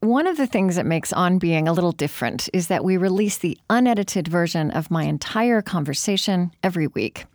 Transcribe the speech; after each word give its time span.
One 0.00 0.28
of 0.28 0.36
the 0.36 0.46
things 0.46 0.76
that 0.76 0.86
makes 0.86 1.12
On 1.12 1.40
Being 1.40 1.66
a 1.66 1.72
little 1.72 1.90
different 1.90 2.48
is 2.52 2.68
that 2.68 2.84
we 2.84 2.96
release 2.96 3.36
the 3.36 3.58
unedited 3.68 4.28
version 4.28 4.70
of 4.70 4.92
my 4.92 5.02
entire 5.02 5.60
conversation 5.60 6.52
every 6.62 6.86
week. 6.86 7.26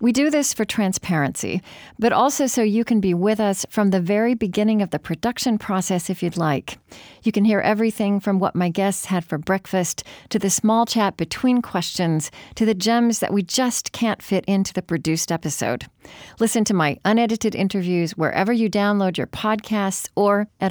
We 0.00 0.12
do 0.12 0.30
this 0.30 0.54
for 0.54 0.64
transparency, 0.64 1.62
but 1.98 2.12
also 2.12 2.46
so 2.46 2.62
you 2.62 2.84
can 2.84 3.00
be 3.00 3.12
with 3.12 3.40
us 3.40 3.66
from 3.70 3.90
the 3.90 4.00
very 4.00 4.34
beginning 4.34 4.82
of 4.82 4.90
the 4.90 5.00
production 5.00 5.58
process 5.58 6.08
if 6.08 6.22
you'd 6.22 6.36
like. 6.36 6.78
You 7.24 7.32
can 7.32 7.44
hear 7.44 7.58
everything 7.58 8.20
from 8.20 8.38
what 8.38 8.54
my 8.54 8.68
guests 8.68 9.06
had 9.06 9.24
for 9.24 9.36
breakfast 9.36 10.04
to 10.28 10.38
the 10.38 10.48
small 10.48 10.86
chat 10.86 11.16
between 11.16 11.60
questions 11.60 12.30
to 12.54 12.64
the 12.64 12.72
gems 12.72 13.18
that 13.18 13.32
we 13.32 13.42
just 13.42 13.90
can't 13.90 14.22
fit 14.22 14.44
into 14.44 14.72
the 14.72 14.82
produced 14.82 15.32
episode. 15.32 15.86
Listen 16.38 16.64
to 16.66 16.74
my 16.74 16.98
unedited 17.04 17.56
interviews 17.56 18.16
wherever 18.16 18.52
you 18.52 18.70
download 18.70 19.16
your 19.16 19.26
podcasts 19.26 20.08
or 20.14 20.46
at 20.60 20.70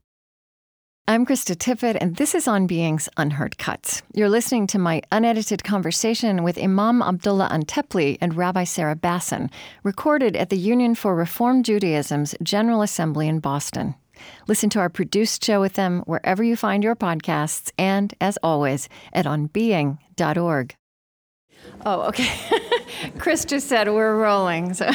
I'm 1.11 1.25
Krista 1.25 1.57
Tippett, 1.57 1.97
and 1.99 2.15
this 2.15 2.33
is 2.33 2.47
On 2.47 2.67
Being's 2.67 3.09
Unheard 3.17 3.57
Cuts. 3.57 4.01
You're 4.13 4.29
listening 4.29 4.65
to 4.67 4.79
my 4.79 5.01
unedited 5.11 5.61
conversation 5.61 6.41
with 6.41 6.57
Imam 6.57 7.01
Abdullah 7.01 7.49
Antepli 7.51 8.17
and 8.21 8.33
Rabbi 8.33 8.63
Sarah 8.63 8.95
Bassin, 8.95 9.51
recorded 9.83 10.37
at 10.37 10.49
the 10.49 10.57
Union 10.57 10.95
for 10.95 11.13
Reform 11.13 11.63
Judaism's 11.63 12.33
General 12.41 12.81
Assembly 12.81 13.27
in 13.27 13.41
Boston. 13.41 13.95
Listen 14.47 14.69
to 14.69 14.79
our 14.79 14.87
produced 14.87 15.43
show 15.43 15.59
with 15.59 15.73
them 15.73 15.99
wherever 16.05 16.45
you 16.45 16.55
find 16.55 16.81
your 16.81 16.95
podcasts, 16.95 17.73
and 17.77 18.13
as 18.21 18.37
always, 18.41 18.87
at 19.11 19.25
onbeing.org. 19.25 20.75
Oh, 21.83 22.01
okay. 22.09 22.29
Chris 23.17 23.43
just 23.43 23.67
said 23.67 23.87
we're 23.87 24.15
rolling. 24.15 24.73
So, 24.75 24.89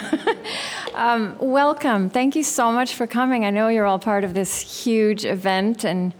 um, 0.95 1.37
welcome. 1.41 2.11
Thank 2.11 2.37
you 2.37 2.45
so 2.45 2.71
much 2.71 2.95
for 2.95 3.09
coming. 3.09 3.45
I 3.45 3.51
know 3.51 3.69
you're 3.69 3.87
all 3.87 3.99
part 3.99 4.23
of 4.23 4.35
this 4.35 4.85
huge 4.85 5.25
event, 5.25 5.85
and 5.85 6.15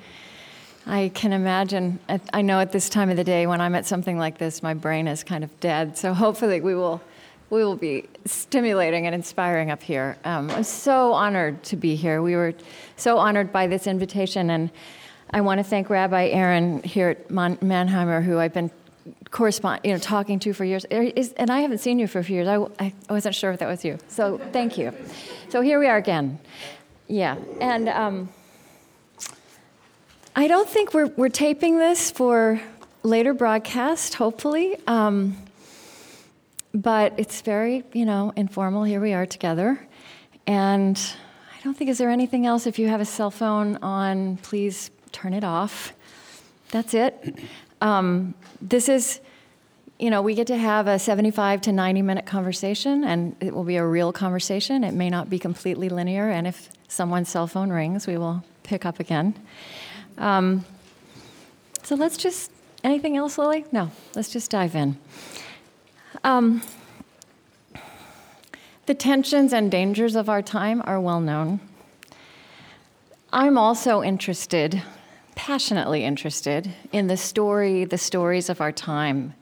I 0.85 1.13
can 1.15 1.33
imagine. 1.33 2.01
I 2.33 2.43
know 2.43 2.59
at 2.59 2.73
this 2.73 2.89
time 2.89 3.11
of 3.11 3.17
the 3.17 3.23
day 3.23 3.47
when 3.47 3.61
I'm 3.61 3.77
at 3.77 3.87
something 3.87 4.19
like 4.19 4.39
this, 4.39 4.61
my 4.61 4.75
brain 4.75 5.07
is 5.07 5.23
kind 5.23 5.45
of 5.45 5.61
dead. 5.61 5.97
So 5.97 6.13
hopefully 6.15 6.61
we 6.61 6.75
will. 6.75 7.01
We 7.49 7.63
will 7.63 7.77
be 7.77 8.09
stimulating 8.25 9.07
and 9.07 9.15
inspiring 9.15 9.71
up 9.71 9.81
here. 9.81 10.17
Um, 10.25 10.51
I'm 10.51 10.65
so 10.65 11.13
honored 11.13 11.63
to 11.65 11.77
be 11.77 11.95
here. 11.95 12.21
We 12.21 12.35
were 12.35 12.55
so 12.97 13.19
honored 13.19 13.53
by 13.53 13.69
this 13.69 13.87
invitation, 13.87 14.51
and 14.51 14.69
I 15.31 15.43
want 15.43 15.59
to 15.59 15.65
thank 15.65 15.89
Rabbi 15.89 16.27
Aaron 16.31 16.83
here 16.83 17.11
at 17.11 17.31
Man- 17.31 17.59
Mannheimer, 17.59 18.25
who 18.25 18.41
I've 18.41 18.53
been 18.53 18.73
correspond, 19.31 19.81
you 19.85 19.93
know, 19.93 19.99
talking 19.99 20.39
to 20.41 20.53
for 20.53 20.65
years. 20.65 20.85
Is, 20.91 21.33
and 21.35 21.51
I 21.51 21.61
haven't 21.61 21.79
seen 21.79 21.99
you 21.99 22.07
for 22.07 22.19
a 22.19 22.25
few 22.25 22.37
years. 22.37 22.49
I, 22.49 22.67
I 22.85 22.93
wasn't 23.09 23.35
sure 23.35 23.51
if 23.51 23.59
that 23.61 23.69
was 23.69 23.85
you. 23.85 23.99
So 24.09 24.39
thank 24.53 24.79
you. 24.79 24.93
So 25.49 25.61
here 25.61 25.79
we 25.79 25.87
are 25.87 25.97
again. 25.97 26.39
Yeah. 27.09 27.37
And 27.61 27.89
um, 27.89 28.29
I 30.35 30.49
don't 30.49 30.69
think 30.69 30.93
we're, 30.93 31.07
we're 31.17 31.29
taping 31.29 31.79
this 31.79 32.11
for 32.11 32.61
later 33.03 33.33
broadcast, 33.33 34.15
hopefully. 34.15 34.77
Um, 34.87 35.37
but 36.75 37.15
it's 37.17 37.41
very, 37.41 37.85
you 37.93 38.05
know, 38.05 38.33
informal. 38.37 38.85
Here 38.85 39.01
we 39.01 39.13
are 39.15 39.27
together. 39.27 39.81
And 40.47 41.01
I 41.59 41.63
don't 41.65 41.77
think, 41.77 41.91
is 41.91 41.99
there 41.99 42.11
anything 42.11 42.47
else? 42.47 42.67
If 42.67 42.79
you 42.79 42.89
have 42.89 43.01
a 43.01 43.05
cell 43.07 43.31
phone 43.31 43.77
on, 43.77 44.37
please 44.39 44.91
turn 45.13 45.33
it 45.33 45.45
off. 45.45 45.93
That's 46.71 46.95
it. 46.95 47.39
Um, 47.81 48.35
this 48.61 48.89
is, 48.89 49.21
you 49.99 50.11
know, 50.11 50.23
we 50.23 50.35
get 50.35 50.47
to 50.49 50.57
have 50.57 50.87
a 50.87 50.99
75 50.99 51.61
to 51.63 51.73
90 51.73 52.03
minute 52.03 52.27
conversation, 52.27 53.05
and 53.05 53.37
it 53.41 53.55
will 53.55 53.65
be 53.65 53.77
a 53.77 53.87
real 53.87 54.13
conversation. 54.13 54.85
It 54.85 54.95
may 54.95 55.11
not 55.11 55.29
be 55.29 55.39
completely 55.39 55.89
linear, 55.89 56.29
and 56.31 56.47
if 56.47 56.71
someone's 56.89 57.29
cell 57.29 57.47
phone 57.47 57.71
rings, 57.71 58.07
we 58.07 58.17
will 58.17 58.45
pick 58.63 58.87
up 58.87 59.01
again. 59.01 59.35
Um, 60.19 60.65
so 61.83 61.95
let's 61.95 62.17
just, 62.17 62.51
anything 62.83 63.17
else, 63.17 63.39
Lily? 63.39 63.65
No, 63.73 63.91
let's 64.15 64.31
just 64.31 64.51
dive 64.51 64.75
in. 64.75 64.97
Um, 66.25 66.63
the 68.87 68.95
tensions 68.95 69.53
and 69.53 69.71
dangers 69.71 70.17
of 70.17 70.29
our 70.29 70.43
time 70.43 70.83
are 70.85 71.01
well 71.01 71.21
known. 71.21 71.61
I'm 73.33 73.59
also 73.59 74.03
interested 74.03 74.83
passionately 75.37 76.03
interested 76.03 76.73
in 76.91 77.07
the 77.07 77.17
story, 77.17 77.85
the 77.85 77.99
stories 77.99 78.49
of 78.49 78.61
our 78.61 78.73
time 78.73 79.35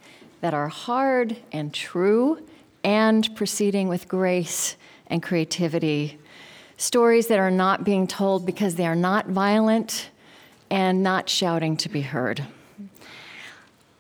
that 0.43 0.53
are 0.53 0.69
hard 0.69 1.35
and 1.53 1.73
true 1.73 2.39
and 2.83 3.35
proceeding 3.35 3.89
with 3.89 4.07
grace 4.07 4.77
and 5.07 5.23
creativity. 5.23 6.19
Stories 6.77 7.29
that 7.29 7.39
are 7.39 7.51
not 7.51 7.85
being 7.85 8.07
told 8.07 8.45
because 8.45 8.75
they 8.75 8.87
are 8.87 8.97
not 8.97 9.29
violent 9.29 10.11
and 10.69 11.03
not 11.03 11.31
shouting 11.31 11.77
to 11.79 11.89
be 11.89 12.03
heard. 12.03 12.45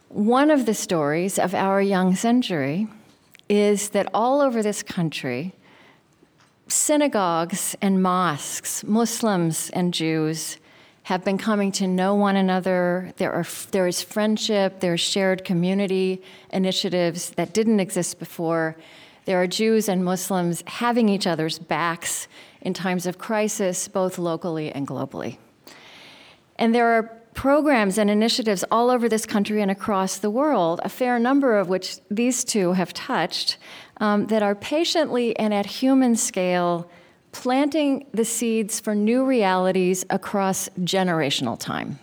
One 0.09 0.51
of 0.51 0.67
the 0.67 0.75
stories 0.75 1.39
of 1.39 1.55
our 1.55 1.81
young 1.81 2.15
century 2.15 2.89
is 3.49 3.91
that 3.91 4.09
all 4.13 4.41
over 4.41 4.63
this 4.63 4.83
country, 4.83 5.55
synagogues 6.69 7.77
and 7.81 8.03
mosques, 8.03 8.85
Muslims 8.85 9.71
and 9.71 9.95
Jews, 9.95 10.59
have 11.05 11.23
been 11.23 11.39
coming 11.39 11.71
to 11.71 11.87
know 11.87 12.15
one 12.15 12.35
another. 12.35 13.13
There, 13.19 13.33
are, 13.33 13.45
there 13.71 13.87
is 13.87 14.03
friendship, 14.03 14.81
there 14.81 14.95
is 14.95 15.01
shared 15.01 15.45
community 15.45 16.23
initiatives 16.51 17.31
that 17.31 17.53
didn't 17.53 17.79
exist 17.79 18.19
before. 18.19 18.77
There 19.27 19.41
are 19.41 19.47
Jews 19.47 19.89
and 19.89 20.03
Muslims 20.03 20.63
having 20.67 21.11
each 21.11 21.27
other's 21.27 21.59
backs 21.59 22.27
in 22.63 22.73
times 22.73 23.05
of 23.07 23.19
crisis, 23.19 23.87
both 23.87 24.19
locally 24.19 24.73
and 24.73 24.89
globally. 24.89 25.37
And 26.57 26.75
there 26.75 26.89
are 26.89 27.03
programs 27.35 27.99
and 27.99 28.11
initiatives 28.11 28.65
all 28.71 28.89
over 28.89 29.07
this 29.07 29.27
country 29.27 29.61
and 29.61 29.71
across 29.71 30.19
the 30.19 30.31
world, 30.31 30.81
a 30.85 30.89
fair 30.89 31.19
number 31.19 31.59
of 31.59 31.69
which 31.69 31.99
these 32.11 32.45
two 32.45 32.73
have 32.73 32.95
touched, 32.95 33.59
um, 33.99 34.27
that 34.29 34.43
are 34.43 34.55
patiently 34.55 35.39
and 35.39 35.53
at 35.53 35.67
human 35.67 36.17
scale 36.17 36.89
planting 37.35 38.07
the 38.13 38.25
seeds 38.25 38.79
for 38.79 38.95
new 38.95 39.25
realities 39.25 40.07
across 40.09 40.69
generational 40.81 41.59
time. 41.59 41.99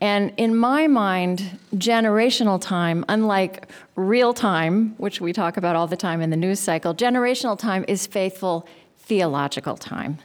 And 0.00 0.32
in 0.36 0.54
my 0.54 0.86
mind, 0.86 1.58
generational 1.74 2.60
time, 2.60 3.04
unlike 3.08 3.68
real 3.96 4.32
time, 4.32 4.94
which 4.96 5.20
we 5.20 5.32
talk 5.32 5.56
about 5.56 5.74
all 5.74 5.88
the 5.88 5.96
time 5.96 6.20
in 6.20 6.30
the 6.30 6.36
news 6.36 6.60
cycle, 6.60 6.94
generational 6.94 7.58
time 7.58 7.84
is 7.88 8.06
faithful 8.06 8.64
theological 8.96 9.76
time. 9.76 10.18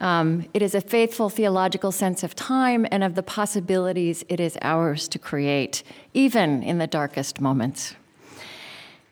Um, 0.00 0.46
it 0.54 0.62
is 0.62 0.76
a 0.76 0.80
faithful 0.80 1.28
theological 1.28 1.90
sense 1.90 2.22
of 2.22 2.36
time 2.36 2.86
and 2.92 3.02
of 3.02 3.16
the 3.16 3.24
possibilities 3.24 4.24
it 4.28 4.38
is 4.38 4.56
ours 4.62 5.08
to 5.08 5.18
create, 5.18 5.82
even 6.14 6.62
in 6.62 6.78
the 6.78 6.86
darkest 6.86 7.40
moments. 7.40 7.96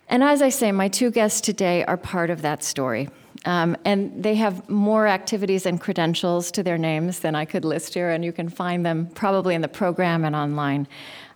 And 0.08 0.22
as 0.22 0.40
I 0.40 0.50
say, 0.50 0.70
my 0.70 0.86
two 0.86 1.10
guests 1.10 1.40
today 1.40 1.84
are 1.84 1.96
part 1.96 2.30
of 2.30 2.42
that 2.42 2.62
story. 2.62 3.08
Um, 3.46 3.76
and 3.84 4.22
they 4.22 4.34
have 4.34 4.68
more 4.68 5.06
activities 5.06 5.66
and 5.66 5.80
credentials 5.80 6.50
to 6.50 6.64
their 6.64 6.76
names 6.76 7.20
than 7.20 7.36
I 7.36 7.44
could 7.44 7.64
list 7.64 7.94
here, 7.94 8.10
and 8.10 8.24
you 8.24 8.32
can 8.32 8.48
find 8.48 8.84
them 8.84 9.06
probably 9.14 9.54
in 9.54 9.60
the 9.60 9.68
program 9.68 10.24
and 10.24 10.34
online. 10.34 10.88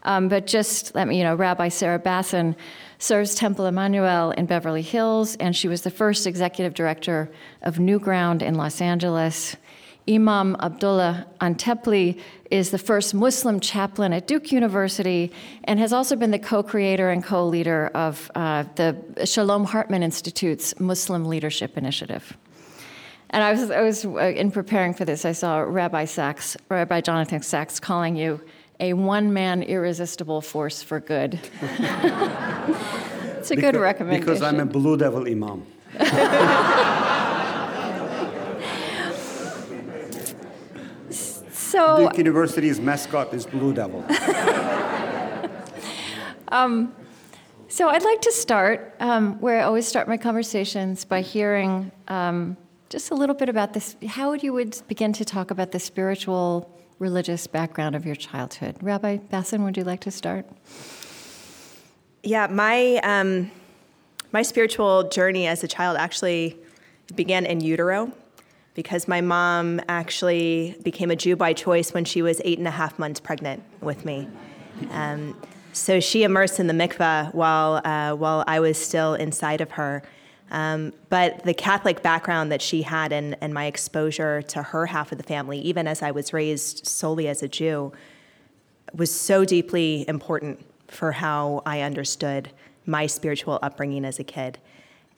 Um, 0.03 0.29
but 0.29 0.47
just 0.47 0.95
let 0.95 1.07
me, 1.07 1.19
you 1.19 1.25
know, 1.25 1.37
Rabbi 1.37 1.69
Sarah 1.69 1.99
Bassin 2.01 2.57
serves 2.99 3.35
Temple 3.35 3.67
Emanuel 3.67 4.33
in 4.33 4.47
Beverly 4.47 4.83
Hills, 4.83 5.37
and 5.37 5.55
she 5.55 5.69
was 5.69 5.83
the 5.83 5.91
first 5.91 6.27
executive 6.27 6.75
director 6.75 7.31
of 7.63 7.77
NewGround 7.77 8.43
in 8.43 8.57
Los 8.57 8.81
Angeles. 8.81 9.57
Imam 10.11 10.57
Abdullah 10.61 11.27
Antepli 11.41 12.21
is 12.51 12.71
the 12.71 12.79
first 12.79 13.15
Muslim 13.15 13.61
chaplain 13.61 14.13
at 14.13 14.27
Duke 14.27 14.51
University 14.51 15.31
and 15.65 15.79
has 15.79 15.93
also 15.93 16.17
been 16.17 16.33
the 16.33 16.39
co 16.39 16.63
creator 16.63 17.11
and 17.11 17.23
co 17.23 17.47
leader 17.47 17.91
of 17.95 18.31
uh, 18.35 18.65
the 18.75 18.97
Shalom 19.25 19.65
Hartman 19.65 20.03
Institute's 20.03 20.79
Muslim 20.81 21.27
Leadership 21.27 21.79
Initiative. 21.79 22.37
And 23.31 23.45
I 23.45 23.53
was, 23.53 23.71
I 23.71 23.83
was 23.83 24.05
uh, 24.05 24.33
in 24.35 24.51
preparing 24.51 24.95
for 24.95 25.05
this, 25.05 25.25
I 25.25 25.33
saw 25.33 25.59
Rabbi 25.59 26.05
Sacks, 26.07 26.57
Rabbi 26.69 27.01
Jonathan 27.01 27.43
Sacks 27.43 27.79
calling 27.79 28.17
you 28.17 28.41
a 28.81 28.95
one 28.95 29.33
man 29.33 29.63
irresistible 29.63 30.41
force 30.41 30.83
for 30.83 30.99
good. 30.99 31.35
it's 31.63 33.51
a 33.51 33.55
because, 33.55 33.73
good 33.73 33.77
recommendation. 33.77 34.27
Because 34.27 34.43
I'm 34.43 34.59
a 34.59 34.67
Blue 34.67 34.97
Devil 34.97 35.29
Imam. 35.29 35.65
So 41.71 41.99
Duke 41.99 42.19
University's 42.19 42.81
mascot 42.81 43.33
is 43.33 43.47
Blue 43.47 43.73
Devil. 43.73 44.05
um, 46.49 46.93
So 47.69 47.89
I'd 47.89 48.03
like 48.03 48.21
to 48.23 48.33
start 48.33 48.97
um, 48.99 49.41
where 49.41 49.61
I 49.61 49.63
always 49.63 49.87
start 49.87 50.09
my 50.09 50.17
conversations 50.17 51.05
by 51.05 51.21
hearing 51.21 51.93
um, 52.09 52.57
just 52.89 53.13
a 53.13 53.15
little 53.15 53.37
bit 53.37 53.49
about 53.49 53.73
this. 53.73 53.95
How 54.09 54.31
would 54.31 54.43
you 54.43 54.53
would 54.53 54.83
begin 54.89 55.13
to 55.13 55.25
talk 55.25 55.53
about 55.53 55.71
the 55.71 55.79
spiritual, 55.79 56.77
religious 56.99 57.47
background 57.47 57.95
of 57.95 58.05
your 58.05 58.17
childhood. 58.17 58.77
Rabbi 58.83 59.17
Bassin, 59.17 59.63
would 59.63 59.77
you 59.77 59.85
like 59.85 60.01
to 60.01 60.11
start? 60.11 60.47
Yeah, 62.25 62.49
my 62.49 62.97
um, 63.05 63.51
my 64.33 64.43
spiritual 64.43 65.09
journey 65.09 65.47
as 65.47 65.65
a 65.65 65.69
child 65.69 65.97
actually 65.97 66.59
began 67.15 67.47
in 67.47 67.61
utero 67.61 68.13
because 68.75 69.09
my 69.09 69.21
mom 69.21 69.81
actually 69.89 70.77
became 70.83 71.11
a 71.11 71.17
Jew 71.17 71.37
by 71.37 71.53
choice 71.53 71.93
when 71.93 72.05
she 72.05 72.23
was 72.23 72.41
eight 72.45 72.59
and 72.59 72.69
a 72.69 72.73
half 72.73 72.99
months 72.99 73.21
pregnant 73.21 73.63
with 73.81 74.05
me. 74.05 74.29
Um, 74.91 75.37
so 75.73 76.01
she 76.01 76.23
immersed 76.23 76.59
in 76.61 76.67
the 76.67 76.75
mikveh 76.75 77.35
while, 77.35 77.81
uh, 77.85 78.15
while 78.15 78.45
I 78.47 78.61
was 78.61 78.79
still 78.79 79.15
inside 79.15 79.61
of 79.61 79.73
her. 79.73 80.03
Um, 80.51 80.93
but 81.09 81.45
the 81.45 81.55
Catholic 81.55 82.03
background 82.03 82.51
that 82.51 82.61
she 82.61 82.83
had 82.83 83.13
and, 83.13 83.37
and 83.41 83.55
my 83.55 83.67
exposure 83.67 84.43
to 84.43 84.63
her 84.63 84.87
half 84.87 85.13
of 85.13 85.19
the 85.19 85.25
family, 85.25 85.61
even 85.61 85.87
as 85.87 86.03
I 86.03 86.11
was 86.11 86.33
raised 86.33 86.87
solely 86.87 87.29
as 87.29 87.43
a 87.43 87.49
Jew, 87.49 87.93
was 88.95 89.15
so 89.15 89.45
deeply 89.45 90.05
important 90.09 90.65
for 90.89 91.13
how 91.13 91.63
I 91.65 91.83
understood 91.83 92.51
my 92.85 93.07
spiritual 93.07 93.61
upbringing 93.63 94.05
as 94.05 94.19
a 94.19 94.25
kid. 94.25 94.59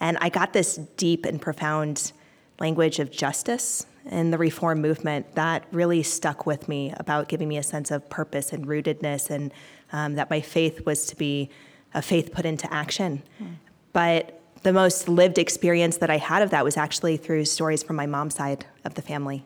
And 0.01 0.19
I 0.21 0.29
got 0.29 0.53
this 0.53 0.77
deep 0.97 1.25
and 1.25 1.41
profound 1.41 2.13
language 2.61 2.99
of 2.99 3.11
justice 3.11 3.87
in 4.11 4.31
the 4.31 4.39
reform 4.39 4.81
movement 4.81 5.35
that 5.35 5.65
really 5.71 6.03
stuck 6.03 6.47
with 6.47 6.69
me 6.69 6.93
about 6.97 7.29
giving 7.29 7.49
me 7.49 7.57
a 7.57 7.63
sense 7.63 7.91
of 7.91 8.09
purpose 8.11 8.53
and 8.53 8.67
rootedness 8.67 9.31
and 9.31 9.53
um, 9.93 10.15
that 10.15 10.29
my 10.31 10.41
faith 10.41 10.85
was 10.85 11.07
to 11.07 11.17
be 11.17 11.49
a 11.95 12.03
faith 12.03 12.33
put 12.33 12.45
into 12.45 12.73
action. 12.73 13.23
Mm. 13.41 13.55
But 13.93 14.41
the 14.63 14.73
most 14.73 15.09
lived 15.09 15.39
experience 15.39 15.99
that 15.99 16.11
I 16.11 16.17
had 16.17 16.43
of 16.43 16.51
that 16.51 16.65
was 16.65 16.77
actually 16.77 17.17
through 17.17 17.45
stories 17.45 17.83
from 17.83 17.97
my 17.97 18.07
mom's 18.07 18.35
side 18.35 18.65
of 18.85 18.95
the 18.95 19.03
family. 19.03 19.45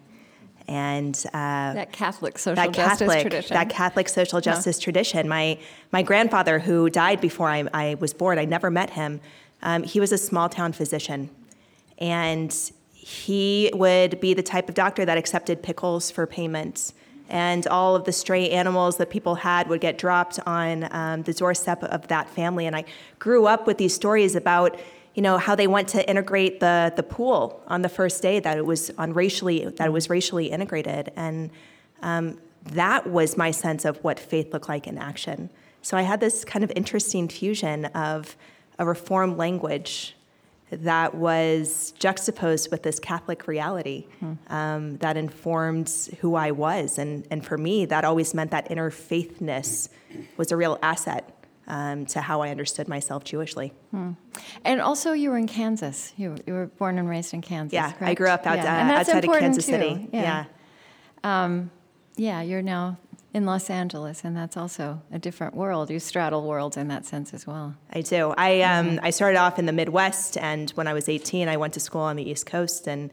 And 0.68 1.16
uh, 1.28 1.74
that 1.74 1.92
Catholic 1.92 2.38
social 2.38 2.56
that 2.56 2.72
justice 2.72 3.22
tradition. 3.22 3.54
That 3.54 3.68
Catholic 3.68 4.08
social 4.08 4.40
justice 4.40 4.78
tradition. 4.78 5.28
My, 5.28 5.58
my 5.92 6.02
grandfather, 6.02 6.58
who 6.58 6.90
died 6.90 7.20
before 7.20 7.48
I, 7.48 7.64
I 7.72 7.94
was 8.00 8.12
born, 8.12 8.38
I 8.38 8.46
never 8.46 8.70
met 8.70 8.90
him. 8.90 9.20
Um, 9.62 9.84
he 9.84 10.00
was 10.00 10.12
a 10.12 10.18
small 10.18 10.48
town 10.48 10.72
physician. 10.72 11.30
And 11.98 12.54
he 13.06 13.70
would 13.72 14.18
be 14.18 14.34
the 14.34 14.42
type 14.42 14.68
of 14.68 14.74
doctor 14.74 15.04
that 15.04 15.16
accepted 15.16 15.62
pickles 15.62 16.10
for 16.10 16.26
payments 16.26 16.92
and 17.28 17.64
all 17.68 17.94
of 17.94 18.02
the 18.02 18.10
stray 18.10 18.50
animals 18.50 18.96
that 18.96 19.10
people 19.10 19.36
had 19.36 19.68
would 19.68 19.80
get 19.80 19.96
dropped 19.96 20.40
on 20.44 20.88
um, 20.90 21.22
the 21.22 21.32
doorstep 21.32 21.84
of 21.84 22.08
that 22.08 22.28
family. 22.28 22.66
And 22.66 22.74
I 22.74 22.84
grew 23.20 23.46
up 23.46 23.64
with 23.64 23.78
these 23.78 23.94
stories 23.94 24.34
about, 24.34 24.76
you 25.14 25.22
know, 25.22 25.38
how 25.38 25.54
they 25.54 25.68
went 25.68 25.86
to 25.90 26.08
integrate 26.10 26.58
the 26.58 26.92
the 26.96 27.04
pool 27.04 27.62
on 27.68 27.82
the 27.82 27.88
first 27.88 28.22
day 28.22 28.40
that 28.40 28.58
it 28.58 28.66
was 28.66 28.90
on 28.98 29.12
racially 29.12 29.66
that 29.76 29.86
it 29.86 29.92
was 29.92 30.10
racially 30.10 30.46
integrated, 30.46 31.12
and 31.14 31.50
um, 32.02 32.40
that 32.72 33.06
was 33.06 33.36
my 33.36 33.52
sense 33.52 33.84
of 33.84 34.02
what 34.02 34.18
faith 34.18 34.52
looked 34.52 34.68
like 34.68 34.88
in 34.88 34.98
action. 34.98 35.48
So 35.80 35.96
I 35.96 36.02
had 36.02 36.18
this 36.18 36.44
kind 36.44 36.64
of 36.64 36.72
interesting 36.74 37.28
fusion 37.28 37.84
of 37.84 38.34
a 38.80 38.84
reform 38.84 39.36
language 39.36 40.15
that 40.70 41.14
was 41.14 41.92
juxtaposed 41.92 42.70
with 42.70 42.82
this 42.82 42.98
Catholic 42.98 43.46
reality 43.46 44.06
um, 44.48 44.96
that 44.98 45.16
informed 45.16 45.88
who 46.20 46.34
I 46.34 46.50
was. 46.50 46.98
And, 46.98 47.26
and 47.30 47.44
for 47.44 47.56
me, 47.56 47.86
that 47.86 48.04
always 48.04 48.34
meant 48.34 48.50
that 48.50 48.68
interfaithness 48.68 49.88
was 50.36 50.50
a 50.50 50.56
real 50.56 50.78
asset 50.82 51.32
um, 51.68 52.06
to 52.06 52.20
how 52.20 52.42
I 52.42 52.50
understood 52.50 52.88
myself 52.88 53.24
Jewishly. 53.24 53.72
Hmm. 53.90 54.12
And 54.64 54.80
also, 54.80 55.12
you 55.12 55.30
were 55.30 55.38
in 55.38 55.46
Kansas. 55.46 56.12
You, 56.16 56.36
you 56.46 56.52
were 56.52 56.66
born 56.66 56.98
and 56.98 57.08
raised 57.08 57.34
in 57.34 57.42
Kansas. 57.42 57.72
Yeah, 57.72 57.92
correct? 57.92 58.10
I 58.10 58.14
grew 58.14 58.28
up 58.28 58.46
out, 58.46 58.58
yeah. 58.58 58.88
uh, 58.88 58.98
outside 58.98 59.24
of 59.24 59.38
Kansas 59.38 59.66
too. 59.66 59.72
City. 59.72 60.08
Yeah. 60.12 60.44
Yeah. 61.24 61.44
Um, 61.44 61.70
yeah, 62.16 62.42
you're 62.42 62.62
now 62.62 62.98
in 63.36 63.44
Los 63.44 63.68
Angeles, 63.68 64.24
and 64.24 64.34
that's 64.34 64.56
also 64.56 65.02
a 65.12 65.18
different 65.18 65.54
world. 65.54 65.90
You 65.90 66.00
straddle 66.00 66.48
worlds 66.48 66.78
in 66.78 66.88
that 66.88 67.04
sense 67.04 67.34
as 67.34 67.46
well. 67.46 67.74
I 67.92 68.00
do. 68.00 68.32
I 68.34 68.62
um, 68.62 68.86
mm-hmm. 68.86 69.04
I 69.04 69.10
started 69.10 69.36
off 69.36 69.58
in 69.58 69.66
the 69.66 69.74
Midwest, 69.74 70.38
and 70.38 70.70
when 70.70 70.88
I 70.88 70.94
was 70.94 71.06
18, 71.06 71.46
I 71.46 71.58
went 71.58 71.74
to 71.74 71.80
school 71.80 72.00
on 72.00 72.16
the 72.16 72.28
East 72.28 72.46
Coast, 72.46 72.88
and 72.88 73.10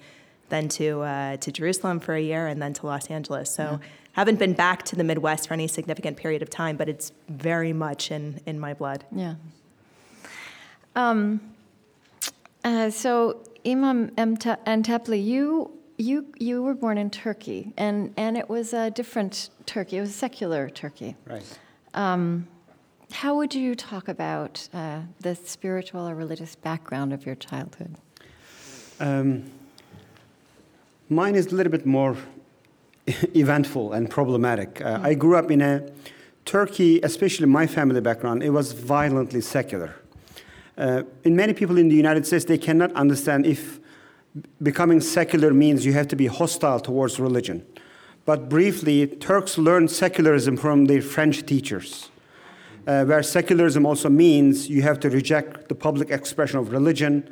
then 0.47 0.69
to 0.69 1.01
uh, 1.01 1.35
to 1.37 1.51
Jerusalem 1.51 1.99
for 1.99 2.15
a 2.15 2.21
year, 2.21 2.47
and 2.47 2.61
then 2.61 2.73
to 2.73 2.87
Los 2.87 3.07
Angeles. 3.07 3.53
So. 3.53 3.63
Yeah. 3.63 3.87
Haven't 4.15 4.37
been 4.37 4.53
back 4.53 4.83
to 4.83 4.95
the 4.95 5.03
Midwest 5.03 5.47
for 5.47 5.55
any 5.55 5.67
significant 5.67 6.17
period 6.17 6.43
of 6.43 6.49
time, 6.51 6.77
but 6.77 6.87
it's 6.87 7.11
very 7.29 7.73
much 7.73 8.11
in, 8.11 8.39
in 8.45 8.59
my 8.59 8.75
blood. 8.75 9.03
Yeah. 9.11 9.33
Um, 10.95 11.41
uh, 12.63 12.91
so, 12.91 13.39
Imam 13.65 14.11
Antepli, 14.11 15.25
you 15.25 15.71
you 16.03 16.25
you 16.37 16.61
were 16.61 16.73
born 16.73 16.97
in 16.97 17.09
Turkey, 17.09 17.73
and 17.77 18.13
and 18.17 18.37
it 18.37 18.49
was 18.49 18.73
a 18.73 18.91
different 18.91 19.49
Turkey. 19.65 19.97
It 19.97 20.01
was 20.01 20.15
secular 20.15 20.69
Turkey. 20.69 21.15
Right. 21.25 21.59
Um, 21.93 22.47
how 23.11 23.35
would 23.37 23.53
you 23.53 23.75
talk 23.75 24.07
about 24.07 24.67
uh, 24.73 25.01
the 25.19 25.35
spiritual 25.35 26.07
or 26.07 26.15
religious 26.15 26.55
background 26.55 27.13
of 27.13 27.25
your 27.25 27.35
childhood? 27.35 27.95
Um, 28.99 29.43
mine 31.09 31.35
is 31.35 31.47
a 31.47 31.55
little 31.55 31.71
bit 31.71 31.85
more 31.85 32.17
eventful 33.35 33.93
and 33.93 34.09
problematic. 34.09 34.81
Uh, 34.81 34.85
mm-hmm. 34.85 35.05
I 35.05 35.13
grew 35.13 35.35
up 35.35 35.51
in 35.51 35.61
a 35.61 35.89
Turkey, 36.45 36.99
especially 37.01 37.45
my 37.45 37.67
family 37.67 38.01
background. 38.01 38.43
It 38.43 38.49
was 38.49 38.71
violently 38.71 39.41
secular. 39.41 39.95
Uh, 40.75 41.03
in 41.23 41.35
many 41.35 41.53
people 41.53 41.77
in 41.77 41.87
the 41.87 41.95
United 41.95 42.25
States, 42.25 42.45
they 42.45 42.57
cannot 42.57 42.91
understand 42.93 43.45
if 43.45 43.79
becoming 44.61 44.99
secular 45.01 45.53
means 45.53 45.85
you 45.85 45.93
have 45.93 46.07
to 46.09 46.15
be 46.15 46.27
hostile 46.27 46.79
towards 46.79 47.19
religion. 47.19 47.65
But 48.25 48.49
briefly, 48.49 49.05
Turks 49.07 49.57
learned 49.57 49.91
secularism 49.91 50.57
from 50.57 50.85
their 50.85 51.01
French 51.01 51.45
teachers, 51.45 52.09
uh, 52.87 53.03
where 53.05 53.21
secularism 53.21 53.85
also 53.85 54.09
means 54.09 54.69
you 54.69 54.81
have 54.81 54.99
to 55.01 55.09
reject 55.09 55.67
the 55.67 55.75
public 55.75 56.09
expression 56.09 56.59
of 56.59 56.71
religion, 56.71 57.29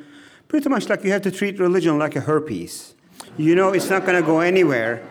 pretty 0.48 0.68
much 0.68 0.88
like 0.88 1.02
you 1.02 1.10
have 1.12 1.22
to 1.22 1.30
treat 1.30 1.58
religion 1.58 1.98
like 1.98 2.14
a 2.14 2.20
herpes. 2.20 2.94
You 3.38 3.54
know 3.54 3.70
it's 3.70 3.88
not 3.88 4.04
going 4.04 4.20
to 4.20 4.26
go 4.26 4.40
anywhere, 4.40 5.02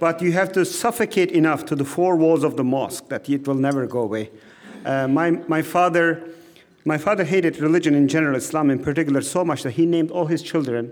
but 0.00 0.20
you 0.20 0.32
have 0.32 0.50
to 0.52 0.64
suffocate 0.64 1.30
enough 1.30 1.64
to 1.66 1.76
the 1.76 1.84
four 1.84 2.16
walls 2.16 2.42
of 2.42 2.56
the 2.56 2.64
mosque 2.64 3.08
that 3.08 3.28
it 3.30 3.46
will 3.46 3.54
never 3.54 3.86
go 3.86 4.00
away. 4.00 4.30
Uh, 4.84 5.08
my, 5.08 5.30
my 5.30 5.62
father. 5.62 6.26
My 6.86 6.96
father 6.96 7.24
hated 7.24 7.58
religion 7.58 7.94
in 7.94 8.08
general, 8.08 8.36
Islam 8.36 8.70
in 8.70 8.78
particular, 8.78 9.20
so 9.20 9.44
much 9.44 9.64
that 9.64 9.72
he 9.72 9.84
named 9.84 10.10
all 10.10 10.24
his 10.24 10.40
children 10.40 10.90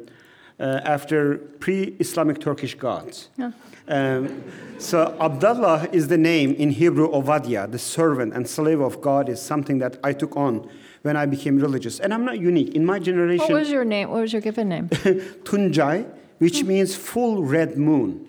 uh, 0.61 0.81
after 0.85 1.39
pre-Islamic 1.61 2.41
Turkish 2.41 2.75
gods. 2.75 3.29
Yeah. 3.37 3.53
Um, 3.89 4.45
so 4.79 5.17
Abdullah 5.21 5.89
is 5.93 6.09
the 6.09 6.19
name 6.19 6.55
in 6.55 6.71
Hebrew 6.71 7.11
Ovadia, 7.11 7.71
the 7.71 7.79
servant 7.79 8.35
and 8.35 8.47
slave 8.47 8.81
of 8.81 9.01
God, 9.01 9.29
is 9.29 9.41
something 9.41 9.79
that 9.79 9.99
I 10.05 10.13
took 10.13 10.37
on 10.37 10.69
when 11.03 11.17
I 11.17 11.27
became 11.27 11.59
religious. 11.59 11.99
And 12.01 12.13
I'm 12.13 12.25
not 12.25 12.39
unique. 12.39 12.75
In 12.75 12.85
my 12.85 12.99
generation. 12.99 13.47
What 13.47 13.61
was 13.61 13.71
your 13.71 13.85
name? 13.85 14.11
What 14.11 14.21
was 14.21 14.33
your 14.33 14.43
given 14.43 14.69
name? 14.69 14.89
Tunjai, 15.45 16.07
which 16.39 16.65
means 16.65 16.95
full 16.95 17.43
red 17.43 17.79
moon, 17.79 18.29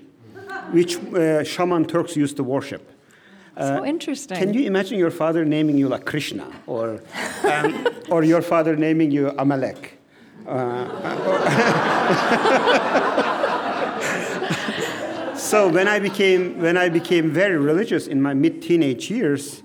which 0.72 0.98
uh, 0.98 1.44
shaman 1.44 1.86
Turks 1.86 2.16
used 2.16 2.38
to 2.38 2.44
worship. 2.44 2.90
Uh, 3.58 3.78
so 3.78 3.86
interesting. 3.86 4.38
Can 4.38 4.54
you 4.54 4.66
imagine 4.66 4.98
your 4.98 5.12
father 5.12 5.44
naming 5.44 5.78
you 5.78 5.90
like 5.90 6.06
Krishna, 6.06 6.50
or, 6.66 7.02
um, 7.44 7.88
or 8.10 8.24
your 8.24 8.42
father 8.42 8.78
naming 8.78 9.12
you 9.12 9.34
Amalek? 9.38 9.99
Uh, 10.48 10.96
so 15.36 15.68
when 15.68 15.88
I 15.88 16.00
became 16.00 16.60
when 16.62 16.78
I 16.78 16.90
became 16.90 17.32
very 17.32 17.58
religious 17.58 18.08
in 18.08 18.22
my 18.22 18.34
mid 18.34 18.62
teenage 18.62 19.10
years, 19.10 19.64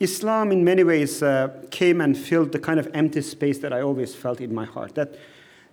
Islam 0.00 0.52
in 0.52 0.64
many 0.64 0.84
ways 0.84 1.22
uh, 1.22 1.48
came 1.70 2.00
and 2.00 2.16
filled 2.16 2.52
the 2.52 2.58
kind 2.58 2.78
of 2.78 2.88
empty 2.94 3.22
space 3.22 3.58
that 3.58 3.72
I 3.72 3.80
always 3.80 4.14
felt 4.14 4.40
in 4.40 4.54
my 4.54 4.64
heart. 4.64 4.94
That 4.94 5.16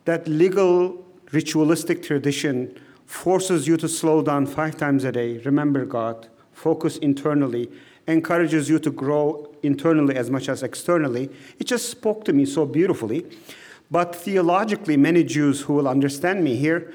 that 0.06 0.28
legal 0.28 1.06
ritualistic 1.32 2.04
tradition 2.04 2.80
forces 3.06 3.68
you 3.68 3.78
to 3.78 3.88
slow 3.88 4.22
down 4.22 4.46
five 4.46 4.78
times 4.78 5.04
a 5.04 5.12
day, 5.12 5.38
remember 5.40 5.86
God, 5.86 6.28
focus 6.54 6.98
internally, 6.98 7.70
encourages 8.08 8.70
you 8.70 8.80
to 8.80 8.92
grow 8.92 9.50
internally 9.64 10.16
as 10.16 10.30
much 10.30 10.50
as 10.50 10.64
externally. 10.64 11.30
It 11.60 11.66
just 11.66 11.90
spoke 11.90 12.26
to 12.26 12.34
me 12.34 12.46
so 12.46 12.66
beautifully. 12.66 13.26
But 13.94 14.16
theologically, 14.16 14.98
many 14.98 15.24
Jews 15.24 15.62
who 15.62 15.74
will 15.74 15.88
understand 15.88 16.44
me 16.44 16.56
here, 16.56 16.92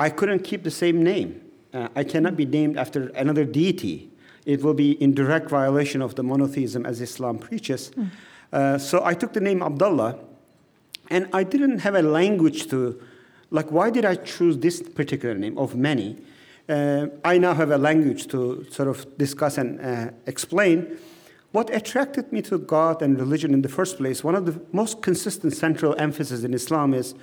I 0.00 0.10
couldn't 0.10 0.40
keep 0.40 0.64
the 0.64 0.70
same 0.72 1.04
name. 1.04 1.40
Uh, 1.72 1.86
I 1.94 2.02
cannot 2.02 2.34
be 2.36 2.44
named 2.44 2.76
after 2.76 3.10
another 3.10 3.44
deity. 3.44 4.10
It 4.44 4.64
will 4.64 4.74
be 4.74 5.00
in 5.00 5.14
direct 5.14 5.48
violation 5.48 6.02
of 6.02 6.16
the 6.16 6.24
monotheism 6.24 6.84
as 6.84 7.00
Islam 7.00 7.38
preaches. 7.38 7.92
Mm. 7.92 8.08
Uh, 8.52 8.78
so 8.78 9.04
I 9.04 9.14
took 9.14 9.32
the 9.32 9.40
name 9.40 9.62
Abdullah, 9.62 10.18
and 11.08 11.28
I 11.32 11.44
didn't 11.44 11.78
have 11.86 11.94
a 11.94 12.02
language 12.02 12.66
to, 12.70 13.00
like, 13.52 13.70
why 13.70 13.90
did 13.90 14.04
I 14.04 14.16
choose 14.16 14.58
this 14.58 14.82
particular 14.82 15.36
name 15.36 15.56
of 15.56 15.76
many? 15.76 16.16
Uh, 16.68 17.06
I 17.24 17.38
now 17.38 17.54
have 17.54 17.70
a 17.70 17.78
language 17.78 18.26
to 18.32 18.66
sort 18.70 18.88
of 18.88 19.06
discuss 19.16 19.56
and 19.56 19.80
uh, 19.80 20.10
explain. 20.26 20.98
What 21.52 21.74
attracted 21.74 22.32
me 22.32 22.42
to 22.42 22.58
God 22.58 23.02
and 23.02 23.18
religion 23.18 23.52
in 23.52 23.62
the 23.62 23.68
first 23.68 23.96
place, 23.96 24.22
one 24.22 24.36
of 24.36 24.46
the 24.46 24.60
most 24.72 25.02
consistent 25.02 25.54
central 25.54 25.96
emphasis 25.98 26.44
in 26.44 26.54
Islam 26.54 26.94
is 26.94 27.14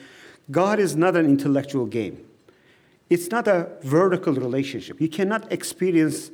God 0.52 0.80
is 0.80 0.96
not 0.96 1.16
an 1.16 1.26
intellectual 1.26 1.86
game. 1.86 2.26
It's 3.10 3.32
not 3.32 3.48
a 3.48 3.70
vertical 3.84 4.34
relationship. 4.34 5.00
You 5.00 5.08
cannot 5.08 5.52
experience 5.52 6.32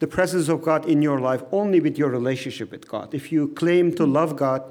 the 0.00 0.06
presence 0.06 0.48
of 0.48 0.62
God 0.62 0.86
in 0.86 1.02
your 1.02 1.20
life 1.20 1.42
only 1.52 1.80
with 1.80 1.96
your 1.96 2.10
relationship 2.10 2.70
with 2.70 2.88
God. 2.88 3.14
If 3.14 3.30
you 3.30 3.48
claim 3.48 3.94
to 3.94 4.04
love 4.04 4.36
God, 4.36 4.62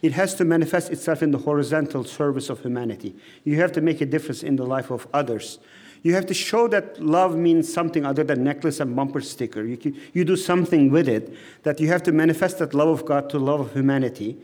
it 0.00 0.12
has 0.12 0.34
to 0.36 0.44
manifest 0.44 0.90
itself 0.90 1.22
in 1.22 1.30
the 1.30 1.38
horizontal 1.38 2.02
service 2.04 2.50
of 2.50 2.60
humanity. 2.62 3.14
You 3.44 3.60
have 3.60 3.72
to 3.72 3.80
make 3.80 4.00
a 4.00 4.06
difference 4.06 4.42
in 4.42 4.56
the 4.56 4.66
life 4.66 4.90
of 4.90 5.06
others. 5.12 5.58
You 6.02 6.14
have 6.14 6.26
to 6.26 6.34
show 6.34 6.66
that 6.68 7.00
love 7.00 7.36
means 7.36 7.72
something 7.72 8.04
other 8.04 8.24
than 8.24 8.42
necklace 8.42 8.80
and 8.80 8.94
bumper 8.94 9.20
sticker. 9.20 9.64
You, 9.64 9.94
you 10.12 10.24
do 10.24 10.36
something 10.36 10.90
with 10.90 11.08
it, 11.08 11.32
that 11.62 11.78
you 11.78 11.88
have 11.88 12.02
to 12.04 12.12
manifest 12.12 12.58
that 12.58 12.74
love 12.74 12.88
of 12.88 13.04
God 13.06 13.30
to 13.30 13.38
love 13.38 13.60
of 13.60 13.72
humanity. 13.72 14.36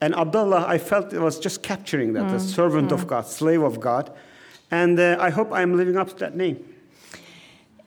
And 0.00 0.14
Abdullah, 0.14 0.66
I 0.68 0.78
felt 0.78 1.12
it 1.12 1.20
was 1.20 1.40
just 1.40 1.62
capturing 1.62 2.12
that, 2.12 2.24
mm. 2.24 2.30
the 2.32 2.40
servant 2.40 2.90
mm. 2.90 2.92
of 2.92 3.06
God, 3.06 3.26
slave 3.26 3.62
of 3.62 3.80
God. 3.80 4.12
And 4.70 5.00
uh, 5.00 5.16
I 5.18 5.30
hope 5.30 5.50
I'm 5.52 5.76
living 5.76 5.96
up 5.96 6.08
to 6.10 6.14
that 6.16 6.36
name. 6.36 6.62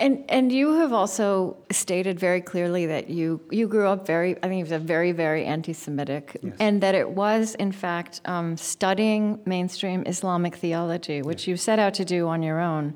And 0.02 0.26
and 0.30 0.52
you 0.52 0.74
have 0.80 0.94
also 0.94 1.58
stated 1.72 2.20
very 2.20 2.42
clearly 2.42 2.88
that 2.88 3.08
you 3.08 3.40
you 3.52 3.68
grew 3.68 3.88
up 3.88 4.08
very 4.08 4.36
I 4.44 4.48
think 4.48 4.60
it 4.60 4.64
was 4.64 4.72
a 4.72 4.80
very 4.80 5.12
very 5.12 5.46
anti-Semitic, 5.46 6.38
yes. 6.42 6.56
and 6.60 6.82
that 6.82 6.96
it 6.96 7.12
was 7.12 7.54
in 7.56 7.72
fact 7.72 8.20
um, 8.26 8.58
studying 8.58 9.40
mainstream 9.46 10.04
Islamic 10.08 10.56
theology, 10.56 11.22
which 11.22 11.42
yes. 11.42 11.48
you 11.50 11.56
set 11.58 11.78
out 11.78 11.94
to 11.94 12.06
do 12.06 12.28
on 12.28 12.42
your 12.42 12.60
own, 12.60 12.96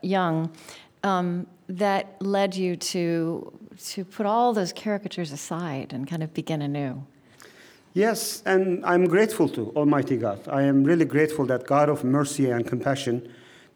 young, 0.00 0.50
um, 1.02 1.46
that 1.68 2.16
led 2.20 2.56
you 2.56 2.74
to 2.74 3.52
to 3.92 4.04
put 4.06 4.24
all 4.24 4.54
those 4.54 4.72
caricatures 4.72 5.32
aside 5.32 5.92
and 5.92 6.08
kind 6.08 6.22
of 6.22 6.32
begin 6.32 6.62
anew. 6.62 7.04
Yes, 7.92 8.42
and 8.46 8.82
I'm 8.86 9.06
grateful 9.08 9.48
to 9.50 9.72
Almighty 9.76 10.16
God. 10.16 10.40
I 10.48 10.62
am 10.62 10.84
really 10.84 11.04
grateful 11.04 11.44
that 11.46 11.66
God 11.66 11.90
of 11.90 12.02
mercy 12.02 12.48
and 12.50 12.66
compassion 12.66 13.28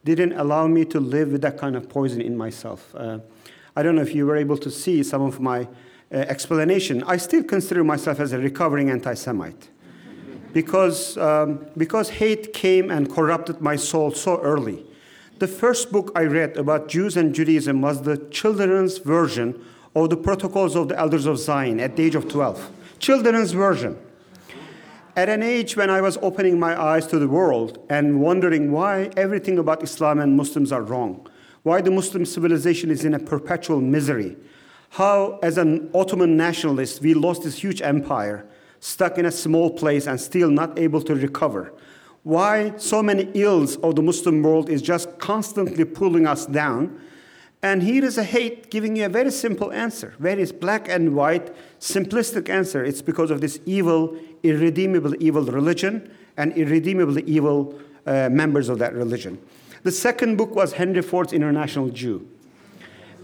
didn't 0.04 0.32
allow 0.34 0.66
me 0.66 0.84
to 0.86 1.00
live 1.00 1.32
with 1.32 1.42
that 1.42 1.58
kind 1.58 1.76
of 1.76 1.88
poison 1.88 2.20
in 2.20 2.36
myself. 2.36 2.94
Uh, 2.94 3.18
I 3.74 3.82
don't 3.82 3.96
know 3.96 4.02
if 4.02 4.14
you 4.14 4.26
were 4.26 4.36
able 4.36 4.58
to 4.58 4.70
see 4.70 5.02
some 5.02 5.22
of 5.22 5.40
my 5.40 5.62
uh, 6.12 6.16
explanation. 6.16 7.02
I 7.04 7.16
still 7.16 7.42
consider 7.42 7.82
myself 7.82 8.20
as 8.20 8.32
a 8.32 8.38
recovering 8.38 8.90
anti 8.90 9.14
Semite 9.14 9.70
because, 10.52 11.18
um, 11.18 11.66
because 11.76 12.08
hate 12.08 12.52
came 12.52 12.90
and 12.90 13.10
corrupted 13.10 13.60
my 13.60 13.76
soul 13.76 14.12
so 14.12 14.40
early. 14.40 14.86
The 15.40 15.48
first 15.48 15.90
book 15.90 16.12
I 16.14 16.22
read 16.22 16.56
about 16.56 16.88
Jews 16.88 17.16
and 17.16 17.34
Judaism 17.34 17.82
was 17.82 18.02
the 18.02 18.16
children's 18.30 18.98
version 18.98 19.60
of 19.96 20.10
the 20.10 20.16
Protocols 20.16 20.76
of 20.76 20.88
the 20.88 20.98
Elders 20.98 21.26
of 21.26 21.38
Zion 21.38 21.80
at 21.80 21.96
the 21.96 22.04
age 22.04 22.14
of 22.14 22.28
12. 22.28 22.70
Children's 23.00 23.50
version. 23.50 23.98
At 25.16 25.28
an 25.28 25.44
age 25.44 25.76
when 25.76 25.90
I 25.90 26.00
was 26.00 26.18
opening 26.22 26.58
my 26.58 26.80
eyes 26.80 27.06
to 27.06 27.20
the 27.20 27.28
world 27.28 27.78
and 27.88 28.20
wondering 28.20 28.72
why 28.72 29.10
everything 29.16 29.58
about 29.58 29.80
Islam 29.84 30.18
and 30.18 30.36
Muslims 30.36 30.72
are 30.72 30.82
wrong, 30.82 31.28
why 31.62 31.82
the 31.82 31.92
Muslim 31.92 32.26
civilization 32.26 32.90
is 32.90 33.04
in 33.04 33.14
a 33.14 33.20
perpetual 33.20 33.80
misery, 33.80 34.36
how, 34.90 35.38
as 35.40 35.56
an 35.56 35.88
Ottoman 35.94 36.36
nationalist, 36.36 37.00
we 37.00 37.14
lost 37.14 37.44
this 37.44 37.62
huge 37.62 37.80
empire, 37.80 38.44
stuck 38.80 39.16
in 39.16 39.24
a 39.24 39.30
small 39.30 39.70
place 39.70 40.08
and 40.08 40.20
still 40.20 40.50
not 40.50 40.76
able 40.80 41.00
to 41.02 41.14
recover, 41.14 41.72
why 42.24 42.76
so 42.76 43.00
many 43.00 43.30
ills 43.34 43.76
of 43.76 43.94
the 43.94 44.02
Muslim 44.02 44.42
world 44.42 44.68
is 44.68 44.82
just 44.82 45.18
constantly 45.18 45.84
pulling 45.84 46.26
us 46.26 46.44
down. 46.46 47.00
And 47.62 47.82
here 47.82 48.04
is 48.04 48.18
a 48.18 48.24
hate 48.24 48.70
giving 48.70 48.96
you 48.96 49.06
a 49.06 49.08
very 49.08 49.30
simple 49.30 49.72
answer, 49.72 50.14
very 50.18 50.44
black 50.46 50.88
and 50.88 51.14
white, 51.14 51.54
simplistic 51.80 52.48
answer. 52.48 52.84
It's 52.84 53.00
because 53.00 53.30
of 53.30 53.40
this 53.40 53.58
evil, 53.64 54.18
irredeemable 54.44 55.14
evil 55.18 55.44
religion 55.44 56.10
and 56.36 56.52
irredeemable 56.52 57.18
evil 57.28 57.78
uh, 58.06 58.28
members 58.30 58.68
of 58.68 58.78
that 58.78 58.94
religion. 58.94 59.38
The 59.82 59.90
second 59.90 60.36
book 60.36 60.54
was 60.54 60.74
Henry 60.74 61.02
Ford's 61.02 61.32
International 61.32 61.88
Jew. 61.88 62.28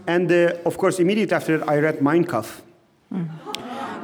And 0.07 0.31
uh, 0.31 0.55
of 0.65 0.77
course, 0.77 0.99
immediately 0.99 1.35
after 1.35 1.57
that, 1.59 1.69
I 1.69 1.77
read 1.77 2.01
Mein 2.01 2.23
Kampf. 2.25 2.61
Mm. 3.13 3.29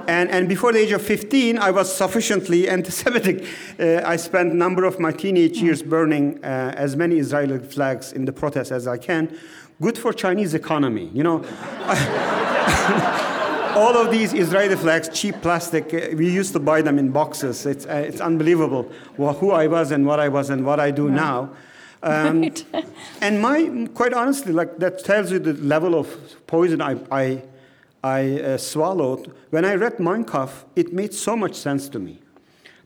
And, 0.07 0.29
and 0.29 0.47
before 0.47 0.71
the 0.71 0.79
age 0.79 0.91
of 0.91 1.01
15, 1.01 1.57
I 1.57 1.71
was 1.71 1.93
sufficiently 1.93 2.69
anti 2.75 2.91
Semitic. 2.91 3.45
Uh, 3.79 4.01
I 4.05 4.15
spent 4.15 4.53
a 4.53 4.55
number 4.55 4.85
of 4.85 4.99
my 4.99 5.11
teenage 5.11 5.57
years 5.61 5.83
burning 5.83 6.43
uh, 6.43 6.73
as 6.77 6.95
many 6.95 7.17
Israeli 7.17 7.59
flags 7.59 8.13
in 8.13 8.25
the 8.25 8.31
protest 8.31 8.71
as 8.71 8.87
I 8.87 8.97
can. 8.97 9.37
Good 9.81 9.97
for 9.97 10.13
Chinese 10.13 10.53
economy, 10.53 11.11
you 11.13 11.23
know. 11.23 11.43
all 13.77 13.95
of 13.95 14.11
these 14.11 14.33
Israeli 14.33 14.75
flags, 14.75 15.07
cheap 15.09 15.35
plastic, 15.41 15.93
uh, 15.93 16.15
we 16.15 16.29
used 16.29 16.53
to 16.53 16.59
buy 16.59 16.81
them 16.81 16.97
in 16.97 17.11
boxes. 17.11 17.65
It's, 17.65 17.85
uh, 17.85 18.05
it's 18.07 18.19
unbelievable 18.19 18.91
well, 19.17 19.33
who 19.33 19.51
I 19.51 19.67
was 19.67 19.91
and 19.91 20.05
what 20.05 20.19
I 20.19 20.29
was 20.29 20.49
and 20.49 20.65
what 20.65 20.79
I 20.79 20.91
do 20.91 21.07
right. 21.07 21.15
now. 21.15 21.49
Um, 22.03 22.41
right. 22.41 22.63
and 23.21 23.41
my, 23.41 23.87
quite 23.95 24.13
honestly, 24.13 24.53
like 24.53 24.77
that 24.77 25.03
tells 25.03 25.31
you 25.31 25.39
the 25.39 25.53
level 25.53 25.95
of 25.95 26.07
poison 26.45 26.79
I, 26.79 26.95
I, 27.11 27.41
I 28.03 28.39
uh, 28.39 28.57
swallowed. 28.59 29.33
When 29.49 29.65
I 29.65 29.73
read 29.73 29.99
Mein 29.99 30.23
Kampf, 30.23 30.65
it 30.75 30.93
made 30.93 31.11
so 31.11 31.35
much 31.35 31.55
sense 31.55 31.89
to 31.89 31.97
me 31.97 32.19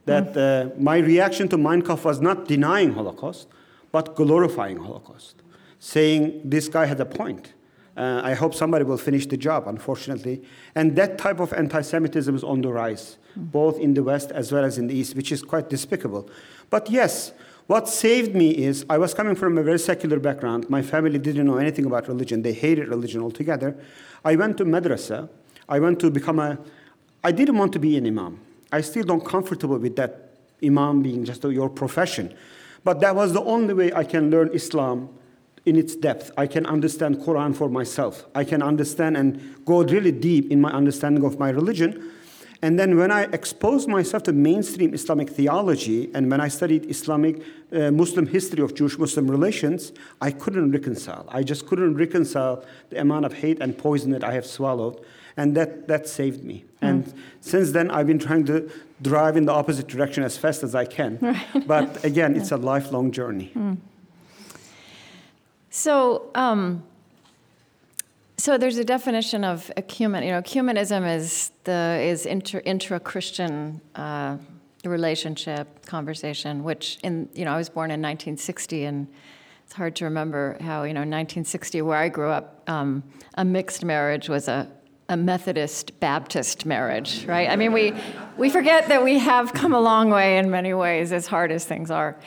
that 0.05 0.33
mm. 0.33 0.79
my 0.79 1.00
reaction 1.00 1.50
to 1.50 1.57
Mein 1.57 1.81
Kampf 1.81 2.05
was 2.05 2.21
not 2.21 2.48
denying 2.48 2.93
Holocaust, 2.93 3.50
but 3.91 4.15
glorifying 4.15 4.77
Holocaust, 4.77 5.36
saying 5.77 6.41
this 6.45 6.69
guy 6.69 6.86
had 6.86 7.01
a 7.01 7.05
point. 7.05 7.53
Uh, 7.98 8.21
I 8.24 8.33
hope 8.33 8.53
somebody 8.53 8.86
will 8.86 8.98
finish 8.98 9.25
the 9.25 9.38
job, 9.38 9.67
unfortunately. 9.67 10.41
And 10.75 10.95
that 10.95 11.17
type 11.17 11.39
of 11.39 11.51
anti 11.53 11.81
Semitism 11.81 12.36
is 12.36 12.43
on 12.43 12.62
the 12.62 12.71
rise, 12.71 13.17
mm. 13.38 13.51
both 13.51 13.77
in 13.79 13.93
the 13.93 14.03
West 14.03 14.31
as 14.31 14.51
well 14.51 14.63
as 14.63 14.77
in 14.77 14.88
the 14.88 14.95
East, 14.95 15.15
which 15.15 15.31
is 15.31 15.41
quite 15.41 15.69
despicable. 15.69 16.29
But 16.69 16.89
yes, 16.89 17.33
what 17.67 17.88
saved 17.88 18.33
me 18.36 18.51
is 18.51 18.86
I 18.89 18.98
was 18.98 19.13
coming 19.13 19.36
from 19.36 19.57
a 19.57 19.63
very 19.63 19.79
secular 19.79 20.19
background. 20.19 20.69
My 20.69 20.81
family 20.81 21.19
didn't 21.19 21.45
know 21.45 21.57
anything 21.57 21.86
about 21.86 22.07
religion, 22.07 22.41
they 22.41 22.53
hated 22.53 22.88
religion 22.88 23.21
altogether. 23.21 23.77
I 24.24 24.36
went 24.36 24.57
to 24.57 24.65
madrasa. 24.65 25.29
I 25.71 25.79
went 25.79 26.00
to 26.01 26.12
become 26.12 26.39
a, 26.39 26.60
I 27.24 27.31
didn't 27.31 27.57
want 27.57 27.71
to 27.74 27.79
be 27.79 27.95
an 27.98 28.05
imam. 28.05 28.41
I 28.74 28.81
still 28.81 29.03
don't 29.03 29.24
comfortable 29.24 29.77
with 29.77 29.95
that 29.95 30.31
imam 30.63 31.01
being 31.01 31.24
just 31.24 31.43
your 31.45 31.69
profession. 31.69 32.33
But 32.83 33.00
that 33.00 33.15
was 33.15 33.31
the 33.31 33.41
only 33.43 33.74
way 33.74 33.93
I 33.93 34.03
can 34.03 34.29
learn 34.29 34.50
Islam 34.53 35.10
in 35.65 35.75
its 35.75 35.96
depth. 35.96 36.32
I 36.38 36.48
can 36.48 36.65
understand 36.65 37.18
Quran 37.18 37.56
for 37.56 37.70
myself. 37.70 38.25
I 38.34 38.44
can 38.44 38.62
understand 38.62 39.18
and 39.18 39.63
go 39.65 39.84
really 39.84 40.12
deep 40.12 40.51
in 40.51 40.60
my 40.60 40.72
understanding 40.72 41.24
of 41.24 41.38
my 41.39 41.50
religion. 41.50 42.12
And 42.63 42.77
then 42.77 42.96
when 42.98 43.10
I 43.10 43.24
exposed 43.24 43.88
myself 43.88 44.24
to 44.24 44.34
mainstream 44.34 44.94
Islamic 44.94 45.30
theology 45.30 46.12
and 46.13 46.30
when 46.30 46.39
I 46.39 46.48
studied 46.48 46.89
Islamic 46.89 47.41
uh, 47.72 47.89
Muslim 47.89 48.27
history 48.27 48.62
of 48.62 48.75
Jewish 48.75 49.00
Muslim 49.00 49.30
relations, 49.30 49.91
I 50.20 50.32
couldn't 50.32 50.72
reconcile. 50.72 51.25
I 51.30 51.41
just 51.41 51.65
couldn't 51.65 51.96
reconcile 51.96 52.63
the 52.89 53.01
amount 53.01 53.25
of 53.25 53.34
hate 53.34 53.60
and 53.62 53.75
poison 53.75 54.12
that 54.12 54.24
I 54.24 54.34
have 54.34 54.46
swallowed. 54.46 55.03
And 55.38 55.56
that, 55.58 55.88
that 55.88 56.08
saved 56.08 56.44
me. 56.44 56.65
Mm. 56.84 56.89
And 56.89 57.13
since 57.39 57.72
then, 57.72 57.89
I've 57.89 58.06
been 58.06 58.20
trying 58.20 58.46
to 58.46 58.70
drive 59.01 59.38
in 59.38 59.46
the 59.46 59.53
opposite 59.53 59.88
direction 59.88 60.24
as 60.24 60.38
fast 60.38 60.62
as 60.62 60.75
I 60.75 60.86
can. 60.86 61.18
Right. 61.22 61.68
But 61.68 62.03
again, 62.03 62.36
it's 62.36 62.51
a 62.51 62.58
lifelong 62.58 63.12
journey. 63.12 63.51
Mm. 63.56 63.77
So, 65.74 66.30
um, 66.36 66.84
so 68.38 68.58
there's 68.58 68.78
a 68.78 68.84
definition 68.84 69.46
of 69.46 69.72
ecumen. 69.78 70.24
You 70.24 70.32
know, 70.32 70.42
ecumenism 70.42 71.10
is 71.16 71.54
the 71.63 71.98
is 72.01 72.25
intra-Christian 72.25 73.80
uh, 73.96 74.38
relationship 74.84 75.86
conversation. 75.86 76.66
Which 76.66 77.00
in 77.04 77.30
you 77.34 77.46
know, 77.46 77.54
I 77.54 77.58
was 77.58 77.70
born 77.70 77.90
in 77.90 78.01
1960, 78.01 78.84
and 78.84 79.08
it's 79.63 79.72
hard 79.72 79.96
to 79.96 80.06
remember 80.06 80.58
how 80.60 80.84
you 80.84 80.94
know 80.94 81.00
1960, 81.00 81.82
where 81.84 81.98
I 81.98 82.10
grew 82.10 82.30
up, 82.30 82.63
um, 82.68 83.01
a 83.36 83.46
mixed 83.46 83.86
marriage 83.86 84.28
was 84.28 84.50
a 84.50 84.68
a 85.08 85.16
Methodist 85.16 85.98
Baptist 86.01 86.66
marriage, 86.66 87.25
right? 87.28 87.50
I 87.50 87.56
mean, 87.56 87.72
we 87.72 87.94
we 88.36 88.50
forget 88.50 88.90
that 88.90 89.06
we 89.06 89.20
have 89.20 89.54
come 89.54 89.74
a 89.74 89.80
long 89.80 90.10
way 90.10 90.38
in 90.38 90.51
many 90.51 90.74
ways, 90.74 91.13
as 91.13 91.28
hard 91.28 91.50
as 91.50 91.63
things 91.63 91.90
are. 91.90 92.18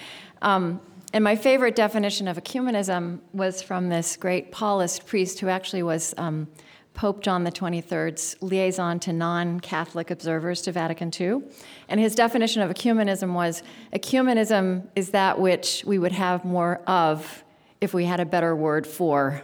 Um, 0.40 0.80
and 1.14 1.22
my 1.22 1.36
favorite 1.36 1.76
definition 1.76 2.26
of 2.26 2.36
ecumenism 2.36 3.20
was 3.32 3.62
from 3.62 3.88
this 3.88 4.16
great 4.16 4.50
Paulist 4.50 5.06
priest 5.06 5.38
who 5.38 5.46
actually 5.46 5.84
was 5.84 6.12
um, 6.18 6.48
Pope 6.92 7.22
John 7.22 7.46
23rd's 7.46 8.34
liaison 8.40 8.98
to 8.98 9.12
non 9.12 9.60
Catholic 9.60 10.10
observers 10.10 10.60
to 10.62 10.72
Vatican 10.72 11.12
II. 11.18 11.42
And 11.88 12.00
his 12.00 12.16
definition 12.16 12.62
of 12.62 12.70
ecumenism 12.72 13.32
was 13.32 13.62
ecumenism 13.92 14.88
is 14.96 15.10
that 15.10 15.38
which 15.38 15.84
we 15.86 16.00
would 16.00 16.10
have 16.10 16.44
more 16.44 16.78
of 16.88 17.44
if 17.80 17.94
we 17.94 18.06
had 18.06 18.18
a 18.18 18.26
better 18.26 18.56
word 18.56 18.84
for. 18.84 19.40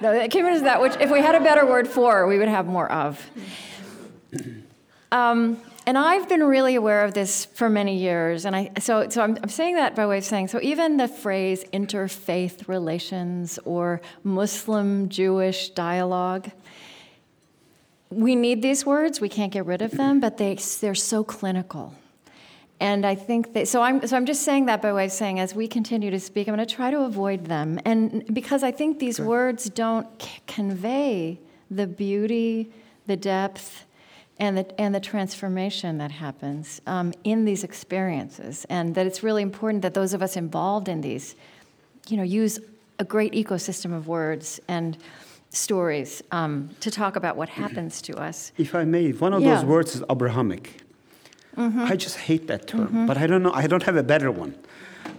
No, 0.00 0.12
ecumenism 0.12 0.54
is 0.54 0.62
that 0.62 0.80
which, 0.80 0.94
if 1.00 1.10
we 1.10 1.20
had 1.20 1.34
a 1.34 1.40
better 1.40 1.66
word 1.66 1.88
for, 1.88 2.28
we 2.28 2.38
would 2.38 2.46
have 2.46 2.66
more 2.66 2.90
of. 2.92 3.28
Um, 5.10 5.60
and 5.88 5.96
I've 5.96 6.28
been 6.28 6.44
really 6.44 6.74
aware 6.74 7.02
of 7.02 7.14
this 7.14 7.46
for 7.46 7.70
many 7.70 7.96
years. 7.96 8.44
And 8.44 8.54
I, 8.54 8.72
so, 8.78 9.08
so 9.08 9.22
I'm, 9.22 9.38
I'm 9.42 9.48
saying 9.48 9.76
that 9.76 9.96
by 9.96 10.06
way 10.06 10.18
of 10.18 10.24
saying, 10.24 10.48
so 10.48 10.60
even 10.60 10.98
the 10.98 11.08
phrase 11.08 11.64
interfaith 11.72 12.68
relations 12.68 13.58
or 13.64 14.02
Muslim 14.22 15.08
Jewish 15.08 15.70
dialogue, 15.70 16.50
we 18.10 18.36
need 18.36 18.60
these 18.60 18.84
words. 18.84 19.18
We 19.18 19.30
can't 19.30 19.50
get 19.50 19.64
rid 19.64 19.80
of 19.80 19.92
them, 19.92 20.20
but 20.20 20.36
they 20.36 20.56
they're 20.82 20.94
so 20.94 21.24
clinical. 21.24 21.94
And 22.80 23.06
I 23.06 23.14
think 23.14 23.54
that 23.54 23.66
so 23.66 23.80
I'm 23.80 24.06
so 24.06 24.14
I'm 24.14 24.26
just 24.26 24.42
saying 24.42 24.66
that 24.66 24.82
by 24.82 24.92
way 24.92 25.06
of 25.06 25.12
saying 25.12 25.40
as 25.40 25.54
we 25.54 25.66
continue 25.68 26.10
to 26.10 26.20
speak, 26.20 26.48
I'm 26.48 26.54
going 26.54 26.68
to 26.68 26.74
try 26.74 26.90
to 26.90 27.00
avoid 27.00 27.46
them, 27.46 27.80
and 27.86 28.34
because 28.34 28.62
I 28.62 28.72
think 28.72 28.98
these 28.98 29.18
words 29.18 29.70
don't 29.70 30.06
c- 30.20 30.40
convey 30.46 31.38
the 31.70 31.86
beauty, 31.86 32.70
the 33.06 33.16
depth, 33.16 33.86
and 34.40 34.56
the 34.58 34.80
and 34.80 34.94
the 34.94 35.00
transformation 35.00 35.98
that 35.98 36.10
happens 36.10 36.80
um, 36.86 37.12
in 37.24 37.44
these 37.44 37.64
experiences, 37.64 38.64
and 38.68 38.94
that 38.94 39.06
it's 39.06 39.22
really 39.22 39.42
important 39.42 39.82
that 39.82 39.94
those 39.94 40.14
of 40.14 40.22
us 40.22 40.36
involved 40.36 40.88
in 40.88 41.00
these, 41.00 41.34
you 42.08 42.16
know, 42.16 42.22
use 42.22 42.58
a 42.98 43.04
great 43.04 43.32
ecosystem 43.32 43.94
of 43.96 44.06
words 44.08 44.60
and 44.68 44.96
stories 45.50 46.22
um, 46.30 46.68
to 46.80 46.90
talk 46.90 47.16
about 47.16 47.36
what 47.36 47.48
happens 47.48 48.02
to 48.02 48.16
us. 48.18 48.52
If 48.58 48.74
I 48.74 48.84
may, 48.84 49.10
one 49.12 49.32
of 49.32 49.42
Yeah. 49.42 49.54
those 49.56 49.64
words 49.64 49.94
is 49.94 50.02
Abrahamic. 50.10 50.82
I 51.56 51.96
just 51.96 52.18
hate 52.18 52.46
that 52.46 52.68
term, 52.68 53.06
but 53.08 53.16
I 53.18 53.26
don't 53.26 53.42
know. 53.42 53.50
I 53.52 53.66
don't 53.66 53.82
have 53.82 53.96
a 53.96 54.02
better 54.04 54.30
one. 54.30 54.54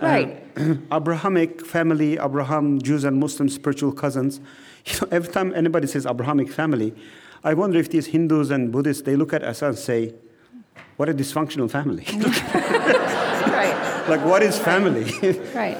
Right. 0.02 0.42
Abrahamic 0.94 1.66
family, 1.66 2.18
Abraham, 2.18 2.82
Jews 2.82 3.04
and 3.04 3.20
Muslims, 3.20 3.54
spiritual 3.56 3.92
cousins. 3.92 4.40
You 4.86 4.94
know, 5.02 5.08
every 5.12 5.32
time 5.34 5.54
anybody 5.54 5.88
says 5.88 6.06
Abrahamic 6.06 6.50
family, 6.50 6.94
I 7.44 7.54
wonder 7.54 7.78
if 7.80 7.90
these 7.90 8.08
Hindus 8.08 8.50
and 8.52 8.72
Buddhists 8.72 9.04
they 9.04 9.16
look 9.16 9.34
at 9.34 9.44
us 9.44 9.62
and 9.62 9.78
say, 9.78 10.14
"What 10.98 11.10
a 11.10 11.14
dysfunctional 11.14 11.70
family! 11.70 12.06
right. 12.14 14.06
like, 14.10 14.24
what 14.26 14.42
is 14.44 14.58
family?" 14.60 15.06
Right. 15.56 15.78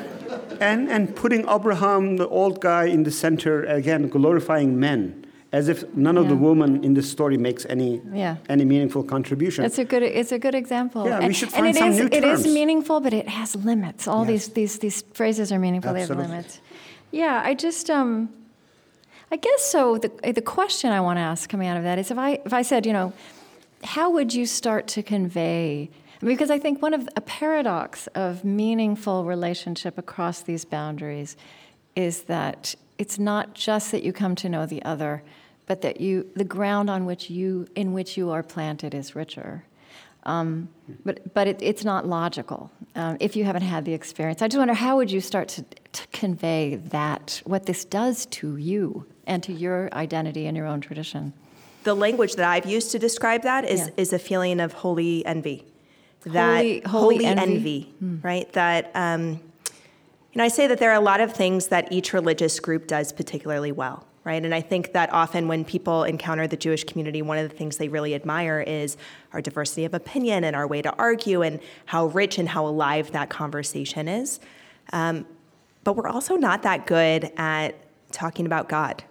and 0.62 0.90
and 0.90 1.16
putting 1.16 1.48
Abraham, 1.50 2.18
the 2.18 2.28
old 2.28 2.62
guy, 2.62 2.86
in 2.86 3.04
the 3.04 3.12
center 3.12 3.64
again, 3.66 4.10
glorifying 4.10 4.80
men, 4.80 5.26
as 5.52 5.68
if 5.68 5.84
none 5.96 6.18
of 6.18 6.28
the 6.30 6.36
women 6.36 6.84
in 6.84 6.94
this 6.94 7.10
story 7.10 7.38
makes 7.38 7.66
any 7.70 8.02
Yeah. 8.14 8.36
any 8.50 8.66
meaningful 8.66 9.04
contribution. 9.04 9.66
It's 9.66 9.80
a 9.80 9.86
good. 9.86 10.04
It's 10.04 10.32
a 10.32 10.40
good 10.40 10.56
example. 10.56 11.06
Yeah, 11.06 11.20
we 11.20 11.26
and, 11.26 11.36
should 11.36 11.50
and 11.54 11.56
find 11.66 11.76
it 11.76 11.80
some 11.80 11.90
is- 11.92 11.98
new 12.00 12.10
It 12.12 12.24
is 12.24 12.46
meaningful, 12.46 13.00
but 13.02 13.14
it 13.14 13.28
has 13.28 13.56
limits. 13.56 14.08
All 14.08 14.24
Yes. 14.26 14.30
these 14.30 14.48
these 14.54 14.80
these 14.80 15.04
phrases 15.14 15.52
are 15.52 15.60
meaningful. 15.60 15.94
They 15.94 16.02
have 16.08 16.18
limits. 16.18 16.62
Yeah, 17.12 17.42
I 17.44 17.56
just 17.56 17.90
um, 17.90 18.30
I 19.32 19.36
guess 19.38 19.64
so. 19.64 19.98
The 19.98 20.10
the 20.32 20.42
question 20.42 20.92
I 20.92 21.02
want 21.02 21.18
to 21.18 21.22
ask 21.22 21.50
coming 21.50 21.68
out 21.68 21.78
of 21.78 21.84
that 21.84 22.00
is 22.00 22.12
if 22.12 22.18
I 22.18 22.40
if 22.46 22.54
I 22.54 22.62
said 22.62 22.86
you 22.86 22.94
know, 22.94 23.14
how 23.84 24.10
would 24.12 24.34
you 24.34 24.46
start 24.46 24.88
to 24.90 25.04
convey? 25.04 25.90
Because 26.20 26.52
I 26.52 26.60
think 26.60 26.82
one 26.82 26.94
of 26.94 27.08
a 27.16 27.22
paradox 27.22 28.08
of 28.08 28.44
meaningful 28.44 29.24
relationship 29.24 29.98
across 29.98 30.42
these 30.42 30.66
boundaries 30.66 31.38
is 31.96 32.24
that 32.24 32.76
it's 32.98 33.18
not 33.18 33.54
just 33.54 33.92
that 33.92 34.04
you 34.04 34.12
come 34.12 34.36
to 34.36 34.50
know 34.50 34.66
the 34.66 34.84
other, 34.84 35.24
but 35.66 35.82
that 35.82 36.02
you 36.02 36.30
the 36.36 36.44
ground 36.44 36.90
on 36.90 37.06
which 37.06 37.30
you 37.30 37.68
in 37.76 37.94
which 37.94 38.18
you 38.18 38.32
are 38.32 38.44
planted 38.44 38.94
is 38.94 39.16
richer. 39.16 39.64
Um, 40.30 40.70
but 41.06 41.34
but 41.34 41.46
it, 41.48 41.58
it's 41.62 41.84
not 41.84 42.02
logical 42.08 42.62
um, 42.96 43.18
if 43.20 43.36
you 43.36 43.44
haven't 43.50 43.64
had 43.74 43.84
the 43.86 43.94
experience. 43.94 44.42
I 44.42 44.48
just 44.48 44.58
wonder 44.64 44.74
how 44.86 44.98
would 44.98 45.12
you 45.12 45.22
start 45.22 45.48
to, 45.56 45.62
to 45.98 46.08
convey 46.22 46.76
that 46.98 47.42
what 47.46 47.66
this 47.66 47.84
does 47.86 48.26
to 48.38 48.58
you 48.58 49.06
and 49.26 49.42
to 49.44 49.54
your 49.54 49.90
identity 49.94 50.46
and 50.48 50.56
your 50.58 50.68
own 50.68 50.82
tradition. 50.82 51.34
The 51.84 51.96
language 51.96 52.34
that 52.36 52.48
I've 52.54 52.66
used 52.66 52.92
to 52.92 53.00
describe 53.00 53.42
that 53.44 53.64
is, 53.66 53.80
Yeah. 53.82 53.90
is 54.04 54.14
a 54.14 54.20
feeling 54.20 54.60
of 54.60 54.74
holy 54.74 55.26
envy. 55.26 55.66
That 56.26 56.58
Holy- 56.62 56.82
holy 56.82 57.26
envy. 57.26 57.82
Hmm. 58.00 58.18
right? 58.22 58.52
That 58.54 58.92
um, 58.94 59.24
you 60.32 60.38
know, 60.38 60.44
I 60.44 60.50
say 60.50 60.68
that 60.68 60.78
there 60.80 60.92
are 60.92 61.00
a 61.06 61.08
lot 61.12 61.22
of 61.22 61.34
things 61.34 61.68
that 61.70 61.92
each 61.92 62.14
religious 62.14 62.60
group 62.60 62.86
does 62.88 63.12
particularly 63.12 63.72
well, 63.72 64.06
right? 64.30 64.46
And 64.46 64.54
I 64.54 64.62
think 64.62 64.94
that 64.94 65.12
often 65.12 65.48
when 65.48 65.66
people 65.66 66.04
encounter 66.04 66.46
the 66.46 66.56
Jewish 66.56 66.84
community, 66.84 67.24
one 67.24 67.40
of 67.40 67.50
the 67.50 67.56
things 67.58 67.78
they 67.78 67.88
really 67.88 68.14
admire 68.14 68.60
is 68.62 68.96
our 69.34 69.42
diversity 69.42 69.86
of 69.86 69.96
opinion 69.96 70.44
and 70.44 70.56
our 70.56 70.68
way 70.68 70.84
to 70.84 70.96
argue 70.98 71.42
and 71.42 71.60
how 71.88 72.06
rich 72.06 72.38
and 72.38 72.48
how 72.48 72.68
alive 72.68 73.12
that 73.14 73.30
conversation 73.32 74.08
is. 74.08 74.40
Um, 74.94 75.26
but 75.84 75.96
we're 75.96 76.08
also 76.08 76.36
not 76.36 76.62
that 76.62 76.86
good 76.86 77.32
at 77.38 77.74
talking 78.12 78.46
about 78.46 78.70
God. 78.70 79.04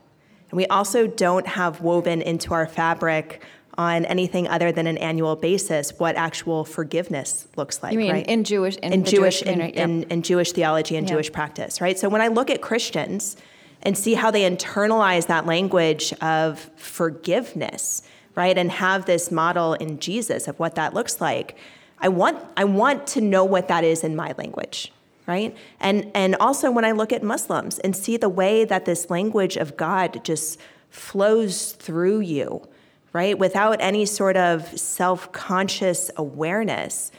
And 0.51 0.57
we 0.57 0.67
also 0.67 1.09
don't 1.09 1.49
have 1.49 1.81
woven 1.81 2.23
into 2.23 2.55
our 2.55 2.69
fabric 2.69 3.43
on 3.77 4.05
anything 4.05 4.47
other 4.47 4.71
than 4.71 4.87
an 4.87 4.99
annual 4.99 5.35
basis 5.35 5.99
what 5.99 6.15
actual 6.15 6.65
forgiveness 6.65 7.49
looks 7.57 7.83
like. 7.83 7.93
You 7.93 7.99
mean 7.99 8.13
right? 8.13 8.27
in 8.27 8.45
Jewish 8.45 8.77
in, 8.77 8.93
in 8.93 9.03
the 9.03 9.11
Jewish, 9.11 9.43
in, 9.43 9.59
yeah. 9.59 9.67
in, 9.67 10.05
in 10.05 10.23
Jewish 10.23 10.53
theology 10.53 10.95
and 10.95 11.09
Yeah. 11.09 11.15
Jewish 11.15 11.33
practice, 11.33 11.81
right? 11.81 11.99
So 11.99 12.09
when 12.09 12.21
I 12.21 12.29
look 12.29 12.51
at 12.51 12.61
Christians 12.61 13.37
and 13.83 13.97
see 13.97 14.15
how 14.15 14.31
they 14.31 14.49
internalize 14.49 15.27
that 15.27 15.47
language 15.47 16.13
of 16.21 16.71
forgiveness, 16.77 18.03
right, 18.35 18.59
and 18.59 18.71
have 18.71 19.07
this 19.07 19.31
model 19.31 19.75
in 19.75 19.99
Jesus 19.99 20.49
of 20.49 20.59
what 20.59 20.75
that 20.75 20.95
looks 20.95 21.21
like, 21.21 21.57
I 22.01 22.09
want 22.09 22.39
I 22.57 22.65
want 22.65 23.07
to 23.09 23.21
know 23.21 23.45
what 23.45 23.69
that 23.69 23.85
is 23.85 24.05
in 24.05 24.15
my 24.15 24.35
language, 24.39 24.93
right? 25.27 25.57
And 25.81 26.11
and 26.15 26.37
also 26.37 26.71
when 26.71 26.85
I 26.85 26.93
look 26.93 27.13
at 27.13 27.23
Muslims 27.23 27.79
and 27.81 27.97
see 27.97 28.17
the 28.17 28.29
way 28.29 28.65
that 28.65 28.85
this 28.85 29.11
language 29.11 29.57
of 29.57 29.77
God 29.77 30.23
just 30.25 30.61
flows 30.91 31.73
through 31.73 32.21
you, 32.21 32.67
right, 33.13 33.39
without 33.39 33.81
any 33.81 34.07
sort 34.07 34.37
of 34.37 34.79
self-conscious 34.79 36.11
awareness. 36.17 37.11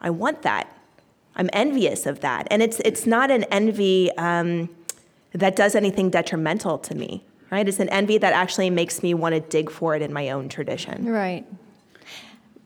I 0.00 0.10
want 0.10 0.42
that. 0.42 0.68
I'm 1.36 1.48
envious 1.52 2.06
of 2.06 2.20
that. 2.20 2.46
And 2.50 2.62
it's, 2.62 2.80
it's 2.80 3.06
not 3.06 3.30
an 3.30 3.44
envy 3.44 4.10
um, 4.18 4.68
that 5.34 5.56
does 5.56 5.74
anything 5.74 6.10
detrimental 6.10 6.78
to 6.78 6.94
me, 6.94 7.24
right? 7.50 7.66
It's 7.66 7.80
an 7.80 7.88
envy 7.88 8.18
that 8.18 8.32
actually 8.32 8.70
makes 8.70 9.02
me 9.02 9.14
want 9.14 9.34
to 9.34 9.40
dig 9.40 9.70
for 9.70 9.94
it 9.96 10.02
in 10.02 10.12
my 10.12 10.30
own 10.30 10.48
tradition. 10.48 11.06
Right. 11.06 11.46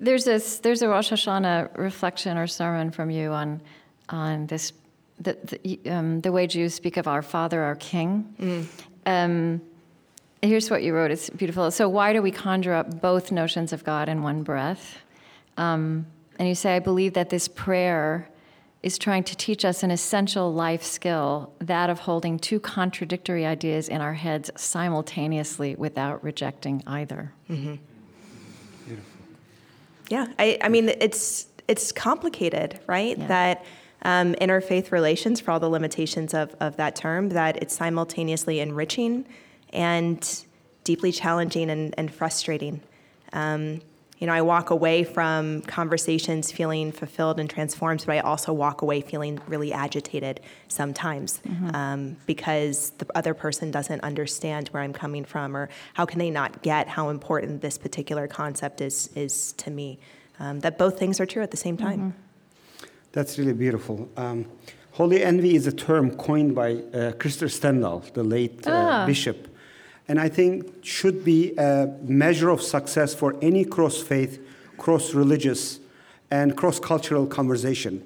There's 0.00 0.24
this. 0.24 0.58
There's 0.58 0.82
a 0.82 0.88
Rosh 0.88 1.12
Hashanah 1.12 1.76
reflection 1.78 2.36
or 2.36 2.46
sermon 2.46 2.90
from 2.90 3.10
you 3.10 3.30
on 3.30 3.62
on 4.08 4.46
this 4.46 4.72
the 5.20 5.38
the, 5.62 5.90
um, 5.90 6.20
the 6.20 6.32
way 6.32 6.46
Jews 6.46 6.74
speak 6.74 6.96
of 6.96 7.08
our 7.08 7.22
Father, 7.22 7.62
our 7.62 7.76
King. 7.76 8.68
Um, 9.06 9.62
here's 10.42 10.70
what 10.70 10.82
you 10.82 10.94
wrote. 10.94 11.10
It's 11.10 11.30
beautiful. 11.30 11.70
So 11.70 11.88
why 11.88 12.12
do 12.12 12.20
we 12.20 12.30
conjure 12.30 12.74
up 12.74 13.00
both 13.00 13.32
notions 13.32 13.72
of 13.72 13.84
God 13.84 14.08
in 14.08 14.22
one 14.22 14.42
breath? 14.42 14.98
Um, 15.56 16.06
and 16.38 16.48
you 16.48 16.54
say, 16.54 16.76
I 16.76 16.80
believe 16.80 17.14
that 17.14 17.30
this 17.30 17.48
prayer 17.48 18.28
is 18.86 18.98
trying 18.98 19.24
to 19.24 19.36
teach 19.36 19.64
us 19.64 19.82
an 19.82 19.90
essential 19.90 20.54
life 20.54 20.84
skill, 20.84 21.52
that 21.58 21.90
of 21.90 21.98
holding 21.98 22.38
two 22.38 22.60
contradictory 22.60 23.44
ideas 23.44 23.88
in 23.88 24.00
our 24.00 24.14
heads 24.14 24.48
simultaneously 24.54 25.74
without 25.74 26.22
rejecting 26.22 26.80
either. 26.86 27.32
Yeah, 30.08 30.28
I, 30.38 30.56
I 30.62 30.68
mean, 30.68 30.88
it's, 30.88 31.48
it's 31.66 31.90
complicated, 31.90 32.78
right? 32.86 33.18
Yeah. 33.18 33.26
That 33.26 33.64
um, 34.02 34.34
interfaith 34.34 34.92
relations, 34.92 35.40
for 35.40 35.50
all 35.50 35.58
the 35.58 35.68
limitations 35.68 36.32
of, 36.32 36.54
of 36.60 36.76
that 36.76 36.94
term, 36.94 37.30
that 37.30 37.60
it's 37.60 37.74
simultaneously 37.74 38.60
enriching 38.60 39.26
and 39.72 40.44
deeply 40.84 41.10
challenging 41.10 41.70
and, 41.70 41.92
and 41.98 42.14
frustrating. 42.14 42.80
Um, 43.32 43.80
you 44.18 44.26
know, 44.26 44.32
I 44.32 44.40
walk 44.42 44.70
away 44.70 45.04
from 45.04 45.60
conversations 45.62 46.50
feeling 46.50 46.90
fulfilled 46.90 47.38
and 47.38 47.50
transformed, 47.50 48.02
but 48.06 48.12
I 48.14 48.20
also 48.20 48.52
walk 48.52 48.80
away 48.82 49.02
feeling 49.02 49.38
really 49.46 49.72
agitated 49.72 50.40
sometimes 50.68 51.40
um, 51.74 52.16
because 52.26 52.90
the 52.98 53.06
other 53.14 53.34
person 53.34 53.70
doesn't 53.70 54.00
understand 54.02 54.68
where 54.68 54.82
I'm 54.82 54.94
coming 54.94 55.24
from, 55.24 55.54
or 55.56 55.68
how 55.94 56.06
can 56.06 56.18
they 56.18 56.30
not 56.30 56.62
get 56.62 56.88
how 56.88 57.10
important 57.10 57.60
this 57.60 57.76
particular 57.78 58.26
concept 58.26 58.80
is 58.80 59.10
is 59.14 59.52
to 59.58 59.70
me. 59.70 59.98
Um, 60.38 60.60
that 60.60 60.76
both 60.78 60.98
things 60.98 61.18
are 61.20 61.26
true 61.26 61.42
at 61.42 61.50
the 61.50 61.56
same 61.56 61.76
time. 61.78 62.14
That's 63.12 63.38
really 63.38 63.54
beautiful. 63.54 64.08
Um, 64.18 64.44
holy 64.92 65.22
envy 65.22 65.54
is 65.56 65.66
a 65.66 65.72
term 65.72 66.14
coined 66.16 66.54
by 66.54 66.72
uh, 66.72 67.12
Krister 67.12 67.48
Stendahl, 67.48 68.12
the 68.12 68.22
late 68.22 68.66
uh, 68.66 68.70
Ah. 68.72 69.06
bishop, 69.06 69.48
and 70.08 70.20
I 70.20 70.28
think 70.28 70.84
should 70.84 71.24
be 71.24 71.54
a 71.56 71.92
measure 72.02 72.48
of 72.50 72.62
success 72.62 73.14
for 73.14 73.34
any 73.42 73.64
cross-faith, 73.64 74.40
cross-religious, 74.78 75.80
and 76.30 76.56
cross-cultural 76.56 77.26
conversation. 77.26 78.02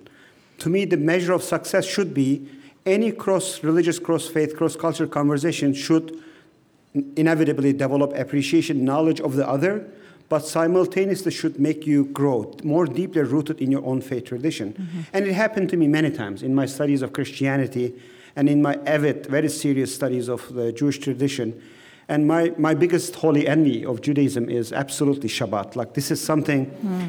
To 0.59 0.69
me, 0.69 0.85
the 0.85 0.97
measure 0.97 1.33
of 1.33 1.43
success 1.43 1.87
should 1.87 2.15
be 2.15 2.49
any 2.87 3.13
cross-religious, 3.13 3.99
cross-faith, 3.99 4.57
cross-cultural 4.57 5.11
conversation 5.11 5.75
should 5.75 6.23
inevitably 7.17 7.73
develop 7.73 8.13
appreciation, 8.17 8.85
knowledge 8.85 9.21
of 9.21 9.37
the 9.37 9.47
other, 9.47 9.87
but 10.29 10.47
simultaneously 10.47 11.31
should 11.31 11.59
make 11.59 11.87
you 11.87 12.05
grow 12.07 12.55
more 12.63 12.87
deeply 12.87 13.23
rooted 13.23 13.61
in 13.61 13.71
your 13.71 13.85
own 13.85 14.01
faith 14.01 14.25
tradition. 14.27 14.73
Mm-hmm. 14.73 15.01
And 15.13 15.27
it 15.27 15.35
happened 15.35 15.69
to 15.71 15.77
me 15.77 15.89
many 15.89 16.11
times 16.11 16.43
in 16.43 16.55
my 16.55 16.67
studies 16.67 17.03
of 17.03 17.13
Christianity 17.13 17.95
and 18.37 18.49
in 18.49 18.63
my 18.63 18.79
avid, 18.87 19.27
very 19.27 19.49
serious 19.49 19.95
studies 19.95 20.29
of 20.29 20.55
the 20.55 20.73
Jewish 20.73 20.99
tradition. 20.99 21.61
And 22.11 22.27
my, 22.27 22.53
my 22.59 22.75
biggest 22.75 23.15
holy 23.15 23.47
envy 23.47 23.87
of 23.87 24.01
Judaism 24.01 24.51
is 24.51 24.73
absolutely 24.73 25.29
Shabbat. 25.29 25.77
Like, 25.77 25.95
this 25.95 26.11
is 26.11 26.21
something 26.21 26.65
hmm. 26.67 27.07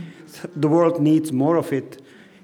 the 0.55 0.67
world 0.67 1.01
needs 1.01 1.31
more 1.31 1.57
of 1.57 1.73
it. 1.73 1.99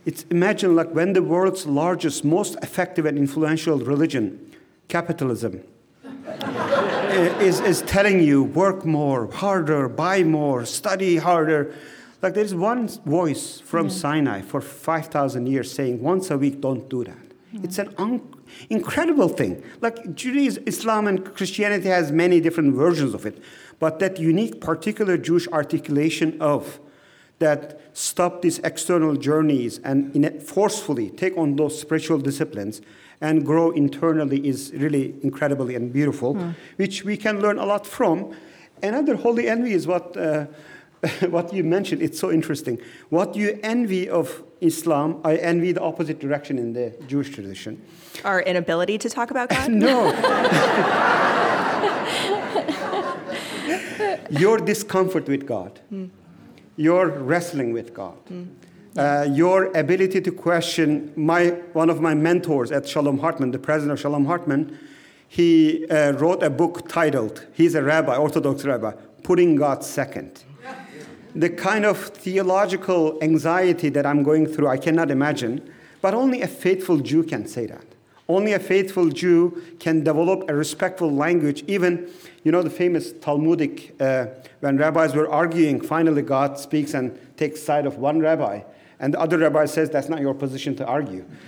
It's 0.07 0.23
imagine 0.31 0.75
like 0.75 0.89
when 0.89 1.13
the 1.13 1.21
world's 1.21 1.67
largest, 1.67 2.25
most 2.25 2.57
effective 2.63 3.05
and 3.05 3.15
influential 3.15 3.77
religion, 3.77 4.55
capitalism, 4.87 5.61
is, 7.39 7.59
is 7.59 7.83
telling 7.83 8.21
you 8.23 8.41
work 8.43 8.83
more, 8.85 9.31
harder, 9.31 9.87
buy 9.87 10.23
more, 10.23 10.65
study 10.65 11.17
harder. 11.17 11.75
Like 12.23 12.33
there's 12.33 12.55
one 12.55 12.87
voice 13.05 13.59
from 13.59 13.85
hmm. 13.85 13.91
Sinai 13.91 14.41
for 14.41 14.61
5,000 14.61 15.45
years 15.45 15.71
saying 15.71 16.01
once 16.01 16.31
a 16.31 16.37
week, 16.39 16.59
don't 16.59 16.89
do 16.89 17.03
that. 17.03 17.25
Hmm. 17.51 17.63
It's 17.63 17.77
an 17.77 17.93
un- 17.99 18.33
incredible 18.69 19.29
thing. 19.29 19.63
Like 19.81 20.15
Judaism, 20.15 20.63
Islam, 20.65 21.07
and 21.07 21.23
Christianity 21.35 21.89
has 21.89 22.11
many 22.11 22.39
different 22.39 22.75
versions 22.75 23.13
of 23.13 23.25
it, 23.25 23.41
but 23.79 23.99
that 23.99 24.19
unique, 24.19 24.61
particular 24.61 25.17
Jewish 25.17 25.47
articulation 25.49 26.37
of 26.41 26.79
that 27.39 27.79
stop 27.93 28.41
these 28.41 28.59
external 28.59 29.15
journeys 29.15 29.79
and 29.79 30.15
in 30.15 30.23
it 30.23 30.41
forcefully 30.41 31.09
take 31.11 31.37
on 31.37 31.55
those 31.55 31.79
spiritual 31.79 32.17
disciplines 32.17 32.81
and 33.21 33.45
grow 33.45 33.71
internally 33.71 34.47
is 34.47 34.71
really 34.73 35.15
incredibly 35.23 35.75
and 35.75 35.91
beautiful, 35.91 36.35
which 36.77 37.03
we 37.03 37.17
can 37.17 37.39
learn 37.39 37.57
a 37.57 37.65
lot 37.65 37.85
from. 37.85 38.35
Another 38.83 39.15
holy 39.15 39.47
envy 39.47 39.73
is 39.73 39.87
what, 39.87 40.15
uh, 40.15 40.45
what 41.29 41.53
you 41.53 41.63
mentioned. 41.63 42.01
It's 42.01 42.19
so 42.19 42.31
interesting. 42.31 42.79
What 43.09 43.35
you 43.35 43.59
envy 43.63 44.09
of 44.09 44.43
Islam, 44.61 45.21
I 45.23 45.37
envy 45.37 45.71
the 45.71 45.81
opposite 45.81 46.19
direction 46.19 46.57
in 46.57 46.73
the 46.73 46.95
Jewish 47.07 47.29
tradition. 47.29 47.81
Our 48.23 48.41
inability 48.41 48.97
to 48.99 49.09
talk 49.09 49.31
about 49.31 49.49
God? 49.49 49.71
No. 49.87 50.07
your 54.29 54.57
discomfort 54.57 55.27
with 55.27 55.45
God, 55.45 55.79
your 56.75 57.09
wrestling 57.09 57.73
with 57.73 57.93
God, 57.93 58.17
uh, 58.97 59.27
your 59.31 59.65
ability 59.77 60.21
to 60.21 60.31
question. 60.31 61.13
My, 61.15 61.49
one 61.73 61.89
of 61.89 62.01
my 62.01 62.15
mentors 62.15 62.71
at 62.71 62.87
Shalom 62.87 63.19
Hartman, 63.19 63.51
the 63.51 63.59
president 63.59 63.93
of 63.93 63.99
Shalom 63.99 64.25
Hartman, 64.25 64.77
he 65.27 65.85
uh, 65.87 66.13
wrote 66.13 66.41
a 66.41 66.49
book 66.49 66.87
titled, 66.87 67.45
he's 67.53 67.75
a 67.75 67.83
rabbi, 67.83 68.15
Orthodox 68.15 68.65
rabbi, 68.65 68.93
Putting 69.23 69.55
God 69.55 69.83
Second. 69.83 70.43
The 71.37 71.49
kind 71.49 71.85
of 71.85 71.97
theological 71.99 73.17
anxiety 73.21 73.89
that 73.89 74.05
I'm 74.05 74.23
going 74.23 74.47
through, 74.47 74.67
I 74.67 74.77
cannot 74.77 75.11
imagine, 75.11 75.71
but 76.01 76.13
only 76.13 76.41
a 76.41 76.47
faithful 76.47 76.97
Jew 76.97 77.23
can 77.23 77.47
say 77.47 77.65
that. 77.67 77.85
Only 78.27 78.53
a 78.53 78.59
faithful 78.59 79.09
Jew 79.09 79.61
can 79.79 80.03
develop 80.03 80.49
a 80.49 80.55
respectful 80.55 81.11
language. 81.11 81.63
Even, 81.67 82.09
you 82.43 82.51
know, 82.51 82.61
the 82.61 82.69
famous 82.69 83.13
Talmudic, 83.13 83.95
uh, 84.01 84.27
when 84.59 84.77
rabbis 84.77 85.15
were 85.15 85.29
arguing, 85.29 85.79
finally 85.79 86.23
God 86.23 86.59
speaks 86.59 86.93
and 86.93 87.17
takes 87.37 87.61
side 87.61 87.85
of 87.85 87.97
one 87.97 88.19
rabbi, 88.19 88.61
and 88.99 89.13
the 89.13 89.19
other 89.19 89.37
rabbi 89.37 89.65
says, 89.65 89.89
That's 89.89 90.09
not 90.09 90.19
your 90.19 90.33
position 90.33 90.75
to 90.77 90.85
argue. 90.85 91.23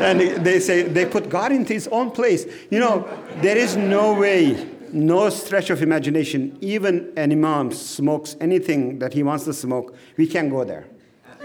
and 0.00 0.20
they 0.44 0.60
say, 0.60 0.82
they 0.82 1.04
put 1.04 1.28
God 1.28 1.52
into 1.52 1.72
his 1.72 1.88
own 1.88 2.10
place. 2.10 2.46
You 2.70 2.78
know, 2.78 3.08
there 3.40 3.56
is 3.56 3.76
no 3.76 4.14
way, 4.14 4.68
no 4.92 5.28
stretch 5.30 5.70
of 5.70 5.82
imagination, 5.82 6.56
even 6.60 7.12
an 7.16 7.32
imam 7.32 7.72
smokes 7.72 8.36
anything 8.40 8.98
that 8.98 9.12
he 9.12 9.22
wants 9.22 9.44
to 9.44 9.52
smoke, 9.52 9.94
we 10.16 10.26
can't 10.26 10.50
go 10.50 10.64
there. 10.64 10.86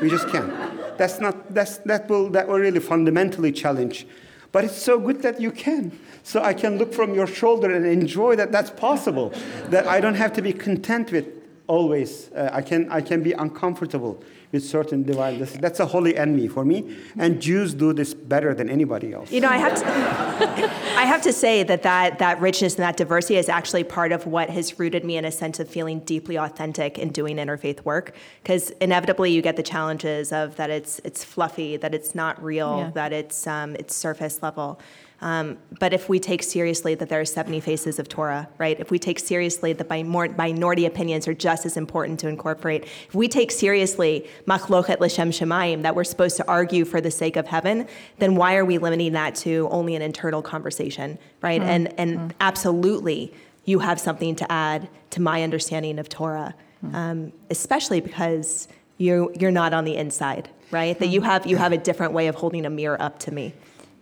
We 0.01 0.09
just 0.09 0.27
can't. 0.29 0.51
That's 0.97 1.19
not, 1.19 1.53
that's, 1.53 1.77
that, 1.79 2.09
will, 2.09 2.29
that 2.29 2.47
will 2.47 2.59
really 2.59 2.79
fundamentally 2.79 3.51
challenge. 3.51 4.07
But 4.51 4.63
it's 4.65 4.81
so 4.81 4.99
good 4.99 5.21
that 5.21 5.39
you 5.41 5.51
can. 5.51 5.97
So 6.23 6.41
I 6.41 6.53
can 6.53 6.77
look 6.77 6.93
from 6.93 7.13
your 7.13 7.27
shoulder 7.27 7.71
and 7.71 7.85
enjoy 7.85 8.35
that 8.35 8.51
that's 8.51 8.69
possible. 8.69 9.33
That 9.69 9.87
I 9.87 9.99
don't 9.99 10.15
have 10.15 10.33
to 10.33 10.41
be 10.41 10.53
content 10.53 11.11
with 11.11 11.27
always. 11.67 12.31
Uh, 12.31 12.49
I, 12.53 12.61
can, 12.61 12.91
I 12.91 13.01
can 13.01 13.23
be 13.23 13.33
uncomfortable 13.33 14.23
with 14.53 14.63
certain 14.63 15.01
divine. 15.03 15.39
That's, 15.39 15.53
that's 15.53 15.79
a 15.79 15.85
holy 15.87 16.15
envy 16.15 16.47
for 16.47 16.63
me. 16.63 16.95
And 17.17 17.41
Jews 17.41 17.73
do 17.73 17.91
this 17.91 18.13
better 18.13 18.53
than 18.53 18.69
anybody 18.69 19.11
else. 19.11 19.31
You 19.31 19.41
know, 19.41 19.49
I 19.49 19.57
have 19.57 19.75
to, 19.79 19.85
I 20.97 21.05
have 21.05 21.23
to 21.23 21.33
say 21.33 21.63
that, 21.63 21.81
that 21.83 22.19
that 22.19 22.39
richness 22.39 22.75
and 22.75 22.83
that 22.83 22.95
diversity 22.95 23.37
is 23.37 23.49
actually 23.49 23.83
part 23.83 24.11
of 24.11 24.27
what 24.27 24.51
has 24.51 24.77
rooted 24.79 25.03
me 25.03 25.17
in 25.17 25.25
a 25.25 25.31
sense 25.31 25.59
of 25.59 25.67
feeling 25.67 25.99
deeply 26.01 26.37
authentic 26.37 26.99
in 26.99 27.09
doing 27.09 27.37
interfaith 27.37 27.83
work. 27.83 28.15
Because 28.43 28.69
inevitably, 28.79 29.31
you 29.31 29.41
get 29.41 29.55
the 29.55 29.63
challenges 29.63 30.31
of 30.31 30.55
that 30.57 30.69
it's 30.69 31.01
it's 31.03 31.23
fluffy, 31.23 31.75
that 31.77 31.95
it's 31.95 32.13
not 32.13 32.41
real, 32.41 32.77
Yeah. 32.77 32.91
that 32.91 33.11
it's 33.11 33.47
um, 33.47 33.75
it's 33.79 33.95
surface 33.95 34.43
level. 34.43 34.79
Um, 35.23 35.57
but 35.79 35.93
if 35.93 36.09
we 36.09 36.19
take 36.19 36.43
seriously 36.43 36.95
that 36.95 37.07
there 37.07 37.21
are 37.21 37.25
70 37.25 37.61
faces 37.61 37.97
of 37.97 38.09
Torah, 38.09 38.49
right? 38.57 38.77
If 38.77 38.91
we 38.91 38.99
take 38.99 39.19
seriously 39.19 39.71
that 39.71 39.89
minor- 39.89 40.35
minority 40.35 40.85
opinions 40.85 41.29
are 41.29 41.33
just 41.33 41.65
as 41.65 41.77
important 41.77 42.19
to 42.19 42.27
incorporate, 42.27 42.83
if 43.07 43.15
we 43.15 43.29
take 43.29 43.49
seriously 43.49 44.27
machlochet 44.47 44.99
l'shem 44.99 45.31
shemayim, 45.31 45.81
that 45.83 45.95
we're 45.95 46.03
supposed 46.03 46.35
to 46.37 46.47
argue 46.49 46.83
for 46.83 46.99
the 46.99 47.09
sake 47.09 47.37
of 47.37 47.47
heaven, 47.47 47.87
then 48.19 48.35
why 48.35 48.57
are 48.57 48.65
we 48.65 48.77
limiting 48.77 49.13
that 49.13 49.33
to 49.35 49.69
only 49.71 49.95
an 49.95 50.01
internal 50.01 50.41
conversation, 50.41 51.17
right? 51.41 51.61
And 51.61 51.97
and 51.97 52.33
absolutely, 52.41 53.33
you 53.63 53.79
have 53.79 54.01
something 54.01 54.35
to 54.35 54.51
add 54.51 54.89
to 55.11 55.21
my 55.21 55.41
understanding 55.41 55.99
of 55.99 56.09
Torah, 56.09 56.53
um, 56.91 57.31
especially 57.49 58.01
because 58.01 58.67
you 58.97 59.31
you're 59.39 59.51
not 59.51 59.73
on 59.73 59.85
the 59.85 59.95
inside, 59.95 60.49
right? 60.69 60.99
That 60.99 61.07
you 61.07 61.21
have 61.21 61.47
you 61.47 61.55
have 61.55 61.71
a 61.71 61.77
different 61.77 62.11
way 62.11 62.27
of 62.27 62.35
holding 62.35 62.65
a 62.65 62.69
mirror 62.69 63.01
up 63.01 63.19
to 63.19 63.31
me. 63.31 63.53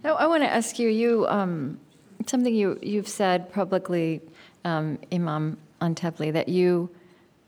Now, 0.03 0.15
I 0.15 0.25
want 0.25 0.41
to 0.43 0.49
ask 0.51 0.79
you, 0.79 0.89
you 0.89 1.27
um, 1.27 1.79
something 2.25 2.53
you 2.53 2.79
you've 2.81 3.07
said 3.07 3.51
publicly, 3.53 4.21
um, 4.65 4.97
Imam 5.11 5.57
Antepli, 5.79 6.33
that 6.33 6.49
you 6.49 6.89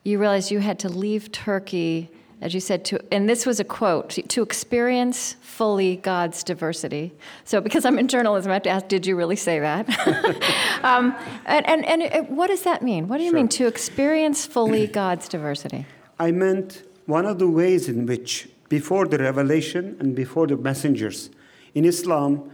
you 0.03 0.19
realized 0.19 0.51
you 0.51 0.59
had 0.59 0.77
to 0.79 0.89
leave 0.89 1.31
Turkey, 1.31 2.11
as 2.41 2.53
you 2.53 2.59
said, 2.59 2.85
to 2.85 2.99
and 3.11 3.27
this 3.27 3.45
was 3.45 3.59
a 3.59 3.63
quote 3.63 4.09
to 4.27 4.41
experience 4.43 5.33
fully 5.41 5.95
God's 5.95 6.43
diversity. 6.43 7.11
So, 7.43 7.59
because 7.59 7.85
I'm 7.85 7.97
in 7.97 8.07
journalism, 8.07 8.51
I 8.51 8.55
have 8.55 8.63
to 8.63 8.69
ask, 8.69 8.87
did 8.87 9.07
you 9.07 9.15
really 9.15 9.35
say 9.35 9.59
that? 9.59 9.87
um, 10.83 11.15
and 11.45 11.65
and, 11.67 11.85
and 11.85 12.01
it, 12.03 12.29
what 12.29 12.47
does 12.47 12.63
that 12.63 12.83
mean? 12.83 13.07
What 13.07 13.17
do 13.17 13.23
you 13.23 13.31
Sure. 13.31 13.39
mean 13.39 13.47
to 13.49 13.67
experience 13.67 14.45
fully 14.45 14.85
God's 15.01 15.27
diversity? 15.27 15.85
I 16.19 16.29
meant 16.31 16.83
one 17.07 17.25
of 17.25 17.39
the 17.39 17.47
ways 17.47 17.89
in 17.89 18.05
which, 18.05 18.47
before 18.69 19.07
the 19.07 19.17
revelation 19.17 19.97
and 19.99 20.15
before 20.15 20.45
the 20.47 20.55
messengers, 20.55 21.29
in 21.73 21.85
Islam, 21.85 22.49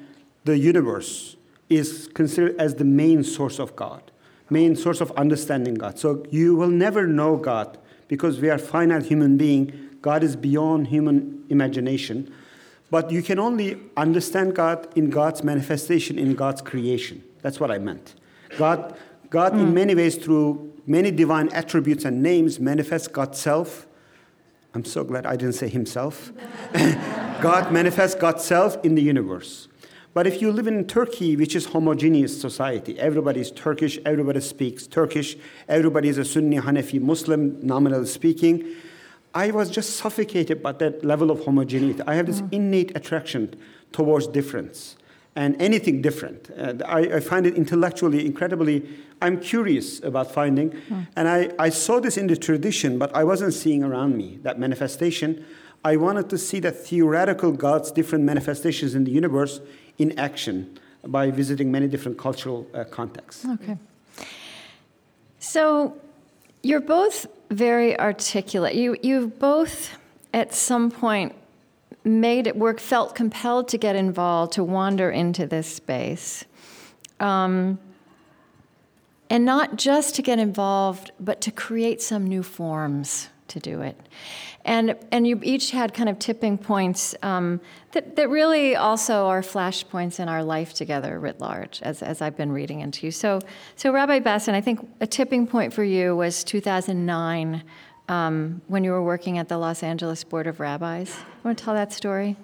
the 0.45 0.57
universe 0.57 1.35
is 1.69 2.09
considered 2.13 2.55
as 2.57 2.75
the 2.75 2.85
main 2.85 3.23
source 3.23 3.59
of 3.59 3.75
God, 3.75 4.11
main 4.49 4.75
source 4.75 5.01
of 5.01 5.11
understanding 5.11 5.75
God. 5.75 5.99
So 5.99 6.25
you 6.31 6.55
will 6.55 6.69
never 6.69 7.05
know 7.05 7.35
God 7.35 7.77
because 8.07 8.39
we 8.39 8.49
are 8.49 8.57
finite 8.57 9.05
human 9.05 9.37
being. 9.37 9.89
God 10.01 10.23
is 10.23 10.35
beyond 10.35 10.87
human 10.87 11.45
imagination. 11.49 12.33
But 12.89 13.11
you 13.11 13.21
can 13.21 13.37
only 13.37 13.79
understand 13.95 14.55
God 14.55 14.87
in 14.95 15.09
God's 15.09 15.43
manifestation, 15.43 16.17
in 16.17 16.33
God's 16.33 16.61
creation. 16.61 17.23
That's 17.41 17.59
what 17.59 17.69
I 17.69 17.77
meant. 17.77 18.15
God, 18.57 18.97
God 19.29 19.53
in 19.53 19.67
hmm. 19.67 19.73
many 19.73 19.95
ways, 19.95 20.15
through 20.15 20.73
many 20.87 21.11
divine 21.11 21.49
attributes 21.49 22.03
and 22.03 22.23
names, 22.23 22.59
manifests 22.59 23.07
God's 23.07 23.39
self. 23.39 23.85
I'm 24.73 24.85
so 24.85 25.03
glad 25.03 25.25
I 25.25 25.35
didn't 25.35 25.55
say 25.55 25.67
himself. 25.67 26.31
God 27.41 27.71
manifests 27.71 28.19
God's 28.19 28.43
self 28.43 28.83
in 28.85 28.95
the 28.95 29.01
universe. 29.01 29.67
But 30.13 30.27
if 30.27 30.41
you 30.41 30.51
live 30.51 30.67
in 30.67 30.85
Turkey, 30.85 31.35
which 31.35 31.55
is 31.55 31.67
homogeneous 31.67 32.39
society, 32.39 32.99
everybody 32.99 33.41
is 33.41 33.51
Turkish, 33.51 33.99
everybody 34.05 34.41
speaks 34.41 34.87
Turkish, 34.87 35.37
everybody 35.67 36.09
is 36.09 36.17
a 36.17 36.25
Sunni 36.25 36.57
Hanafi 36.57 36.99
Muslim, 36.99 37.59
nominally 37.65 38.05
speaking. 38.05 38.75
I 39.33 39.51
was 39.51 39.69
just 39.69 39.95
suffocated 39.97 40.61
by 40.61 40.73
that 40.73 41.05
level 41.05 41.29
of 41.29 41.45
homogeneity. 41.45 42.01
I 42.07 42.15
have 42.15 42.25
this 42.25 42.41
mm. 42.41 42.53
innate 42.53 42.95
attraction 42.97 43.55
towards 43.91 44.27
difference 44.27 44.95
and 45.35 45.61
anything 45.61 46.01
different. 46.01 46.49
And 46.49 46.83
I, 46.83 47.17
I 47.17 47.19
find 47.19 47.45
it 47.45 47.55
intellectually 47.55 48.25
incredibly, 48.25 48.87
I'm 49.21 49.39
curious 49.39 50.01
about 50.03 50.31
finding. 50.31 50.73
And 51.15 51.27
I, 51.27 51.51
I 51.59 51.69
saw 51.69 51.99
this 51.99 52.17
in 52.17 52.27
the 52.27 52.35
tradition, 52.35 52.97
but 52.97 53.15
I 53.15 53.23
wasn't 53.23 53.53
seeing 53.53 53.83
around 53.83 54.17
me 54.17 54.39
that 54.43 54.59
manifestation. 54.59 55.45
I 55.85 55.95
wanted 55.95 56.29
to 56.29 56.37
see 56.37 56.59
the 56.59 56.71
theoretical 56.71 57.51
God's 57.51 57.91
different 57.91 58.25
manifestations 58.25 58.95
in 58.95 59.03
the 59.05 59.11
universe 59.11 59.61
in 59.97 60.17
action 60.19 60.77
by 61.05 61.31
visiting 61.31 61.71
many 61.71 61.87
different 61.87 62.17
cultural 62.17 62.67
uh, 62.73 62.83
contexts. 62.83 63.45
Okay. 63.45 63.77
So 65.39 65.95
you're 66.63 66.81
both 66.81 67.25
very 67.49 67.97
articulate. 67.97 68.75
You 68.75 68.97
you 69.01 69.27
both 69.39 69.97
at 70.33 70.53
some 70.53 70.91
point 70.91 71.33
made 72.03 72.47
it 72.47 72.55
work, 72.55 72.79
felt 72.79 73.15
compelled 73.15 73.67
to 73.69 73.77
get 73.77 73.95
involved, 73.95 74.53
to 74.53 74.63
wander 74.63 75.09
into 75.09 75.45
this 75.45 75.73
space. 75.73 76.45
Um, 77.19 77.79
and 79.29 79.45
not 79.45 79.75
just 79.75 80.15
to 80.15 80.21
get 80.21 80.39
involved, 80.39 81.11
but 81.19 81.41
to 81.41 81.51
create 81.51 82.01
some 82.01 82.25
new 82.25 82.41
forms 82.41 83.29
to 83.49 83.59
do 83.59 83.81
it. 83.81 83.99
And, 84.65 84.95
and 85.11 85.25
you 85.25 85.39
each 85.43 85.71
had 85.71 85.93
kind 85.93 86.09
of 86.09 86.19
tipping 86.19 86.57
points 86.57 87.15
um, 87.23 87.61
that, 87.91 88.15
that 88.15 88.29
really 88.29 88.75
also 88.75 89.27
are 89.27 89.41
flashpoints 89.41 90.19
in 90.19 90.27
our 90.27 90.43
life 90.43 90.73
together 90.73 91.19
writ 91.19 91.39
large, 91.39 91.81
as, 91.81 92.03
as 92.03 92.21
I've 92.21 92.37
been 92.37 92.51
reading 92.51 92.81
into 92.81 93.05
you. 93.05 93.11
So, 93.11 93.39
so 93.75 93.91
Rabbi 93.91 94.19
Bassin, 94.19 94.53
I 94.53 94.61
think 94.61 94.87
a 94.99 95.07
tipping 95.07 95.47
point 95.47 95.73
for 95.73 95.83
you 95.83 96.15
was 96.15 96.43
2009 96.43 97.63
um, 98.09 98.61
when 98.67 98.83
you 98.83 98.91
were 98.91 99.03
working 99.03 99.37
at 99.37 99.47
the 99.47 99.57
Los 99.57 99.83
Angeles 99.83 100.23
Board 100.23 100.47
of 100.47 100.59
Rabbis. 100.59 101.15
Want 101.43 101.57
to 101.57 101.63
tell 101.63 101.75
that 101.75 101.93
story? 101.93 102.35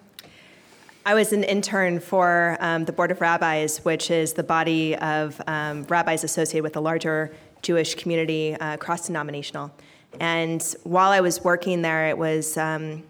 I 1.06 1.14
was 1.14 1.34
an 1.34 1.44
intern 1.44 2.00
for 2.00 2.58
um, 2.60 2.86
the 2.86 2.92
Board 2.92 3.12
of 3.12 3.20
Rabbis, 3.20 3.80
which 3.80 4.10
is 4.10 4.34
the 4.34 4.44
body 4.44 4.96
of 4.96 5.40
um, 5.48 5.84
rabbis 5.84 6.24
associated 6.24 6.64
with 6.64 6.74
the 6.74 6.82
larger 6.82 7.36
Jewish 7.62 7.96
community, 7.96 8.56
uh, 8.56 8.78
cross 8.78 9.08
denominational. 9.08 9.72
And 10.20 10.64
while 10.84 11.12
I 11.12 11.20
was 11.20 11.44
working 11.44 11.82
there, 11.82 12.10
it 12.10 12.18
was 12.18 12.58
um, 12.58 13.04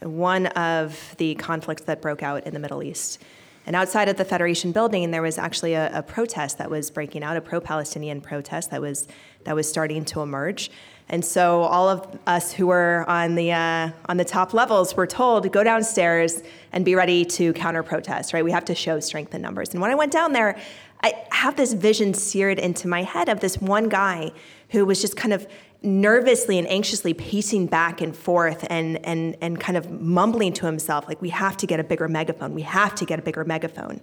one 0.00 0.46
of 0.46 1.14
the 1.18 1.34
conflicts 1.34 1.82
that 1.82 2.00
broke 2.00 2.22
out 2.22 2.46
in 2.46 2.54
the 2.54 2.60
Middle 2.60 2.82
East. 2.82 3.22
And 3.66 3.74
outside 3.74 4.08
of 4.08 4.16
the 4.16 4.24
Federation 4.24 4.70
building, 4.70 5.10
there 5.10 5.22
was 5.22 5.38
actually 5.38 5.74
a, 5.74 5.98
a 5.98 6.02
protest 6.02 6.58
that 6.58 6.70
was 6.70 6.90
breaking 6.90 7.24
out, 7.24 7.36
a 7.36 7.40
pro 7.40 7.60
Palestinian 7.60 8.20
protest 8.20 8.70
that 8.70 8.80
was, 8.80 9.08
that 9.44 9.56
was 9.56 9.68
starting 9.68 10.04
to 10.06 10.20
emerge. 10.20 10.70
And 11.08 11.24
so 11.24 11.62
all 11.62 11.88
of 11.88 12.18
us 12.26 12.52
who 12.52 12.66
were 12.66 13.04
on 13.08 13.36
the 13.36 13.52
uh, 13.52 13.90
on 14.08 14.16
the 14.16 14.24
top 14.24 14.52
levels 14.52 14.96
were 14.96 15.06
told 15.06 15.44
to 15.44 15.48
go 15.48 15.62
downstairs 15.62 16.42
and 16.72 16.84
be 16.84 16.96
ready 16.96 17.24
to 17.24 17.52
counter 17.52 17.82
protest. 17.82 18.32
Right, 18.32 18.44
we 18.44 18.50
have 18.50 18.64
to 18.64 18.74
show 18.74 18.98
strength 18.98 19.34
in 19.34 19.40
numbers. 19.40 19.70
And 19.70 19.80
when 19.80 19.90
I 19.92 19.94
went 19.94 20.12
down 20.12 20.32
there, 20.32 20.58
I 21.02 21.14
have 21.30 21.56
this 21.56 21.74
vision 21.74 22.12
seared 22.12 22.58
into 22.58 22.88
my 22.88 23.04
head 23.04 23.28
of 23.28 23.38
this 23.38 23.58
one 23.58 23.88
guy 23.88 24.32
who 24.70 24.84
was 24.84 25.00
just 25.00 25.16
kind 25.16 25.32
of 25.32 25.46
nervously 25.82 26.58
and 26.58 26.66
anxiously 26.68 27.14
pacing 27.14 27.66
back 27.66 28.00
and 28.00 28.16
forth 28.16 28.66
and 28.68 29.04
and 29.06 29.36
and 29.40 29.60
kind 29.60 29.76
of 29.76 29.88
mumbling 29.88 30.52
to 30.54 30.66
himself 30.66 31.06
like 31.06 31.22
we 31.22 31.28
have 31.28 31.56
to 31.58 31.68
get 31.68 31.78
a 31.78 31.84
bigger 31.84 32.08
megaphone. 32.08 32.52
We 32.52 32.62
have 32.62 32.96
to 32.96 33.04
get 33.04 33.20
a 33.20 33.22
bigger 33.22 33.44
megaphone. 33.44 34.00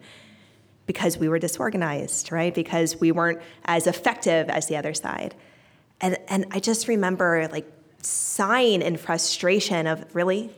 Because 0.86 1.18
we 1.18 1.30
were 1.30 1.40
disorganized, 1.40 2.30
right? 2.30 2.54
Because 2.54 3.00
we 3.00 3.14
weren't 3.14 3.42
as 3.64 3.88
effective 3.88 4.50
as 4.50 4.68
the 4.68 4.76
other 4.76 4.94
side. 4.94 5.34
And, 6.04 6.18
and 6.28 6.46
I 6.52 6.60
just 6.60 6.90
remember 6.90 7.48
like 7.52 7.66
sighing 8.02 8.82
in 8.82 8.98
frustration 8.98 9.88
of 9.88 10.06
really? 10.14 10.52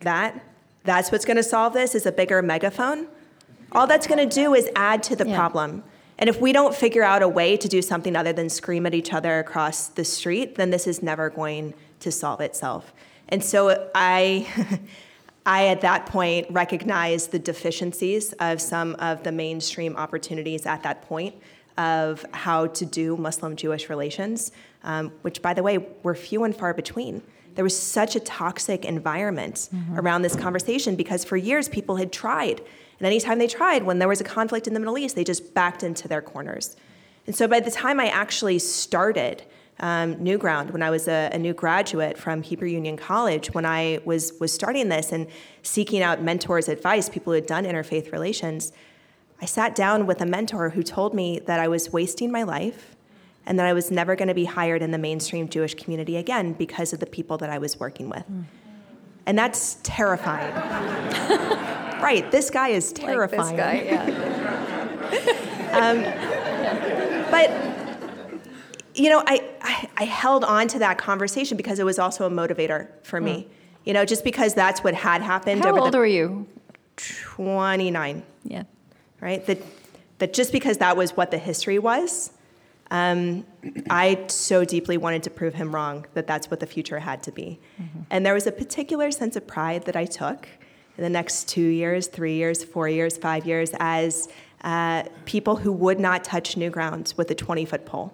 That? 0.00 0.44
That's 0.82 1.12
what's 1.12 1.24
going 1.24 1.36
to 1.36 1.44
solve 1.44 1.72
this 1.72 1.94
is 1.94 2.06
a 2.06 2.12
bigger 2.12 2.42
megaphone? 2.42 3.06
All 3.72 3.86
that's 3.86 4.08
going 4.08 4.28
to 4.28 4.34
do 4.34 4.52
is 4.52 4.68
add 4.74 5.02
to 5.04 5.16
the 5.16 5.28
yeah. 5.28 5.36
problem. 5.36 5.84
And 6.18 6.28
if 6.28 6.40
we 6.40 6.52
don't 6.52 6.74
figure 6.74 7.04
out 7.04 7.22
a 7.22 7.28
way 7.28 7.56
to 7.56 7.68
do 7.68 7.80
something 7.80 8.16
other 8.16 8.32
than 8.32 8.50
scream 8.50 8.84
at 8.84 8.92
each 8.92 9.12
other 9.12 9.38
across 9.38 9.88
the 9.88 10.04
street 10.04 10.56
then 10.56 10.70
this 10.70 10.86
is 10.86 11.02
never 11.02 11.30
going 11.30 11.72
to 12.00 12.10
solve 12.10 12.40
itself. 12.40 12.92
And 13.28 13.44
so 13.44 13.90
i 13.94 14.46
i 15.46 15.68
at 15.68 15.80
that 15.82 16.06
point 16.06 16.46
recognized 16.50 17.30
the 17.30 17.38
deficiencies 17.38 18.32
of 18.34 18.60
some 18.60 18.96
of 18.96 19.22
the 19.22 19.32
mainstream 19.32 19.96
opportunities 19.96 20.66
at 20.66 20.82
that 20.82 21.02
point 21.02 21.34
of 21.78 22.26
how 22.32 22.66
to 22.66 22.84
do 22.84 23.16
muslim 23.16 23.56
jewish 23.56 23.88
relations 23.88 24.52
um, 24.82 25.12
which, 25.22 25.42
by 25.42 25.54
the 25.54 25.62
way, 25.62 25.78
were 26.02 26.14
few 26.14 26.44
and 26.44 26.56
far 26.56 26.74
between. 26.74 27.22
There 27.54 27.64
was 27.64 27.78
such 27.78 28.16
a 28.16 28.20
toxic 28.20 28.84
environment 28.84 29.68
mm-hmm. 29.74 29.98
around 29.98 30.22
this 30.22 30.36
conversation 30.36 30.96
because 30.96 31.24
for 31.24 31.36
years 31.36 31.68
people 31.68 31.96
had 31.96 32.12
tried. 32.12 32.60
And 32.98 33.06
anytime 33.06 33.38
they 33.38 33.46
tried, 33.46 33.82
when 33.82 33.98
there 33.98 34.08
was 34.08 34.20
a 34.20 34.24
conflict 34.24 34.66
in 34.66 34.74
the 34.74 34.80
Middle 34.80 34.98
East, 34.98 35.16
they 35.16 35.24
just 35.24 35.54
backed 35.54 35.82
into 35.82 36.06
their 36.06 36.22
corners. 36.22 36.76
And 37.26 37.34
so 37.34 37.48
by 37.48 37.60
the 37.60 37.70
time 37.70 38.00
I 38.00 38.08
actually 38.08 38.58
started 38.58 39.42
um, 39.78 40.16
Newground, 40.16 40.72
when 40.72 40.82
I 40.82 40.90
was 40.90 41.08
a, 41.08 41.30
a, 41.32 41.38
new 41.38 41.54
graduate 41.54 42.18
from 42.18 42.42
Hebrew 42.42 42.68
Union 42.68 42.98
College, 42.98 43.54
when 43.54 43.64
I 43.64 44.00
was, 44.04 44.34
was 44.38 44.52
starting 44.52 44.90
this 44.90 45.10
and 45.10 45.26
seeking 45.62 46.02
out 46.02 46.22
mentors' 46.22 46.68
advice, 46.68 47.08
people 47.08 47.32
who 47.32 47.36
had 47.36 47.46
done 47.46 47.64
interfaith 47.64 48.12
relations, 48.12 48.72
I 49.40 49.46
sat 49.46 49.74
down 49.74 50.06
with 50.06 50.20
a 50.20 50.26
mentor 50.26 50.70
who 50.70 50.82
told 50.82 51.14
me 51.14 51.38
that 51.38 51.58
I 51.58 51.68
was 51.68 51.90
wasting 51.90 52.30
my 52.30 52.42
life 52.42 52.94
and 53.50 53.58
that 53.58 53.66
I 53.66 53.72
was 53.72 53.90
never 53.90 54.14
going 54.14 54.28
to 54.28 54.34
be 54.34 54.44
hired 54.44 54.80
in 54.80 54.92
the 54.92 54.98
mainstream 54.98 55.48
Jewish 55.48 55.74
community 55.74 56.16
again 56.16 56.52
because 56.52 56.92
of 56.92 57.00
the 57.00 57.06
people 57.06 57.36
that 57.38 57.50
I 57.50 57.58
was 57.58 57.80
working 57.80 58.08
with. 58.08 58.22
Mm. 58.30 58.44
And 59.26 59.36
that's 59.36 59.78
terrifying. 59.82 60.54
right, 62.00 62.30
this 62.30 62.48
guy 62.48 62.68
is 62.68 62.92
terrifying. 62.92 63.56
Like 63.56 63.80
this 63.82 63.90
guy, 63.90 64.06
yeah. 65.10 65.26
um, 67.26 67.30
but 67.32 67.50
you 68.94 69.10
know, 69.10 69.20
I, 69.26 69.42
I, 69.60 69.88
I, 69.96 70.04
held 70.04 70.44
on 70.44 70.68
to 70.68 70.78
that 70.78 70.98
conversation 70.98 71.56
because 71.56 71.80
it 71.80 71.84
was 71.84 71.98
also 71.98 72.26
a 72.26 72.30
motivator 72.30 72.86
for 73.02 73.20
me. 73.20 73.32
Mm. 73.32 73.48
You 73.84 73.94
know, 73.94 74.04
just 74.04 74.22
because 74.22 74.54
that's 74.54 74.84
what 74.84 74.94
had 74.94 75.22
happened. 75.22 75.64
How 75.64 75.76
old 75.76 75.92
the, 75.92 75.98
were 75.98 76.06
you? 76.06 76.46
29. 76.96 78.22
Yeah. 78.44 78.62
Right? 79.20 79.44
That, 79.46 79.58
that 80.18 80.34
just 80.34 80.52
because 80.52 80.78
that 80.78 80.96
was 80.96 81.16
what 81.16 81.32
the 81.32 81.38
history 81.38 81.80
was, 81.80 82.30
um, 82.90 83.46
I 83.88 84.24
so 84.28 84.64
deeply 84.64 84.96
wanted 84.96 85.22
to 85.24 85.30
prove 85.30 85.54
him 85.54 85.74
wrong 85.74 86.06
that 86.14 86.26
that's 86.26 86.50
what 86.50 86.60
the 86.60 86.66
future 86.66 86.98
had 86.98 87.22
to 87.24 87.32
be. 87.32 87.60
Mm-hmm. 87.80 88.00
And 88.10 88.26
there 88.26 88.34
was 88.34 88.46
a 88.46 88.52
particular 88.52 89.10
sense 89.10 89.36
of 89.36 89.46
pride 89.46 89.84
that 89.84 89.96
I 89.96 90.06
took 90.06 90.48
in 90.96 91.04
the 91.04 91.10
next 91.10 91.48
two 91.48 91.66
years, 91.66 92.08
three 92.08 92.34
years, 92.34 92.64
four 92.64 92.88
years, 92.88 93.16
five 93.16 93.46
years 93.46 93.72
as 93.78 94.28
uh, 94.62 95.04
people 95.24 95.56
who 95.56 95.72
would 95.72 96.00
not 96.00 96.24
touch 96.24 96.56
NewGround 96.56 97.16
with 97.16 97.30
a 97.30 97.34
20 97.34 97.64
foot 97.64 97.86
pole. 97.86 98.12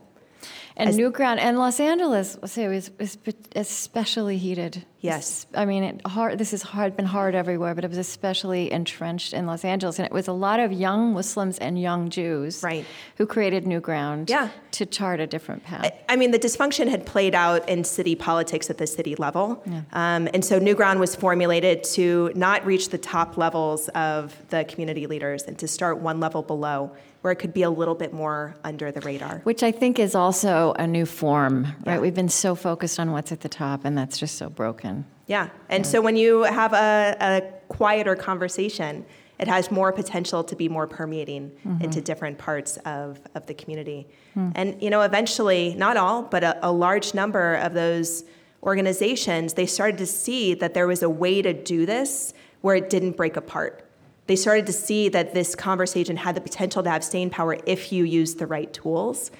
And 0.77 0.91
As, 0.91 0.97
Newground 0.99 1.39
and 1.39 1.59
Los 1.59 1.81
Angeles, 1.81 2.37
say, 2.45 2.69
was, 2.69 2.91
was 2.99 3.17
especially 3.55 4.37
heated. 4.37 4.85
Yes, 5.07 5.47
I 5.55 5.64
mean, 5.64 5.85
it 5.85 6.07
hard. 6.07 6.38
This 6.38 6.51
has 6.51 6.62
hard, 6.62 6.97
been 6.97 7.07
hard 7.07 7.35
everywhere, 7.35 7.75
but 7.75 7.85
it 7.85 7.88
was 7.88 7.99
especially 7.99 8.71
entrenched 8.71 9.33
in 9.33 9.47
Los 9.47 9.64
Angeles, 9.64 9.99
and 9.99 10.07
it 10.07 10.12
was 10.12 10.29
a 10.29 10.33
lot 10.33 10.61
of 10.61 10.73
young 10.73 11.12
Muslims 11.12 11.59
and 11.59 11.81
young 11.81 12.11
Jews, 12.11 12.62
right. 12.62 12.85
who 13.16 13.27
created 13.27 13.64
Newground, 13.64 14.29
yeah. 14.29 14.51
to 14.73 14.87
chart 14.87 15.21
a 15.21 15.27
different 15.27 15.64
path. 15.64 15.85
I, 15.85 16.12
I, 16.12 16.16
mean, 16.16 16.31
the 16.31 16.38
dysfunction 16.38 16.88
had 16.88 17.07
played 17.07 17.35
out 17.35 17.69
in 17.69 17.85
city 17.85 18.14
politics 18.14 18.69
at 18.71 18.79
the 18.79 18.87
city 18.87 19.14
level, 19.16 19.62
yeah. 19.66 19.83
um, 19.92 20.29
and 20.35 20.45
so 20.45 20.61
Newground 20.61 20.99
was 20.99 21.14
formulated 21.14 21.85
to 21.85 22.33
not 22.35 22.64
reach 22.66 22.90
the 22.90 22.99
top 22.99 23.37
levels 23.37 23.88
of 23.90 24.35
the 24.49 24.64
community 24.64 25.07
leaders 25.07 25.45
and 25.45 25.59
to 25.59 25.69
start 25.69 25.99
one 25.99 26.21
level 26.21 26.42
below 26.42 26.90
where 27.27 27.33
it 27.33 27.40
could 27.40 27.53
be 27.53 27.62
a 27.62 27.71
little 27.71 27.97
bit 27.97 28.12
more 28.12 28.55
under 28.62 28.92
the 28.92 29.01
radar. 29.01 29.40
Which 29.42 29.64
I 29.64 29.73
think 29.73 29.99
is 29.99 30.14
also 30.14 30.75
a 30.79 30.87
new 30.87 31.05
form, 31.05 31.64
right? 31.85 31.95
Yeah. 31.95 31.99
We've 31.99 32.14
been 32.14 32.29
so 32.29 32.55
focused 32.55 33.01
on 33.01 33.11
what's 33.11 33.33
at 33.33 33.40
the 33.40 33.49
top, 33.49 33.85
and 33.85 33.99
that's 33.99 34.16
just 34.16 34.37
so 34.37 34.49
broken. 34.49 34.95
Yeah, 35.26 35.48
and 35.68 35.85
yeah. 35.85 35.90
so 35.90 36.00
when 36.00 36.16
you 36.16 36.42
have 36.44 36.72
a, 36.72 37.16
a, 37.20 37.42
quieter 37.68 38.14
conversation, 38.14 39.04
it 39.40 39.48
has 39.48 39.72
more 39.72 39.92
potential 39.92 40.44
to 40.44 40.54
be 40.54 40.68
more 40.68 40.87
permeating 40.87 41.50
mm-hmm. 41.50 41.82
into 41.82 42.00
different 42.00 42.38
parts 42.38 42.76
of, 42.85 43.20
of 43.35 43.44
the 43.46 43.54
community. 43.54 44.06
Mm. 44.37 44.52
And, 44.54 44.82
you 44.82 44.88
know, 44.88 45.02
eventually, 45.02 45.74
not 45.74 45.96
all, 45.96 46.22
but 46.22 46.44
a, 46.44 46.56
a 46.66 46.70
large 46.70 47.12
number 47.12 47.56
of 47.56 47.74
those 47.74 48.22
organizations, 48.62 49.54
they 49.54 49.66
started 49.66 49.98
to 49.98 50.06
see 50.06 50.54
that 50.54 50.74
there 50.74 50.87
was 50.87 51.02
a 51.02 51.11
way 51.11 51.42
to 51.42 51.52
do 51.52 51.87
this 51.87 52.32
where 52.61 52.76
it 52.76 52.88
didn't 52.88 53.16
break 53.16 53.37
apart 53.37 53.87
they 54.26 54.37
started 54.37 54.66
to 54.66 54.72
see 54.72 55.09
that 55.09 55.35
this 55.35 55.54
conversation 55.54 56.16
had 56.16 56.35
the 56.35 56.40
potential 56.40 56.82
to 56.82 56.90
have 56.90 57.04
staying 57.04 57.30
power 57.30 57.59
if 57.66 57.92
you 57.92 58.04
used 58.04 58.38
the 58.38 58.46
right 58.46 58.72
tools. 58.72 59.30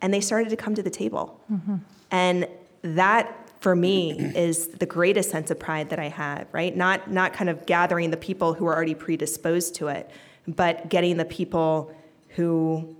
And 0.00 0.12
they 0.12 0.20
started 0.20 0.50
to 0.50 0.56
come 0.56 0.74
to 0.74 0.82
the 0.82 0.90
table. 0.90 1.40
Mm-hmm. 1.52 1.76
And 2.10 2.48
that, 2.82 3.47
for 3.60 3.74
me, 3.74 4.12
is 4.36 4.68
the 4.68 4.86
greatest 4.86 5.30
sense 5.30 5.50
of 5.50 5.58
pride 5.58 5.90
that 5.90 5.98
I 5.98 6.08
have, 6.08 6.46
right? 6.52 6.76
Not, 6.76 7.10
not 7.10 7.32
kind 7.32 7.50
of 7.50 7.66
gathering 7.66 8.10
the 8.10 8.16
people 8.16 8.54
who 8.54 8.66
are 8.66 8.74
already 8.74 8.94
predisposed 8.94 9.74
to 9.76 9.88
it, 9.88 10.10
but 10.46 10.88
getting 10.88 11.16
the 11.16 11.24
people 11.24 11.94
who 12.30 12.96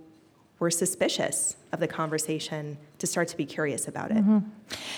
were 0.59 0.71
suspicious 0.71 1.55
of 1.71 1.79
the 1.79 1.87
conversation 1.87 2.77
to 2.97 3.07
start 3.07 3.27
to 3.29 3.37
be 3.37 3.45
curious 3.45 3.87
about 3.87 4.11
it. 4.11 4.17
Mm-hmm. 4.17 4.39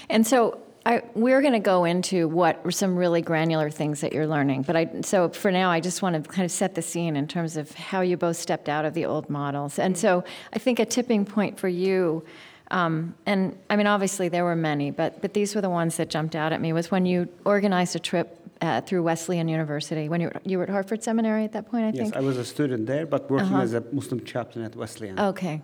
And 0.09 0.25
so 0.25 0.59
I, 0.85 1.03
we're 1.13 1.41
going 1.41 1.53
to 1.53 1.59
go 1.59 1.85
into 1.85 2.27
what 2.27 2.73
some 2.73 2.95
really 2.95 3.21
granular 3.21 3.69
things 3.69 4.01
that 4.01 4.13
you're 4.13 4.25
learning, 4.25 4.63
but 4.63 4.75
I 4.75 4.89
so 5.01 5.29
for 5.29 5.51
now 5.51 5.69
I 5.69 5.79
just 5.79 6.01
want 6.01 6.15
to 6.15 6.27
kind 6.27 6.43
of 6.43 6.51
set 6.51 6.73
the 6.73 6.81
scene 6.81 7.15
in 7.15 7.27
terms 7.27 7.55
of 7.55 7.71
how 7.75 8.01
you 8.01 8.17
both 8.17 8.37
stepped 8.37 8.67
out 8.67 8.83
of 8.83 8.95
the 8.95 9.05
old 9.05 9.29
models, 9.29 9.77
and 9.77 9.95
so 9.95 10.23
I 10.51 10.57
think 10.57 10.79
a 10.79 10.85
tipping 10.85 11.23
point 11.23 11.59
for 11.59 11.67
you, 11.67 12.25
um, 12.71 13.15
and 13.25 13.57
I 13.69 13.75
mean 13.75 13.87
obviously 13.87 14.29
there 14.29 14.43
were 14.43 14.55
many, 14.55 14.91
but 14.91 15.21
but 15.21 15.33
these 15.33 15.53
were 15.55 15.61
the 15.61 15.69
ones 15.69 15.97
that 15.97 16.09
jumped 16.09 16.35
out 16.35 16.51
at 16.53 16.61
me 16.61 16.73
was 16.73 16.89
when 16.89 17.05
you 17.05 17.27
organized 17.45 17.95
a 17.95 17.99
trip 17.99 18.37
uh, 18.61 18.81
through 18.81 19.03
Wesleyan 19.03 19.47
University 19.47 20.07
when 20.07 20.21
you 20.21 20.27
were, 20.27 20.41
you 20.45 20.57
were 20.57 20.63
at 20.63 20.69
Hartford 20.69 21.03
Seminary 21.03 21.43
at 21.43 21.53
that 21.53 21.69
point, 21.69 21.83
I 21.83 21.87
yes, 21.87 21.97
think. 21.97 22.13
Yes, 22.13 22.23
I 22.23 22.25
was 22.25 22.37
a 22.37 22.45
student 22.45 22.85
there, 22.85 23.05
but 23.05 23.29
working 23.29 23.47
uh-huh. 23.47 23.63
as 23.63 23.73
a 23.73 23.83
Muslim 23.91 24.23
chaplain 24.23 24.65
at 24.65 24.75
Wesleyan. 24.75 25.19
Okay, 25.19 25.61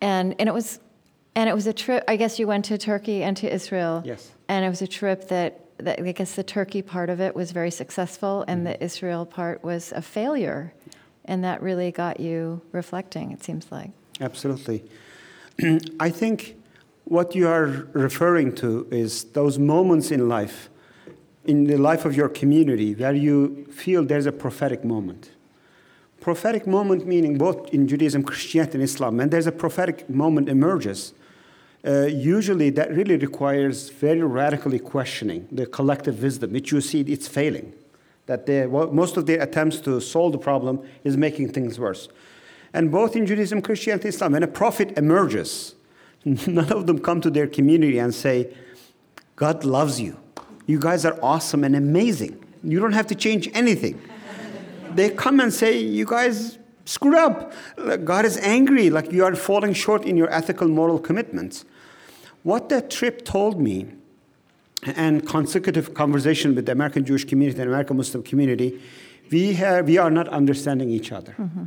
and 0.00 0.34
and 0.38 0.48
it 0.48 0.52
was 0.52 0.80
and 1.34 1.48
it 1.48 1.54
was 1.54 1.66
a 1.66 1.72
trip. 1.72 2.04
I 2.08 2.16
guess 2.16 2.38
you 2.38 2.46
went 2.46 2.64
to 2.66 2.78
Turkey 2.78 3.22
and 3.22 3.36
to 3.38 3.52
Israel. 3.52 4.02
Yes. 4.04 4.30
And 4.48 4.64
it 4.64 4.68
was 4.68 4.82
a 4.82 4.86
trip 4.86 5.28
that, 5.28 5.60
that 5.78 6.00
I 6.00 6.12
guess 6.12 6.34
the 6.34 6.42
Turkey 6.42 6.82
part 6.82 7.08
of 7.08 7.20
it 7.20 7.34
was 7.34 7.52
very 7.52 7.70
successful, 7.70 8.44
and 8.46 8.66
the 8.66 8.82
Israel 8.82 9.24
part 9.24 9.64
was 9.64 9.92
a 9.92 10.02
failure, 10.02 10.74
and 11.24 11.42
that 11.44 11.62
really 11.62 11.90
got 11.90 12.20
you 12.20 12.60
reflecting. 12.72 13.32
It 13.32 13.42
seems 13.42 13.70
like. 13.72 13.90
Absolutely. 14.20 14.84
I 16.00 16.10
think 16.10 16.56
what 17.04 17.34
you 17.34 17.48
are 17.48 17.88
referring 17.92 18.54
to 18.56 18.86
is 18.90 19.24
those 19.24 19.58
moments 19.58 20.10
in 20.10 20.28
life, 20.28 20.70
in 21.44 21.64
the 21.64 21.76
life 21.76 22.04
of 22.04 22.16
your 22.16 22.28
community, 22.28 22.94
where 22.94 23.14
you 23.14 23.66
feel 23.70 24.04
there's 24.04 24.26
a 24.26 24.32
prophetic 24.32 24.84
moment 24.84 25.30
prophetic 26.22 26.68
moment 26.68 27.04
meaning 27.04 27.36
both 27.36 27.68
in 27.74 27.88
Judaism, 27.88 28.22
Christianity, 28.22 28.74
and 28.74 28.84
Islam, 28.84 29.18
and 29.18 29.30
there's 29.30 29.48
a 29.48 29.52
prophetic 29.52 30.08
moment 30.08 30.48
emerges 30.48 31.12
uh, 31.84 32.02
usually 32.06 32.70
that 32.70 32.92
really 32.92 33.16
requires 33.16 33.90
very 33.90 34.22
radically 34.22 34.78
questioning 34.78 35.48
the 35.50 35.66
collective 35.66 36.22
wisdom, 36.22 36.52
which 36.52 36.70
you 36.70 36.80
see 36.80 37.00
it's 37.00 37.26
failing. 37.26 37.72
That 38.26 38.46
well, 38.70 38.92
most 38.92 39.16
of 39.16 39.26
their 39.26 39.42
attempts 39.42 39.80
to 39.80 40.00
solve 40.00 40.30
the 40.30 40.38
problem 40.38 40.80
is 41.02 41.16
making 41.16 41.52
things 41.52 41.80
worse. 41.80 42.08
And 42.74 42.90
both 42.90 43.16
in 43.16 43.26
Judaism, 43.26 43.62
Christianity, 43.62 44.08
Islam, 44.08 44.32
when 44.32 44.42
a 44.42 44.48
prophet 44.48 44.96
emerges, 44.96 45.74
none 46.24 46.72
of 46.72 46.86
them 46.86 46.98
come 46.98 47.20
to 47.20 47.30
their 47.30 47.46
community 47.46 47.98
and 47.98 48.14
say, 48.14 48.54
God 49.36 49.64
loves 49.64 50.00
you. 50.00 50.18
You 50.66 50.78
guys 50.78 51.04
are 51.04 51.18
awesome 51.22 51.64
and 51.64 51.74
amazing. 51.74 52.42
You 52.62 52.80
don't 52.80 52.92
have 52.92 53.06
to 53.08 53.14
change 53.14 53.50
anything. 53.54 54.00
they 54.94 55.10
come 55.10 55.40
and 55.40 55.52
say, 55.52 55.78
You 55.78 56.06
guys 56.06 56.58
screwed 56.84 57.16
up. 57.16 57.52
God 58.04 58.24
is 58.24 58.36
angry, 58.38 58.88
like 58.88 59.10
you 59.12 59.24
are 59.24 59.34
falling 59.34 59.74
short 59.74 60.04
in 60.04 60.16
your 60.16 60.30
ethical, 60.32 60.68
moral 60.68 60.98
commitments. 60.98 61.64
What 62.44 62.68
that 62.68 62.90
trip 62.90 63.24
told 63.24 63.60
me, 63.60 63.86
and 64.84 65.26
consecutive 65.26 65.94
conversation 65.94 66.54
with 66.54 66.66
the 66.66 66.72
American 66.72 67.04
Jewish 67.04 67.24
community 67.24 67.60
and 67.60 67.68
American 67.68 67.96
Muslim 67.96 68.22
community, 68.22 68.80
we, 69.30 69.54
have, 69.54 69.86
we 69.86 69.96
are 69.98 70.10
not 70.10 70.28
understanding 70.28 70.90
each 70.90 71.12
other. 71.12 71.34
Mm-hmm. 71.38 71.64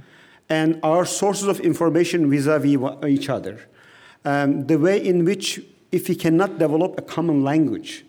And 0.50 0.80
our 0.84 1.06
sources 1.06 1.48
of 1.48 1.60
information 1.60 2.30
vis 2.30 2.46
a 2.46 2.60
vis 2.60 2.78
each 3.08 3.30
other, 3.30 3.60
um, 4.24 4.68
the 4.68 4.78
way 4.78 5.04
in 5.04 5.26
which, 5.26 5.62
if 5.92 6.08
we 6.10 6.16
cannot 6.16 6.60
develop 6.60 6.98
a 6.98 7.02
common 7.02 7.44
language, 7.44 8.06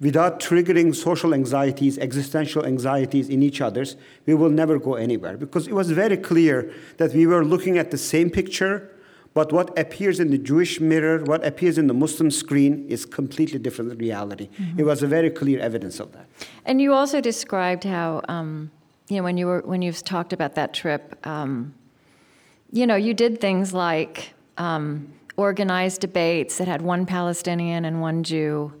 without 0.00 0.40
triggering 0.40 0.94
social 0.94 1.32
anxieties, 1.32 1.98
existential 1.98 2.64
anxieties 2.66 3.28
in 3.28 3.42
each 3.42 3.60
other's, 3.60 3.96
we 4.26 4.34
will 4.34 4.50
never 4.50 4.78
go 4.78 4.94
anywhere. 4.94 5.36
Because 5.36 5.66
it 5.66 5.72
was 5.72 5.90
very 5.90 6.16
clear 6.16 6.72
that 6.96 7.12
we 7.14 7.26
were 7.26 7.44
looking 7.44 7.78
at 7.78 7.90
the 7.90 7.98
same 7.98 8.28
picture, 8.28 8.90
but 9.34 9.52
what 9.52 9.76
appears 9.78 10.20
in 10.20 10.30
the 10.30 10.38
Jewish 10.38 10.80
mirror, 10.80 11.22
what 11.24 11.44
appears 11.44 11.78
in 11.78 11.86
the 11.86 11.94
Muslim 11.94 12.30
screen, 12.30 12.86
is 12.88 13.04
completely 13.06 13.58
different 13.58 13.98
reality. 13.98 14.48
Mm-hmm. 14.48 14.80
It 14.80 14.84
was 14.84 15.02
a 15.02 15.06
very 15.06 15.30
clear 15.30 15.60
evidence 15.60 16.00
of 16.00 16.12
that. 16.12 16.26
And 16.64 16.80
you 16.80 16.92
also 16.92 17.20
described 17.20 17.84
how, 17.84 18.22
um, 18.28 18.70
you 19.08 19.16
know, 19.16 19.22
when 19.22 19.36
you 19.36 19.46
were 19.46 19.60
when 19.60 19.82
you've 19.82 20.02
talked 20.02 20.32
about 20.32 20.54
that 20.54 20.72
trip, 20.74 21.14
um, 21.26 21.74
you 22.72 22.86
know, 22.86 22.96
you 22.96 23.14
did 23.14 23.40
things 23.40 23.72
like 23.72 24.34
um, 24.58 25.12
organize 25.36 25.98
debates 25.98 26.58
that 26.58 26.68
had 26.68 26.82
one 26.82 27.06
Palestinian 27.06 27.84
and 27.84 28.00
one 28.00 28.22
Jew 28.22 28.72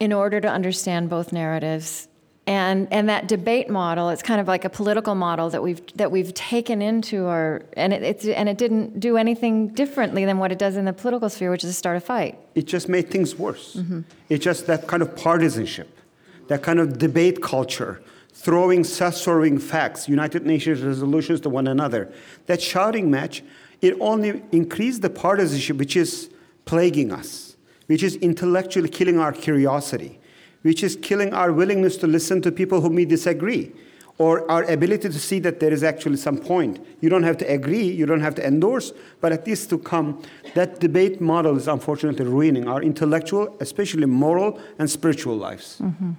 in 0.00 0.12
order 0.12 0.40
to 0.40 0.48
understand 0.48 1.10
both 1.10 1.32
narratives. 1.32 2.08
And, 2.46 2.90
and 2.90 3.10
that 3.10 3.28
debate 3.28 3.68
model, 3.68 4.08
it's 4.08 4.22
kind 4.22 4.40
of 4.40 4.48
like 4.48 4.64
a 4.64 4.70
political 4.70 5.14
model 5.14 5.50
that 5.50 5.62
we've, 5.62 5.82
that 5.96 6.10
we've 6.10 6.32
taken 6.32 6.80
into 6.80 7.26
our, 7.26 7.62
and 7.76 7.92
it, 7.92 8.02
it's, 8.02 8.24
and 8.24 8.48
it 8.48 8.56
didn't 8.56 9.00
do 9.00 9.18
anything 9.18 9.68
differently 9.68 10.24
than 10.24 10.38
what 10.38 10.50
it 10.50 10.58
does 10.58 10.76
in 10.76 10.86
the 10.86 10.94
political 10.94 11.28
sphere, 11.28 11.50
which 11.50 11.62
is 11.62 11.70
to 11.70 11.74
start 11.74 11.98
a 11.98 12.00
fight. 12.00 12.38
It 12.54 12.64
just 12.64 12.88
made 12.88 13.10
things 13.10 13.36
worse. 13.36 13.74
Mm-hmm. 13.74 14.00
It's 14.30 14.42
just 14.42 14.66
that 14.66 14.86
kind 14.86 15.02
of 15.02 15.14
partisanship, 15.14 15.98
that 16.46 16.62
kind 16.62 16.78
of 16.78 16.96
debate 16.96 17.42
culture, 17.42 18.00
throwing 18.38 18.84
self-serving 18.84 19.58
facts, 19.58 20.08
United 20.08 20.46
Nations 20.46 20.80
resolutions 20.82 21.40
to 21.40 21.48
one 21.48 21.66
another. 21.66 22.12
That 22.46 22.62
shouting 22.62 23.10
match, 23.10 23.42
it 23.80 23.96
only 24.00 24.42
increased 24.52 25.02
the 25.02 25.10
partisanship 25.10 25.76
which 25.76 25.96
is 25.96 26.30
plaguing 26.64 27.12
us 27.12 27.48
which 27.88 28.02
is 28.02 28.16
intellectually 28.16 28.88
killing 28.88 29.18
our 29.18 29.32
curiosity, 29.32 30.20
which 30.62 30.82
is 30.84 30.96
killing 30.96 31.34
our 31.34 31.52
willingness 31.52 31.96
to 31.96 32.06
listen 32.06 32.40
to 32.42 32.52
people 32.52 32.80
who 32.80 32.90
may 32.90 33.04
disagree, 33.04 33.72
or 34.18 34.48
our 34.50 34.64
ability 34.64 35.08
to 35.08 35.18
see 35.18 35.38
that 35.38 35.60
there 35.60 35.72
is 35.72 35.82
actually 35.82 36.16
some 36.16 36.36
point. 36.36 36.84
You 37.00 37.08
don't 37.08 37.22
have 37.22 37.38
to 37.38 37.50
agree, 37.50 37.84
you 37.84 38.04
don't 38.04 38.20
have 38.20 38.34
to 38.36 38.46
endorse, 38.46 38.92
but 39.20 39.32
at 39.32 39.46
least 39.46 39.70
to 39.70 39.78
come. 39.78 40.22
That 40.54 40.80
debate 40.80 41.20
model 41.20 41.56
is 41.56 41.68
unfortunately 41.68 42.26
ruining 42.26 42.68
our 42.68 42.82
intellectual, 42.82 43.56
especially 43.60 44.06
moral 44.06 44.60
and 44.78 44.90
spiritual 44.90 45.36
lives. 45.36 45.78
Mm-hmm. 45.80 46.12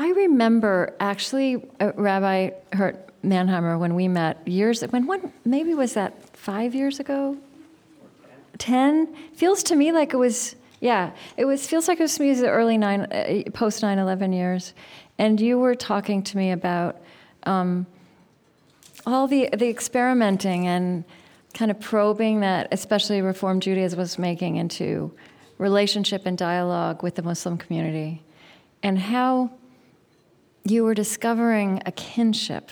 I 0.00 0.12
remember 0.12 0.96
actually, 0.98 1.62
uh, 1.78 1.92
Rabbi 1.94 2.52
Hurt 2.72 3.10
Manheimer, 3.22 3.78
when 3.78 3.94
we 3.94 4.08
met 4.08 4.48
years, 4.48 4.80
when 4.80 5.06
when 5.06 5.30
maybe 5.44 5.74
was 5.74 5.92
that 5.92 6.34
five 6.34 6.74
years 6.74 7.00
ago, 7.00 7.36
10 8.56 9.14
feels 9.34 9.62
to 9.64 9.76
me 9.76 9.92
like 9.92 10.14
it 10.14 10.16
was 10.16 10.56
yeah 10.80 11.10
it 11.36 11.44
was 11.44 11.66
feels 11.66 11.86
like 11.86 12.00
it 12.00 12.02
was 12.02 12.14
to 12.14 12.22
me 12.22 12.32
the 12.32 12.48
early 12.48 12.78
nine 12.78 13.02
uh, 13.12 13.42
post 13.52 13.82
9-11 13.82 14.32
years. 14.32 14.72
And 15.18 15.38
you 15.38 15.58
were 15.58 15.74
talking 15.74 16.22
to 16.22 16.36
me 16.38 16.52
about 16.52 16.96
um, 17.42 17.84
all 19.04 19.28
the 19.28 19.50
the 19.52 19.68
experimenting 19.68 20.66
and 20.66 21.04
kind 21.52 21.70
of 21.70 21.78
probing 21.78 22.40
that 22.40 22.68
especially 22.72 23.20
reform 23.20 23.60
judaism 23.60 23.98
was 23.98 24.18
making 24.18 24.56
into 24.56 25.12
relationship 25.58 26.24
and 26.24 26.38
dialogue 26.38 27.02
with 27.02 27.16
the 27.16 27.22
muslim 27.22 27.58
community. 27.58 28.22
And 28.82 28.98
how 28.98 29.50
you 30.64 30.84
were 30.84 30.94
discovering 30.94 31.82
a 31.86 31.92
kinship 31.92 32.70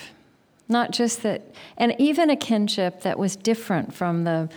not 0.69 0.91
just 0.91 1.23
that 1.23 1.43
and 1.79 1.95
even 1.99 2.29
a 2.29 2.37
kinship 2.37 3.01
that 3.01 3.19
was 3.19 3.35
different 3.37 3.95
from 3.95 4.25
the 4.25 4.49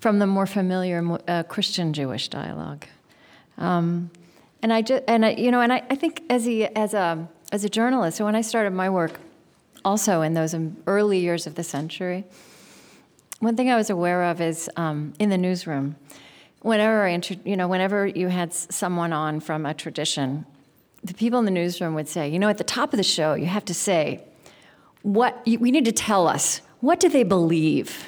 from 0.00 0.18
the 0.18 0.26
more 0.26 0.46
familiar 0.46 1.18
uh, 1.28 1.42
Christian 1.42 1.92
Jewish 1.92 2.28
dialogue. 2.28 2.86
Um, 3.58 4.10
and 4.62 4.72
I 4.72 4.82
just, 4.82 5.04
and 5.06 5.24
I, 5.24 5.30
you 5.32 5.50
know, 5.50 5.60
and 5.60 5.72
I, 5.72 5.82
I 5.90 5.94
think 5.94 6.22
as 6.30 6.48
a, 6.48 6.66
as 6.76 6.94
a, 6.94 7.28
as 7.52 7.64
a 7.64 7.68
journalist, 7.68 8.16
so 8.16 8.24
when 8.24 8.34
I 8.34 8.40
started 8.40 8.72
my 8.72 8.88
work, 8.88 9.20
also 9.84 10.22
in 10.22 10.34
those 10.34 10.54
early 10.86 11.18
years 11.18 11.46
of 11.46 11.54
the 11.54 11.62
century, 11.62 12.24
one 13.40 13.56
thing 13.56 13.70
I 13.70 13.76
was 13.76 13.90
aware 13.90 14.24
of 14.24 14.40
is 14.40 14.70
um, 14.76 15.14
in 15.18 15.30
the 15.30 15.38
newsroom, 15.38 15.96
whenever 16.60 17.06
I, 17.06 17.20
you 17.44 17.56
know, 17.56 17.68
whenever 17.68 18.06
you 18.06 18.28
had 18.28 18.52
someone 18.52 19.12
on 19.12 19.40
from 19.40 19.64
a 19.64 19.72
tradition, 19.72 20.44
the 21.02 21.14
people 21.14 21.38
in 21.38 21.44
the 21.44 21.50
newsroom 21.50 21.94
would 21.94 22.08
say, 22.08 22.28
you 22.28 22.38
know, 22.38 22.48
at 22.48 22.58
the 22.58 22.64
top 22.64 22.92
of 22.92 22.96
the 22.96 23.02
show, 23.02 23.34
you 23.34 23.46
have 23.46 23.64
to 23.66 23.74
say, 23.74 24.22
what 25.02 25.42
we 25.46 25.70
need 25.70 25.84
to 25.86 25.92
tell 25.92 26.28
us. 26.28 26.60
What 26.80 27.00
do 27.00 27.08
they 27.08 27.22
believe? 27.22 28.06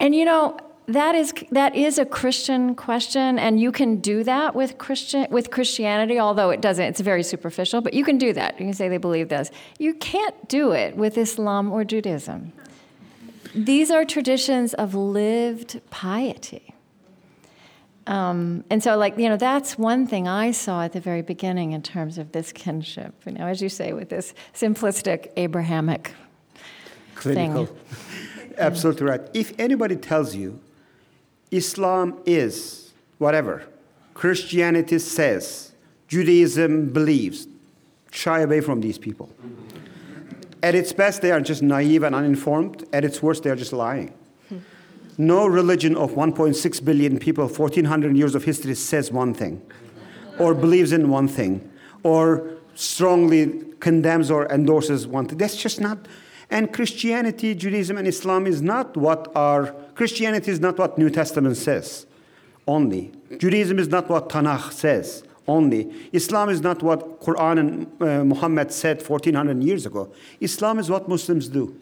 And 0.00 0.14
you 0.14 0.24
know, 0.24 0.58
that 0.86 1.14
is 1.14 1.32
that 1.50 1.74
is 1.74 1.98
a 1.98 2.04
Christian 2.04 2.74
question, 2.74 3.38
and 3.38 3.58
you 3.58 3.72
can 3.72 3.96
do 3.96 4.22
that 4.24 4.54
with 4.54 4.78
Christian 4.78 5.26
with 5.30 5.50
Christianity, 5.50 6.18
although 6.18 6.50
it 6.50 6.60
doesn't. 6.60 6.84
It's 6.84 7.00
very 7.00 7.22
superficial, 7.22 7.80
but 7.80 7.94
you 7.94 8.04
can 8.04 8.18
do 8.18 8.32
that. 8.32 8.58
You 8.58 8.66
can 8.66 8.74
say 8.74 8.88
they 8.88 8.98
believe 8.98 9.28
this. 9.28 9.50
You 9.78 9.94
can't 9.94 10.48
do 10.48 10.72
it 10.72 10.96
with 10.96 11.16
Islam 11.16 11.72
or 11.72 11.84
Judaism. 11.84 12.52
These 13.54 13.90
are 13.90 14.04
traditions 14.04 14.74
of 14.74 14.94
lived 14.94 15.80
piety. 15.90 16.73
Um, 18.06 18.64
and 18.68 18.82
so, 18.82 18.96
like 18.96 19.18
you 19.18 19.28
know, 19.28 19.36
that's 19.36 19.78
one 19.78 20.06
thing 20.06 20.28
I 20.28 20.50
saw 20.50 20.82
at 20.82 20.92
the 20.92 21.00
very 21.00 21.22
beginning 21.22 21.72
in 21.72 21.82
terms 21.82 22.18
of 22.18 22.32
this 22.32 22.52
kinship. 22.52 23.14
You 23.24 23.32
know, 23.32 23.46
as 23.46 23.62
you 23.62 23.68
say, 23.68 23.92
with 23.92 24.10
this 24.10 24.34
simplistic 24.52 25.32
Abrahamic 25.36 26.14
Clinical. 27.14 27.66
thing. 27.66 28.54
Absolutely 28.58 29.06
right. 29.06 29.20
If 29.32 29.52
anybody 29.58 29.96
tells 29.96 30.34
you 30.34 30.60
Islam 31.50 32.20
is 32.26 32.92
whatever, 33.18 33.64
Christianity 34.12 34.98
says, 34.98 35.72
Judaism 36.08 36.90
believes, 36.90 37.48
shy 38.12 38.40
away 38.40 38.60
from 38.60 38.80
these 38.80 38.98
people. 38.98 39.30
At 40.62 40.74
its 40.74 40.92
best, 40.92 41.20
they 41.20 41.30
are 41.30 41.40
just 41.40 41.62
naive 41.62 42.04
and 42.04 42.14
uninformed. 42.14 42.84
At 42.92 43.04
its 43.04 43.22
worst, 43.22 43.42
they 43.42 43.50
are 43.50 43.56
just 43.56 43.72
lying. 43.72 44.14
No 45.16 45.46
religion 45.46 45.96
of 45.96 46.12
1.6 46.12 46.84
billion 46.84 47.18
people, 47.18 47.46
1400 47.46 48.16
years 48.16 48.34
of 48.34 48.44
history, 48.44 48.74
says 48.74 49.12
one 49.12 49.34
thing, 49.34 49.62
or 50.38 50.54
believes 50.54 50.92
in 50.92 51.08
one 51.08 51.28
thing, 51.28 51.70
or 52.02 52.50
strongly 52.74 53.62
condemns 53.80 54.30
or 54.30 54.50
endorses 54.50 55.06
one 55.06 55.26
thing. 55.26 55.38
That's 55.38 55.56
just 55.56 55.80
not 55.80 56.06
and 56.50 56.72
Christianity, 56.72 57.54
Judaism, 57.54 57.98
and 57.98 58.06
Islam 58.06 58.46
is 58.46 58.62
not 58.62 58.96
what 58.96 59.34
our 59.34 59.72
Christianity 59.94 60.50
is 60.50 60.60
not 60.60 60.78
what 60.78 60.98
New 60.98 61.10
Testament 61.10 61.56
says 61.56 62.06
only. 62.66 63.12
Judaism 63.38 63.78
is 63.78 63.88
not 63.88 64.08
what 64.08 64.28
Tanakh 64.28 64.72
says 64.72 65.24
only. 65.46 65.92
Islam 66.12 66.48
is 66.48 66.60
not 66.60 66.82
what 66.82 67.20
Quran 67.20 67.58
and 67.58 68.02
uh, 68.02 68.24
Muhammad 68.24 68.72
said 68.72 69.02
1400 69.06 69.62
years 69.62 69.86
ago. 69.86 70.12
Islam 70.40 70.78
is 70.78 70.90
what 70.90 71.08
Muslims 71.08 71.48
do. 71.48 71.76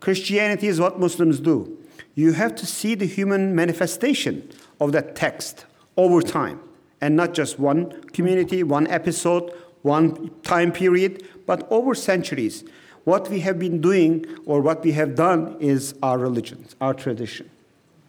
Christianity 0.00 0.68
is 0.68 0.80
what 0.80 0.98
Muslims 0.98 1.40
do. 1.40 1.78
You 2.18 2.32
have 2.32 2.54
to 2.56 2.66
see 2.66 2.94
the 2.94 3.04
human 3.04 3.54
manifestation 3.54 4.50
of 4.80 4.92
that 4.92 5.14
text 5.14 5.66
over 5.98 6.22
time, 6.22 6.60
and 6.98 7.14
not 7.14 7.34
just 7.34 7.58
one 7.58 8.02
community, 8.04 8.62
one 8.62 8.86
episode, 8.86 9.52
one 9.82 10.30
time 10.42 10.72
period, 10.72 11.28
but 11.44 11.68
over 11.70 11.94
centuries. 11.94 12.64
What 13.04 13.28
we 13.28 13.40
have 13.40 13.58
been 13.58 13.82
doing 13.82 14.24
or 14.46 14.62
what 14.62 14.82
we 14.82 14.92
have 14.92 15.14
done 15.14 15.58
is 15.60 15.94
our 16.02 16.16
religion, 16.16 16.64
our 16.80 16.94
tradition. 16.94 17.50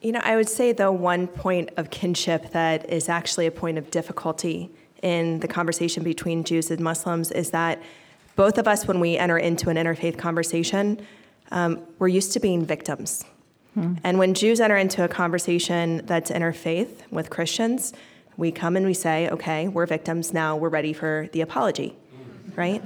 You 0.01 0.13
know, 0.13 0.21
I 0.23 0.37
would 0.37 0.47
say, 0.47 0.71
though, 0.71 0.93
one 0.93 1.27
point 1.27 1.71
of 1.75 1.89
kinship 1.89 2.51
that 2.51 2.89
is 2.89 3.09
actually 3.09 3.45
a 3.45 3.51
point 3.51 3.77
of 3.77 3.91
difficulty 3.91 4.71
in 5.03 5.41
the 5.41 5.49
conversation 5.49 6.03
between 6.03 6.45
Jews 6.45 6.71
and 6.71 6.79
Muslims 6.79 7.29
is 7.31 7.51
that 7.51 7.83
both 8.37 8.57
of 8.57 8.69
us, 8.69 8.87
when 8.87 9.01
we 9.01 9.17
enter 9.17 9.37
into 9.37 9.69
an 9.69 9.75
interfaith 9.75 10.17
conversation, 10.17 11.05
um, 11.51 11.81
we're 11.99 12.07
used 12.07 12.31
to 12.33 12.39
being 12.39 12.65
victims. 12.65 13.25
Hmm. 13.77 13.93
And 14.03 14.17
when 14.17 14.33
Jews 14.33 14.59
enter 14.59 14.75
into 14.75 15.03
a 15.03 15.07
conversation 15.07 16.01
that's 16.05 16.31
interfaith 16.31 17.11
with 17.11 17.29
Christians, 17.29 17.93
We 18.37 18.51
come 18.51 18.77
and 18.77 18.85
we 18.85 18.93
say, 18.93 19.29
okay, 19.29 19.67
we're 19.67 19.87
victims, 19.87 20.31
now 20.31 20.55
we're 20.55 20.69
ready 20.69 20.93
for 20.93 21.27
the 21.33 21.41
apology, 21.41 21.95
right? 22.55 22.83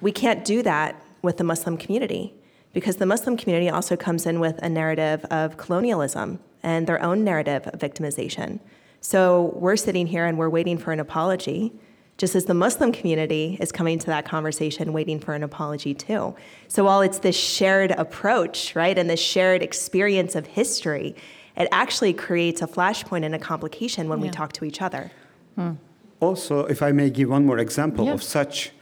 We 0.00 0.12
can't 0.12 0.44
do 0.44 0.62
that 0.62 1.02
with 1.20 1.36
the 1.38 1.44
Muslim 1.44 1.76
community 1.76 2.32
because 2.72 2.96
the 2.96 3.06
Muslim 3.06 3.36
community 3.36 3.68
also 3.68 3.96
comes 3.96 4.24
in 4.24 4.38
with 4.38 4.58
a 4.62 4.68
narrative 4.68 5.24
of 5.26 5.56
colonialism 5.56 6.38
and 6.62 6.86
their 6.86 7.02
own 7.02 7.24
narrative 7.24 7.66
of 7.66 7.80
victimization. 7.80 8.60
So 9.00 9.52
we're 9.56 9.76
sitting 9.76 10.06
here 10.06 10.26
and 10.26 10.38
we're 10.38 10.48
waiting 10.48 10.78
for 10.78 10.92
an 10.92 11.00
apology, 11.00 11.72
just 12.18 12.34
as 12.34 12.46
the 12.46 12.54
Muslim 12.54 12.92
community 12.92 13.58
is 13.60 13.70
coming 13.70 13.98
to 13.98 14.06
that 14.06 14.24
conversation 14.24 14.92
waiting 14.92 15.20
for 15.20 15.34
an 15.34 15.42
apology 15.42 15.92
too. 15.92 16.34
So 16.68 16.84
while 16.84 17.02
it's 17.02 17.18
this 17.18 17.36
shared 17.36 17.90
approach, 17.92 18.74
right, 18.74 18.96
and 18.96 19.10
this 19.10 19.20
shared 19.20 19.62
experience 19.62 20.34
of 20.34 20.46
history, 20.46 21.14
it 21.56 21.68
actually 21.72 22.12
creates 22.12 22.62
a 22.62 22.66
flashpoint 22.66 23.24
and 23.24 23.34
a 23.34 23.38
complication 23.38 24.08
when 24.08 24.20
we 24.20 24.30
talk 24.30 24.52
to 24.54 24.64
each 24.64 24.80
other. 24.80 25.10
Hmm. 25.54 25.72
Also, 26.20 26.64
if 26.66 26.82
I 26.82 26.92
may 26.92 27.10
give 27.10 27.28
one 27.28 27.44
more 27.44 27.58
example 27.58 28.06
Yeah. 28.06 28.14
of 28.14 28.22
such, 28.22 28.72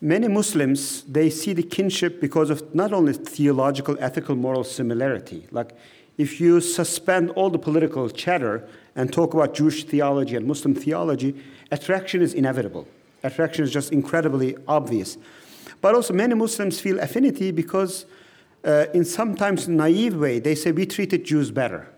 many 0.00 0.28
Muslims 0.28 1.02
they 1.02 1.30
see 1.30 1.52
the 1.52 1.62
kinship 1.62 2.20
because 2.20 2.50
of 2.50 2.62
not 2.74 2.92
only 2.92 3.12
theological, 3.12 3.96
ethical, 4.00 4.34
moral 4.34 4.64
similarity. 4.64 5.46
Like, 5.52 5.70
if 6.16 6.40
you 6.40 6.60
suspend 6.60 7.30
all 7.30 7.50
the 7.50 7.60
political 7.60 8.08
chatter 8.10 8.66
and 8.98 9.12
talk 9.12 9.32
about 9.32 9.54
Jewish 9.54 9.84
theology 9.84 10.34
and 10.34 10.44
Muslim 10.44 10.74
theology, 10.74 11.36
attraction 11.70 12.20
is 12.20 12.34
inevitable. 12.34 12.86
Attraction 13.22 13.64
is 13.64 13.70
just 13.70 13.92
incredibly 13.92 14.56
obvious. 14.66 15.16
But 15.80 15.94
also, 15.94 16.12
many 16.12 16.34
Muslims 16.34 16.80
feel 16.80 16.98
affinity 16.98 17.52
because, 17.52 18.06
uh, 18.64 18.86
in 18.92 19.04
sometimes 19.04 19.68
naive 19.68 20.16
way, 20.16 20.40
they 20.40 20.56
say 20.56 20.72
we 20.72 20.84
treated 20.84 21.24
Jews 21.24 21.52
better. 21.52 21.88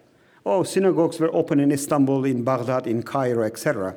Oh, 0.45 0.63
synagogues 0.63 1.19
were 1.19 1.35
open 1.35 1.59
in 1.59 1.73
Istanbul, 1.73 2.27
in 2.27 2.45
Baghdad, 2.45 2.87
in 2.87 3.03
Cairo, 3.03 3.45
etc. 3.45 3.97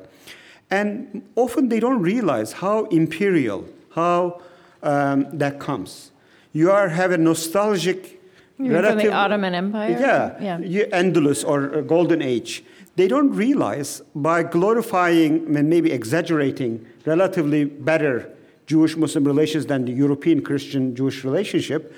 And 0.70 1.28
often 1.36 1.68
they 1.68 1.80
don't 1.80 2.00
realize 2.00 2.52
how 2.52 2.84
imperial, 2.86 3.66
how 3.90 4.40
um, 4.82 5.26
that 5.36 5.60
comes. 5.60 6.10
You 6.54 6.70
are 6.70 6.88
have 6.88 7.10
a 7.10 7.18
nostalgic, 7.18 8.22
You 8.58 8.80
from 8.80 8.96
the 8.96 9.12
Ottoman 9.12 9.54
Empire? 9.54 9.90
Yeah, 9.90 10.58
Yeah. 10.62 10.84
Andalus 10.86 11.46
or 11.46 11.74
uh, 11.74 11.80
Golden 11.82 12.22
Age. 12.22 12.64
They 12.96 13.08
don't 13.08 13.32
realize 13.32 14.02
by 14.14 14.44
glorifying 14.44 15.56
and 15.56 15.68
maybe 15.68 15.90
exaggerating 15.90 16.86
relatively 17.04 17.64
better 17.64 18.30
Jewish-Muslim 18.66 19.24
relations 19.24 19.66
than 19.66 19.84
the 19.84 19.92
European 19.92 20.42
Christian-Jewish 20.42 21.24
relationship. 21.24 21.94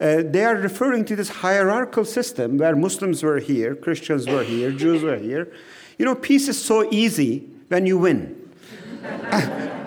Uh, 0.00 0.22
they 0.24 0.44
are 0.44 0.56
referring 0.56 1.04
to 1.06 1.16
this 1.16 1.28
hierarchical 1.28 2.04
system 2.04 2.58
where 2.58 2.76
Muslims 2.76 3.22
were 3.22 3.38
here, 3.38 3.74
Christians 3.74 4.26
were 4.26 4.44
here, 4.44 4.70
Jews 4.70 5.02
were 5.02 5.16
here. 5.16 5.52
You 5.98 6.04
know, 6.04 6.14
peace 6.14 6.48
is 6.48 6.62
so 6.62 6.88
easy 6.92 7.48
when 7.68 7.86
you 7.86 7.98
win. 7.98 8.50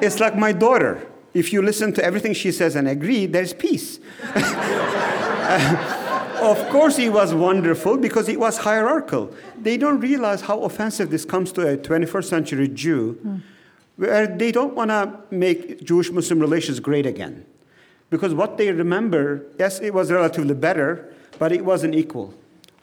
it's 0.01 0.19
like 0.19 0.35
my 0.35 0.53
daughter. 0.53 1.05
If 1.33 1.53
you 1.53 1.61
listen 1.61 1.93
to 1.93 2.03
everything 2.03 2.33
she 2.33 2.51
says 2.51 2.75
and 2.75 2.87
agree, 2.87 3.25
there's 3.25 3.53
peace. 3.53 3.99
of 6.51 6.69
course, 6.69 6.97
he 6.97 7.09
was 7.09 7.33
wonderful 7.33 7.97
because 7.97 8.29
it 8.29 8.39
was 8.39 8.57
hierarchical. 8.57 9.33
They 9.59 9.77
don't 9.77 9.99
realize 9.99 10.41
how 10.41 10.61
offensive 10.61 11.09
this 11.09 11.25
comes 11.25 11.51
to 11.53 11.67
a 11.67 11.77
21st 11.77 12.25
century 12.25 12.67
Jew, 12.67 13.41
where 13.95 14.27
they 14.27 14.51
don't 14.51 14.73
want 14.75 14.89
to 14.91 15.19
make 15.31 15.83
Jewish 15.83 16.11
Muslim 16.11 16.39
relations 16.39 16.79
great 16.79 17.05
again. 17.05 17.45
Because 18.09 18.33
what 18.33 18.57
they 18.57 18.71
remember, 18.71 19.45
yes, 19.59 19.79
it 19.79 19.93
was 19.93 20.11
relatively 20.11 20.53
better, 20.53 21.13
but 21.39 21.51
it 21.51 21.65
wasn't 21.65 21.93
equal. 21.93 22.33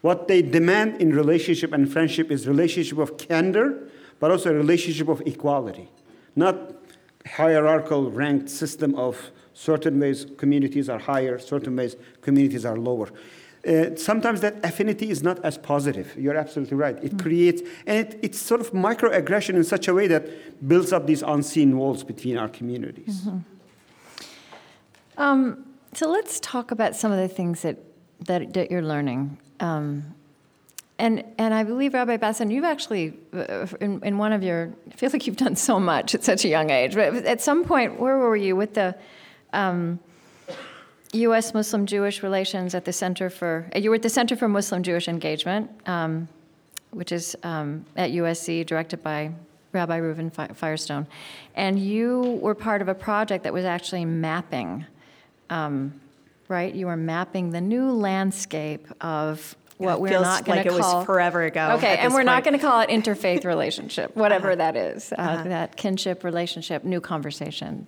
What 0.03 0.29
they 0.29 0.43
demand 0.43 1.01
in 1.01 1.15
relationship 1.15 1.73
and 1.73 1.91
friendship 1.91 2.31
is 2.31 2.47
relationship 2.47 2.99
of 2.99 3.17
candor, 3.17 3.89
but 4.21 4.31
also 4.31 4.51
a 4.51 4.55
relationship 4.55 5.09
of 5.09 5.23
equality, 5.23 5.89
not 6.37 6.75
hierarchical 7.27 8.11
ranked 8.11 8.51
system 8.51 8.95
of 8.97 9.31
certain 9.55 9.99
ways 9.99 10.27
communities 10.37 10.89
are 10.89 10.99
higher, 10.99 11.39
certain 11.39 11.75
ways 11.77 11.97
communities 12.21 12.67
are 12.67 12.77
lower. 12.77 13.09
Uh, 13.67 13.97
sometimes 13.97 14.41
that 14.43 14.63
affinity 14.63 15.09
is 15.09 15.23
not 15.23 15.43
as 15.43 15.57
positive. 15.57 16.15
You're 16.19 16.37
absolutely 16.37 16.77
right. 16.77 17.03
It 17.03 17.19
creates, 17.19 17.63
and 17.87 18.07
it, 18.07 18.19
it's 18.23 18.39
sort 18.39 18.61
of 18.61 18.73
microaggression 18.73 19.55
in 19.55 19.65
such 19.65 19.89
a 19.89 19.95
way 19.95 20.07
that 20.09 20.69
builds 20.69 20.93
up 20.93 21.07
these 21.07 21.23
unseen 21.23 21.79
walls 21.79 22.05
between 22.05 22.37
our 22.37 22.49
communities. 22.49 23.27
Um, 25.17 25.65
so 25.95 26.11
let's 26.11 26.41
talk 26.41 26.73
about 26.73 26.95
some 26.95 27.11
of 27.11 27.19
the 27.19 27.29
things 27.29 27.63
that, 27.63 27.79
that, 28.27 28.53
that 28.53 28.71
you're 28.71 28.83
learning. 28.83 29.39
Um, 29.61 30.15
and, 30.99 31.25
and 31.39 31.55
I 31.55 31.65
believe, 31.65 31.95
Rabbi 31.95 32.19
Bassin, 32.19 32.51
you've 32.51 32.65
actually, 32.65 33.15
uh, 33.33 33.67
in, 33.81 34.03
in 34.05 34.19
one 34.19 34.33
of 34.33 34.43
your, 34.43 34.73
I 34.93 34.95
feel 34.95 35.11
like 35.11 35.27
you've 35.27 35.37
done 35.37 35.57
so 35.57 35.81
much 35.81 36.15
at 36.15 36.23
such 36.23 36.45
a 36.45 36.49
young 36.49 36.71
age, 36.71 36.95
but 36.95 37.15
at 37.25 37.41
some 37.41 37.65
point, 37.65 37.99
where 37.99 38.19
were 38.19 38.37
you 38.37 38.57
with 38.57 38.75
the 38.75 38.95
um, 39.53 39.99
U.S. 41.15 41.55
Muslim 41.55 41.87
Jewish 41.87 42.23
relations 42.23 42.75
at 42.75 42.85
the 42.85 42.93
Center 42.93 43.31
for, 43.31 43.71
uh, 43.75 43.79
you 43.79 43.91
were 43.91 43.97
at 43.97 44.03
the 44.03 44.09
Center 44.09 44.37
for 44.37 44.49
Muslim 44.49 44.83
Jewish 44.83 45.09
Engagement, 45.09 45.71
um, 45.87 46.29
which 46.91 47.13
is 47.13 47.37
um, 47.43 47.85
at 47.97 48.11
USC, 48.11 48.67
directed 48.67 49.03
by 49.03 49.33
Rabbi 49.73 49.99
Reuven 50.01 50.55
Firestone. 50.55 51.07
And 51.55 51.79
you 51.79 52.39
were 52.43 52.55
part 52.55 52.83
of 52.83 52.89
a 52.89 52.95
project 52.95 53.45
that 53.45 53.53
was 53.53 53.65
actually 53.65 54.05
mapping 54.05 54.87
um, 55.51 56.01
right? 56.49 56.75
You 56.75 56.87
were 56.87 56.97
mapping 56.97 57.51
the 57.51 57.61
new 57.61 57.91
landscape 57.91 58.87
of 59.01 59.57
what 59.79 59.95
It 59.95 60.01
we're 60.01 60.21
not 60.21 60.45
going 60.45 60.59
like 60.59 60.67
to 60.67 60.73
it 60.73 60.77
was 60.77 60.85
call 60.87 61.05
forever 61.05 61.43
ago 61.43 61.73
Okay, 61.77 61.97
and 61.97 62.15
we're 62.15 62.23
not 62.23 62.45
going 62.45 62.55
to 62.59 62.65
call 62.65 62.81
it 62.81 62.91
interfaith 62.91 63.45
relationship, 63.45 64.15
whatever 64.17 64.49
Uh-huh. 64.49 64.57
that 64.57 64.77
is, 64.77 65.13
uh, 65.17 65.43
that 65.45 65.77
kinship 65.77 66.23
relationship, 66.23 66.85
new 66.85 67.01
conversation. 67.01 67.87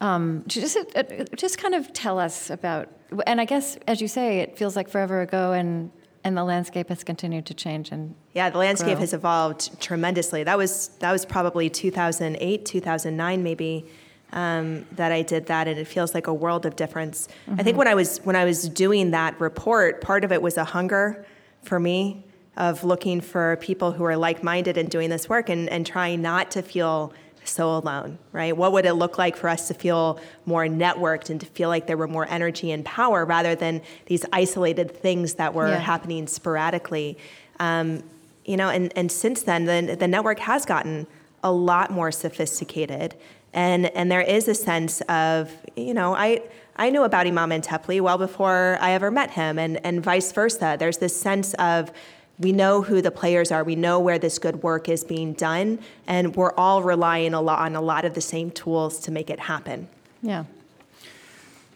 Um, 0.00 0.44
just, 0.46 0.76
uh, 0.94 1.02
just 1.36 1.58
kind 1.58 1.74
of 1.74 1.92
tell 1.92 2.18
us 2.18 2.50
about, 2.50 2.88
and 3.26 3.40
I 3.40 3.44
guess 3.44 3.78
as 3.86 4.00
you 4.00 4.08
say, 4.08 4.40
it 4.40 4.58
feels 4.58 4.76
like 4.76 4.88
forever 4.88 5.22
ago, 5.22 5.52
and 5.52 5.90
and 6.24 6.36
the 6.36 6.42
landscape 6.42 6.88
has 6.88 7.04
continued 7.04 7.46
to 7.46 7.54
change. 7.54 7.92
And 7.92 8.16
Yeah, 8.34 8.50
the 8.50 8.58
landscape 8.58 8.94
grow. 8.94 9.00
has 9.00 9.14
evolved 9.14 9.80
tremendously. 9.80 10.42
That 10.42 10.58
was 10.58 10.88
that 10.98 11.12
was 11.12 11.24
probably 11.24 11.70
2008, 11.70 12.66
2009, 12.66 13.42
maybe 13.42 13.86
um, 14.32 14.84
that 14.92 15.12
I 15.12 15.22
did 15.22 15.46
that, 15.46 15.68
and 15.68 15.78
it 15.78 15.86
feels 15.86 16.14
like 16.14 16.26
a 16.26 16.34
world 16.34 16.66
of 16.66 16.74
difference. 16.74 17.28
I 17.56 17.62
think 17.62 17.76
when 17.78 17.86
I 17.86 17.94
was 17.94 18.18
when 18.24 18.36
I 18.36 18.44
was 18.44 18.68
doing 18.68 19.12
that 19.12 19.40
report, 19.40 20.00
part 20.00 20.24
of 20.24 20.32
it 20.32 20.42
was 20.42 20.56
a 20.56 20.64
hunger 20.64 21.24
for 21.62 21.78
me 21.78 22.24
of 22.56 22.84
looking 22.84 23.20
for 23.20 23.56
people 23.60 23.92
who 23.92 24.02
are 24.04 24.16
like-minded 24.16 24.78
and 24.78 24.90
doing 24.90 25.10
this 25.10 25.28
work, 25.28 25.48
and, 25.48 25.68
and 25.68 25.86
trying 25.86 26.22
not 26.22 26.50
to 26.50 26.62
feel 26.62 27.12
so 27.48 27.76
alone, 27.76 28.18
right? 28.32 28.56
What 28.56 28.72
would 28.72 28.84
it 28.86 28.94
look 28.94 29.18
like 29.18 29.36
for 29.36 29.48
us 29.48 29.68
to 29.68 29.74
feel 29.74 30.20
more 30.44 30.66
networked 30.66 31.30
and 31.30 31.40
to 31.40 31.46
feel 31.46 31.68
like 31.68 31.86
there 31.86 31.96
were 31.96 32.08
more 32.08 32.26
energy 32.28 32.72
and 32.72 32.84
power 32.84 33.24
rather 33.24 33.54
than 33.54 33.82
these 34.06 34.24
isolated 34.32 34.90
things 34.90 35.34
that 35.34 35.54
were 35.54 35.68
Yeah. 35.68 35.78
happening 35.78 36.26
sporadically? 36.26 37.18
Um, 37.60 38.02
you 38.44 38.56
know, 38.56 38.68
and, 38.68 38.92
and 38.96 39.10
since 39.10 39.42
then, 39.42 39.64
the, 39.64 39.96
the 39.96 40.08
network 40.08 40.38
has 40.40 40.64
gotten 40.64 41.06
a 41.42 41.50
lot 41.50 41.90
more 41.90 42.12
sophisticated. 42.12 43.14
And, 43.52 43.86
and 43.86 44.10
there 44.10 44.20
is 44.20 44.48
a 44.48 44.54
sense 44.54 45.00
of, 45.02 45.50
you 45.76 45.94
know, 45.94 46.14
I, 46.14 46.42
I 46.76 46.90
knew 46.90 47.04
about 47.04 47.26
Imam 47.26 47.50
Antepli 47.50 48.00
well 48.00 48.18
before 48.18 48.76
I 48.80 48.92
ever 48.92 49.10
met 49.10 49.30
him, 49.30 49.58
and, 49.58 49.84
and 49.84 50.02
vice 50.02 50.30
versa. 50.32 50.76
There's 50.78 50.98
this 50.98 51.18
sense 51.18 51.54
of 51.54 51.90
we 52.38 52.52
know 52.52 52.82
who 52.82 53.00
the 53.00 53.10
players 53.10 53.50
are, 53.50 53.64
we 53.64 53.76
know 53.76 53.98
where 53.98 54.18
this 54.18 54.38
good 54.38 54.62
work 54.62 54.88
is 54.88 55.04
being 55.04 55.32
done, 55.32 55.78
and 56.06 56.36
we're 56.36 56.52
all 56.54 56.82
relying 56.82 57.34
a 57.34 57.40
lot 57.40 57.60
on 57.60 57.74
a 57.74 57.80
lot 57.80 58.04
of 58.04 58.14
the 58.14 58.20
same 58.20 58.50
tools 58.50 58.98
to 59.00 59.10
make 59.10 59.30
it 59.30 59.40
happen. 59.40 59.88
yeah, 60.22 60.44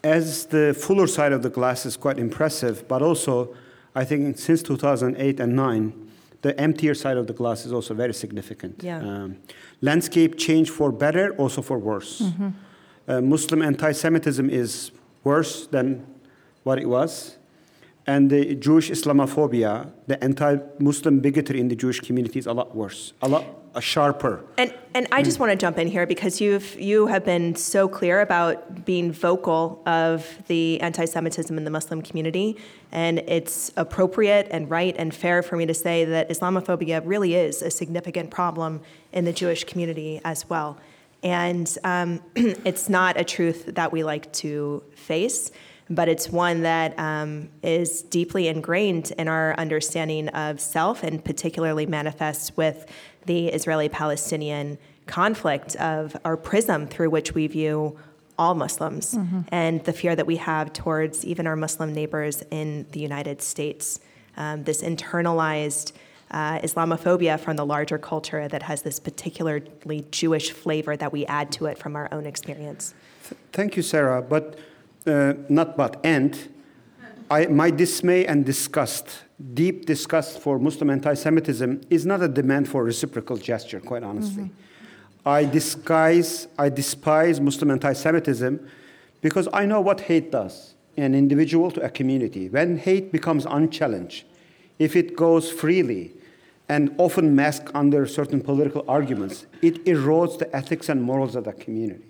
As 0.02 0.46
the 0.46 0.74
fuller 0.74 1.06
side 1.06 1.32
of 1.32 1.42
the 1.42 1.50
glass 1.50 1.86
is 1.86 1.96
quite 1.96 2.18
impressive, 2.18 2.86
but 2.88 3.02
also 3.02 3.54
I 3.94 4.04
think 4.04 4.38
since 4.38 4.62
2008 4.62 5.40
and 5.40 5.56
9, 5.56 5.92
the 6.42 6.58
emptier 6.58 6.94
side 6.94 7.16
of 7.16 7.26
the 7.26 7.32
glass 7.32 7.66
is 7.66 7.72
also 7.72 7.92
very 7.94 8.14
significant. 8.14 8.82
Yeah. 8.82 8.98
Um, 8.98 9.36
landscape 9.80 10.38
change 10.38 10.70
for 10.70 10.92
better, 10.92 11.34
also 11.36 11.61
for 11.61 11.78
worse. 11.78 12.22
Uh, 13.08 13.20
Muslim 13.20 13.62
anti-Semitism 13.62 14.48
is 14.48 14.92
worse 15.24 15.66
than 15.66 16.06
what 16.62 16.78
it 16.78 16.88
was, 16.88 17.36
and 18.11 18.28
the 18.28 18.56
Jewish 18.56 18.90
Islamophobia, 18.90 19.92
the 20.08 20.22
anti-Muslim 20.22 21.20
bigotry 21.20 21.61
in 21.61 21.68
the 21.68 21.76
Jewish 21.76 22.00
community 22.00 22.40
is 22.40 22.46
a 22.46 22.52
lot 22.52 22.74
worse, 22.74 23.12
a 23.22 23.28
lot 23.28 23.44
sharper. 23.80 24.44
And 24.58 24.74
and 24.94 25.06
I 25.12 25.22
just 25.22 25.38
want 25.38 25.52
to 25.52 25.56
jump 25.56 25.78
in 25.78 25.86
here 25.86 26.04
because 26.14 26.40
you've 26.40 26.68
you 26.80 27.06
have 27.06 27.24
been 27.24 27.54
so 27.54 27.86
clear 27.88 28.20
about 28.20 28.84
being 28.84 29.12
vocal 29.12 29.80
of 29.86 30.26
the 30.48 30.80
anti-Semitism 30.80 31.56
in 31.56 31.62
the 31.62 31.70
Muslim 31.70 32.02
community, 32.02 32.56
and 32.90 33.20
it's 33.36 33.70
appropriate 33.76 34.48
and 34.50 34.68
right 34.68 34.96
and 34.98 35.14
fair 35.14 35.40
for 35.44 35.54
me 35.54 35.64
to 35.66 35.74
say 35.74 36.04
that 36.04 36.28
Islamophobia 36.30 37.02
really 37.04 37.36
is 37.36 37.62
a 37.62 37.70
significant 37.70 38.32
problem 38.32 38.80
in 39.12 39.24
the 39.24 39.32
Jewish 39.32 39.62
community 39.70 40.20
as 40.24 40.50
well, 40.50 40.78
and 41.22 41.68
um, 41.84 42.20
it's 42.70 42.88
not 42.88 43.20
a 43.20 43.24
truth 43.36 43.66
that 43.78 43.92
we 43.92 44.02
like 44.02 44.32
to 44.44 44.82
face. 44.96 45.52
But 45.91 46.09
it's 46.09 46.30
one 46.30 46.62
that 46.62 46.97
um, 46.99 47.49
is 47.62 48.03
deeply 48.03 48.47
ingrained 48.47 49.12
in 49.18 49.26
our 49.26 49.55
understanding 49.59 50.28
of 50.28 50.61
self 50.61 51.03
and 51.03 51.22
particularly 51.24 51.84
manifests 51.84 52.57
with 52.57 52.86
the 53.26 53.49
Israeli 53.49 53.88
Palestinian 53.88 54.78
conflict 55.07 55.74
of 55.76 56.16
our 56.24 56.36
prism 56.36 56.86
through 56.86 57.11
which 57.11 57.34
we 57.34 57.49
view 57.49 57.99
all 58.38 58.55
Muslims 58.55 59.14
mm-hmm. 59.14 59.41
and 59.49 59.84
the 59.84 59.93
fear 59.93 60.16
that 60.16 60.26
we 60.26 60.36
have 60.36 60.72
towards 60.72 61.26
even 61.26 61.47
our 61.47 61.57
Muslim 61.57 61.93
neighbors 61.93 62.43
in 62.51 62.86
the 62.93 63.01
United 63.01 63.43
States. 63.43 64.01
Um, 64.36 64.64
this 64.64 64.82
internalized 64.82 65.93
uh, 66.30 66.61
Islamophobia 66.61 67.38
from 67.38 67.57
the 67.57 67.66
larger 67.66 67.99
culture 67.99 68.49
that 68.49 68.62
has 68.62 68.82
this 68.82 68.99
particularly 69.01 70.07
Jewish 70.11 70.53
flavor 70.53 70.97
that 70.97 71.12
we 71.12 71.26
add 71.26 71.53
to 71.53 71.66
it 71.66 71.76
from 71.76 71.97
our 71.97 72.09
own 72.12 72.24
experience. 72.24 72.95
Thank 73.53 73.76
you, 73.76 73.82
Sarah. 73.82 74.22
But 74.22 74.59
uh, 75.07 75.34
not 75.48 75.76
but 75.76 76.01
and 76.05 76.48
I, 77.30 77.46
my 77.46 77.70
dismay 77.70 78.26
and 78.26 78.44
disgust, 78.44 79.22
deep 79.55 79.86
disgust 79.86 80.40
for 80.40 80.59
Muslim 80.59 80.90
anti-Semitism, 80.90 81.82
is 81.88 82.05
not 82.05 82.22
a 82.22 82.28
demand 82.28 82.68
for 82.68 82.82
reciprocal 82.82 83.36
gesture. 83.36 83.78
Quite 83.78 84.03
honestly, 84.03 84.44
mm-hmm. 84.44 85.28
I 85.28 85.44
disguise, 85.44 86.48
I 86.59 86.70
despise 86.70 87.40
Muslim 87.40 87.70
anti-Semitism 87.70 88.68
because 89.20 89.48
I 89.53 89.64
know 89.64 89.80
what 89.80 90.01
hate 90.01 90.32
does 90.32 90.74
an 90.96 91.14
individual 91.14 91.70
to 91.70 91.80
a 91.82 91.88
community. 91.88 92.48
When 92.48 92.76
hate 92.76 93.12
becomes 93.12 93.46
unchallenged, 93.46 94.24
if 94.80 94.96
it 94.96 95.14
goes 95.16 95.51
freely, 95.51 96.12
and 96.68 96.94
often 96.98 97.34
masked 97.34 97.68
under 97.74 98.07
certain 98.07 98.40
political 98.40 98.84
arguments, 98.86 99.44
it 99.61 99.84
erodes 99.86 100.38
the 100.38 100.55
ethics 100.55 100.88
and 100.88 101.03
morals 101.03 101.34
of 101.34 101.42
the 101.42 101.53
community. 101.53 102.09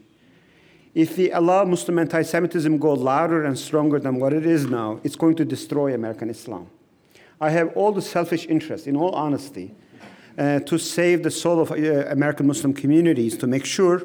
If 0.95 1.16
we 1.16 1.30
allow 1.30 1.64
Muslim 1.64 1.99
anti 1.99 2.22
Semitism 2.22 2.78
go 2.78 2.95
louder 2.95 3.45
and 3.45 3.59
stronger 3.59 4.01
than 4.01 4.18
what 4.18 4.32
it 4.32 4.45
is 4.45 4.66
now, 4.66 5.01
it's 5.05 5.16
going 5.16 5.36
to 5.36 5.45
destroy 5.45 5.95
American 5.95 6.30
Islam. 6.30 6.68
I 7.41 7.51
have 7.51 7.74
all 7.76 7.93
the 7.93 8.03
selfish 8.03 8.47
interest, 8.47 8.86
in 8.86 8.97
all 8.97 9.12
honesty, 9.12 9.74
uh, 10.36 10.61
to 10.61 10.78
save 10.78 11.22
the 11.22 11.30
soul 11.30 11.61
of 11.61 11.70
uh, 11.70 11.74
American 12.09 12.47
Muslim 12.47 12.74
communities, 12.74 13.36
to 13.38 13.47
make 13.47 13.64
sure 13.64 14.03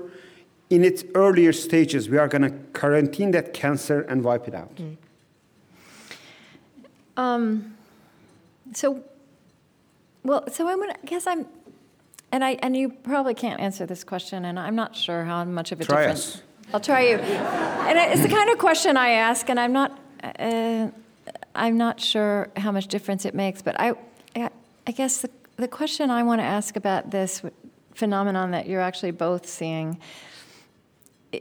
in 0.69 0.83
its 0.83 1.03
earlier 1.15 1.51
stages 1.51 2.09
we 2.09 2.17
are 2.17 2.27
going 2.27 2.43
to 2.43 2.51
quarantine 2.79 3.31
that 3.31 3.53
cancer 3.53 4.01
and 4.01 4.23
wipe 4.23 4.47
it 4.47 4.53
out. 4.53 4.75
Mm. 4.75 4.97
Um, 7.17 7.77
so, 8.73 9.03
well, 10.23 10.43
so 10.51 10.67
I'm 10.67 10.79
gonna, 10.79 10.95
I 11.01 11.05
guess 11.05 11.27
I'm, 11.27 11.45
and 12.31 12.43
I 12.43 12.51
and 12.61 12.75
you 12.75 12.89
probably 12.89 13.33
can't 13.33 13.59
answer 13.59 13.85
this 13.85 14.03
question, 14.03 14.45
and 14.45 14.59
I'm 14.59 14.75
not 14.75 14.95
sure 14.95 15.23
how 15.23 15.43
much 15.45 15.71
of 15.71 15.81
a 15.81 15.85
try 15.85 16.01
difference. 16.01 16.35
Us. 16.35 16.41
I'll 16.73 16.79
try 16.79 17.07
you. 17.07 17.17
And 17.17 17.97
it's 17.97 18.21
the 18.21 18.29
kind 18.29 18.49
of 18.49 18.57
question 18.57 18.97
I 18.97 19.11
ask, 19.11 19.49
and 19.49 19.59
I'm 19.59 19.71
not, 19.73 19.99
uh, 20.39 20.89
I'm 21.53 21.77
not 21.77 21.99
sure 21.99 22.49
how 22.57 22.71
much 22.71 22.87
difference 22.87 23.25
it 23.25 23.33
makes. 23.33 23.61
But 23.61 23.79
I, 23.79 23.93
I 24.35 24.91
guess 24.91 25.21
the 25.21 25.29
the 25.57 25.67
question 25.67 26.09
I 26.09 26.23
want 26.23 26.41
to 26.41 26.45
ask 26.45 26.75
about 26.75 27.11
this 27.11 27.41
phenomenon 27.93 28.51
that 28.51 28.67
you're 28.67 28.81
actually 28.81 29.11
both 29.11 29.47
seeing 29.47 29.99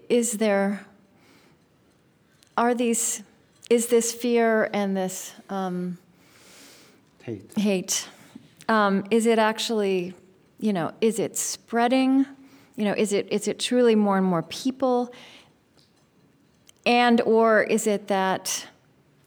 is 0.09 0.33
there 0.33 0.87
are 2.57 2.75
these 2.75 3.23
is 3.71 3.89
this 3.89 4.13
fear 4.13 4.71
and 4.73 4.97
this 4.97 5.33
um, 5.49 5.99
hate 7.23 7.53
hate 7.57 8.09
um, 8.69 9.05
is 9.11 9.27
it 9.27 9.39
actually, 9.39 10.15
you 10.59 10.73
know, 10.73 10.93
is 11.01 11.19
it 11.19 11.37
spreading? 11.37 12.25
You 12.77 12.85
know, 12.85 12.95
is 12.97 13.13
it 13.13 13.29
is 13.31 13.47
it 13.49 13.59
truly 13.59 13.95
more 13.95 14.19
and 14.19 14.27
more 14.27 14.43
people? 14.43 15.13
And 16.87 17.21
or 17.23 17.63
is 17.63 17.87
it 17.87 18.09
that 18.09 18.67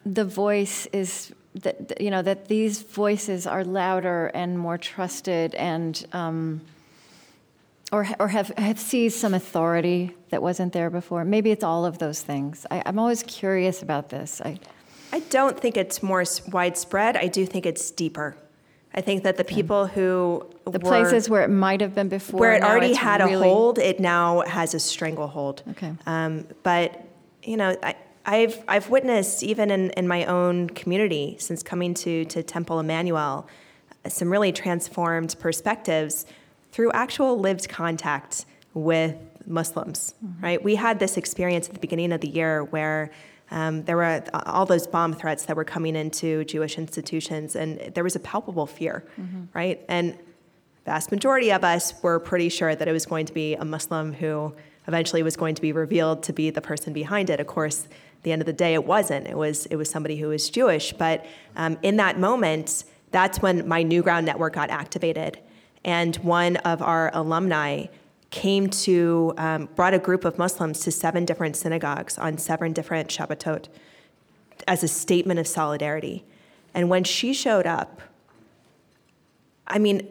the 0.05 0.25
voice 0.25 0.85
is 0.87 1.33
that 1.55 1.99
you 2.01 2.11
know 2.11 2.21
that 2.21 2.47
these 2.47 2.81
voices 2.81 3.47
are 3.47 3.63
louder 3.63 4.27
and 4.33 4.59
more 4.59 4.77
trusted 4.77 5.55
and 5.55 6.05
um, 6.13 6.61
or 7.91 8.07
or 8.19 8.27
have 8.27 8.49
have 8.57 8.79
seized 8.79 9.17
some 9.17 9.33
authority 9.33 10.15
that 10.29 10.41
wasn't 10.41 10.73
there 10.73 10.89
before? 10.89 11.23
Maybe 11.23 11.51
it's 11.51 11.63
all 11.63 11.85
of 11.85 11.99
those 11.99 12.21
things. 12.21 12.65
I, 12.69 12.83
I'm 12.85 12.99
always 12.99 13.23
curious 13.23 13.81
about 13.81 14.09
this. 14.09 14.41
I, 14.43 14.59
I 15.13 15.21
don't 15.21 15.57
think 15.57 15.77
it's 15.77 16.03
more 16.03 16.25
widespread. 16.51 17.15
I 17.15 17.27
do 17.27 17.45
think 17.45 17.65
it's 17.65 17.91
deeper. 17.91 18.35
I 18.97 19.01
think 19.01 19.21
that 19.23 19.37
the 19.37 19.43
people 19.43 19.85
who 19.85 20.43
the 20.65 20.71
were, 20.71 20.79
places 20.79 21.29
where 21.29 21.43
it 21.43 21.49
might 21.49 21.81
have 21.81 21.93
been 21.93 22.09
before, 22.09 22.39
where 22.39 22.53
it 22.53 22.63
already 22.63 22.95
had 22.95 23.21
really... 23.21 23.47
a 23.47 23.53
hold, 23.53 23.77
it 23.77 23.99
now 23.99 24.41
has 24.41 24.73
a 24.73 24.79
stranglehold. 24.79 25.61
Okay. 25.69 25.93
Um, 26.07 26.47
but 26.63 27.05
you 27.43 27.57
know, 27.57 27.77
I, 27.83 27.95
I've 28.25 28.63
I've 28.67 28.89
witnessed 28.89 29.43
even 29.43 29.69
in, 29.69 29.91
in 29.91 30.07
my 30.07 30.25
own 30.25 30.71
community 30.71 31.35
since 31.39 31.61
coming 31.61 31.93
to 31.93 32.25
to 32.25 32.41
Temple 32.41 32.79
Emanuel, 32.79 33.47
some 34.07 34.31
really 34.31 34.51
transformed 34.51 35.35
perspectives 35.39 36.25
through 36.71 36.91
actual 36.93 37.39
lived 37.39 37.69
contact 37.69 38.47
with 38.73 39.15
Muslims. 39.45 40.15
Mm-hmm. 40.25 40.43
Right. 40.43 40.63
We 40.63 40.73
had 40.73 40.97
this 40.97 41.17
experience 41.17 41.67
at 41.67 41.75
the 41.75 41.79
beginning 41.79 42.11
of 42.13 42.21
the 42.21 42.29
year 42.29 42.63
where 42.63 43.11
um, 43.51 43.83
there 43.83 43.95
were 43.95 44.23
all 44.45 44.65
those 44.65 44.87
bomb 44.87 45.13
threats 45.13 45.45
that 45.45 45.55
were 45.55 45.63
coming 45.63 45.95
into 45.95 46.43
Jewish 46.45 46.77
institutions, 46.77 47.55
and 47.55 47.79
there 47.93 48.03
was 48.03 48.15
a 48.15 48.19
palpable 48.19 48.65
fear, 48.65 49.05
mm-hmm. 49.19 49.43
right? 49.53 49.83
And 49.87 50.17
vast 50.85 51.11
majority 51.11 51.51
of 51.51 51.63
us 51.63 51.93
were 52.03 52.19
pretty 52.19 52.49
sure 52.49 52.75
that 52.75 52.87
it 52.87 52.91
was 52.91 53.05
going 53.05 53.25
to 53.25 53.33
be 53.33 53.55
a 53.55 53.63
Muslim 53.63 54.13
who 54.13 54.53
eventually 54.87 55.23
was 55.23 55.35
going 55.35 55.55
to 55.55 55.61
be 55.61 55.71
revealed 55.71 56.23
to 56.23 56.33
be 56.33 56.49
the 56.49 56.61
person 56.61 56.93
behind 56.93 57.29
it. 57.29 57.39
Of 57.39 57.47
course, 57.47 57.85
at 57.85 58.23
the 58.23 58.31
end 58.31 58.41
of 58.41 58.45
the 58.45 58.53
day, 58.53 58.73
it 58.73 58.85
wasn't. 58.85 59.27
It 59.27 59.37
was 59.37 59.65
it 59.67 59.75
was 59.75 59.89
somebody 59.89 60.17
who 60.17 60.29
was 60.29 60.49
Jewish. 60.49 60.91
But 60.93 61.25
um, 61.55 61.77
in 61.83 61.97
that 61.97 62.19
moment, 62.19 62.83
that's 63.11 63.41
when 63.41 63.67
my 63.67 63.83
NewGround 63.83 64.25
network 64.25 64.53
got 64.53 64.69
activated, 64.69 65.39
and 65.85 66.15
one 66.17 66.57
of 66.57 66.81
our 66.81 67.11
alumni 67.13 67.85
came 68.37 68.69
to, 68.69 69.33
um, 69.37 69.67
brought 69.75 69.95
a 69.95 69.99
group 69.99 70.23
of 70.23 70.37
Muslims 70.37 70.81
to 70.81 70.91
seven 70.91 71.25
different 71.25 71.55
synagogues 71.55 72.19
on 72.19 72.37
seven 72.37 72.71
different 72.71 73.09
Shabbatot 73.09 73.65
as 74.67 74.83
a 74.83 74.87
statement 74.87 75.39
of 75.39 75.47
solidarity. 75.47 76.23
And 76.75 76.87
when 76.87 77.03
she 77.03 77.33
showed 77.33 77.65
up, 77.65 77.99
I 79.65 79.79
mean, 79.79 80.07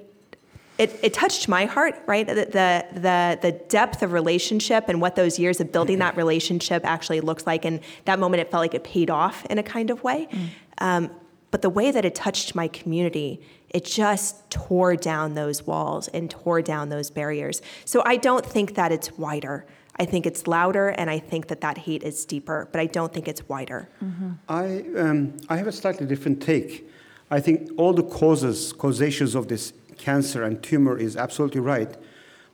it, 0.76 0.98
it 1.04 1.14
touched 1.14 1.48
my 1.48 1.66
heart, 1.66 1.94
right? 2.06 2.26
The, 2.26 2.34
the, 2.34 2.86
the, 3.00 3.38
the 3.40 3.52
depth 3.68 4.02
of 4.02 4.12
relationship 4.12 4.88
and 4.88 5.00
what 5.00 5.14
those 5.14 5.38
years 5.38 5.60
of 5.60 5.70
building 5.70 6.00
that 6.00 6.16
relationship 6.22 6.84
actually 6.84 7.20
looks 7.20 7.46
like. 7.46 7.64
And 7.64 7.78
that 8.06 8.18
moment, 8.18 8.40
it 8.40 8.50
felt 8.50 8.60
like 8.60 8.74
it 8.74 8.82
paid 8.82 9.08
off 9.08 9.46
in 9.46 9.58
a 9.58 9.62
kind 9.62 9.88
of 9.90 10.02
way. 10.02 10.26
Mm. 10.32 10.48
Um, 10.78 11.10
but 11.52 11.62
the 11.62 11.70
way 11.70 11.92
that 11.92 12.04
it 12.04 12.16
touched 12.16 12.56
my 12.56 12.66
community 12.66 13.40
it 13.76 13.84
just 13.84 14.50
tore 14.50 14.96
down 14.96 15.34
those 15.34 15.66
walls 15.66 16.08
and 16.08 16.30
tore 16.30 16.62
down 16.62 16.88
those 16.88 17.10
barriers. 17.10 17.60
So 17.84 18.02
I 18.06 18.16
don't 18.16 18.44
think 18.54 18.74
that 18.76 18.90
it's 18.90 19.12
wider. 19.18 19.66
I 19.98 20.06
think 20.06 20.24
it's 20.24 20.46
louder, 20.46 20.88
and 20.88 21.10
I 21.10 21.18
think 21.18 21.48
that 21.48 21.60
that 21.60 21.76
hate 21.76 22.02
is 22.02 22.24
deeper, 22.24 22.68
but 22.72 22.80
I 22.80 22.86
don't 22.86 23.12
think 23.12 23.28
it's 23.28 23.46
wider. 23.50 23.90
Mm-hmm. 24.02 24.30
I, 24.48 24.64
um, 24.98 25.36
I 25.50 25.58
have 25.58 25.66
a 25.66 25.72
slightly 25.72 26.06
different 26.06 26.40
take. 26.40 26.88
I 27.30 27.38
think 27.38 27.70
all 27.76 27.92
the 27.92 28.02
causes, 28.02 28.72
causations 28.72 29.34
of 29.34 29.48
this 29.48 29.74
cancer 29.98 30.42
and 30.42 30.62
tumor 30.62 30.96
is 30.96 31.14
absolutely 31.14 31.60
right. 31.60 31.94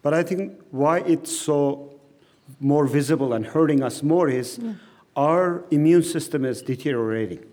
But 0.02 0.14
I 0.14 0.24
think 0.24 0.60
why 0.72 1.00
it's 1.00 1.30
so 1.30 2.00
more 2.58 2.86
visible 2.88 3.32
and 3.32 3.46
hurting 3.46 3.80
us 3.84 4.02
more 4.02 4.28
is 4.28 4.58
yeah. 4.58 4.72
our 5.14 5.64
immune 5.70 6.02
system 6.02 6.44
is 6.44 6.62
deteriorating 6.62 7.51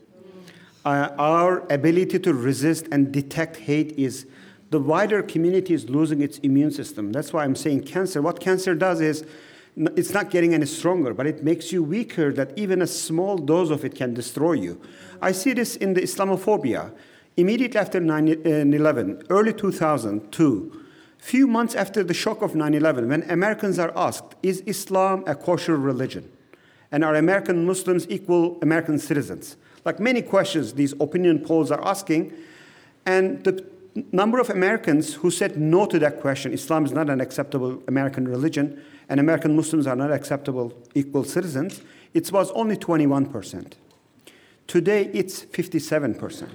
uh, 0.89 1.13
our 1.19 1.71
ability 1.71 2.17
to 2.17 2.33
resist 2.33 2.87
and 2.91 3.11
detect 3.11 3.57
hate 3.57 3.91
is 3.91 4.25
the 4.71 4.79
wider 4.79 5.21
community 5.21 5.75
is 5.75 5.87
losing 5.87 6.19
its 6.21 6.39
immune 6.39 6.71
system. 6.71 7.11
That's 7.11 7.31
why 7.31 7.43
I'm 7.43 7.55
saying 7.55 7.83
cancer. 7.83 8.23
What 8.23 8.39
cancer 8.39 8.73
does 8.73 8.99
is 8.99 9.23
it's 9.77 10.13
not 10.13 10.31
getting 10.31 10.55
any 10.55 10.65
stronger, 10.65 11.13
but 11.13 11.27
it 11.27 11.43
makes 11.43 11.71
you 11.71 11.83
weaker 11.83 12.33
that 12.33 12.57
even 12.57 12.81
a 12.81 12.87
small 12.87 13.37
dose 13.37 13.69
of 13.69 13.85
it 13.85 13.93
can 13.93 14.15
destroy 14.15 14.53
you. 14.53 14.81
I 15.21 15.31
see 15.31 15.53
this 15.53 15.75
in 15.75 15.93
the 15.93 16.01
Islamophobia. 16.01 16.91
Immediately 17.37 17.79
after 17.79 17.99
9 17.99 18.27
11, 18.73 19.23
early 19.29 19.53
2002, 19.53 20.85
few 21.19 21.45
months 21.45 21.75
after 21.75 22.03
the 22.03 22.15
shock 22.15 22.41
of 22.41 22.55
9 22.55 22.73
11, 22.73 23.09
when 23.09 23.29
Americans 23.29 23.77
are 23.77 23.93
asked, 23.95 24.35
is 24.41 24.61
Islam 24.65 25.23
a 25.27 25.35
kosher 25.35 25.77
religion? 25.77 26.31
And 26.91 27.03
are 27.05 27.13
American 27.13 27.67
Muslims 27.67 28.07
equal 28.09 28.57
American 28.63 28.97
citizens? 28.97 29.55
Like 29.85 29.99
many 29.99 30.21
questions 30.21 30.73
these 30.73 30.93
opinion 30.99 31.39
polls 31.39 31.71
are 31.71 31.85
asking. 31.85 32.33
And 33.05 33.43
the 33.43 33.65
number 34.11 34.39
of 34.39 34.49
Americans 34.49 35.15
who 35.15 35.31
said 35.31 35.57
no 35.57 35.85
to 35.85 35.99
that 35.99 36.21
question, 36.21 36.53
Islam 36.53 36.85
is 36.85 36.91
not 36.91 37.09
an 37.09 37.21
acceptable 37.21 37.81
American 37.87 38.27
religion, 38.27 38.81
and 39.09 39.19
American 39.19 39.55
Muslims 39.55 39.87
are 39.87 39.95
not 39.95 40.11
acceptable 40.11 40.73
equal 40.93 41.23
citizens, 41.23 41.81
it 42.13 42.31
was 42.31 42.51
only 42.51 42.77
21%. 42.77 43.73
Today, 44.67 45.09
it's 45.13 45.43
57%. 45.45 46.47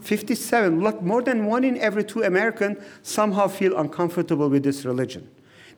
57, 0.00 0.80
like 0.80 1.02
more 1.02 1.22
than 1.22 1.46
one 1.46 1.64
in 1.64 1.78
every 1.78 2.04
two 2.04 2.22
Americans 2.22 2.78
somehow 3.02 3.48
feel 3.48 3.76
uncomfortable 3.78 4.48
with 4.48 4.62
this 4.62 4.84
religion. 4.84 5.28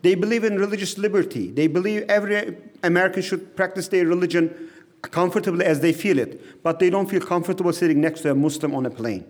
They 0.03 0.14
believe 0.14 0.45
in 0.45 0.59
religious 0.59 0.99
liberty. 0.99 1.51
They 1.51 1.66
believe 1.68 2.05
every 2.09 2.57
American 2.83 3.22
should 3.22 3.57
practice 3.57 3.89
their 3.89 4.07
religion 4.07 4.70
comfortably 5.03 5.64
as 5.64 5.80
they 5.80 5.92
feel 5.92 6.18
it, 6.18 6.62
but 6.62 6.78
they 6.78 6.90
don't 6.90 7.09
feel 7.09 7.20
comfortable 7.20 7.72
sitting 7.72 8.01
next 8.01 8.22
to 8.22 8.30
a 8.30 8.34
Muslim 8.34 8.74
on 8.74 8.86
a 8.86 8.90
plane. 8.90 9.24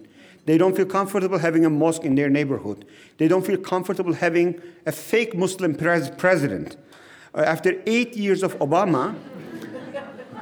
They 0.47 0.59
don't 0.59 0.77
feel 0.77 0.87
comfortable 0.87 1.39
having 1.39 1.65
a 1.65 1.71
mosque 1.71 2.05
in 2.05 2.15
their 2.15 2.31
neighborhood. 2.31 2.85
They 3.19 3.27
don't 3.29 3.45
feel 3.45 3.59
comfortable 3.59 4.13
having 4.13 4.61
a 4.87 4.93
fake 4.93 5.35
Muslim 5.35 5.75
pres- 5.75 6.11
president. 6.11 6.77
Uh, 7.35 7.41
after 7.41 7.83
eight 7.85 8.17
years 8.17 8.43
of 8.45 8.57
Obama, 8.61 9.17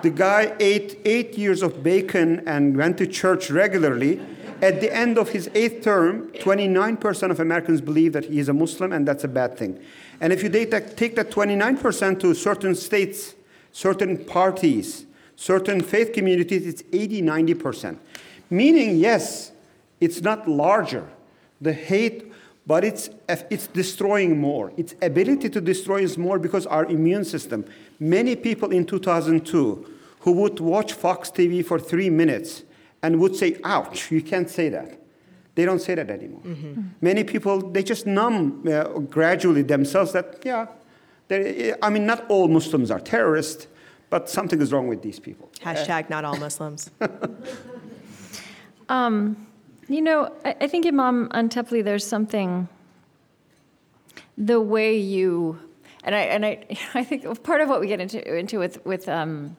the 0.02 0.10
guy 0.10 0.54
ate 0.60 1.00
eight 1.06 1.38
years 1.38 1.62
of 1.62 1.82
bacon 1.82 2.46
and 2.46 2.76
went 2.76 2.98
to 2.98 3.06
church 3.06 3.50
regularly. 3.50 4.20
At 4.60 4.82
the 4.82 4.94
end 4.94 5.16
of 5.16 5.30
his 5.30 5.50
eighth 5.54 5.82
term, 5.82 6.28
29% 6.32 7.30
of 7.30 7.40
Americans 7.40 7.80
believe 7.80 8.12
that 8.12 8.26
he 8.26 8.38
is 8.38 8.50
a 8.50 8.52
Muslim, 8.52 8.92
and 8.92 9.08
that's 9.08 9.24
a 9.24 9.28
bad 9.28 9.56
thing. 9.56 9.80
And 10.20 10.32
if 10.32 10.42
you 10.42 10.50
take 10.50 10.70
that, 10.70 10.96
take 10.98 11.16
that 11.16 11.30
29% 11.30 12.20
to 12.20 12.34
certain 12.34 12.74
states, 12.74 13.34
certain 13.72 14.22
parties, 14.24 15.06
certain 15.36 15.80
faith 15.80 16.12
communities, 16.12 16.66
it's 16.66 16.82
80, 16.92 17.22
90%. 17.22 17.98
Meaning, 18.50 18.96
yes, 18.96 19.52
it's 20.00 20.20
not 20.20 20.48
larger, 20.48 21.08
the 21.60 21.72
hate, 21.72 22.32
but 22.66 22.84
it's, 22.84 23.10
it's 23.28 23.66
destroying 23.68 24.38
more. 24.38 24.72
Its 24.76 24.94
ability 25.02 25.48
to 25.50 25.60
destroy 25.60 26.00
is 26.02 26.16
more 26.16 26.38
because 26.38 26.66
our 26.66 26.86
immune 26.86 27.24
system. 27.24 27.64
Many 28.00 28.36
people 28.36 28.70
in 28.70 28.86
2002 28.86 29.90
who 30.20 30.32
would 30.32 30.60
watch 30.60 30.94
Fox 30.94 31.30
TV 31.30 31.64
for 31.64 31.78
three 31.78 32.08
minutes 32.08 32.62
and 33.02 33.20
would 33.20 33.36
say, 33.36 33.58
ouch, 33.64 34.10
you 34.10 34.22
can't 34.22 34.48
say 34.48 34.70
that. 34.70 34.98
They 35.54 35.64
don't 35.64 35.80
say 35.80 35.94
that 35.94 36.10
anymore. 36.10 36.40
Mm-hmm. 36.40 36.82
Many 37.00 37.24
people, 37.24 37.70
they 37.70 37.82
just 37.82 38.06
numb 38.06 38.66
uh, 38.66 38.84
gradually 39.00 39.62
themselves 39.62 40.12
that, 40.12 40.42
yeah, 40.44 40.66
I 41.82 41.90
mean, 41.90 42.06
not 42.06 42.24
all 42.28 42.48
Muslims 42.48 42.90
are 42.90 43.00
terrorists, 43.00 43.66
but 44.14 44.30
something 44.30 44.62
is 44.62 44.72
wrong 44.72 44.86
with 44.86 45.02
these 45.02 45.18
people. 45.18 45.50
Hashtag 45.60 46.08
not 46.08 46.24
all 46.24 46.36
Muslims. 46.36 46.88
um, 48.88 49.44
you 49.88 50.00
know, 50.00 50.32
I, 50.44 50.54
I 50.60 50.66
think 50.68 50.86
Imam 50.86 51.28
Antepli, 51.30 51.82
there's 51.82 52.06
something, 52.06 52.68
the 54.38 54.60
way 54.60 54.96
you, 54.96 55.58
and 56.04 56.14
I, 56.14 56.20
and 56.20 56.46
I, 56.46 56.64
I 56.94 57.02
think 57.02 57.42
part 57.42 57.60
of 57.60 57.68
what 57.68 57.80
we 57.80 57.88
get 57.88 57.98
into, 57.98 58.18
into 58.38 58.60
with, 58.60 58.86
with 58.86 59.08
um, 59.08 59.56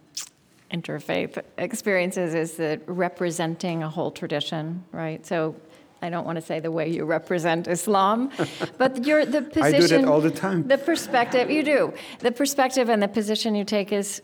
interfaith 0.71 1.43
experiences 1.57 2.33
is 2.33 2.53
that 2.53 2.79
representing 2.87 3.83
a 3.83 3.89
whole 3.89 4.09
tradition, 4.09 4.85
right? 4.93 5.25
So 5.25 5.53
I 6.01 6.09
don't 6.09 6.25
want 6.25 6.37
to 6.37 6.41
say 6.41 6.61
the 6.61 6.71
way 6.71 6.87
you 6.87 7.03
represent 7.03 7.67
Islam, 7.67 8.31
but 8.77 9.03
you're 9.05 9.25
the 9.25 9.41
position. 9.41 9.75
I 9.75 9.79
do 9.79 9.87
that 9.87 10.05
all 10.05 10.21
the 10.21 10.31
time. 10.31 10.65
The 10.65 10.77
perspective 10.77 11.51
you 11.51 11.61
do, 11.61 11.93
the 12.19 12.31
perspective 12.31 12.87
and 12.87 13.03
the 13.03 13.09
position 13.09 13.53
you 13.53 13.65
take 13.65 13.91
is, 13.91 14.21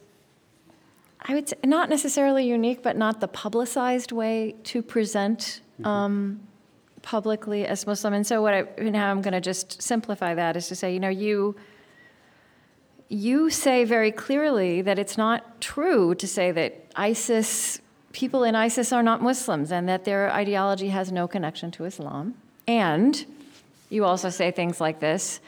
I 1.24 1.36
would 1.36 1.50
say, 1.50 1.58
not 1.64 1.90
necessarily 1.90 2.46
unique, 2.46 2.82
but 2.82 2.98
not 2.98 3.20
the 3.20 3.28
publicized 3.28 4.12
way 4.12 4.56
to 4.66 4.82
present 4.82 5.62
mm-hmm. 5.80 5.86
um, 5.86 6.40
publicly 7.02 7.66
as 7.66 7.86
Muslim. 7.86 8.14
And 8.14 8.26
so, 8.26 8.42
what 8.42 8.54
I 8.54 8.66
now 8.82 9.12
I'm 9.12 9.22
going 9.22 9.34
to 9.34 9.42
just 9.42 9.82
simplify 9.82 10.34
that 10.34 10.56
is 10.56 10.68
to 10.70 10.76
say, 10.76 10.94
you 10.94 11.00
know, 11.00 11.10
you 11.10 11.56
you 13.12 13.50
say 13.50 13.84
very 13.84 14.12
clearly 14.12 14.82
that 14.82 14.98
it's 14.98 15.18
not 15.18 15.60
true 15.60 16.16
to 16.16 16.26
say 16.26 16.52
that 16.54 16.86
ISIS, 16.96 17.82
people 18.14 18.46
in 18.46 18.56
ISIS 18.56 18.94
are 18.94 19.04
not 19.04 19.22
Muslims 19.22 19.70
and 19.70 19.88
that 19.90 20.06
their 20.06 20.32
ideology 20.32 20.88
has 20.90 21.12
no 21.12 21.28
connection 21.28 21.72
to 21.72 21.84
Islam. 21.84 22.36
And 22.70 23.26
you 23.90 24.06
also 24.06 24.30
say 24.30 24.50
things 24.52 24.80
like 24.80 25.02
this 25.02 25.42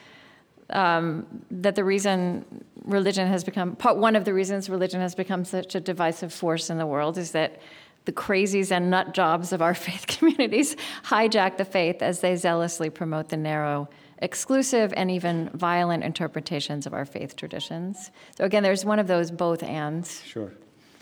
um, 0.73 1.25
that 1.51 1.75
the 1.75 1.83
reason 1.83 2.45
religion 2.83 3.27
has 3.27 3.43
become, 3.43 3.75
part, 3.75 3.97
one 3.97 4.15
of 4.15 4.25
the 4.25 4.33
reasons 4.33 4.69
religion 4.69 4.99
has 4.99 5.15
become 5.15 5.45
such 5.45 5.75
a 5.75 5.79
divisive 5.79 6.33
force 6.33 6.69
in 6.69 6.77
the 6.77 6.85
world 6.85 7.17
is 7.17 7.31
that 7.31 7.61
the 8.05 8.11
crazies 8.11 8.71
and 8.71 8.89
nut 8.89 9.13
jobs 9.13 9.53
of 9.53 9.61
our 9.61 9.73
faith 9.85 10.07
communities 10.07 10.75
hijack 11.05 11.57
the 11.57 11.65
faith 11.65 12.01
as 12.01 12.19
they 12.19 12.35
zealously 12.35 12.89
promote 12.89 13.29
the 13.29 13.37
narrow 13.37 13.87
exclusive 14.19 14.93
and 14.95 15.11
even 15.11 15.49
violent 15.49 16.03
interpretations 16.03 16.85
of 16.85 16.93
our 16.93 17.05
faith 17.05 17.35
traditions. 17.35 18.09
So 18.37 18.45
again, 18.45 18.63
there's 18.63 18.85
one 18.85 18.99
of 18.99 19.07
those 19.07 19.31
both 19.31 19.61
ands. 19.63 20.23
Sure, 20.23 20.53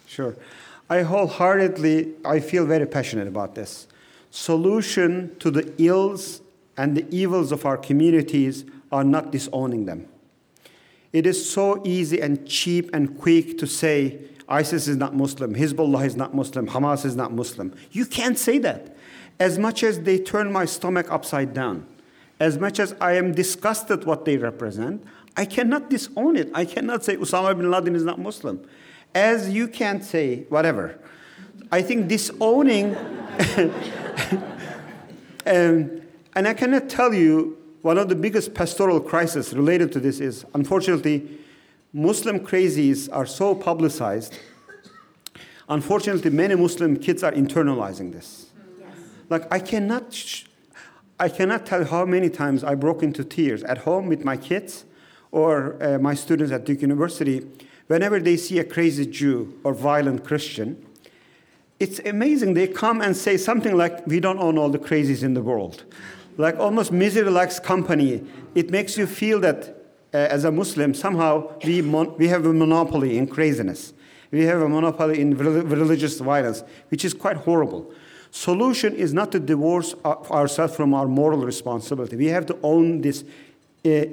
sure. 0.08 0.36
I 0.90 1.04
wholeheartedly, 1.04 2.14
I 2.26 2.40
feel 2.40 2.66
very 2.66 2.86
passionate 2.88 3.28
about 3.28 3.56
this. 3.56 3.88
Solution 4.32 5.36
to 5.40 5.52
the 5.52 5.72
ills 5.78 6.42
and 6.78 6.98
the 6.98 7.06
evils 7.16 7.52
of 7.52 7.66
our 7.66 7.78
communities 7.78 8.66
are 8.92 9.04
not 9.04 9.32
disowning 9.32 9.86
them. 9.86 10.08
It 11.14 11.26
is 11.26 11.50
so 11.50 11.82
easy 11.86 12.22
and 12.22 12.48
cheap 12.48 12.90
and 12.94 13.18
quick 13.20 13.58
to 13.58 13.68
say 13.68 14.20
ISIS 14.48 14.88
is 14.88 14.98
not 14.98 15.16
Muslim, 15.16 15.56
Hezbollah 15.56 16.06
is 16.06 16.16
not 16.16 16.34
Muslim, 16.36 16.68
Hamas 16.68 17.06
is 17.06 17.16
not 17.16 17.34
Muslim. 17.34 17.74
You 17.92 18.06
can't 18.06 18.38
say 18.38 18.58
that. 18.60 18.96
As 19.40 19.58
much 19.58 19.84
as 19.84 20.02
they 20.02 20.20
turn 20.20 20.52
my 20.52 20.66
stomach 20.66 21.10
upside 21.10 21.54
down, 21.54 21.88
as 22.40 22.58
much 22.60 22.80
as 22.80 22.94
I 23.00 23.14
am 23.14 23.34
disgusted 23.34 24.04
what 24.04 24.26
they 24.26 24.38
represent, 24.38 25.04
I 25.38 25.46
cannot 25.46 25.90
disown 25.90 26.36
it. 26.36 26.50
I 26.54 26.66
cannot 26.66 27.04
say 27.04 27.16
Osama 27.16 27.56
bin 27.56 27.72
Laden 27.72 27.96
is 27.96 28.04
not 28.04 28.20
Muslim. 28.20 28.68
As 29.16 29.50
you 29.50 29.68
can't 29.68 30.04
say 30.04 30.46
whatever. 30.50 31.00
I 31.72 31.82
think 31.82 32.08
disowning, 32.08 32.96
um, 35.46 36.02
and 36.36 36.48
I 36.48 36.54
cannot 36.54 36.90
tell 36.90 37.14
you 37.14 37.61
one 37.82 37.98
of 37.98 38.10
the 38.10 38.16
biggest 38.16 38.54
pastoral 38.54 39.00
crises 39.00 39.54
related 39.54 39.92
to 39.94 40.00
this 40.00 40.20
is 40.20 40.46
unfortunately 40.54 41.40
Muslim 41.94 42.40
crazies 42.40 43.10
are 43.12 43.26
so 43.26 43.54
publicized. 43.56 44.38
Unfortunately, 45.68 46.30
many 46.30 46.56
Muslim 46.56 46.98
kids 46.98 47.24
are 47.24 47.32
internalizing 47.32 48.12
this. 48.14 48.48
Yes. 48.80 48.90
Like 49.30 49.52
I 49.52 49.60
cannot 49.60 50.14
sh- 50.14 50.46
I 51.20 51.30
cannot 51.30 51.66
tell 51.66 51.86
how 51.86 52.06
many 52.06 52.30
times 52.30 52.64
I 52.64 52.76
broke 52.76 53.04
into 53.04 53.24
tears 53.24 53.64
at 53.64 53.80
home 53.80 54.08
with 54.08 54.24
my 54.26 54.38
kids 54.38 54.86
or 55.32 55.78
uh, 55.82 56.00
my 56.00 56.16
students 56.16 56.52
at 56.52 56.66
Duke 56.66 56.82
University 56.82 57.46
whenever 57.88 58.20
they 58.20 58.38
see 58.38 58.58
a 58.58 58.64
crazy 58.64 59.06
Jew 59.06 59.60
or 59.64 59.74
violent 59.74 60.24
Christian. 60.24 60.84
It's 61.80 62.00
amazing. 62.00 62.54
They 62.54 62.68
come 62.68 63.02
and 63.02 63.16
say 63.16 63.38
something 63.38 63.76
like, 63.76 64.06
We 64.08 64.20
don't 64.20 64.40
own 64.40 64.58
all 64.58 64.70
the 64.70 64.80
crazies 64.80 65.24
in 65.24 65.34
the 65.34 65.42
world. 65.42 65.84
Like 66.38 66.58
almost 66.58 66.92
misery 66.92 67.30
likes 67.30 67.60
company. 67.60 68.24
It 68.56 68.70
makes 68.70 68.98
you 68.98 69.08
feel 69.08 69.40
that 69.42 69.76
uh, 70.14 70.18
as 70.18 70.44
a 70.44 70.52
Muslim, 70.52 70.94
somehow 70.94 71.54
we, 71.64 71.82
we 71.82 72.28
have 72.28 72.46
a 72.46 72.54
monopoly 72.54 73.18
in 73.18 73.28
craziness. 73.28 73.94
We 74.32 74.44
have 74.46 74.62
a 74.62 74.70
monopoly 74.70 75.20
in 75.20 75.38
re- 75.38 75.62
religious 75.62 76.20
violence, 76.20 76.64
which 76.90 77.04
is 77.04 77.14
quite 77.14 77.38
horrible. 77.38 77.92
Solution 78.32 78.96
is 78.96 79.14
not 79.14 79.32
to 79.34 79.40
divorce 79.40 79.94
ourselves 80.06 80.76
from 80.76 80.94
our 80.94 81.08
moral 81.08 81.40
responsibility. 81.40 82.16
We 82.16 82.28
have 82.28 82.46
to 82.46 82.58
own 82.64 83.02
this 83.02 83.26
uh, 83.86 84.06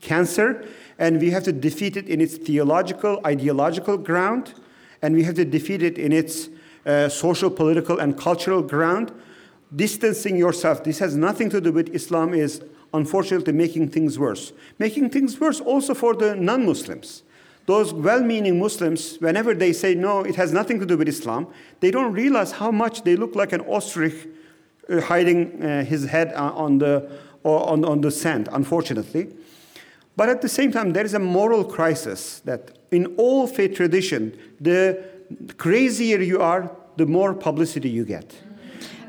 cancer 0.00 0.66
and 0.98 1.20
we 1.20 1.30
have 1.30 1.42
to 1.44 1.52
defeat 1.52 1.96
it 1.96 2.08
in 2.08 2.20
its 2.20 2.36
theological, 2.36 3.20
ideological 3.26 3.98
ground, 3.98 4.54
and 5.02 5.14
we 5.14 5.22
have 5.24 5.34
to 5.34 5.44
defeat 5.44 5.82
it 5.82 5.98
in 5.98 6.12
its 6.12 6.48
uh, 6.86 7.08
social, 7.08 7.50
political, 7.50 7.98
and 7.98 8.16
cultural 8.16 8.62
ground. 8.62 9.12
Distancing 9.74 10.36
yourself, 10.36 10.84
this 10.84 10.98
has 10.98 11.16
nothing 11.16 11.48
to 11.50 11.60
do 11.60 11.72
with 11.72 11.88
Islam, 11.94 12.34
is 12.34 12.62
unfortunately 12.92 13.52
making 13.52 13.88
things 13.88 14.18
worse. 14.18 14.52
Making 14.78 15.10
things 15.10 15.40
worse 15.40 15.60
also 15.60 15.94
for 15.94 16.14
the 16.14 16.34
non 16.36 16.66
Muslims 16.66 17.22
those 17.66 17.92
well 17.92 18.20
meaning 18.20 18.58
Muslims, 18.58 19.16
whenever 19.20 19.54
they 19.54 19.72
say, 19.72 19.94
no, 19.94 20.20
it 20.20 20.34
has 20.36 20.52
nothing 20.52 20.80
to 20.80 20.86
do 20.86 20.96
with 20.96 21.08
Islam, 21.08 21.46
they 21.80 21.90
don't 21.90 22.12
realize 22.12 22.52
how 22.52 22.70
much 22.70 23.02
they 23.02 23.16
look 23.16 23.34
like 23.34 23.52
an 23.52 23.60
ostrich 23.62 24.28
uh, 24.88 25.00
hiding 25.00 25.62
uh, 25.62 25.84
his 25.84 26.06
head 26.06 26.32
uh, 26.34 26.52
on 26.54 26.78
the, 26.78 27.08
on, 27.44 27.84
on 27.84 28.00
the 28.00 28.10
sand, 28.10 28.48
unfortunately. 28.52 29.28
But 30.16 30.28
at 30.28 30.42
the 30.42 30.48
same 30.48 30.72
time, 30.72 30.92
there 30.92 31.04
is 31.04 31.14
a 31.14 31.18
moral 31.18 31.64
crisis 31.64 32.40
that 32.40 32.78
in 32.90 33.06
all 33.16 33.46
faith 33.46 33.76
tradition, 33.76 34.36
the 34.60 35.02
crazier 35.56 36.20
you 36.20 36.40
are, 36.40 36.70
the 36.96 37.06
more 37.06 37.32
publicity 37.32 37.88
you 37.88 38.04
get. 38.04 38.34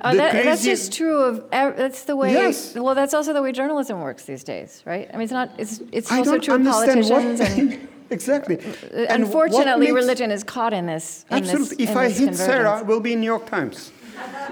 Uh, 0.04 0.14
that, 0.16 0.44
that's 0.44 0.64
just 0.64 0.92
true 0.92 1.18
of 1.18 1.50
that's 1.50 2.04
the 2.04 2.16
way. 2.16 2.34
Yes. 2.34 2.76
Well, 2.76 2.94
that's 2.94 3.14
also 3.14 3.32
the 3.32 3.42
way 3.42 3.52
journalism 3.52 4.02
works 4.02 4.26
these 4.26 4.44
days, 4.44 4.84
right? 4.86 5.10
I 5.10 5.14
mean, 5.14 5.24
it's 5.24 5.32
not. 5.32 5.52
It's 5.58 5.82
it's 5.92 6.12
also 6.12 6.40
true 6.40 6.56
of 6.56 6.64
politicians 6.64 7.40
what, 7.40 7.50
and 7.52 7.88
exactly. 8.10 8.60
Uh, 8.60 9.06
unfortunately, 9.10 9.88
makes, 9.88 9.96
religion 9.96 10.30
is 10.30 10.44
caught 10.44 10.74
in 10.74 10.88
this. 10.88 11.26
In 11.32 11.38
absolutely. 11.38 11.78
This, 11.78 11.90
if 11.90 11.96
I 11.96 12.10
hit 12.10 12.36
Sarah, 12.36 12.84
we'll 12.86 13.00
be 13.00 13.14
in 13.14 13.22
New 13.22 13.26
York 13.26 13.46
Times. 13.46 13.92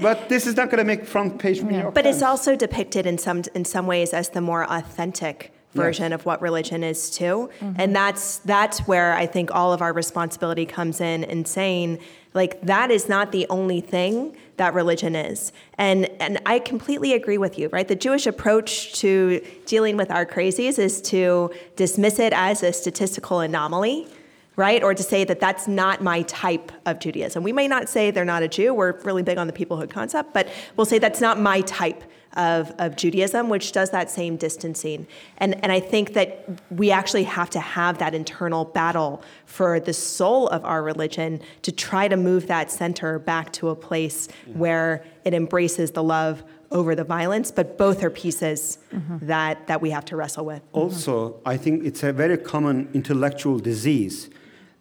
but 0.00 0.28
this 0.28 0.46
is 0.46 0.56
not 0.56 0.70
going 0.70 0.78
to 0.78 0.84
make 0.84 1.06
front 1.06 1.38
page 1.38 1.62
New 1.62 1.78
York 1.78 1.94
But 1.94 2.02
Times. 2.02 2.16
it's 2.16 2.22
also 2.22 2.56
depicted 2.56 3.04
in 3.04 3.18
some 3.18 3.42
in 3.54 3.64
some 3.64 3.86
ways 3.86 4.12
as 4.12 4.30
the 4.30 4.40
more 4.40 4.64
authentic 4.70 5.52
version 5.74 6.10
yes. 6.10 6.20
of 6.20 6.26
what 6.26 6.42
religion 6.42 6.84
is 6.84 7.10
too. 7.10 7.50
Mm-hmm. 7.60 7.72
And 7.80 7.96
that's 7.96 8.38
that's 8.38 8.80
where 8.80 9.14
I 9.14 9.26
think 9.26 9.50
all 9.52 9.72
of 9.72 9.82
our 9.82 9.92
responsibility 9.92 10.66
comes 10.66 11.00
in 11.00 11.24
in 11.24 11.44
saying 11.44 11.98
like 12.34 12.60
that 12.62 12.90
is 12.90 13.08
not 13.08 13.32
the 13.32 13.46
only 13.50 13.80
thing 13.80 14.36
that 14.56 14.74
religion 14.74 15.16
is. 15.16 15.52
And 15.78 16.06
and 16.20 16.40
I 16.46 16.58
completely 16.58 17.14
agree 17.14 17.38
with 17.38 17.58
you, 17.58 17.68
right? 17.68 17.86
The 17.86 17.96
Jewish 17.96 18.26
approach 18.26 18.94
to 19.00 19.44
dealing 19.66 19.96
with 19.96 20.10
our 20.10 20.26
crazies 20.26 20.78
is 20.78 21.00
to 21.02 21.50
dismiss 21.76 22.18
it 22.18 22.32
as 22.32 22.62
a 22.62 22.72
statistical 22.72 23.40
anomaly 23.40 24.08
right? 24.56 24.82
Or 24.82 24.92
to 24.92 25.02
say 25.02 25.24
that 25.24 25.40
that's 25.40 25.66
not 25.66 26.02
my 26.02 26.22
type 26.22 26.72
of 26.84 26.98
Judaism. 26.98 27.42
We 27.42 27.52
may 27.52 27.66
not 27.66 27.88
say 27.88 28.10
they're 28.10 28.24
not 28.24 28.42
a 28.42 28.48
Jew. 28.48 28.74
We're 28.74 29.00
really 29.00 29.22
big 29.22 29.38
on 29.38 29.46
the 29.46 29.52
peoplehood 29.52 29.88
concept, 29.88 30.34
but 30.34 30.46
we'll 30.76 30.84
say 30.84 30.98
that's 30.98 31.22
not 31.22 31.40
my 31.40 31.62
type 31.62 32.04
of, 32.34 32.72
of 32.78 32.96
Judaism, 32.96 33.48
which 33.48 33.72
does 33.72 33.90
that 33.90 34.10
same 34.10 34.36
distancing. 34.36 35.06
And, 35.38 35.62
and 35.62 35.70
I 35.72 35.80
think 35.80 36.14
that 36.14 36.46
we 36.70 36.90
actually 36.90 37.24
have 37.24 37.50
to 37.50 37.60
have 37.60 37.98
that 37.98 38.14
internal 38.14 38.64
battle 38.64 39.22
for 39.46 39.80
the 39.80 39.92
soul 39.92 40.48
of 40.48 40.64
our 40.64 40.82
religion 40.82 41.40
to 41.62 41.72
try 41.72 42.08
to 42.08 42.16
move 42.16 42.46
that 42.46 42.70
center 42.70 43.18
back 43.18 43.52
to 43.54 43.68
a 43.68 43.76
place 43.76 44.28
where 44.54 45.04
it 45.24 45.34
embraces 45.34 45.90
the 45.92 46.02
love 46.02 46.42
over 46.70 46.94
the 46.94 47.04
violence, 47.04 47.50
but 47.50 47.76
both 47.76 48.02
are 48.02 48.10
pieces 48.10 48.78
mm-hmm. 48.92 49.26
that, 49.26 49.66
that 49.66 49.80
we 49.80 49.90
have 49.90 50.04
to 50.06 50.16
wrestle 50.16 50.44
with. 50.44 50.62
Also, 50.72 51.40
I 51.44 51.56
think 51.56 51.84
it's 51.84 52.02
a 52.02 52.12
very 52.12 52.38
common 52.38 52.88
intellectual 52.94 53.58
disease 53.58 54.30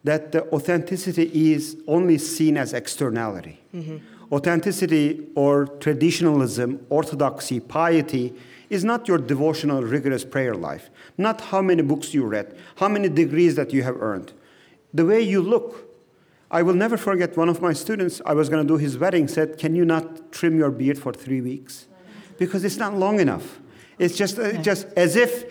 that 0.04 0.32
the 0.32 0.50
authenticity 0.52 1.54
is 1.54 1.78
only 1.88 2.18
seen 2.18 2.58
as 2.58 2.74
externality. 2.74 3.62
Mm-hmm. 3.76 3.98
Authenticity 4.32 5.28
or 5.36 5.66
traditionalism, 5.66 6.86
orthodoxy, 6.90 7.60
piety 7.60 8.34
is 8.70 8.86
not 8.86 9.08
your 9.08 9.18
devotional, 9.18 9.84
rigorous 9.84 10.24
prayer 10.24 10.56
life, 10.56 10.90
not 11.18 11.42
how 11.42 11.62
many 11.62 11.82
books 11.82 12.14
you 12.14 12.26
read, 12.26 12.56
how 12.78 12.88
many 12.88 13.10
degrees 13.10 13.56
that 13.56 13.74
you 13.74 13.84
have 13.84 14.02
earned. 14.02 14.32
The 14.94 15.06
way 15.06 15.22
you 15.22 15.42
look. 15.42 15.90
I 16.50 16.64
will 16.64 16.74
never 16.74 16.98
forget 16.98 17.38
one 17.38 17.48
of 17.48 17.62
my 17.62 17.72
students, 17.72 18.22
I 18.26 18.34
was 18.34 18.50
going 18.50 18.66
to 18.66 18.68
do 18.68 18.78
his 18.78 18.98
wedding, 18.98 19.30
said, 19.30 19.58
Can 19.58 19.74
you 19.74 19.86
not 19.86 20.34
trim 20.34 20.58
your 20.58 20.70
beard 20.70 21.00
for 21.00 21.14
three 21.14 21.40
weeks? 21.40 21.88
Because 22.38 22.66
it's 22.66 22.76
not 22.78 22.94
long 22.94 23.22
enough. 23.22 23.60
It's 23.98 24.18
just, 24.18 24.38
uh, 24.38 24.54
just 24.62 24.88
as 24.98 25.16
if 25.16 25.46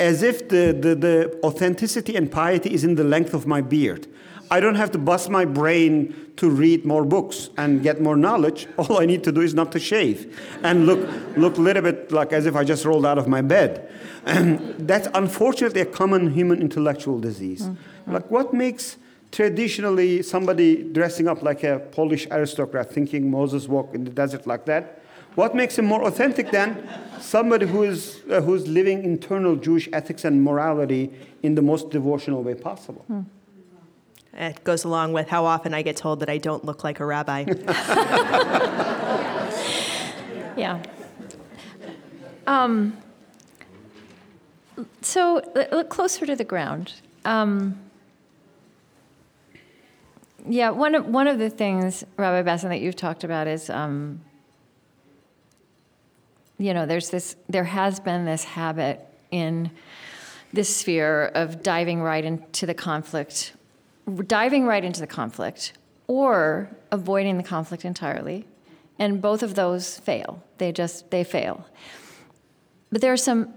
as 0.00 0.22
if 0.22 0.48
the, 0.48 0.76
the, 0.78 0.94
the 0.94 1.40
authenticity 1.42 2.16
and 2.16 2.30
piety 2.30 2.72
is 2.72 2.84
in 2.84 2.94
the 2.94 3.04
length 3.04 3.34
of 3.34 3.46
my 3.46 3.60
beard. 3.60 4.06
I 4.50 4.60
don't 4.60 4.76
have 4.76 4.90
to 4.92 4.98
bust 4.98 5.30
my 5.30 5.44
brain 5.44 6.32
to 6.36 6.48
read 6.48 6.84
more 6.84 7.04
books 7.04 7.50
and 7.56 7.82
get 7.82 8.00
more 8.00 8.16
knowledge. 8.16 8.66
All 8.78 9.00
I 9.00 9.06
need 9.06 9.24
to 9.24 9.32
do 9.32 9.40
is 9.40 9.54
not 9.54 9.72
to 9.72 9.78
shave 9.78 10.38
and 10.62 10.86
look 10.86 11.08
look 11.36 11.58
a 11.58 11.60
little 11.60 11.82
bit 11.82 12.12
like 12.12 12.32
as 12.32 12.46
if 12.46 12.56
I 12.56 12.64
just 12.64 12.84
rolled 12.84 13.06
out 13.06 13.18
of 13.18 13.28
my 13.28 13.42
bed. 13.42 13.90
And 14.28 14.86
that's 14.86 15.08
unfortunately 15.14 15.80
a 15.80 15.86
common 15.86 16.32
human 16.34 16.60
intellectual 16.60 17.18
disease. 17.18 17.62
Mm-hmm. 17.62 18.12
Like 18.12 18.30
what 18.30 18.52
makes 18.52 18.98
traditionally 19.32 20.22
somebody 20.22 20.82
dressing 20.82 21.28
up 21.28 21.42
like 21.42 21.64
a 21.64 21.78
Polish 21.92 22.26
aristocrat 22.30 22.90
thinking 22.90 23.30
Moses 23.30 23.68
walked 23.68 23.94
in 23.94 24.04
the 24.04 24.10
desert 24.10 24.46
like 24.46 24.66
that 24.66 24.98
what 25.38 25.54
makes 25.54 25.78
him 25.78 25.84
more 25.84 26.02
authentic 26.02 26.50
than 26.50 26.88
somebody 27.20 27.64
who 27.64 27.84
is, 27.84 28.22
uh, 28.28 28.40
who's 28.40 28.66
living 28.66 29.04
internal 29.04 29.54
Jewish 29.54 29.88
ethics 29.92 30.24
and 30.24 30.42
morality 30.42 31.12
in 31.44 31.54
the 31.54 31.62
most 31.62 31.90
devotional 31.90 32.42
way 32.42 32.54
possible? 32.54 33.04
Hmm. 33.06 33.20
It 34.38 34.64
goes 34.64 34.84
along 34.84 35.12
with 35.12 35.28
how 35.28 35.44
often 35.44 35.74
I 35.74 35.82
get 35.82 35.96
told 35.96 36.20
that 36.20 36.30
I 36.30 36.38
don't 36.38 36.64
look 36.64 36.84
like 36.84 37.00
a 37.00 37.04
rabbi. 37.04 37.44
yeah. 40.56 40.80
Um, 42.46 42.96
so 45.02 45.42
look 45.72 45.90
closer 45.90 46.24
to 46.24 46.36
the 46.36 46.44
ground. 46.44 46.94
Um, 47.24 47.78
yeah, 50.48 50.70
one 50.70 50.94
of, 50.94 51.06
one 51.06 51.26
of 51.26 51.38
the 51.38 51.50
things, 51.50 52.04
Rabbi 52.16 52.42
Bassin, 52.42 52.70
that 52.70 52.80
you've 52.80 52.96
talked 52.96 53.24
about 53.24 53.48
is 53.48 53.68
um, 53.68 54.20
you 56.58 56.74
know, 56.74 56.86
there's 56.86 57.10
this, 57.10 57.36
there 57.48 57.64
has 57.64 58.00
been 58.00 58.24
this 58.24 58.44
habit 58.44 59.00
in 59.30 59.70
this 60.52 60.74
sphere 60.74 61.26
of 61.34 61.62
diving 61.62 62.02
right 62.02 62.24
into 62.24 62.66
the 62.66 62.74
conflict, 62.74 63.52
diving 64.08 64.66
right 64.66 64.84
into 64.84 65.00
the 65.00 65.06
conflict, 65.06 65.72
or 66.06 66.70
avoiding 66.90 67.36
the 67.36 67.42
conflict 67.42 67.84
entirely. 67.84 68.46
And 68.98 69.22
both 69.22 69.42
of 69.42 69.54
those 69.54 69.98
fail. 69.98 70.42
They 70.58 70.72
just, 70.72 71.10
they 71.10 71.22
fail. 71.22 71.66
But 72.90 73.00
there 73.00 73.12
are 73.12 73.18
some, 73.18 73.54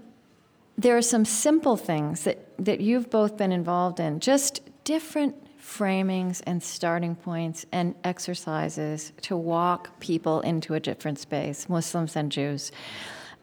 there 0.76 0.96
are 0.96 1.02
some 1.02 1.24
simple 1.24 1.76
things 1.76 2.24
that, 2.24 2.38
that 2.64 2.80
you've 2.80 3.10
both 3.10 3.36
been 3.36 3.50
involved 3.50 3.98
in, 3.98 4.20
just 4.20 4.60
different 4.84 5.36
framings 5.60 6.42
and 6.46 6.62
starting 6.62 7.14
points 7.14 7.64
and 7.72 7.94
exercises 8.04 9.12
to 9.22 9.36
walk 9.36 9.98
people 10.00 10.40
into 10.40 10.74
a 10.74 10.80
different 10.80 11.18
space, 11.18 11.68
Muslims 11.68 12.14
and 12.16 12.30
Jews. 12.30 12.72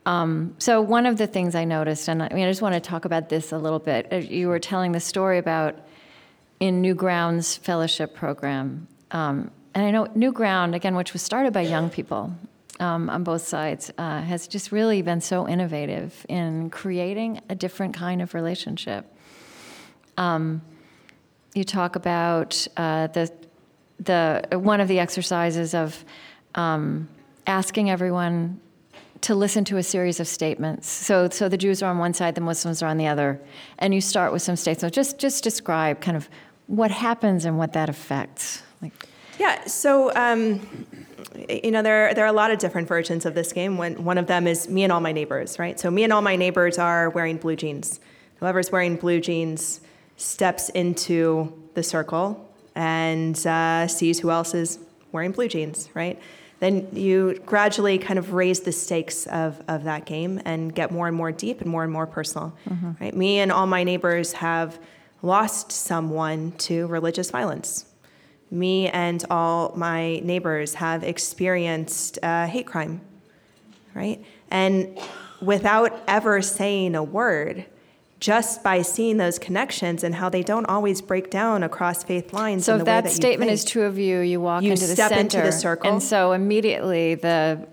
Um, 0.06 0.56
so 0.60 0.82
one 0.82 1.06
of 1.06 1.18
the 1.18 1.28
things 1.28 1.56
I 1.56 1.66
noticed, 1.66 2.08
and 2.08 2.22
I 2.22 2.30
mean, 2.30 2.46
I 2.46 2.52
just 2.52 2.62
want 2.62 2.76
to 2.76 2.80
talk 2.80 3.06
about 3.06 3.30
this 3.30 3.52
a 3.52 3.58
little 3.58 3.80
bit. 3.80 4.08
Uh, 4.12 4.18
you 4.18 4.48
were 4.48 4.60
telling 4.60 4.92
the 4.92 5.00
story 5.00 5.38
about 5.38 5.76
in 6.60 6.82
NewGround's 6.82 7.56
Fellowship 7.56 8.14
Program, 8.14 8.88
um, 9.12 9.52
and 9.74 9.86
I 9.86 9.92
know 9.92 10.06
NewGround 10.08 10.76
again, 10.76 10.96
which 10.96 11.14
was 11.14 11.22
started 11.22 11.54
by 11.54 11.62
young 11.62 11.90
people 11.90 12.34
um, 12.80 13.10
on 13.10 13.24
both 13.24 13.44
sides, 13.44 13.92
uh, 13.98 14.22
has 14.22 14.48
just 14.48 14.72
really 14.72 15.02
been 15.02 15.22
so 15.22 15.48
innovative 15.48 16.26
in 16.28 16.70
creating 16.70 17.42
a 17.50 17.56
different 17.56 17.94
kind 17.94 18.22
of 18.22 18.34
relationship. 18.34 19.06
Um, 20.18 20.62
you 21.54 21.64
talk 21.64 21.96
about 21.96 22.68
uh, 22.78 23.08
the 23.08 23.32
the 24.00 24.48
one 24.52 24.80
of 24.80 24.88
the 24.88 25.00
exercises 25.00 25.74
of 25.74 26.04
um, 26.56 27.10
asking 27.48 27.90
everyone 27.90 28.60
to 29.22 29.36
listen 29.36 29.66
to 29.66 29.78
a 29.78 29.84
series 29.84 30.20
of 30.20 30.28
statements. 30.28 30.88
So, 30.90 31.28
so 31.30 31.50
the 31.50 31.58
Jews 31.58 31.84
are 31.84 31.92
on 31.92 31.98
one 31.98 32.14
side, 32.14 32.36
the 32.36 32.42
Muslims 32.42 32.82
are 32.82 32.88
on 32.88 32.98
the 32.98 33.08
other, 33.08 33.42
and 33.78 33.94
you 33.94 34.00
start 34.00 34.32
with 34.32 34.42
some 34.42 34.56
statements. 34.56 34.82
So 34.82 34.90
just 34.90 35.20
just 35.20 35.44
describe 35.44 36.02
kind 36.02 36.16
of 36.16 36.30
what 36.70 36.92
happens 36.92 37.46
and 37.46 37.58
what 37.58 37.74
that 37.74 37.90
affects. 37.90 38.62
Like, 38.82 38.94
yeah. 39.40 39.66
So. 39.66 40.14
Um, 40.16 40.86
you 41.48 41.72
know, 41.72 41.82
there, 41.82 42.14
there 42.14 42.26
are 42.26 42.30
a 42.30 42.34
lot 42.34 42.52
of 42.52 42.60
different 42.60 42.88
versions 42.88 43.26
of 43.26 43.34
this 43.34 43.54
game. 43.54 43.78
When, 43.78 44.04
one 44.04 44.18
of 44.18 44.28
them 44.28 44.46
is 44.46 44.68
me 44.68 44.84
and 44.84 44.92
all 44.92 45.00
my 45.00 45.12
neighbors, 45.12 45.58
right? 45.58 45.80
So, 45.80 45.90
me 45.90 46.04
and 46.04 46.12
all 46.12 46.22
my 46.22 46.36
neighbors 46.36 46.78
are 46.78 47.10
wearing 47.10 47.38
blue 47.38 47.56
jeans. 47.56 48.00
Whoever's 48.40 48.72
wearing 48.72 48.98
blue 48.98 49.22
jeans 49.22 49.80
steps 50.18 50.70
into 50.70 51.54
the 51.76 51.84
circle 51.84 52.50
and 52.76 53.46
uh, 53.48 53.88
sees 53.88 54.20
who 54.20 54.32
else 54.32 54.54
is 54.54 54.80
wearing 55.12 55.32
blue 55.32 55.48
jeans, 55.48 55.90
right? 55.94 56.20
Then 56.60 56.88
you 56.94 57.42
gradually 57.46 57.98
kind 57.98 58.20
of 58.20 58.34
raise 58.34 58.62
the 58.62 58.72
stakes 58.72 59.26
of, 59.28 59.62
of 59.68 59.86
that 59.86 60.06
game 60.06 60.42
and 60.44 60.74
get 60.74 60.92
more 60.92 61.08
and 61.08 61.16
more 61.16 61.32
deep 61.32 61.62
and 61.62 61.70
more 61.70 61.84
and 61.84 61.92
more 61.92 62.06
personal, 62.06 62.54
mm-hmm. 62.68 62.92
right? 63.00 63.16
Me 63.16 63.40
and 63.40 63.52
all 63.52 63.66
my 63.66 63.84
neighbors 63.84 64.34
have 64.34 64.78
lost 65.22 65.72
someone 65.72 66.54
to 66.54 66.88
religious 66.88 67.32
violence. 67.32 67.86
Me 68.52 68.88
and 68.90 69.24
all 69.30 69.74
my 69.76 70.20
neighbors 70.20 70.76
have 70.76 71.04
experienced 71.04 72.18
uh, 72.24 72.48
hate 72.48 72.66
crime, 72.66 73.02
right? 73.94 74.24
And 74.50 74.98
without 75.42 76.02
ever 76.08 76.42
saying 76.42 76.96
a 76.96 77.04
word, 77.04 77.66
just 78.20 78.64
by 78.64 78.82
seeing 78.82 79.18
those 79.18 79.40
connections 79.40 80.04
and 80.04 80.16
how 80.16 80.30
they 80.30 80.44
don't 80.44 80.66
always 80.66 81.02
break 81.02 81.30
down 81.30 81.64
across 81.64 82.04
faith 82.04 82.34
lines. 82.34 82.66
So 82.66 82.78
if 82.78 82.86
that, 82.86 83.06
that 83.06 83.12
statement 83.12 83.52
is 83.52 83.64
true 83.64 83.86
of 83.86 83.98
you, 83.98 84.20
you 84.20 84.42
walk 84.42 84.64
you 84.64 84.72
into 84.72 84.88
the 84.88 84.94
step 84.94 85.10
center, 85.10 85.40
into 85.40 85.42
the 85.42 85.52
circle, 85.52 85.92
and 85.92 86.04
so 86.04 86.34
immediately 86.34 87.16
the 87.16 87.66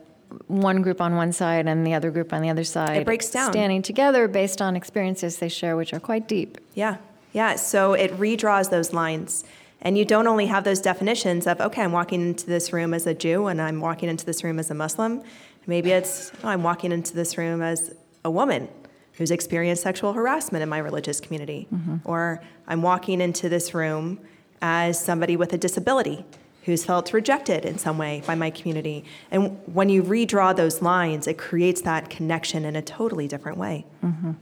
one 0.46 0.82
group 0.82 1.00
on 1.00 1.16
one 1.16 1.32
side 1.32 1.66
and 1.66 1.86
the 1.86 1.94
other 1.94 2.10
group 2.10 2.32
on 2.32 2.42
the 2.42 2.50
other 2.50 2.64
side 2.64 2.98
it 2.98 3.04
breaks 3.04 3.30
down, 3.30 3.52
standing 3.52 3.82
together 3.82 4.28
based 4.28 4.62
on 4.62 4.76
experiences 4.76 5.38
they 5.38 5.48
share, 5.48 5.76
which 5.76 5.92
are 5.92 6.00
quite 6.00 6.28
deep. 6.28 6.58
Yeah, 6.74 6.98
yeah. 7.36 7.56
So 7.56 7.92
it 7.92 8.10
redraws 8.12 8.70
those 8.70 8.94
lines. 8.94 9.44
And 9.82 9.98
you 9.98 10.06
don't 10.06 10.26
only 10.26 10.46
have 10.46 10.64
those 10.64 10.80
definitions 10.80 11.46
of, 11.46 11.60
okay, 11.60 11.82
I'm 11.82 11.92
walking 11.92 12.22
into 12.22 12.46
this 12.46 12.72
room 12.72 12.94
as 12.94 13.06
a 13.06 13.12
Jew 13.12 13.46
and 13.46 13.60
I'm 13.60 13.80
walking 13.80 14.08
into 14.08 14.24
this 14.24 14.42
room 14.42 14.58
as 14.58 14.70
a 14.70 14.74
Muslim. 14.74 15.22
Maybe 15.66 15.90
it's, 15.90 16.32
oh, 16.42 16.48
I'm 16.48 16.62
walking 16.62 16.92
into 16.92 17.14
this 17.14 17.36
room 17.36 17.60
as 17.60 17.94
a 18.24 18.30
woman 18.30 18.68
who's 19.12 19.30
experienced 19.30 19.82
sexual 19.82 20.14
harassment 20.14 20.62
in 20.62 20.70
my 20.70 20.78
religious 20.78 21.20
community. 21.20 21.68
Mm-hmm. 21.74 21.96
Or 22.06 22.42
I'm 22.66 22.80
walking 22.80 23.20
into 23.20 23.50
this 23.50 23.74
room 23.74 24.18
as 24.62 24.98
somebody 24.98 25.36
with 25.36 25.52
a 25.52 25.58
disability 25.58 26.24
who's 26.64 26.86
felt 26.86 27.12
rejected 27.12 27.66
in 27.66 27.76
some 27.76 27.98
way 27.98 28.22
by 28.26 28.34
my 28.34 28.48
community. 28.48 29.04
And 29.30 29.60
when 29.74 29.90
you 29.90 30.02
redraw 30.02 30.56
those 30.56 30.80
lines, 30.80 31.26
it 31.26 31.36
creates 31.36 31.82
that 31.82 32.08
connection 32.08 32.64
in 32.64 32.76
a 32.76 32.82
totally 32.82 33.28
different 33.28 33.58
way. 33.58 33.84
Mm-hmm. 34.02 34.32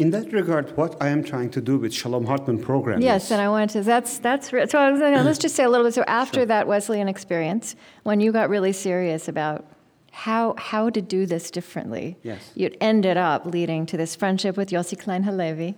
In 0.00 0.10
that 0.10 0.32
regard, 0.32 0.76
what 0.76 0.96
I 1.00 1.08
am 1.08 1.22
trying 1.22 1.50
to 1.50 1.60
do 1.60 1.78
with 1.78 1.92
Shalom 1.92 2.24
Hartman 2.24 2.58
program. 2.58 3.00
Yes, 3.00 3.26
is, 3.26 3.32
and 3.32 3.40
I 3.40 3.48
wanted 3.48 3.70
to. 3.70 3.82
That's 3.82 4.18
that's. 4.18 4.48
So 4.50 4.78
I 4.78 4.90
was, 4.90 5.00
let's 5.00 5.38
just 5.38 5.54
say 5.54 5.64
a 5.64 5.68
little 5.68 5.86
bit. 5.86 5.94
So 5.94 6.04
after 6.06 6.40
sure. 6.40 6.46
that 6.46 6.66
Wesleyan 6.66 7.08
experience, 7.08 7.76
when 8.02 8.20
you 8.20 8.32
got 8.32 8.48
really 8.48 8.72
serious 8.72 9.28
about 9.28 9.66
how 10.12 10.54
how 10.58 10.90
to 10.90 11.00
do 11.00 11.26
this 11.26 11.50
differently. 11.50 12.16
Yes. 12.22 12.50
It 12.56 12.76
ended 12.80 13.16
up 13.16 13.46
leading 13.46 13.86
to 13.86 13.96
this 13.96 14.16
friendship 14.16 14.56
with 14.56 14.70
Yossi 14.70 14.98
Klein 14.98 15.22
Halevi, 15.22 15.74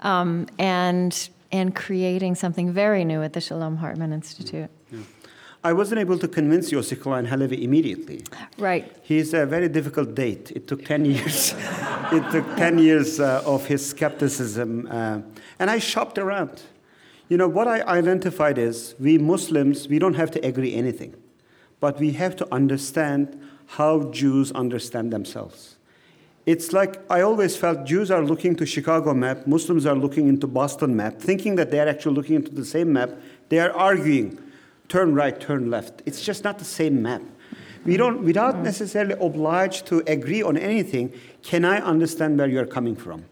um, 0.00 0.46
and 0.58 1.28
and 1.50 1.74
creating 1.74 2.34
something 2.34 2.72
very 2.72 3.04
new 3.04 3.22
at 3.22 3.32
the 3.34 3.40
Shalom 3.40 3.76
Hartman 3.76 4.12
Institute. 4.12 4.70
Yeah. 4.70 4.81
I 5.64 5.72
wasn't 5.72 6.00
able 6.00 6.18
to 6.18 6.26
convince 6.26 6.72
Yossi 6.72 7.00
Klein 7.00 7.24
Halevi 7.26 7.62
immediately. 7.62 8.24
Right. 8.58 8.94
He's 9.02 9.32
a 9.32 9.46
very 9.46 9.68
difficult 9.68 10.14
date. 10.14 10.50
It 10.50 10.66
took 10.66 10.84
10 10.84 11.04
years. 11.14 11.54
it 12.12 12.30
took 12.32 12.56
10 12.56 12.78
years 12.78 13.20
uh, 13.20 13.42
of 13.46 13.66
his 13.66 13.88
skepticism. 13.88 14.88
Uh, 14.90 15.20
and 15.60 15.70
I 15.70 15.78
shopped 15.78 16.18
around. 16.18 16.62
You 17.28 17.36
know, 17.36 17.48
what 17.48 17.68
I 17.68 17.82
identified 17.82 18.58
is 18.58 18.96
we 18.98 19.18
Muslims, 19.18 19.88
we 19.88 19.98
don't 19.98 20.14
have 20.14 20.30
to 20.32 20.44
agree 20.44 20.74
anything, 20.74 21.14
but 21.80 21.98
we 22.00 22.12
have 22.12 22.34
to 22.36 22.48
understand 22.52 23.40
how 23.66 24.10
Jews 24.10 24.50
understand 24.52 25.12
themselves. 25.12 25.76
It's 26.44 26.72
like 26.72 27.00
I 27.08 27.20
always 27.20 27.56
felt 27.56 27.86
Jews 27.86 28.10
are 28.10 28.22
looking 28.22 28.56
to 28.56 28.66
Chicago 28.66 29.14
map, 29.14 29.46
Muslims 29.46 29.86
are 29.86 29.94
looking 29.94 30.28
into 30.28 30.48
Boston 30.48 30.96
map, 30.96 31.20
thinking 31.20 31.54
that 31.54 31.70
they 31.70 31.78
are 31.78 31.86
actually 31.86 32.16
looking 32.16 32.34
into 32.34 32.52
the 32.52 32.64
same 32.64 32.92
map. 32.92 33.10
They 33.48 33.60
are 33.60 33.70
arguing, 33.72 34.38
turn 34.92 35.14
right, 35.14 35.40
turn 35.40 35.70
left. 35.70 36.02
It's 36.04 36.22
just 36.28 36.44
not 36.44 36.58
the 36.58 36.70
same 36.78 37.00
map. 37.00 37.22
We 37.86 37.96
don't, 37.96 38.22
without 38.30 38.56
mm. 38.56 38.62
necessarily 38.70 39.16
obliged 39.28 39.86
to 39.86 40.02
agree 40.06 40.42
on 40.42 40.56
anything, 40.58 41.12
can 41.42 41.64
I 41.64 41.78
understand 41.92 42.38
where 42.38 42.50
you're 42.54 42.72
coming 42.78 42.94
from? 43.04 43.24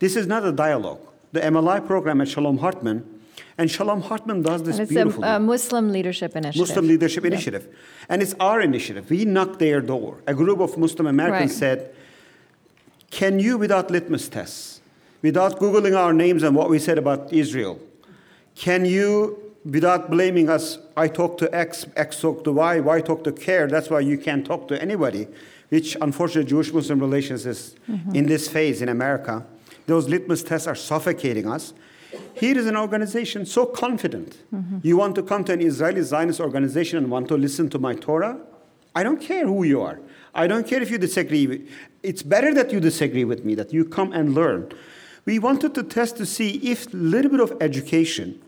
This 0.00 0.16
is 0.16 0.26
not 0.26 0.44
a 0.44 0.50
dialogue. 0.50 1.02
The 1.32 1.40
MLI 1.40 1.86
program 1.86 2.20
at 2.20 2.28
Shalom 2.28 2.58
Hartman, 2.58 2.98
and 3.56 3.70
Shalom 3.70 4.02
Hartman 4.02 4.42
does 4.42 4.64
this 4.64 4.74
And 4.74 4.82
it's 4.82 4.92
beautifully. 4.92 5.28
a, 5.28 5.36
a 5.36 5.40
Muslim 5.40 5.92
Leadership 5.92 6.34
Initiative. 6.34 6.68
Muslim 6.68 6.88
Leadership 6.88 7.22
Yeah. 7.22 7.32
Initiative. 7.34 7.64
And 8.08 8.20
it's 8.20 8.34
our 8.40 8.60
initiative. 8.60 9.08
We 9.08 9.24
knocked 9.24 9.60
their 9.60 9.80
door. 9.80 10.20
A 10.26 10.34
group 10.34 10.58
of 10.58 10.76
Muslim 10.76 11.06
Americans 11.06 11.52
Right. 11.52 11.60
said, 11.64 11.94
Can 13.10 13.38
you, 13.38 13.56
without 13.56 13.88
litmus 13.88 14.28
tests, 14.28 14.80
without 15.22 15.60
Googling 15.60 15.96
our 15.96 16.12
names 16.12 16.42
and 16.42 16.56
what 16.56 16.68
we 16.68 16.80
said 16.80 16.98
about 16.98 17.32
Israel, 17.32 17.78
can 18.56 18.84
you, 18.84 19.43
without 19.64 20.10
blaming 20.10 20.48
us, 20.48 20.78
I 20.96 21.08
talk 21.08 21.38
to 21.38 21.54
X, 21.54 21.86
X 21.96 22.20
talk 22.20 22.44
to 22.44 22.52
Y, 22.52 22.80
Y 22.80 23.00
talk 23.00 23.24
to 23.24 23.32
CAIR, 23.32 23.68
that's 23.68 23.90
why 23.90 24.00
you 24.00 24.18
can't 24.18 24.44
talk 24.46 24.68
to 24.68 24.80
anybody, 24.80 25.26
which 25.70 25.96
unfortunately 26.00 26.48
Jewish 26.48 26.72
Muslim 26.72 27.00
relations 27.00 27.46
is 27.46 27.74
mm-hmm. 27.88 28.14
in 28.14 28.26
this 28.26 28.48
phase 28.48 28.82
in 28.82 28.88
America. 28.88 29.44
Those 29.86 30.08
litmus 30.08 30.42
tests 30.42 30.66
are 30.66 30.74
suffocating 30.74 31.46
us. 31.46 31.74
Here 32.34 32.56
is 32.56 32.66
an 32.66 32.76
organization 32.76 33.44
so 33.44 33.66
confident. 33.66 34.38
Mm-hmm. 34.54 34.78
You 34.82 34.96
want 34.96 35.14
to 35.16 35.22
come 35.22 35.44
to 35.44 35.52
an 35.52 35.60
Israeli 35.60 36.02
Zionist 36.02 36.40
organization 36.40 36.98
and 36.98 37.10
want 37.10 37.28
to 37.28 37.36
listen 37.36 37.68
to 37.70 37.78
my 37.78 37.94
Torah? 37.94 38.38
I 38.94 39.02
don't 39.02 39.20
care 39.20 39.46
who 39.46 39.64
you 39.64 39.82
are. 39.82 40.00
I 40.34 40.46
don't 40.46 40.66
care 40.66 40.80
if 40.80 40.90
you 40.90 40.98
disagree. 40.98 41.68
It's 42.02 42.22
better 42.22 42.54
that 42.54 42.72
you 42.72 42.80
disagree 42.80 43.24
with 43.24 43.44
me, 43.44 43.54
that 43.56 43.72
you 43.72 43.84
come 43.84 44.12
and 44.12 44.34
learn. 44.34 44.72
We 45.24 45.38
wanted 45.38 45.74
to 45.74 45.82
test 45.82 46.16
to 46.18 46.26
see 46.26 46.56
if 46.70 46.92
a 46.92 46.96
little 46.96 47.30
bit 47.30 47.40
of 47.40 47.56
education, 47.60 48.40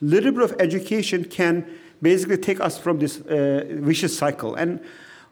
little 0.00 0.32
bit 0.32 0.42
of 0.42 0.54
education 0.58 1.24
can 1.24 1.66
basically 2.02 2.36
take 2.36 2.60
us 2.60 2.78
from 2.78 2.98
this 2.98 3.20
uh, 3.20 3.64
vicious 3.68 4.16
cycle. 4.16 4.54
And 4.54 4.80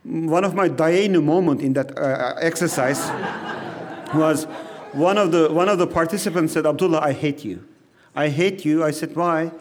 one 0.03 0.45
of 0.45 0.55
my 0.55 0.69
Dayenu 0.69 1.23
moment 1.23 1.61
in 1.61 1.75
that 1.75 1.97
uh, 1.99 2.35
exercise 2.41 2.99
was 4.15 4.45
one 4.93 5.19
of 5.19 5.33
the 5.33 5.53
one 5.53 5.69
of 5.69 5.79
the 5.79 5.87
participants 5.87 6.53
said, 6.53 6.67
Abdullah, 6.67 7.01
I 7.01 7.13
hate 7.13 7.45
you. 7.45 7.67
I 8.15 8.29
hate 8.29 8.65
you. 8.65 8.85
I 8.85 8.91
said, 8.91 9.17
why? 9.17 9.53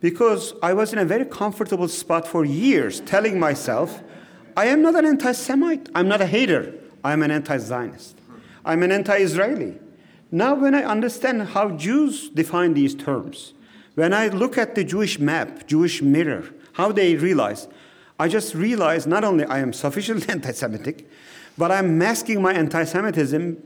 Because 0.00 0.54
I 0.62 0.74
was 0.74 0.92
in 0.92 0.98
a 0.98 1.04
very 1.04 1.24
comfortable 1.24 1.88
spot 1.88 2.28
for 2.28 2.44
years 2.44 3.00
telling 3.00 3.40
myself, 3.40 4.02
I 4.56 4.66
am 4.66 4.82
not 4.82 4.94
an 4.96 5.06
anti 5.06 5.32
Semite. 5.32 5.88
I'm 5.94 6.08
not 6.08 6.20
a 6.20 6.26
hater. 6.26 6.74
I'm 7.02 7.22
an 7.22 7.30
anti 7.30 7.58
Zionist. 7.58 8.18
I'm 8.64 8.82
an 8.82 8.92
anti 8.92 9.16
Israeli. 9.16 9.78
Now, 10.30 10.54
when 10.54 10.74
I 10.74 10.82
understand 10.82 11.40
how 11.42 11.70
Jews 11.70 12.28
define 12.30 12.74
these 12.74 12.94
terms, 12.94 13.54
when 13.96 14.12
I 14.12 14.28
look 14.28 14.56
at 14.58 14.74
the 14.74 14.84
Jewish 14.84 15.18
map, 15.18 15.66
Jewish 15.66 16.02
mirror, 16.02 16.44
how 16.74 16.92
they 16.92 17.16
realize, 17.16 17.66
I 18.20 18.28
just 18.28 18.54
realize 18.54 19.06
not 19.06 19.24
only 19.24 19.44
I 19.46 19.58
am 19.58 19.72
sufficiently 19.72 20.28
anti 20.28 20.52
Semitic, 20.52 21.08
but 21.58 21.72
I'm 21.72 21.98
masking 21.98 22.40
my 22.42 22.52
anti 22.52 22.84
Semitism 22.84 23.62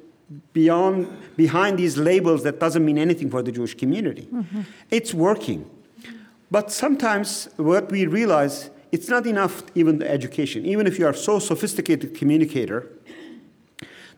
beyond, 0.52 1.08
behind 1.36 1.78
these 1.78 1.98
labels 1.98 2.44
that 2.44 2.60
doesn't 2.60 2.84
mean 2.84 2.96
anything 2.96 3.28
for 3.28 3.42
the 3.42 3.50
Jewish 3.50 3.74
community. 3.74 4.28
Mm-hmm. 4.32 4.60
It's 4.92 5.12
working. 5.12 5.68
But 6.48 6.70
sometimes 6.70 7.48
what 7.56 7.90
we 7.90 8.06
realize, 8.06 8.70
it's 8.92 9.08
not 9.08 9.26
enough 9.26 9.64
even 9.74 9.98
the 9.98 10.08
education. 10.08 10.64
Even 10.64 10.86
if 10.86 10.96
you 10.96 11.06
are 11.06 11.12
so 11.12 11.40
sophisticated 11.40 12.14
communicator, 12.14 12.88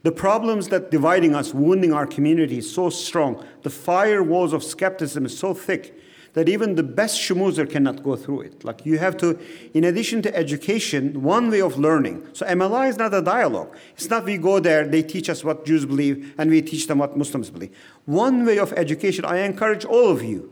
the 0.02 0.12
problems 0.12 0.68
that 0.68 0.90
dividing 0.90 1.34
us, 1.34 1.54
wounding 1.54 1.94
our 1.94 2.06
community 2.06 2.58
is 2.58 2.70
so 2.70 2.90
strong. 2.90 3.42
The 3.62 3.70
firewalls 3.70 4.52
of 4.52 4.62
skepticism 4.62 5.24
is 5.24 5.38
so 5.38 5.54
thick 5.54 5.98
that 6.34 6.48
even 6.48 6.76
the 6.76 6.82
best 6.82 7.20
schmoozer 7.20 7.68
cannot 7.68 8.02
go 8.02 8.16
through 8.16 8.40
it. 8.42 8.64
Like 8.64 8.86
you 8.86 8.98
have 8.98 9.16
to, 9.18 9.38
in 9.74 9.84
addition 9.84 10.22
to 10.22 10.34
education, 10.34 11.22
one 11.22 11.50
way 11.50 11.60
of 11.60 11.78
learning. 11.78 12.26
So 12.32 12.46
MLI 12.46 12.88
is 12.88 12.96
not 12.96 13.12
a 13.12 13.20
dialogue. 13.20 13.76
It's 13.94 14.08
not 14.08 14.24
we 14.24 14.38
go 14.38 14.58
there, 14.58 14.86
they 14.86 15.02
teach 15.02 15.28
us 15.28 15.44
what 15.44 15.66
Jews 15.66 15.84
believe, 15.84 16.34
and 16.38 16.50
we 16.50 16.62
teach 16.62 16.86
them 16.86 16.98
what 16.98 17.16
Muslims 17.16 17.50
believe. 17.50 17.76
One 18.06 18.46
way 18.46 18.58
of 18.58 18.72
education, 18.72 19.24
I 19.24 19.38
encourage 19.38 19.84
all 19.84 20.10
of 20.10 20.22
you, 20.22 20.50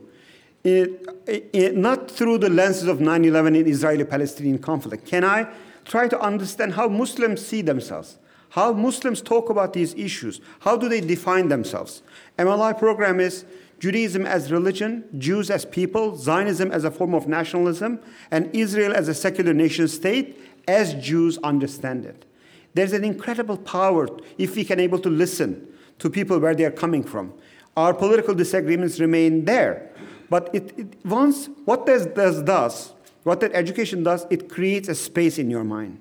it, 0.63 1.09
it, 1.27 1.77
not 1.77 2.11
through 2.11 2.39
the 2.39 2.51
lenses 2.51 2.87
of 2.87 3.01
9 3.01 3.25
11 3.25 3.57
in 3.57 3.67
Israeli 3.67 4.05
Palestinian 4.05 4.59
conflict. 4.59 5.07
Can 5.07 5.25
I 5.25 5.51
try 5.87 6.09
to 6.09 6.21
understand 6.21 6.75
how 6.75 6.89
Muslims 6.89 7.45
see 7.45 7.63
themselves? 7.63 8.19
How 8.51 8.73
Muslims 8.73 9.23
talk 9.23 9.49
about 9.49 9.73
these 9.73 9.95
issues? 9.95 10.41
How 10.59 10.77
do 10.77 10.89
they 10.89 11.01
define 11.01 11.49
themselves? 11.49 12.03
MLI 12.39 12.79
program 12.79 13.21
is 13.21 13.47
Judaism 13.81 14.27
as 14.27 14.53
religion, 14.53 15.05
Jews 15.19 15.51
as 15.51 15.65
people, 15.65 16.15
Zionism 16.15 16.71
as 16.71 16.85
a 16.85 16.91
form 16.91 17.15
of 17.15 17.27
nationalism, 17.27 17.99
and 18.31 18.55
Israel 18.55 18.95
as 18.95 19.09
a 19.09 19.15
secular 19.15 19.55
nation 19.55 19.89
state 19.89 20.39
as 20.69 20.95
Jews 20.95 21.39
understand 21.43 22.05
it. 22.05 22.27
There's 22.75 22.93
an 22.93 23.05
incredible 23.05 23.57
power 23.57 24.09
if 24.39 24.55
we 24.55 24.65
can 24.65 24.79
able 24.79 24.99
to 25.01 25.09
listen 25.09 25.67
to 25.99 26.11
people 26.11 26.39
where 26.39 26.55
they 26.55 26.65
are 26.65 26.71
coming 26.71 27.03
from. 27.03 27.33
Our 27.77 27.95
political 27.95 28.35
disagreements 28.35 29.01
remain 29.01 29.47
there. 29.47 29.91
But 30.29 30.51
it, 30.55 30.79
it 30.79 31.05
once 31.05 31.49
what 31.65 31.87
this 31.87 32.07
does, 32.07 32.43
does, 32.43 32.93
what 33.25 33.41
that 33.41 33.53
education 33.55 34.03
does, 34.03 34.27
it 34.31 34.49
creates 34.49 34.89
a 34.89 34.95
space 34.95 35.39
in 35.39 35.51
your 35.51 35.65
mind. 35.65 35.99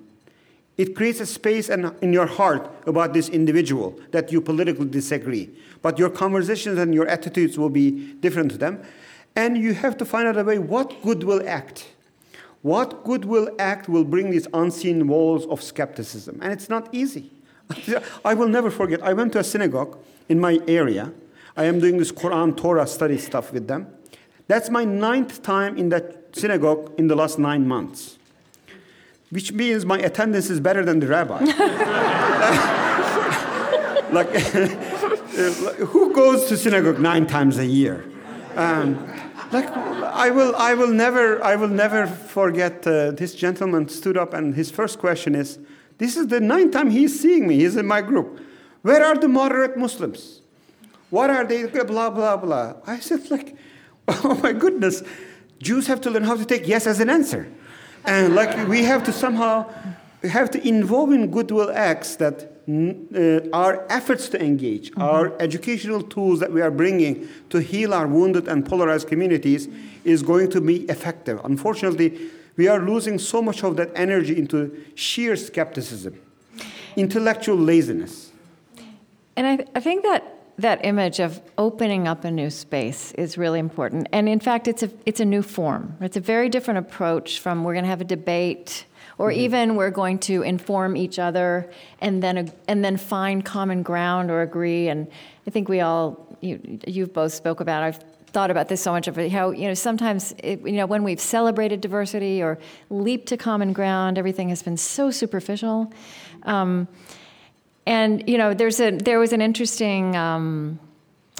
It 0.76 0.96
creates 0.96 1.20
a 1.20 1.26
space 1.26 1.68
in, 1.68 1.94
in 2.00 2.12
your 2.12 2.26
heart 2.26 2.70
about 2.86 3.12
this 3.12 3.28
individual 3.28 3.98
that 4.12 4.32
you 4.32 4.40
politically 4.40 4.86
disagree. 4.86 5.50
But 5.82 5.98
your 5.98 6.10
conversations 6.10 6.78
and 6.78 6.94
your 6.94 7.06
attitudes 7.06 7.58
will 7.58 7.70
be 7.70 8.14
different 8.14 8.50
to 8.52 8.58
them. 8.58 8.82
And 9.36 9.56
you 9.56 9.74
have 9.74 9.96
to 9.98 10.04
find 10.04 10.26
out 10.26 10.36
a 10.36 10.44
way 10.44 10.58
what 10.58 11.02
good 11.02 11.24
will 11.24 11.46
act. 11.48 11.88
What 12.62 13.04
good 13.04 13.24
will 13.24 13.50
act 13.58 13.88
will 13.88 14.04
bring 14.04 14.30
these 14.30 14.46
unseen 14.52 15.08
walls 15.08 15.46
of 15.46 15.62
skepticism. 15.62 16.38
And 16.42 16.52
it's 16.52 16.68
not 16.68 16.88
easy. 16.92 17.30
I 18.24 18.34
will 18.34 18.48
never 18.48 18.70
forget, 18.70 19.02
I 19.02 19.12
went 19.12 19.32
to 19.32 19.38
a 19.38 19.44
synagogue 19.44 19.98
in 20.28 20.40
my 20.40 20.60
area. 20.66 21.12
I 21.56 21.64
am 21.64 21.80
doing 21.80 21.98
this 21.98 22.12
Quran 22.12 22.56
Torah 22.56 22.86
study 22.86 23.18
stuff 23.18 23.52
with 23.52 23.66
them. 23.66 23.88
That's 24.46 24.70
my 24.70 24.84
ninth 24.84 25.42
time 25.42 25.76
in 25.78 25.88
that 25.90 26.36
synagogue 26.36 26.92
in 26.98 27.08
the 27.08 27.14
last 27.14 27.38
nine 27.38 27.66
months, 27.66 28.18
which 29.30 29.52
means 29.52 29.86
my 29.86 29.98
attendance 29.98 30.50
is 30.50 30.60
better 30.60 30.84
than 30.84 31.00
the 31.00 31.06
rabbi. 31.06 31.40
like, 34.12 34.28
who 35.40 36.12
goes 36.12 36.46
to 36.46 36.56
synagogue 36.56 36.98
nine 36.98 37.26
times 37.26 37.58
a 37.58 37.66
year? 37.66 38.04
Um, 38.56 39.06
like, 39.52 39.68
I 39.68 40.30
will, 40.30 40.54
I 40.56 40.74
will 40.74 40.88
never, 40.88 41.42
I 41.42 41.56
will 41.56 41.68
never 41.68 42.06
forget. 42.06 42.86
Uh, 42.86 43.10
this 43.12 43.34
gentleman 43.34 43.88
stood 43.88 44.16
up, 44.16 44.34
and 44.34 44.54
his 44.54 44.70
first 44.70 44.98
question 44.98 45.34
is, 45.34 45.58
"This 45.98 46.16
is 46.16 46.28
the 46.28 46.40
ninth 46.40 46.72
time 46.72 46.90
he's 46.90 47.18
seeing 47.20 47.48
me. 47.48 47.56
He's 47.56 47.76
in 47.76 47.86
my 47.86 48.00
group. 48.00 48.40
Where 48.82 49.04
are 49.04 49.16
the 49.16 49.28
moderate 49.28 49.76
Muslims? 49.76 50.40
What 51.10 51.30
are 51.30 51.44
they? 51.44 51.66
Blah 51.66 52.10
blah 52.10 52.36
blah." 52.36 52.74
I 52.86 53.00
said, 53.00 53.30
"Like, 53.30 53.56
oh 54.08 54.34
my 54.42 54.52
goodness, 54.52 55.02
Jews 55.58 55.86
have 55.86 56.00
to 56.02 56.10
learn 56.10 56.24
how 56.24 56.36
to 56.36 56.44
take 56.44 56.68
yes 56.68 56.86
as 56.86 57.00
an 57.00 57.10
answer, 57.10 57.48
and 58.04 58.34
like 58.34 58.68
we 58.68 58.84
have 58.84 59.04
to 59.04 59.12
somehow." 59.12 59.66
We 60.22 60.28
have 60.28 60.50
to 60.50 60.68
involve 60.68 61.12
in 61.12 61.30
goodwill 61.30 61.70
acts 61.72 62.16
that 62.16 62.59
uh, 63.14 63.48
our 63.52 63.86
efforts 63.88 64.28
to 64.28 64.42
engage, 64.42 64.92
our 64.96 65.32
educational 65.40 66.02
tools 66.02 66.40
that 66.40 66.52
we 66.52 66.60
are 66.60 66.70
bringing 66.70 67.28
to 67.48 67.58
heal 67.58 67.94
our 67.94 68.06
wounded 68.06 68.48
and 68.48 68.66
polarized 68.66 69.08
communities 69.08 69.68
is 70.04 70.22
going 70.22 70.50
to 70.50 70.60
be 70.60 70.84
effective. 70.88 71.40
Unfortunately, 71.44 72.30
we 72.56 72.68
are 72.68 72.80
losing 72.80 73.18
so 73.18 73.40
much 73.40 73.64
of 73.64 73.76
that 73.76 73.90
energy 73.94 74.36
into 74.36 74.84
sheer 74.94 75.36
skepticism, 75.36 76.18
intellectual 76.96 77.56
laziness. 77.56 78.32
And 79.36 79.46
I, 79.46 79.64
I 79.74 79.80
think 79.80 80.02
that 80.02 80.22
that 80.58 80.84
image 80.84 81.20
of 81.20 81.40
opening 81.56 82.06
up 82.06 82.24
a 82.24 82.30
new 82.30 82.50
space 82.50 83.12
is 83.12 83.38
really 83.38 83.58
important. 83.58 84.08
And 84.12 84.28
in 84.28 84.40
fact, 84.40 84.68
it's 84.68 84.82
a, 84.82 84.90
it's 85.06 85.20
a 85.20 85.24
new 85.24 85.42
form. 85.42 85.96
It's 86.00 86.16
a 86.16 86.20
very 86.20 86.48
different 86.48 86.78
approach 86.78 87.40
from 87.40 87.64
we're 87.64 87.72
going 87.72 87.84
to 87.84 87.90
have 87.90 88.02
a 88.02 88.04
debate 88.04 88.84
or 89.20 89.30
even 89.30 89.76
we're 89.76 89.90
going 89.90 90.18
to 90.18 90.40
inform 90.40 90.96
each 90.96 91.18
other 91.18 91.70
and 92.00 92.22
then, 92.22 92.50
and 92.66 92.82
then 92.82 92.96
find 92.96 93.44
common 93.44 93.82
ground 93.82 94.30
or 94.30 94.40
agree. 94.40 94.88
And 94.88 95.06
I 95.46 95.50
think 95.50 95.68
we 95.68 95.80
all, 95.80 96.26
you, 96.40 96.80
you've 96.86 97.12
both 97.12 97.34
spoke 97.34 97.60
about, 97.60 97.82
I've 97.82 98.02
thought 98.28 98.50
about 98.50 98.68
this 98.68 98.80
so 98.80 98.92
much 98.92 99.08
of 99.08 99.18
it, 99.18 99.30
how, 99.30 99.50
you 99.50 99.68
know, 99.68 99.74
sometimes, 99.74 100.34
it, 100.38 100.62
you 100.62 100.72
know, 100.72 100.86
when 100.86 101.04
we've 101.04 101.20
celebrated 101.20 101.82
diversity 101.82 102.42
or 102.42 102.58
leaped 102.88 103.28
to 103.28 103.36
common 103.36 103.74
ground, 103.74 104.16
everything 104.16 104.48
has 104.48 104.62
been 104.62 104.78
so 104.78 105.10
superficial. 105.10 105.92
Um, 106.44 106.88
and 107.86 108.26
you 108.28 108.38
know, 108.38 108.54
there's 108.54 108.80
a 108.80 108.92
there 108.92 109.18
was 109.18 109.32
an 109.32 109.42
interesting 109.42 110.16
um, 110.16 110.78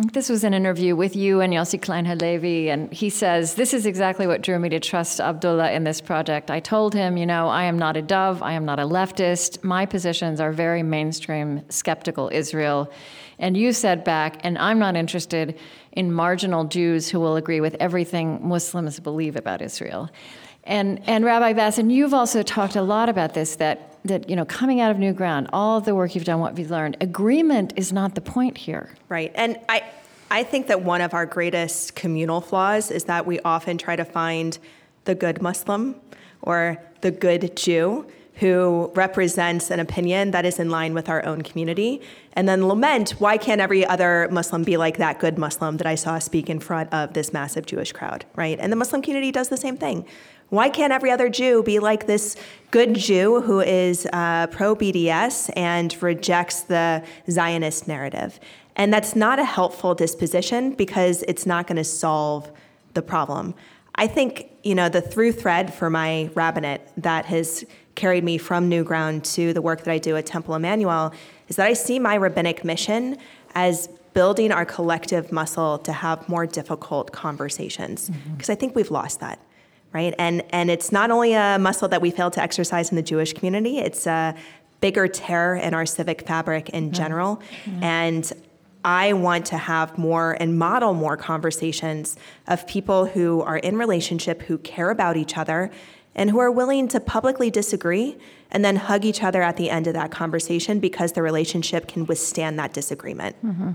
this 0.00 0.30
was 0.30 0.44
an 0.44 0.54
interview 0.54 0.96
with 0.96 1.14
you 1.14 1.40
and 1.40 1.52
Yossi 1.52 1.80
Klein 1.80 2.06
Halevi, 2.06 2.70
and 2.70 2.90
he 2.92 3.10
says, 3.10 3.54
This 3.54 3.74
is 3.74 3.84
exactly 3.84 4.26
what 4.26 4.40
drew 4.40 4.58
me 4.58 4.70
to 4.70 4.80
trust 4.80 5.20
Abdullah 5.20 5.72
in 5.72 5.84
this 5.84 6.00
project. 6.00 6.50
I 6.50 6.58
told 6.60 6.94
him, 6.94 7.16
you 7.16 7.26
know, 7.26 7.48
I 7.48 7.64
am 7.64 7.78
not 7.78 7.96
a 7.96 8.02
dove, 8.02 8.42
I 8.42 8.52
am 8.52 8.64
not 8.64 8.78
a 8.78 8.84
leftist. 8.84 9.62
My 9.62 9.84
positions 9.84 10.40
are 10.40 10.52
very 10.52 10.82
mainstream, 10.82 11.62
skeptical 11.68 12.30
Israel. 12.32 12.90
And 13.38 13.56
you 13.56 13.72
said 13.72 14.02
back, 14.02 14.40
and 14.42 14.56
I'm 14.58 14.78
not 14.78 14.96
interested 14.96 15.58
in 15.92 16.12
marginal 16.12 16.64
Jews 16.64 17.08
who 17.10 17.20
will 17.20 17.36
agree 17.36 17.60
with 17.60 17.76
everything 17.80 18.46
Muslims 18.46 19.00
believe 19.00 19.36
about 19.36 19.60
Israel. 19.60 20.10
And, 20.64 21.00
and 21.08 21.24
Rabbi 21.24 21.52
Bassin, 21.52 21.90
you've 21.90 22.14
also 22.14 22.42
talked 22.42 22.76
a 22.76 22.82
lot 22.82 23.08
about 23.08 23.34
this 23.34 23.56
that, 23.56 23.89
that, 24.04 24.28
you 24.28 24.36
know, 24.36 24.44
coming 24.44 24.80
out 24.80 24.90
of 24.90 24.96
NewGround, 24.96 25.48
all 25.52 25.78
of 25.78 25.84
the 25.84 25.94
work 25.94 26.14
you've 26.14 26.24
done, 26.24 26.40
what 26.40 26.56
you've 26.58 26.70
learned, 26.70 26.96
agreement 27.00 27.72
is 27.76 27.92
not 27.92 28.14
the 28.14 28.20
point 28.20 28.58
here. 28.58 28.90
Right. 29.08 29.32
And 29.34 29.58
I, 29.68 29.82
I 30.30 30.42
think 30.42 30.68
that 30.68 30.82
one 30.82 31.00
of 31.00 31.12
our 31.12 31.26
greatest 31.26 31.96
communal 31.96 32.40
flaws 32.40 32.90
is 32.90 33.04
that 33.04 33.26
we 33.26 33.40
often 33.40 33.78
try 33.78 33.96
to 33.96 34.04
find 34.04 34.58
the 35.04 35.14
good 35.14 35.42
Muslim 35.42 35.96
or 36.42 36.78
the 37.00 37.10
good 37.10 37.56
Jew 37.56 38.06
who 38.40 38.90
represents 38.94 39.70
an 39.70 39.80
opinion 39.80 40.30
that 40.30 40.46
is 40.46 40.58
in 40.58 40.70
line 40.70 40.94
with 40.94 41.10
our 41.10 41.22
own 41.26 41.42
community, 41.42 42.00
and 42.32 42.48
then 42.48 42.66
lament 42.66 43.10
why 43.20 43.36
can't 43.36 43.60
every 43.60 43.84
other 43.84 44.28
Muslim 44.30 44.64
be 44.64 44.78
like 44.78 44.96
that 44.96 45.18
good 45.18 45.36
Muslim 45.36 45.76
that 45.76 45.86
I 45.86 45.94
saw 45.94 46.18
speak 46.18 46.48
in 46.48 46.58
front 46.58 46.90
of 46.94 47.12
this 47.12 47.34
massive 47.34 47.66
Jewish 47.66 47.92
crowd, 47.92 48.24
right? 48.36 48.58
And 48.58 48.72
the 48.72 48.76
Muslim 48.76 49.02
community 49.02 49.30
does 49.30 49.50
the 49.50 49.58
same 49.58 49.76
thing. 49.76 50.06
Why 50.50 50.68
can't 50.68 50.92
every 50.92 51.12
other 51.12 51.28
Jew 51.28 51.62
be 51.62 51.78
like 51.78 52.06
this 52.06 52.36
good 52.72 52.94
Jew 52.94 53.40
who 53.40 53.60
is 53.60 54.06
uh, 54.12 54.48
pro 54.48 54.74
BDS 54.74 55.50
and 55.56 55.96
rejects 56.02 56.62
the 56.62 57.04
Zionist 57.30 57.86
narrative? 57.86 58.40
And 58.74 58.92
that's 58.92 59.14
not 59.14 59.38
a 59.38 59.44
helpful 59.44 59.94
disposition 59.94 60.72
because 60.72 61.22
it's 61.28 61.46
not 61.46 61.68
going 61.68 61.76
to 61.76 61.84
solve 61.84 62.50
the 62.94 63.02
problem. 63.02 63.54
I 63.94 64.08
think, 64.08 64.50
you 64.64 64.74
know, 64.74 64.88
the 64.88 65.00
through 65.00 65.32
thread 65.32 65.72
for 65.72 65.88
my 65.88 66.30
rabbinate 66.34 66.80
that 66.96 67.26
has 67.26 67.64
carried 67.94 68.24
me 68.24 68.36
from 68.36 68.68
NewGround 68.68 69.22
to 69.34 69.52
the 69.52 69.62
work 69.62 69.84
that 69.84 69.92
I 69.92 69.98
do 69.98 70.16
at 70.16 70.26
Temple 70.26 70.54
Emanuel 70.54 71.12
is 71.48 71.56
that 71.56 71.66
I 71.66 71.74
see 71.74 71.98
my 71.98 72.16
rabbinic 72.16 72.64
mission 72.64 73.18
as 73.54 73.88
building 74.14 74.50
our 74.50 74.64
collective 74.64 75.30
muscle 75.30 75.78
to 75.78 75.92
have 75.92 76.28
more 76.28 76.46
difficult 76.46 77.12
conversations 77.12 78.08
because 78.08 78.46
mm-hmm. 78.46 78.52
I 78.52 78.54
think 78.56 78.74
we've 78.74 78.90
lost 78.90 79.20
that 79.20 79.38
right? 79.92 80.14
And 80.18 80.42
and 80.50 80.70
it's 80.70 80.92
not 80.92 81.10
only 81.10 81.34
a 81.34 81.58
muscle 81.58 81.88
that 81.88 82.00
we 82.00 82.10
fail 82.10 82.30
to 82.30 82.42
exercise 82.42 82.90
in 82.90 82.96
the 82.96 83.02
Jewish 83.02 83.32
community; 83.32 83.78
it's 83.78 84.06
a 84.06 84.34
bigger 84.80 85.08
tear 85.08 85.56
in 85.56 85.74
our 85.74 85.86
civic 85.86 86.26
fabric 86.26 86.70
in 86.70 86.92
general. 86.92 87.42
And 87.82 88.32
I 88.84 89.12
want 89.12 89.46
to 89.46 89.58
have 89.58 89.98
more 89.98 90.36
and 90.40 90.58
model 90.58 90.94
more 90.94 91.16
conversations 91.16 92.16
of 92.46 92.66
people 92.66 93.04
who 93.06 93.42
are 93.42 93.58
in 93.58 93.76
relationship, 93.76 94.42
who 94.42 94.56
care 94.58 94.90
about 94.90 95.16
each 95.16 95.36
other, 95.36 95.70
and 96.14 96.30
who 96.30 96.38
are 96.38 96.50
willing 96.50 96.88
to 96.88 97.00
publicly 97.00 97.50
disagree 97.50 98.16
and 98.50 98.64
then 98.64 98.76
hug 98.76 99.04
each 99.04 99.22
other 99.22 99.42
at 99.42 99.56
the 99.56 99.70
end 99.70 99.86
of 99.86 99.94
that 99.94 100.10
conversation 100.10 100.80
because 100.80 101.12
the 101.12 101.22
relationship 101.22 101.86
can 101.86 102.06
withstand 102.06 102.58
that 102.58 102.72
disagreement. 102.72 103.36
Mm-hmm. 103.44 103.72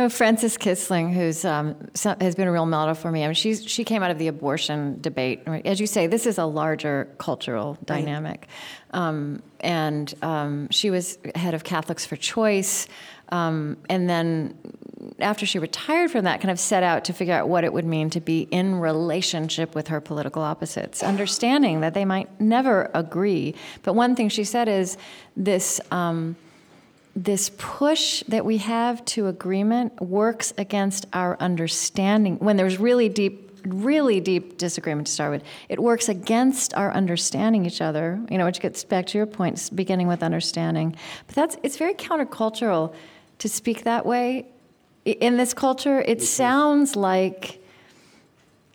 Oh, 0.00 0.08
Frances 0.08 0.56
Kissling, 0.56 1.12
who's 1.12 1.44
um, 1.44 1.74
has 2.20 2.36
been 2.36 2.46
a 2.46 2.52
real 2.52 2.66
model 2.66 2.94
for 2.94 3.10
me. 3.10 3.24
I 3.24 3.26
mean, 3.26 3.34
she's 3.34 3.66
she 3.66 3.82
came 3.82 4.00
out 4.04 4.12
of 4.12 4.18
the 4.18 4.28
abortion 4.28 5.00
debate. 5.00 5.42
As 5.64 5.80
you 5.80 5.88
say, 5.88 6.06
this 6.06 6.24
is 6.24 6.38
a 6.38 6.44
larger 6.44 7.08
cultural 7.18 7.76
dynamic, 7.84 8.46
right. 8.94 9.00
um, 9.00 9.42
and 9.58 10.14
um, 10.22 10.68
she 10.70 10.90
was 10.90 11.18
head 11.34 11.52
of 11.52 11.64
Catholics 11.64 12.06
for 12.06 12.14
Choice, 12.14 12.86
um, 13.30 13.76
and 13.88 14.08
then 14.08 14.56
after 15.18 15.44
she 15.44 15.58
retired 15.58 16.12
from 16.12 16.26
that, 16.26 16.40
kind 16.40 16.52
of 16.52 16.60
set 16.60 16.84
out 16.84 17.04
to 17.06 17.12
figure 17.12 17.34
out 17.34 17.48
what 17.48 17.64
it 17.64 17.72
would 17.72 17.84
mean 17.84 18.08
to 18.10 18.20
be 18.20 18.42
in 18.52 18.76
relationship 18.76 19.74
with 19.74 19.88
her 19.88 20.00
political 20.00 20.42
opposites, 20.42 21.02
understanding 21.02 21.80
that 21.80 21.94
they 21.94 22.04
might 22.04 22.40
never 22.40 22.88
agree. 22.94 23.52
But 23.82 23.94
one 23.94 24.14
thing 24.14 24.28
she 24.28 24.44
said 24.44 24.68
is 24.68 24.96
this 25.36 25.80
um, 25.90 26.36
this 27.24 27.50
push 27.58 28.22
that 28.28 28.44
we 28.44 28.58
have 28.58 29.04
to 29.04 29.26
agreement 29.26 30.00
works 30.00 30.54
against 30.56 31.04
our 31.12 31.36
understanding 31.40 32.36
when 32.38 32.56
there's 32.56 32.78
really 32.78 33.08
deep 33.08 33.44
really 33.66 34.20
deep 34.20 34.56
disagreement 34.56 35.08
to 35.08 35.12
start 35.12 35.32
with 35.32 35.42
it 35.68 35.80
works 35.80 36.08
against 36.08 36.72
our 36.74 36.92
understanding 36.92 37.66
each 37.66 37.80
other 37.80 38.20
you 38.30 38.38
know 38.38 38.44
which 38.44 38.60
gets 38.60 38.84
back 38.84 39.04
to 39.04 39.18
your 39.18 39.26
point 39.26 39.68
beginning 39.74 40.06
with 40.06 40.22
understanding 40.22 40.94
but 41.26 41.34
that's 41.34 41.56
it's 41.64 41.76
very 41.76 41.92
countercultural 41.92 42.94
to 43.38 43.48
speak 43.48 43.82
that 43.82 44.06
way 44.06 44.46
in 45.04 45.36
this 45.36 45.52
culture 45.52 46.00
it 46.02 46.22
sounds 46.22 46.94
like 46.94 47.60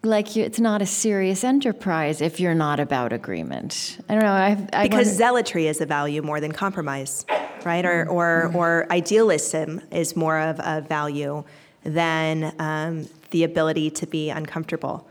like 0.04 0.36
you, 0.36 0.44
it's 0.44 0.60
not 0.60 0.82
a 0.82 0.86
serious 0.86 1.46
enterprise 1.46 2.20
if 2.20 2.38
you're 2.38 2.54
not 2.54 2.82
about 2.82 3.14
agreement. 3.14 4.00
I 4.10 4.14
don't 4.16 4.24
know. 4.24 4.32
I, 4.32 4.68
I 4.74 4.84
because 4.84 5.08
wonder, 5.08 5.10
zealotry 5.12 5.68
is 5.68 5.80
a 5.80 5.86
value 5.86 6.22
more 6.22 6.42
than 6.42 6.52
compromise, 6.52 7.26
right? 7.66 7.86
Or 7.86 8.08
or 8.08 8.46
mm-hmm. 8.48 8.56
or 8.56 8.88
idealism 8.92 9.82
is 9.92 10.16
more 10.16 10.40
of 10.40 10.60
a 10.64 10.82
value 10.82 11.44
than 11.84 12.54
um, 12.60 13.08
the 13.32 13.44
ability 13.44 13.92
to 13.92 14.08
be 14.08 14.30
uncomfortable. 14.30 15.08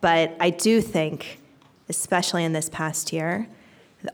But 0.00 0.36
I 0.40 0.50
do 0.50 0.80
think, 0.80 1.38
especially 1.88 2.44
in 2.44 2.52
this 2.52 2.68
past 2.68 3.12
year, 3.12 3.48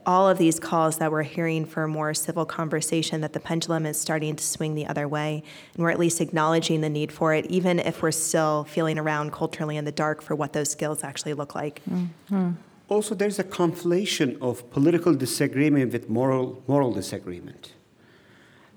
all 0.05 0.29
of 0.29 0.37
these 0.37 0.59
calls 0.59 0.97
that 0.97 1.11
we're 1.11 1.23
hearing 1.23 1.65
for 1.65 1.87
more 1.87 2.13
civil 2.13 2.45
conversation, 2.45 3.21
that 3.21 3.33
the 3.33 3.39
pendulum 3.39 3.85
is 3.85 3.99
starting 3.99 4.35
to 4.35 4.43
swing 4.43 4.75
the 4.75 4.87
other 4.87 5.07
way, 5.07 5.43
and 5.73 5.83
we're 5.83 5.91
at 5.91 5.99
least 5.99 6.21
acknowledging 6.21 6.81
the 6.81 6.89
need 6.89 7.11
for 7.11 7.33
it, 7.33 7.45
even 7.47 7.79
if 7.79 8.01
we're 8.01 8.11
still 8.11 8.63
feeling 8.63 8.97
around 8.97 9.31
culturally 9.31 9.77
in 9.77 9.85
the 9.85 9.91
dark 9.91 10.21
for 10.21 10.35
what 10.35 10.53
those 10.53 10.71
skills 10.71 11.03
actually 11.03 11.33
look 11.33 11.53
like. 11.53 11.81
Mm-hmm. 11.89 12.51
Also, 12.89 13.15
there's 13.15 13.39
a 13.39 13.43
conflation 13.43 14.39
of 14.41 14.69
political 14.71 15.13
disagreement 15.13 15.91
with 15.93 16.09
moral, 16.09 16.63
moral 16.67 16.91
disagreement. 16.91 17.72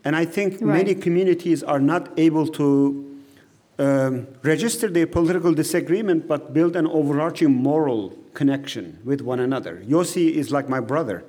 And 0.07 0.15
I 0.15 0.25
think 0.25 0.53
right. 0.53 0.63
many 0.63 0.95
communities 0.95 1.65
are 1.65 1.81
not 1.81 2.17
able 2.17 2.47
to 2.61 2.69
um, 3.81 4.29
register 4.45 4.89
their 4.89 5.09
political 5.09 5.53
disagreement 5.53 6.29
but 6.29 6.55
build 6.55 6.77
an 6.77 6.87
overarching 6.87 7.53
moral 7.53 8.17
connection 8.33 9.01
with 9.05 9.21
one 9.21 9.41
another. 9.41 9.83
Yossi 9.85 10.31
is 10.31 10.53
like 10.53 10.69
my 10.69 10.79
brother. 10.79 11.25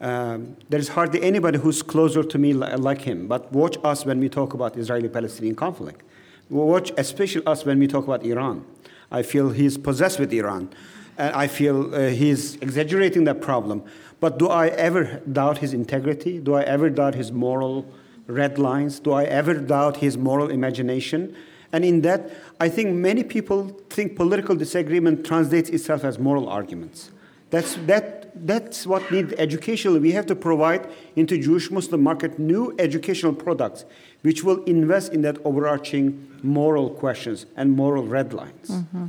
Um, 0.00 0.56
there 0.68 0.78
is 0.78 0.90
hardly 0.90 1.24
anybody 1.24 1.58
who's 1.58 1.82
closer 1.82 2.22
to 2.22 2.38
me 2.38 2.52
li- 2.52 2.76
like 2.76 3.00
him. 3.00 3.26
But 3.26 3.50
watch 3.50 3.78
us 3.82 4.06
when 4.06 4.20
we 4.20 4.28
talk 4.28 4.54
about 4.54 4.76
Israeli-Palestinian 4.76 5.56
conflict. 5.56 6.02
Watch 6.48 6.92
especially 6.96 7.44
us 7.46 7.64
when 7.64 7.80
we 7.80 7.88
talk 7.88 8.04
about 8.04 8.22
Iran. 8.24 8.64
I 9.10 9.22
feel 9.22 9.50
he's 9.50 9.76
possessed 9.76 10.20
with 10.20 10.32
Iran. 10.32 10.70
And 11.18 11.34
I 11.34 11.48
feel 11.48 11.92
uh, 11.92 12.10
he's 12.10 12.54
exaggerating 12.66 13.24
that 13.24 13.40
problem. 13.40 13.82
But 14.20 14.38
do 14.38 14.46
I 14.46 14.68
ever 14.68 15.20
doubt 15.32 15.58
his 15.58 15.74
integrity? 15.74 16.38
Do 16.38 16.54
I 16.54 16.62
ever 16.62 16.90
doubt 16.90 17.16
his 17.16 17.32
moral 17.32 17.92
red 18.26 18.58
lines? 18.58 19.00
Do 19.00 19.12
I 19.12 19.24
ever 19.24 19.54
doubt 19.54 19.98
his 19.98 20.16
moral 20.16 20.50
imagination? 20.50 21.34
And 21.72 21.84
in 21.84 22.02
that, 22.02 22.30
I 22.60 22.68
think 22.68 22.94
many 22.94 23.24
people 23.24 23.68
think 23.90 24.16
political 24.16 24.54
disagreement 24.54 25.26
translates 25.26 25.70
itself 25.70 26.04
as 26.04 26.18
moral 26.18 26.48
arguments. 26.48 27.10
That's, 27.50 27.74
that, 27.86 28.30
that's 28.46 28.86
what 28.86 29.10
needs 29.10 29.32
educational. 29.34 29.98
We 29.98 30.12
have 30.12 30.26
to 30.26 30.34
provide 30.34 30.88
into 31.14 31.38
Jewish 31.38 31.70
Muslim 31.70 32.02
market 32.02 32.38
new 32.38 32.74
educational 32.78 33.32
products 33.32 33.84
which 34.24 34.42
will 34.42 34.64
invest 34.64 35.12
in 35.12 35.20
that 35.20 35.36
overarching 35.44 36.26
moral 36.42 36.88
questions 36.88 37.44
and 37.56 37.70
moral 37.72 38.04
red 38.04 38.32
lines. 38.32 38.70
Mm-hmm. 38.70 39.06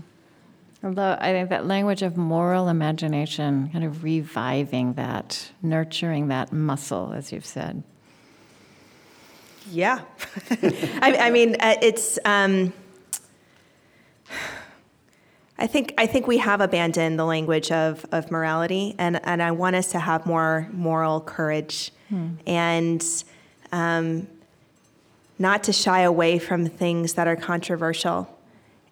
Although 0.83 1.17
I 1.19 1.31
think 1.31 1.49
that 1.49 1.65
language 1.65 2.01
of 2.01 2.17
moral 2.17 2.67
imagination, 2.67 3.69
kind 3.71 3.85
of 3.85 4.03
reviving 4.03 4.93
that, 4.93 5.51
nurturing 5.63 6.27
that 6.27 6.51
muscle, 6.51 7.13
as 7.13 7.31
you've 7.31 7.45
said. 7.45 7.81
Yeah. 9.71 10.01
I, 10.51 11.17
I, 11.19 11.29
mean, 11.29 11.55
uh, 11.59 11.75
it's. 11.81 12.19
Um, 12.25 12.73
I 15.57 15.67
think 15.67 15.93
I 15.97 16.05
think 16.05 16.27
we 16.27 16.37
have 16.39 16.59
abandoned 16.59 17.17
the 17.17 17.25
language 17.25 17.71
of, 17.71 18.05
of 18.11 18.29
morality, 18.29 18.93
and, 18.97 19.25
and 19.25 19.41
I 19.41 19.51
want 19.51 19.77
us 19.77 19.91
to 19.91 19.99
have 19.99 20.25
more 20.25 20.67
moral 20.73 21.21
courage, 21.21 21.91
hmm. 22.09 22.31
and 22.45 23.23
um, 23.71 24.27
not 25.39 25.63
to 25.63 25.73
shy 25.73 26.01
away 26.01 26.39
from 26.39 26.67
things 26.67 27.13
that 27.13 27.27
are 27.27 27.37
controversial, 27.37 28.27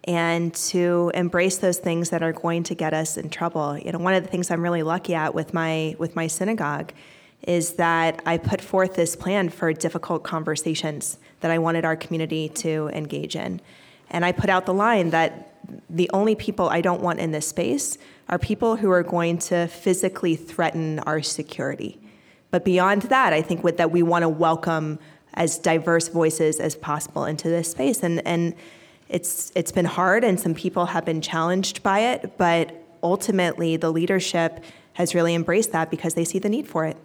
and 0.06 0.54
to 0.54 1.12
embrace 1.14 1.58
those 1.58 1.80
things 1.80 2.12
that 2.12 2.24
are 2.24 2.32
going 2.32 2.64
to 2.64 2.76
get 2.76 2.94
us 2.94 3.18
in 3.18 3.30
trouble. 3.30 3.78
You 3.78 3.92
know, 3.92 4.00
one 4.00 4.14
of 4.14 4.24
the 4.24 4.30
things 4.30 4.50
I'm 4.50 4.62
really 4.62 4.84
lucky 4.84 5.16
at 5.16 5.36
with 5.36 5.54
my 5.54 5.98
with 6.00 6.16
my 6.16 6.28
synagogue 6.28 6.94
is 7.44 7.74
that 7.74 8.22
I 8.26 8.38
put 8.38 8.62
forth 8.62 8.96
this 8.96 9.16
plan 9.16 9.50
for 9.50 9.74
difficult 9.74 10.24
conversations 10.24 11.18
that 11.42 11.52
I 11.52 11.60
wanted 11.60 11.86
our 11.86 11.96
community 11.96 12.50
to 12.50 12.90
engage 12.94 13.36
in. 13.36 13.62
And 14.10 14.24
I 14.24 14.32
put 14.32 14.50
out 14.50 14.66
the 14.66 14.74
line 14.74 15.10
that 15.10 15.54
the 15.90 16.10
only 16.14 16.36
people 16.36 16.70
I 16.70 16.82
don't 16.82 17.02
want 17.02 17.20
in 17.20 17.32
this 17.32 17.48
space 17.48 17.98
are 18.30 18.40
people 18.40 18.78
who 18.78 18.90
are 18.92 19.04
going 19.04 19.38
to 19.38 19.68
physically 19.68 20.36
threaten 20.36 21.00
our 21.00 21.22
security. 21.22 22.00
But 22.52 22.64
beyond 22.64 23.04
that, 23.04 23.34
I 23.34 23.42
think 23.42 23.64
with 23.64 23.78
that 23.78 23.92
we 23.92 24.04
want 24.04 24.24
to 24.24 24.30
welcome 24.30 25.00
as 25.34 25.58
diverse 25.58 26.08
voices 26.08 26.60
as 26.60 26.76
possible 26.76 27.26
into 27.26 27.50
this 27.50 27.72
space. 27.72 28.04
And, 28.04 28.26
and 28.28 28.54
it's, 29.10 29.52
it's 29.56 29.72
been 29.72 29.86
hard, 29.86 30.24
and 30.24 30.40
some 30.40 30.54
people 30.54 30.86
have 30.88 31.06
been 31.06 31.22
challenged 31.22 31.82
by 31.84 32.00
it, 32.00 32.38
but 32.38 32.72
ultimately, 33.02 33.76
the 33.78 33.92
leadership 33.92 34.64
has 34.94 35.16
really 35.16 35.34
embraced 35.34 35.72
that 35.72 35.90
because 35.90 36.14
they 36.14 36.24
see 36.24 36.40
the 36.40 36.50
need 36.50 36.68
for 36.68 36.86
it. 36.86 36.98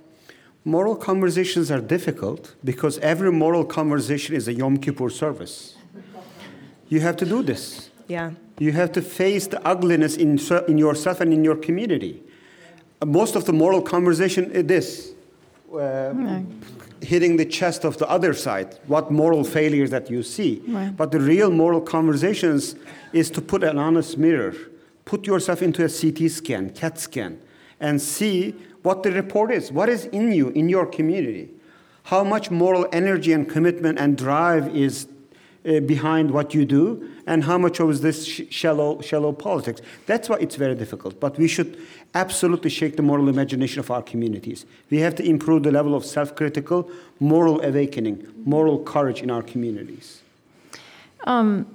Moral 0.64 0.96
conversations 0.96 1.70
are 1.70 1.80
difficult 1.80 2.54
because 2.64 2.98
every 2.98 3.32
moral 3.32 3.64
conversation 3.64 4.34
is 4.34 4.48
a 4.48 4.52
Yom 4.52 4.76
Kippur 4.76 5.10
service. 5.10 5.76
You 6.88 7.00
have 7.00 7.16
to 7.18 7.26
do 7.26 7.42
this. 7.42 7.90
Yeah. 8.06 8.32
You 8.58 8.72
have 8.72 8.92
to 8.92 9.02
face 9.02 9.46
the 9.46 9.66
ugliness 9.66 10.16
in, 10.16 10.38
in 10.66 10.78
yourself 10.78 11.20
and 11.20 11.32
in 11.32 11.44
your 11.44 11.56
community. 11.56 12.22
Most 13.04 13.36
of 13.36 13.44
the 13.44 13.52
moral 13.52 13.82
conversation 13.82 14.50
is 14.50 14.64
this 14.64 15.12
uh, 15.72 16.42
hitting 17.00 17.36
the 17.36 17.44
chest 17.44 17.84
of 17.84 17.98
the 17.98 18.08
other 18.08 18.34
side, 18.34 18.78
what 18.86 19.10
moral 19.10 19.44
failures 19.44 19.90
that 19.90 20.10
you 20.10 20.22
see. 20.22 20.62
Right. 20.66 20.96
But 20.96 21.12
the 21.12 21.20
real 21.20 21.50
moral 21.50 21.80
conversations 21.80 22.74
is 23.12 23.30
to 23.30 23.40
put 23.40 23.62
an 23.62 23.78
honest 23.78 24.18
mirror, 24.18 24.54
put 25.04 25.26
yourself 25.26 25.62
into 25.62 25.84
a 25.84 25.88
CT 25.88 26.30
scan, 26.30 26.70
CAT 26.70 26.98
scan, 26.98 27.40
and 27.80 28.00
see 28.00 28.54
what 28.82 29.02
the 29.02 29.12
report 29.12 29.50
is. 29.50 29.70
What 29.72 29.88
is 29.88 30.06
in 30.06 30.32
you, 30.32 30.48
in 30.50 30.68
your 30.68 30.86
community? 30.86 31.50
How 32.04 32.24
much 32.24 32.50
moral 32.50 32.86
energy 32.92 33.32
and 33.32 33.48
commitment 33.48 33.98
and 33.98 34.16
drive 34.16 34.74
is 34.74 35.08
uh, 35.68 35.80
behind 35.80 36.30
what 36.30 36.54
you 36.54 36.64
do, 36.64 37.10
and 37.26 37.44
how 37.44 37.58
much 37.58 37.80
of 37.80 38.00
this 38.00 38.24
sh- 38.24 38.42
shallow, 38.48 39.00
shallow 39.02 39.32
politics. 39.32 39.82
That's 40.06 40.28
why 40.28 40.36
it's 40.40 40.56
very 40.56 40.74
difficult. 40.74 41.20
But 41.20 41.36
we 41.36 41.48
should 41.48 41.78
absolutely 42.14 42.70
shake 42.70 42.96
the 42.96 43.02
moral 43.02 43.28
imagination 43.28 43.80
of 43.80 43.90
our 43.90 44.00
communities. 44.00 44.64
We 44.88 44.98
have 44.98 45.14
to 45.16 45.28
improve 45.28 45.64
the 45.64 45.72
level 45.72 45.94
of 45.94 46.04
self 46.04 46.34
critical, 46.34 46.90
moral 47.20 47.60
awakening, 47.60 48.26
moral 48.44 48.82
courage 48.82 49.20
in 49.20 49.30
our 49.30 49.42
communities. 49.42 50.22
Um, 51.24 51.66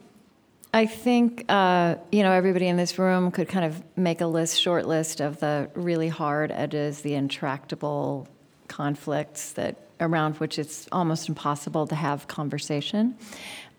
I 0.76 0.88
think 0.88 1.46
uh, 1.50 1.96
you 2.12 2.24
know 2.24 2.32
everybody 2.32 2.68
in 2.68 2.78
this 2.78 2.98
room 2.98 3.30
could 3.30 3.48
kind 3.48 3.64
of 3.66 3.84
make 3.96 4.22
a 4.22 4.26
list, 4.26 4.60
short 4.60 4.88
list 4.88 5.22
of 5.22 5.40
the 5.40 5.70
really 5.76 6.10
hard 6.10 6.52
edges, 6.52 7.02
the 7.02 7.14
intractable 7.14 8.28
conflicts 8.68 9.52
that 9.52 9.76
around 10.00 10.38
which 10.38 10.58
it's 10.58 10.88
almost 10.92 11.30
impossible 11.30 11.86
to 11.88 11.96
have 11.96 12.28
conversation. 12.28 13.16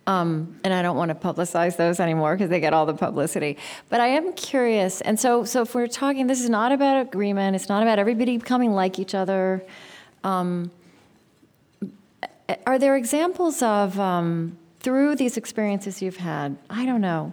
Um, 0.06 0.60
and 0.62 0.72
I 0.72 0.82
don't 0.82 0.96
want 0.96 1.08
to 1.08 1.14
publicize 1.16 1.76
those 1.76 1.98
anymore 1.98 2.36
because 2.36 2.50
they 2.50 2.60
get 2.60 2.72
all 2.72 2.86
the 2.86 2.94
publicity. 2.94 3.58
But 3.88 4.00
I 4.00 4.08
am 4.08 4.32
curious, 4.34 5.00
and 5.00 5.18
so 5.18 5.44
so 5.44 5.62
if 5.62 5.74
we're 5.74 5.88
talking, 5.88 6.28
this 6.28 6.40
is 6.40 6.48
not 6.48 6.70
about 6.70 7.00
agreement. 7.00 7.56
It's 7.56 7.68
not 7.68 7.82
about 7.82 7.98
everybody 7.98 8.36
becoming 8.36 8.72
like 8.72 9.00
each 9.00 9.16
other. 9.16 9.64
Um, 10.22 10.70
are 12.66 12.78
there 12.78 12.94
examples 12.94 13.62
of 13.62 13.98
um, 13.98 14.58
through 14.84 15.16
these 15.16 15.36
experiences 15.36 16.00
you've 16.00 16.18
had? 16.18 16.56
I 16.70 16.86
don't 16.86 17.00
know, 17.00 17.32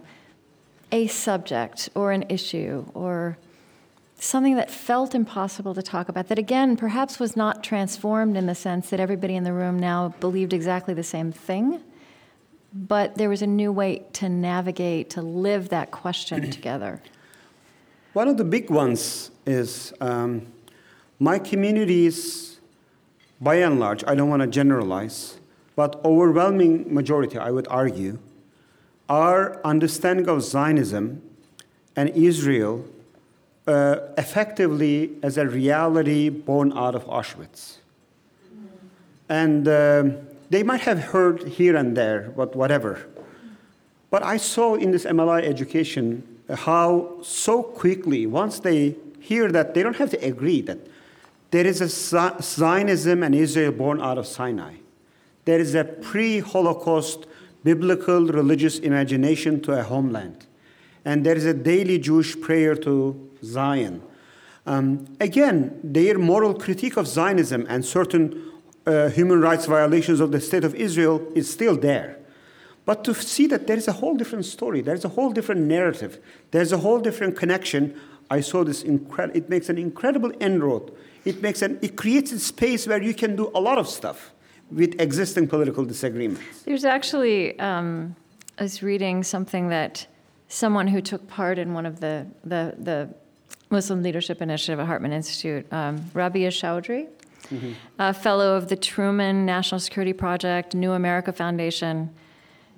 a 0.90 1.06
subject 1.06 1.88
or 1.94 2.10
an 2.10 2.24
issue 2.28 2.84
or 2.92 3.38
something 4.16 4.56
that 4.56 4.72
felt 4.72 5.14
impossible 5.14 5.74
to 5.74 5.82
talk 5.82 6.08
about 6.08 6.28
that 6.28 6.38
again 6.38 6.76
perhaps 6.76 7.20
was 7.20 7.36
not 7.36 7.62
transformed 7.62 8.36
in 8.36 8.46
the 8.46 8.54
sense 8.54 8.90
that 8.90 8.98
everybody 8.98 9.36
in 9.36 9.44
the 9.44 9.52
room 9.52 9.78
now 9.78 10.08
believed 10.20 10.52
exactly 10.52 10.94
the 10.94 11.02
same 11.04 11.30
thing 11.32 11.80
but 12.72 13.16
there 13.16 13.28
was 13.28 13.42
a 13.42 13.46
new 13.46 13.70
way 13.70 14.02
to 14.14 14.28
navigate, 14.28 15.10
to 15.10 15.22
live 15.22 15.68
that 15.68 15.90
question 15.90 16.50
together. 16.50 17.02
One 18.12 18.28
of 18.28 18.36
the 18.36 18.44
big 18.44 18.70
ones 18.70 19.30
is 19.46 19.92
um, 20.00 20.46
my 21.18 21.38
communities, 21.38 22.60
by 23.40 23.56
and 23.56 23.78
large, 23.80 24.04
I 24.06 24.14
don't 24.14 24.28
want 24.28 24.42
to 24.42 24.48
generalize, 24.48 25.38
but 25.74 26.00
overwhelming 26.04 26.92
majority, 26.92 27.38
I 27.38 27.50
would 27.50 27.66
argue, 27.68 28.18
our 29.08 29.60
understanding 29.64 30.28
of 30.28 30.42
Zionism 30.42 31.22
and 31.96 32.10
Israel 32.10 32.84
uh, 33.66 33.96
effectively 34.18 35.10
as 35.22 35.36
a 35.36 35.46
reality 35.46 36.28
born 36.28 36.72
out 36.72 36.94
of 36.94 37.04
Auschwitz. 37.06 37.76
And 39.28 39.66
um, 39.68 40.18
they 40.50 40.62
might 40.62 40.82
have 40.82 40.98
heard 40.98 41.48
here 41.48 41.76
and 41.76 41.96
there, 41.96 42.32
but 42.36 42.54
whatever. 42.54 43.06
But 44.10 44.22
I 44.22 44.36
saw 44.36 44.74
in 44.74 44.90
this 44.90 45.04
MLI 45.04 45.42
education 45.42 46.26
how 46.50 47.18
so 47.22 47.62
quickly, 47.62 48.26
once 48.26 48.60
they 48.60 48.96
hear 49.20 49.50
that, 49.52 49.74
they 49.74 49.82
don't 49.82 49.96
have 49.96 50.10
to 50.10 50.22
agree 50.22 50.60
that 50.62 50.78
there 51.50 51.66
is 51.66 51.80
a 51.80 51.88
Zionism 52.42 53.22
and 53.22 53.34
Israel 53.34 53.72
born 53.72 54.00
out 54.00 54.18
of 54.18 54.26
Sinai. 54.26 54.74
There 55.44 55.58
is 55.58 55.74
a 55.74 55.84
pre 55.84 56.40
Holocaust 56.40 57.26
biblical 57.64 58.26
religious 58.26 58.78
imagination 58.78 59.60
to 59.62 59.72
a 59.72 59.82
homeland. 59.82 60.46
And 61.04 61.24
there 61.26 61.36
is 61.36 61.44
a 61.44 61.54
daily 61.54 61.98
Jewish 61.98 62.40
prayer 62.40 62.74
to 62.76 63.30
Zion. 63.42 64.02
Um, 64.66 65.16
again, 65.20 65.80
their 65.82 66.18
moral 66.18 66.54
critique 66.54 66.96
of 66.96 67.08
Zionism 67.08 67.66
and 67.68 67.84
certain 67.84 68.50
uh, 68.86 69.08
human 69.08 69.40
rights 69.40 69.66
violations 69.66 70.20
of 70.20 70.30
the 70.30 70.40
state 70.40 70.64
of 70.64 70.74
Israel 70.74 71.26
is 71.34 71.50
still 71.50 71.76
there. 71.76 72.18
But 72.84 73.04
to 73.04 73.14
see 73.14 73.46
that 73.48 73.66
there 73.66 73.76
is 73.76 73.88
a 73.88 73.92
whole 73.92 74.16
different 74.16 74.44
story, 74.44 74.80
there's 74.80 75.04
a 75.04 75.08
whole 75.08 75.32
different 75.32 75.62
narrative, 75.62 76.18
there's 76.50 76.72
a 76.72 76.78
whole 76.78 76.98
different 76.98 77.36
connection, 77.36 77.98
I 78.30 78.40
saw 78.40 78.64
this 78.64 78.82
incredible, 78.82 79.36
it 79.36 79.48
makes 79.48 79.68
an 79.68 79.78
incredible 79.78 80.32
inroad. 80.40 80.92
It, 81.24 81.42
makes 81.42 81.62
an, 81.62 81.78
it 81.82 81.96
creates 81.96 82.32
a 82.32 82.40
space 82.40 82.86
where 82.86 83.00
you 83.00 83.14
can 83.14 83.36
do 83.36 83.52
a 83.54 83.60
lot 83.60 83.78
of 83.78 83.88
stuff 83.88 84.32
with 84.74 85.00
existing 85.00 85.48
political 85.48 85.84
disagreements. 85.84 86.62
There's 86.62 86.84
actually, 86.84 87.58
um, 87.58 88.16
I 88.58 88.62
was 88.62 88.82
reading 88.82 89.22
something 89.22 89.68
that 89.68 90.06
someone 90.48 90.86
who 90.86 91.00
took 91.00 91.26
part 91.28 91.58
in 91.58 91.74
one 91.74 91.86
of 91.86 92.00
the, 92.00 92.26
the, 92.44 92.74
the 92.78 93.08
Muslim 93.70 94.02
Leadership 94.02 94.42
Initiative 94.42 94.78
at 94.80 94.86
Hartman 94.86 95.12
Institute, 95.12 95.70
um, 95.72 96.10
Rabia 96.14 96.50
Chaudry, 96.50 97.08
mm-hmm. 97.48 97.72
a 97.98 98.12
fellow 98.12 98.54
of 98.56 98.68
the 98.68 98.76
Truman 98.76 99.46
National 99.46 99.80
Security 99.80 100.12
Project, 100.12 100.74
New 100.74 100.92
America 100.92 101.32
Foundation. 101.32 102.10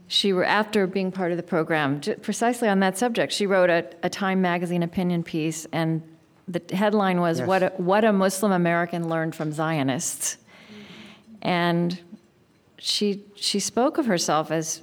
She 0.07 0.32
were 0.32 0.45
after 0.45 0.86
being 0.86 1.11
part 1.11 1.30
of 1.32 1.36
the 1.36 1.42
program, 1.42 2.01
precisely 2.22 2.68
on 2.68 2.80
that 2.80 2.99
subject. 2.99 3.32
She 3.32 3.47
wrote 3.47 3.70
a, 3.70 3.88
a 4.03 4.11
Time 4.11 4.40
magazine 4.42 4.82
opinion 4.82 5.22
piece, 5.22 5.66
and 5.72 6.03
the 6.47 6.62
headline 6.72 7.20
was 7.20 7.38
yes. 7.38 7.49
"What 7.49 7.62
a, 7.62 7.72
What 7.78 8.05
a 8.05 8.12
Muslim 8.12 8.53
American 8.53 9.09
Learned 9.09 9.34
from 9.34 9.51
Zionists," 9.51 10.36
and 11.45 12.01
she 12.78 13.22
she 13.36 13.61
spoke 13.61 13.99
of 13.99 14.07
herself 14.07 14.51
as 14.51 14.82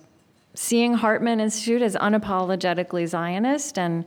seeing 0.54 0.94
Hartman 0.94 1.40
Institute 1.40 1.82
as 1.82 1.96
unapologetically 1.96 3.08
Zionist 3.08 3.78
and 3.78 4.06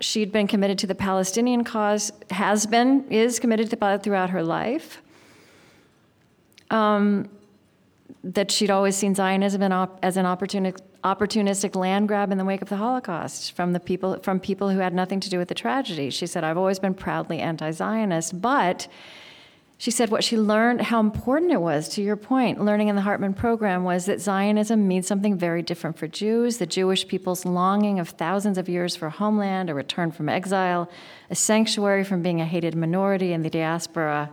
she'd 0.00 0.32
been 0.32 0.46
committed 0.46 0.78
to 0.78 0.86
the 0.86 0.94
Palestinian 0.94 1.64
cause, 1.64 2.12
has 2.30 2.66
been, 2.66 3.04
is 3.10 3.38
committed 3.38 3.70
to 3.70 3.94
it 3.94 4.02
throughout 4.02 4.30
her 4.30 4.42
life. 4.42 5.00
Um, 6.70 7.28
that 8.24 8.50
she'd 8.50 8.70
always 8.70 8.96
seen 8.96 9.14
Zionism 9.14 9.62
as 9.62 10.16
an 10.16 10.24
opportunistic 10.24 11.76
land 11.76 12.08
grab 12.08 12.32
in 12.32 12.38
the 12.38 12.44
wake 12.44 12.60
of 12.60 12.68
the 12.68 12.76
Holocaust 12.76 13.52
from 13.52 13.72
the 13.72 13.80
people 13.80 14.18
from 14.22 14.40
people 14.40 14.70
who 14.70 14.78
had 14.78 14.92
nothing 14.92 15.20
to 15.20 15.30
do 15.30 15.38
with 15.38 15.48
the 15.48 15.54
tragedy. 15.54 16.10
She 16.10 16.26
said, 16.26 16.44
"I've 16.44 16.58
always 16.58 16.78
been 16.78 16.94
proudly 16.94 17.38
anti-Zionist, 17.38 18.40
but." 18.40 18.88
She 19.80 19.92
said 19.92 20.10
what 20.10 20.24
she 20.24 20.36
learned, 20.36 20.80
how 20.80 20.98
important 20.98 21.52
it 21.52 21.60
was, 21.60 21.88
to 21.90 22.02
your 22.02 22.16
point, 22.16 22.60
learning 22.64 22.88
in 22.88 22.96
the 22.96 23.02
Hartman 23.02 23.32
program, 23.32 23.84
was 23.84 24.06
that 24.06 24.20
Zionism 24.20 24.88
means 24.88 25.06
something 25.06 25.38
very 25.38 25.62
different 25.62 25.96
for 25.96 26.08
Jews, 26.08 26.58
the 26.58 26.66
Jewish 26.66 27.06
people's 27.06 27.44
longing 27.44 28.00
of 28.00 28.08
thousands 28.08 28.58
of 28.58 28.68
years 28.68 28.96
for 28.96 29.08
homeland, 29.08 29.70
a 29.70 29.74
return 29.74 30.10
from 30.10 30.28
exile, 30.28 30.90
a 31.30 31.36
sanctuary 31.36 32.02
from 32.02 32.22
being 32.22 32.40
a 32.40 32.44
hated 32.44 32.74
minority 32.74 33.32
in 33.32 33.42
the 33.42 33.50
diaspora, 33.50 34.30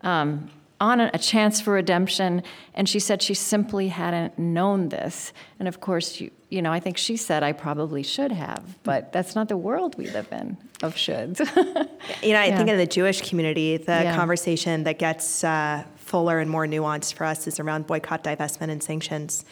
um, 0.00 0.50
on 0.80 1.00
a, 1.00 1.10
a, 1.12 1.18
chance 1.18 1.60
for 1.60 1.72
redemption. 1.72 2.42
And 2.74 2.88
she 2.88 3.00
said 3.00 3.20
she 3.22 3.34
simply 3.34 3.88
hadn't 3.88 4.38
known 4.38 4.90
this. 4.90 5.32
And 5.58 5.66
of 5.66 5.80
course, 5.80 6.20
you, 6.20 6.30
you 6.50 6.62
know, 6.62 6.72
I 6.72 6.80
think 6.80 6.96
she 6.96 7.16
said 7.16 7.42
I 7.42 7.52
probably 7.52 8.02
should 8.02 8.32
have, 8.32 8.78
but 8.84 9.12
that's 9.12 9.34
not 9.34 9.48
the 9.48 9.56
world 9.56 9.96
we 9.98 10.08
live 10.08 10.28
in 10.32 10.56
of 10.82 10.94
shoulds. 10.94 11.40
you 12.22 12.32
know, 12.32 12.40
I 12.40 12.46
yeah. 12.46 12.56
think 12.56 12.68
in 12.68 12.76
the 12.76 12.86
Jewish 12.86 13.28
community, 13.28 13.76
the 13.76 13.92
yeah. 13.92 14.16
conversation 14.16 14.84
that 14.84 14.98
gets 14.98 15.42
uh, 15.44 15.84
fuller 15.96 16.38
and 16.38 16.50
more 16.50 16.66
nuanced 16.66 17.14
for 17.14 17.24
us 17.24 17.46
is 17.46 17.58
around 17.60 17.86
boycott, 17.86 18.22
divestment, 18.24 18.70
and 18.70 18.82
sanctions. 18.82 19.44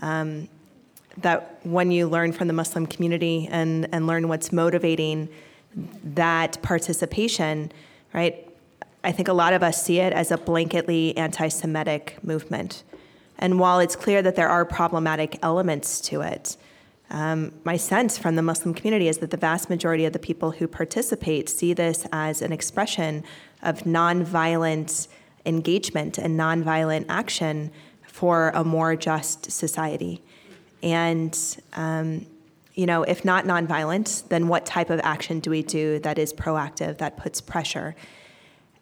Um, 0.00 0.48
that 1.18 1.58
when 1.62 1.90
you 1.90 2.06
learn 2.06 2.32
from 2.32 2.46
the 2.46 2.52
Muslim 2.52 2.86
community 2.86 3.48
and, 3.50 3.88
and 3.92 4.06
learn 4.06 4.28
what's 4.28 4.52
motivating 4.52 5.28
that 6.04 6.60
participation, 6.62 7.72
right? 8.12 8.45
I 9.06 9.12
think 9.12 9.28
a 9.28 9.32
lot 9.32 9.52
of 9.52 9.62
us 9.62 9.80
see 9.80 10.00
it 10.00 10.12
as 10.12 10.32
a 10.32 10.36
blanketly 10.36 11.16
anti 11.16 11.46
Semitic 11.46 12.18
movement. 12.24 12.82
And 13.38 13.60
while 13.60 13.78
it's 13.78 13.94
clear 13.94 14.20
that 14.20 14.34
there 14.34 14.48
are 14.48 14.64
problematic 14.64 15.38
elements 15.42 16.00
to 16.08 16.22
it, 16.22 16.56
um, 17.10 17.52
my 17.62 17.76
sense 17.76 18.18
from 18.18 18.34
the 18.34 18.42
Muslim 18.42 18.74
community 18.74 19.06
is 19.06 19.18
that 19.18 19.30
the 19.30 19.36
vast 19.36 19.70
majority 19.70 20.06
of 20.06 20.12
the 20.12 20.18
people 20.18 20.50
who 20.50 20.66
participate 20.66 21.48
see 21.48 21.72
this 21.72 22.04
as 22.10 22.42
an 22.42 22.50
expression 22.50 23.22
of 23.62 23.84
nonviolent 23.84 25.06
engagement 25.44 26.18
and 26.18 26.36
nonviolent 26.36 27.06
action 27.08 27.70
for 28.08 28.50
a 28.56 28.64
more 28.64 28.96
just 28.96 29.52
society. 29.52 30.20
And, 30.82 31.38
um, 31.74 32.26
you 32.74 32.86
know, 32.86 33.04
if 33.04 33.24
not 33.24 33.44
nonviolent, 33.44 34.26
then 34.30 34.48
what 34.48 34.66
type 34.66 34.90
of 34.90 34.98
action 35.04 35.38
do 35.38 35.50
we 35.50 35.62
do 35.62 36.00
that 36.00 36.18
is 36.18 36.32
proactive, 36.32 36.98
that 36.98 37.16
puts 37.16 37.40
pressure? 37.40 37.94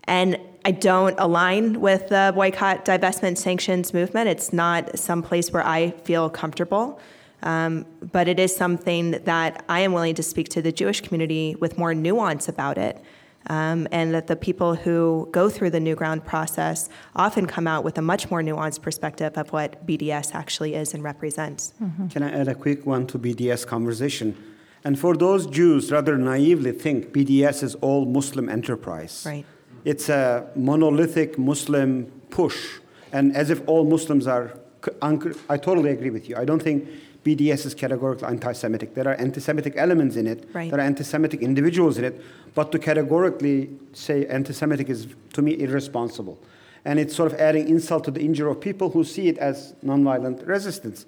And 0.06 0.38
I 0.64 0.70
don't 0.70 1.18
align 1.18 1.80
with 1.80 2.08
the 2.08 2.32
boycott, 2.34 2.84
divestment, 2.84 3.36
sanctions 3.36 3.92
movement. 3.92 4.28
It's 4.28 4.52
not 4.52 4.98
some 4.98 5.22
place 5.22 5.52
where 5.52 5.66
I 5.66 5.90
feel 5.90 6.30
comfortable. 6.30 7.00
Um, 7.42 7.84
but 8.12 8.26
it 8.26 8.40
is 8.40 8.56
something 8.56 9.12
that 9.24 9.64
I 9.68 9.80
am 9.80 9.92
willing 9.92 10.14
to 10.14 10.22
speak 10.22 10.48
to 10.50 10.62
the 10.62 10.72
Jewish 10.72 11.02
community 11.02 11.54
with 11.56 11.76
more 11.76 11.94
nuance 11.94 12.48
about 12.48 12.78
it. 12.78 13.02
Um, 13.46 13.86
and 13.92 14.14
that 14.14 14.26
the 14.26 14.36
people 14.36 14.74
who 14.74 15.28
go 15.30 15.50
through 15.50 15.68
the 15.68 15.78
NewGround 15.78 16.24
process 16.24 16.88
often 17.14 17.46
come 17.46 17.66
out 17.66 17.84
with 17.84 17.98
a 17.98 18.00
much 18.00 18.30
more 18.30 18.40
nuanced 18.40 18.80
perspective 18.80 19.36
of 19.36 19.52
what 19.52 19.86
BDS 19.86 20.34
actually 20.34 20.74
is 20.74 20.94
and 20.94 21.04
represents. 21.04 21.74
Mm-hmm. 21.82 22.06
Can 22.08 22.22
I 22.22 22.30
add 22.30 22.48
a 22.48 22.54
quick 22.54 22.86
one 22.86 23.06
to 23.08 23.18
BDS 23.18 23.66
conversation? 23.66 24.34
And 24.82 24.98
for 24.98 25.14
those 25.14 25.46
Jews 25.46 25.92
rather 25.92 26.16
naively 26.16 26.72
think 26.72 27.12
BDS 27.12 27.62
is 27.62 27.74
all 27.76 28.06
Muslim 28.06 28.48
enterprise. 28.48 29.24
Right. 29.26 29.44
It's 29.84 30.08
a 30.08 30.46
monolithic 30.54 31.38
Muslim 31.38 32.10
push, 32.30 32.78
and 33.12 33.36
as 33.36 33.50
if 33.50 33.66
all 33.68 33.84
Muslims 33.84 34.26
are. 34.26 34.58
I 35.00 35.56
totally 35.56 35.90
agree 35.90 36.10
with 36.10 36.28
you. 36.28 36.36
I 36.36 36.44
don't 36.44 36.62
think 36.62 36.86
BDS 37.24 37.64
is 37.64 37.74
categorically 37.74 38.28
anti 38.28 38.52
Semitic. 38.52 38.94
There 38.94 39.08
are 39.08 39.14
anti 39.14 39.40
Semitic 39.40 39.74
elements 39.76 40.16
in 40.16 40.26
it, 40.26 40.48
right. 40.52 40.70
there 40.70 40.78
are 40.78 40.82
anti 40.82 41.04
Semitic 41.04 41.40
individuals 41.40 41.96
in 41.96 42.04
it, 42.04 42.20
but 42.54 42.70
to 42.72 42.78
categorically 42.78 43.70
say 43.92 44.26
anti 44.26 44.52
Semitic 44.52 44.90
is, 44.90 45.08
to 45.32 45.42
me, 45.42 45.58
irresponsible. 45.58 46.38
And 46.84 46.98
it's 46.98 47.16
sort 47.16 47.32
of 47.32 47.40
adding 47.40 47.66
insult 47.66 48.04
to 48.04 48.10
the 48.10 48.20
injury 48.20 48.50
of 48.50 48.60
people 48.60 48.90
who 48.90 49.04
see 49.04 49.28
it 49.28 49.38
as 49.38 49.74
nonviolent 49.82 50.46
resistance. 50.46 51.06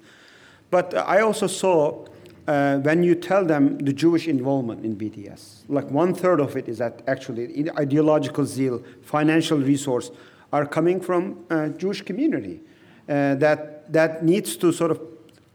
But 0.71 0.95
I 0.95 1.21
also 1.21 1.45
saw 1.45 2.05
uh, 2.47 2.77
when 2.77 3.03
you 3.03 3.13
tell 3.13 3.43
them 3.45 3.77
the 3.79 3.91
Jewish 3.91 4.27
involvement 4.27 4.85
in 4.85 4.95
BDS, 4.95 5.63
like 5.67 5.89
one 5.91 6.13
third 6.13 6.39
of 6.39 6.55
it 6.55 6.69
is 6.69 6.77
that 6.77 7.01
actually 7.07 7.69
ideological 7.77 8.45
zeal, 8.45 8.81
financial 9.01 9.57
resource 9.57 10.11
are 10.53 10.65
coming 10.65 11.01
from 11.01 11.43
uh, 11.49 11.69
Jewish 11.69 12.01
community 12.01 12.61
uh, 13.09 13.35
that 13.35 13.91
that 13.91 14.23
needs 14.23 14.55
to 14.57 14.71
sort 14.71 14.91
of 14.91 15.01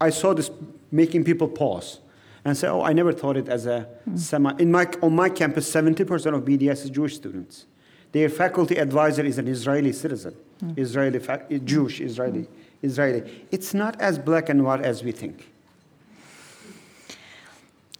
I 0.00 0.10
saw 0.10 0.34
this 0.34 0.50
making 0.90 1.24
people 1.24 1.48
pause 1.48 2.00
and 2.44 2.56
say, 2.56 2.68
"Oh, 2.68 2.82
I 2.82 2.92
never 2.92 3.12
thought 3.12 3.36
it 3.36 3.48
as 3.48 3.66
a 3.66 3.88
mm. 4.08 4.18
semi." 4.18 4.52
In 4.58 4.70
my 4.70 4.86
on 5.00 5.14
my 5.14 5.30
campus, 5.30 5.70
seventy 5.70 6.04
percent 6.04 6.36
of 6.36 6.42
BDS 6.44 6.84
is 6.84 6.90
Jewish 6.90 7.16
students. 7.16 7.66
Their 8.12 8.28
faculty 8.28 8.76
advisor 8.76 9.22
is 9.22 9.38
an 9.38 9.48
Israeli 9.48 9.92
citizen, 9.92 10.34
mm. 10.62 10.78
Israeli 10.78 11.20
Jewish 11.60 12.00
Israeli 12.00 12.40
mm. 12.40 12.48
Israeli. 12.82 13.46
It's 13.50 13.72
not 13.72 13.98
as 14.00 14.18
black 14.18 14.50
and 14.50 14.64
white 14.64 14.82
as 14.82 15.02
we 15.02 15.12
think. 15.12 15.51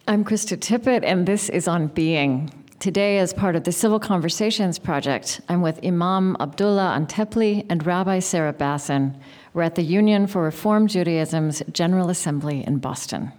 I'm 0.05 0.25
Krista 0.25 0.57
Tippett, 0.57 1.05
and 1.05 1.25
this 1.25 1.47
is 1.47 1.65
on 1.65 1.87
being. 1.87 2.51
Today, 2.79 3.19
as 3.19 3.33
part 3.33 3.55
of 3.55 3.63
the 3.63 3.71
Civil 3.71 4.01
Conversations 4.01 4.77
Project, 4.77 5.39
I'm 5.47 5.61
with 5.61 5.79
Imam 5.81 6.35
Abdullah 6.41 6.99
Antepli 6.99 7.65
and 7.69 7.85
Rabbi 7.85 8.19
Sarah 8.19 8.51
Bassin. 8.51 9.17
We're 9.53 9.61
at 9.61 9.75
the 9.75 9.81
Union 9.81 10.27
for 10.27 10.43
Reform 10.43 10.87
Judaism's 10.87 11.63
General 11.71 12.09
Assembly 12.09 12.65
in 12.67 12.79
Boston. 12.79 13.31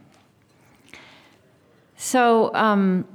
So, 1.99 2.55
um, 2.55 3.07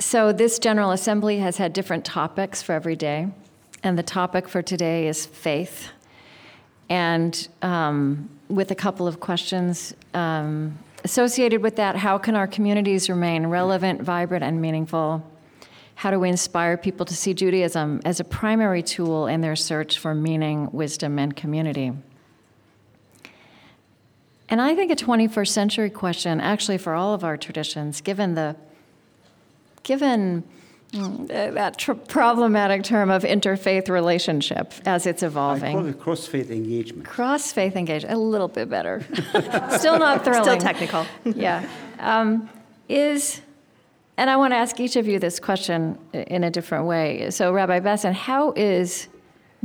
so 0.00 0.32
this 0.32 0.58
General 0.58 0.90
Assembly 0.90 1.38
has 1.38 1.58
had 1.58 1.72
different 1.72 2.04
topics 2.04 2.60
for 2.60 2.72
every 2.72 2.96
day, 2.96 3.28
and 3.84 3.96
the 3.96 4.02
topic 4.02 4.48
for 4.48 4.62
today 4.62 5.06
is 5.06 5.26
faith. 5.26 5.90
And 6.88 7.46
um, 7.62 8.28
with 8.48 8.72
a 8.72 8.76
couple 8.76 9.06
of 9.06 9.20
questions 9.20 9.94
um, 10.12 10.76
associated 11.04 11.62
with 11.62 11.76
that, 11.76 11.96
how 11.96 12.18
can 12.18 12.36
our 12.36 12.46
communities 12.46 13.08
remain 13.08 13.46
relevant, 13.46 14.02
vibrant, 14.02 14.44
and 14.44 14.60
meaningful? 14.60 15.28
How 15.96 16.10
do 16.10 16.18
we 16.18 16.28
inspire 16.28 16.76
people 16.76 17.06
to 17.06 17.14
see 17.14 17.34
Judaism 17.34 18.00
as 18.04 18.20
a 18.20 18.24
primary 18.24 18.82
tool 18.82 19.26
in 19.26 19.40
their 19.40 19.56
search 19.56 19.98
for 19.98 20.14
meaning, 20.14 20.70
wisdom, 20.72 21.18
and 21.18 21.36
community? 21.36 21.92
And 24.48 24.60
I 24.60 24.74
think 24.74 24.90
a 24.90 24.96
21st 24.96 25.48
century 25.48 25.90
question, 25.90 26.40
actually, 26.40 26.78
for 26.78 26.94
all 26.94 27.14
of 27.14 27.24
our 27.24 27.36
traditions, 27.36 28.00
given 28.00 28.34
the 28.34 28.56
given 29.82 30.44
mm, 30.92 31.26
that 31.28 31.78
tr- 31.78 31.92
problematic 31.92 32.84
term 32.84 33.10
of 33.10 33.22
interfaith 33.22 33.88
relationship 33.88 34.72
as 34.86 35.06
it's 35.06 35.22
evolving. 35.22 35.76
I 35.76 35.80
call 35.80 35.86
it 35.86 36.00
cross 36.00 36.26
faith 36.26 36.50
engagement. 36.50 37.06
Cross 37.06 37.52
faith 37.52 37.76
engagement, 37.76 38.14
a 38.14 38.18
little 38.18 38.48
bit 38.48 38.68
better. 38.68 39.04
Still 39.78 39.98
not 39.98 40.24
thrilling. 40.24 40.44
Still 40.44 40.58
technical. 40.58 41.06
yeah. 41.24 41.68
Um, 41.98 42.48
is 42.88 43.40
and 44.16 44.28
I 44.28 44.36
want 44.36 44.52
to 44.52 44.56
ask 44.56 44.78
each 44.78 44.96
of 44.96 45.08
you 45.08 45.18
this 45.18 45.40
question 45.40 45.98
in 46.12 46.44
a 46.44 46.50
different 46.50 46.86
way. 46.86 47.30
So, 47.30 47.52
Rabbi 47.52 47.80
Bassin, 47.80 48.12
how 48.12 48.52
is 48.52 49.08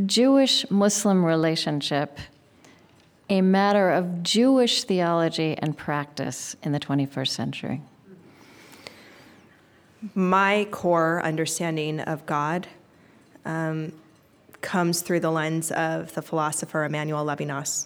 Jewish 0.06 0.70
Muslim 0.72 1.24
relationship 1.26 2.18
a 3.30 3.42
matter 3.42 3.90
of 3.90 4.24
Jewish 4.24 4.86
theology 4.86 5.58
and 5.58 5.78
practice 5.78 6.56
in 6.64 6.72
the 6.72 6.80
21st 6.80 7.28
century? 7.28 7.82
My 10.14 10.68
core 10.70 11.22
understanding 11.24 12.00
of 12.02 12.26
God 12.26 12.68
um, 13.46 13.94
comes 14.62 15.02
through 15.02 15.22
the 15.22 15.32
lens 15.32 15.72
of 15.72 16.14
the 16.14 16.22
philosopher 16.22 16.84
Emmanuel 16.84 17.26
Levinas, 17.26 17.86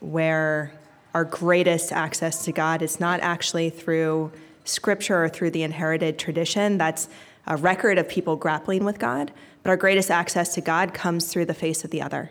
where 0.00 0.72
our 1.12 1.24
greatest 1.24 1.92
access 1.92 2.44
to 2.44 2.52
God 2.52 2.80
is 2.80 3.00
not 3.00 3.20
actually 3.20 3.68
through 3.68 4.32
scripture 4.64 5.24
or 5.24 5.28
through 5.28 5.50
the 5.50 5.62
inherited 5.62 6.18
tradition. 6.18 6.78
That's 6.78 7.08
a 7.46 7.56
record 7.56 7.98
of 7.98 8.08
people 8.08 8.36
grappling 8.36 8.84
with 8.84 8.98
God. 8.98 9.32
But 9.62 9.70
our 9.70 9.76
greatest 9.76 10.10
access 10.10 10.54
to 10.54 10.60
God 10.60 10.94
comes 10.94 11.30
through 11.30 11.46
the 11.46 11.54
face 11.54 11.84
of 11.84 11.90
the 11.90 12.00
other. 12.00 12.30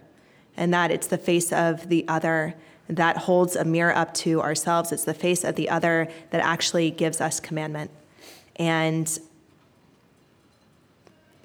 And 0.57 0.73
that 0.73 0.91
it's 0.91 1.07
the 1.07 1.17
face 1.17 1.51
of 1.51 1.89
the 1.89 2.07
other 2.07 2.55
that 2.87 3.17
holds 3.17 3.55
a 3.55 3.63
mirror 3.63 3.95
up 3.95 4.13
to 4.15 4.41
ourselves. 4.41 4.91
It's 4.91 5.03
the 5.03 5.13
face 5.13 5.43
of 5.43 5.55
the 5.55 5.69
other 5.69 6.07
that 6.31 6.41
actually 6.43 6.89
gives 6.89 7.21
us 7.21 7.39
commandment. 7.39 7.91
And 8.59 9.19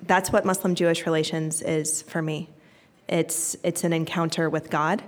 that's 0.03 0.31
what 0.31 0.45
Muslim 0.45 0.75
Jewish 0.75 1.07
relations 1.07 1.63
is 1.63 2.03
for 2.03 2.21
me. 2.21 2.49
It's, 3.09 3.57
it's 3.63 3.85
an 3.85 3.93
encounter 3.93 4.51
with 4.51 4.69
God 4.69 5.03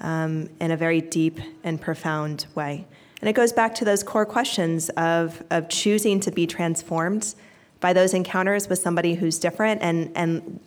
um, 0.00 0.48
in 0.60 0.70
a 0.70 0.76
very 0.76 1.00
deep 1.00 1.40
and 1.64 1.80
profound 1.80 2.46
way. 2.54 2.86
And 3.20 3.28
it 3.28 3.34
goes 3.34 3.52
back 3.52 3.74
to 3.76 3.84
those 3.84 4.02
core 4.02 4.26
questions 4.26 4.88
of, 4.90 5.42
of 5.50 5.68
choosing 5.68 6.20
to 6.20 6.30
be 6.30 6.46
transformed 6.46 7.34
by 7.80 7.92
those 7.92 8.14
encounters 8.14 8.68
with 8.68 8.78
somebody 8.78 9.14
who's 9.14 9.38
different 9.38 9.82
and, 9.82 10.10
and 10.14 10.60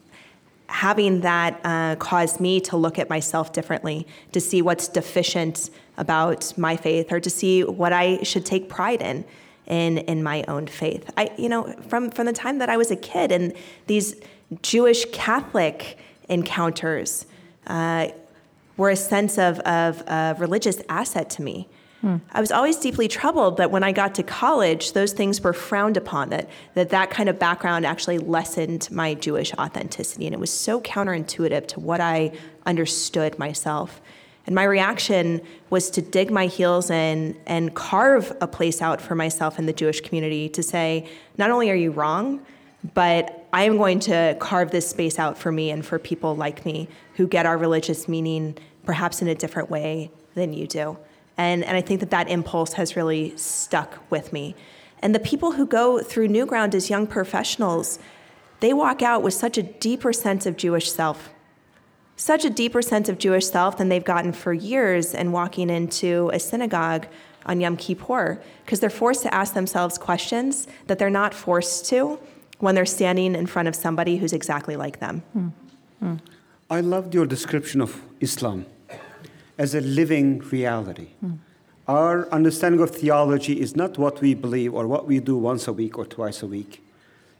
having 0.67 1.21
that 1.21 1.59
uh, 1.63 1.95
cause 1.95 2.39
me 2.39 2.59
to 2.59 2.77
look 2.77 2.97
at 2.97 3.09
myself 3.09 3.53
differently, 3.53 4.07
to 4.31 4.41
see 4.41 4.61
what's 4.61 4.87
deficient 4.87 5.69
about 5.97 6.57
my 6.57 6.75
faith, 6.75 7.11
or 7.11 7.19
to 7.19 7.29
see 7.29 7.63
what 7.63 7.93
I 7.93 8.23
should 8.23 8.45
take 8.45 8.67
pride 8.67 9.01
in 9.01 9.25
in 9.67 9.97
in 9.99 10.23
my 10.23 10.43
own 10.47 10.67
faith. 10.67 11.09
I, 11.17 11.29
you 11.37 11.49
know, 11.49 11.73
from 11.87 12.11
from 12.11 12.25
the 12.25 12.33
time 12.33 12.59
that 12.59 12.69
I 12.69 12.77
was 12.77 12.91
a 12.91 12.95
kid, 12.95 13.31
and 13.31 13.53
these 13.87 14.15
Jewish 14.61 15.05
Catholic 15.11 15.97
encounters 16.29 17.25
uh, 17.67 18.07
were 18.77 18.89
a 18.89 18.95
sense 18.95 19.37
of 19.37 19.59
of 19.59 20.03
a 20.07 20.35
religious 20.39 20.81
asset 20.89 21.29
to 21.31 21.41
me. 21.41 21.67
I 22.33 22.39
was 22.39 22.51
always 22.51 22.77
deeply 22.77 23.07
troubled 23.07 23.57
that 23.57 23.71
when 23.71 23.83
I 23.83 23.91
got 23.91 24.13
to 24.15 24.23
college, 24.23 24.93
those 24.93 25.11
things 25.11 25.41
were 25.41 25.53
frowned 25.53 25.97
upon, 25.97 26.29
that, 26.29 26.49
that 26.75 26.89
that 26.89 27.09
kind 27.09 27.29
of 27.29 27.39
background 27.39 27.83
actually 27.83 28.19
lessened 28.19 28.87
my 28.91 29.15
Jewish 29.15 29.51
authenticity. 29.55 30.27
And 30.27 30.33
it 30.35 30.39
was 30.39 30.51
so 30.51 30.79
counterintuitive 30.81 31.67
to 31.69 31.79
what 31.79 32.01
I 32.01 32.31
understood 32.67 33.39
myself. 33.39 34.01
And 34.45 34.53
my 34.53 34.63
reaction 34.63 35.41
was 35.69 35.89
to 35.91 36.01
dig 36.01 36.31
my 36.31 36.45
heels 36.45 36.89
in 36.89 37.35
and 37.47 37.73
carve 37.73 38.35
a 38.41 38.47
place 38.47 38.81
out 38.81 39.01
for 39.01 39.15
myself 39.15 39.57
in 39.57 39.65
the 39.65 39.73
Jewish 39.73 40.01
community 40.01 40.49
to 40.49 40.61
say, 40.61 41.07
not 41.37 41.49
only 41.49 41.71
are 41.71 41.75
you 41.75 41.91
wrong, 41.91 42.45
but 42.93 43.47
I 43.51 43.63
am 43.63 43.77
going 43.77 43.99
to 44.01 44.37
carve 44.39 44.71
this 44.71 44.87
space 44.87 45.17
out 45.17 45.37
for 45.37 45.51
me 45.51 45.71
and 45.71 45.83
for 45.83 45.97
people 45.97 46.35
like 46.35 46.65
me 46.65 46.87
who 47.15 47.27
get 47.27 47.45
our 47.45 47.57
religious 47.57 48.07
meaning 48.07 48.57
perhaps 48.85 49.21
in 49.21 49.27
a 49.27 49.35
different 49.35 49.69
way 49.71 50.11
than 50.35 50.53
you 50.53 50.67
do. 50.67 50.97
And, 51.37 51.63
and 51.63 51.75
I 51.75 51.81
think 51.81 51.99
that 52.01 52.11
that 52.11 52.29
impulse 52.29 52.73
has 52.73 52.95
really 52.95 53.35
stuck 53.37 53.99
with 54.11 54.31
me. 54.31 54.55
And 55.01 55.13
the 55.13 55.19
people 55.19 55.53
who 55.53 55.65
go 55.65 55.99
through 55.99 56.29
NewGround 56.29 56.73
as 56.73 56.89
young 56.89 57.07
professionals, 57.07 57.99
they 58.59 58.73
walk 58.73 59.01
out 59.01 59.23
with 59.23 59.33
such 59.33 59.57
a 59.57 59.63
deeper 59.63 60.13
sense 60.13 60.45
of 60.45 60.55
Jewish 60.55 60.91
self, 60.91 61.29
such 62.15 62.45
a 62.45 62.49
deeper 62.49 62.81
sense 62.81 63.09
of 63.09 63.17
Jewish 63.17 63.45
self 63.45 63.77
than 63.77 63.89
they've 63.89 64.03
gotten 64.03 64.31
for 64.31 64.53
years 64.53 65.13
and 65.13 65.33
walking 65.33 65.69
into 65.69 66.29
a 66.33 66.39
synagogue 66.39 67.07
on 67.45 67.61
Yom 67.61 67.77
Kippur, 67.77 68.41
because 68.63 68.79
they're 68.79 68.89
forced 68.89 69.21
to 69.23 69.33
ask 69.33 69.53
themselves 69.53 69.97
questions 69.97 70.67
that 70.87 70.97
they're 70.97 71.09
not 71.09 71.33
forced 71.33 71.85
to 71.87 72.19
when 72.59 72.73
they're 72.73 72.85
standing 72.85 73.35
in 73.35 73.45
front 73.45 73.67
of 73.67 73.75
somebody 73.75 74.17
who's 74.17 74.33
exactly 74.33 74.75
like 74.75 74.99
them. 74.99 75.21
Hmm. 75.33 76.15
I 76.69 76.81
loved 76.81 77.13
your 77.13 77.25
description 77.25 77.81
of 77.81 78.01
Islam 78.19 78.65
as 79.57 79.75
a 79.75 79.81
living 79.81 80.39
reality. 80.39 81.09
Our 81.87 82.27
understanding 82.31 82.81
of 82.81 82.89
theology 82.89 83.61
is 83.61 83.75
not 83.75 83.97
what 83.97 84.19
we 84.19 84.33
believe 84.33 84.73
or 84.73 84.87
what 84.87 85.05
we 85.05 85.19
do 85.19 85.37
once 85.37 85.67
a 85.67 85.73
week 85.73 85.97
or 85.99 86.05
twice 86.05 86.41
a 86.41 86.47
week. 86.47 86.81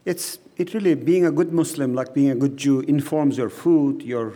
It's 0.04 0.38
it 0.56 0.72
really 0.72 0.94
being 0.94 1.26
a 1.26 1.32
good 1.32 1.52
Muslim, 1.52 1.94
like 1.94 2.14
being 2.14 2.30
a 2.30 2.36
good 2.36 2.56
Jew, 2.56 2.80
informs 2.80 3.36
your 3.36 3.50
food, 3.50 4.02
your 4.02 4.34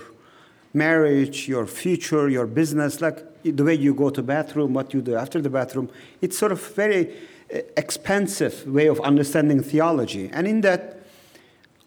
marriage, 0.73 1.49
your 1.49 1.67
future, 1.67 2.29
your 2.29 2.47
business, 2.47 3.01
like 3.01 3.27
the 3.43 3.65
way 3.65 3.75
you 3.75 3.95
go 3.95 4.11
to 4.11 4.23
bathroom, 4.23 4.75
what 4.75 4.95
you 4.95 5.03
do 5.03 5.15
after 5.15 5.41
the 5.41 5.51
bathroom. 5.51 5.91
It's 6.21 6.39
sort 6.39 6.53
of 6.53 6.61
very 6.75 7.13
uh, 7.53 7.59
expansive 7.77 8.67
way 8.67 8.87
of 8.87 9.01
understanding 9.01 9.63
theology. 9.63 10.31
And 10.33 10.47
in 10.47 10.61
that, 10.61 11.01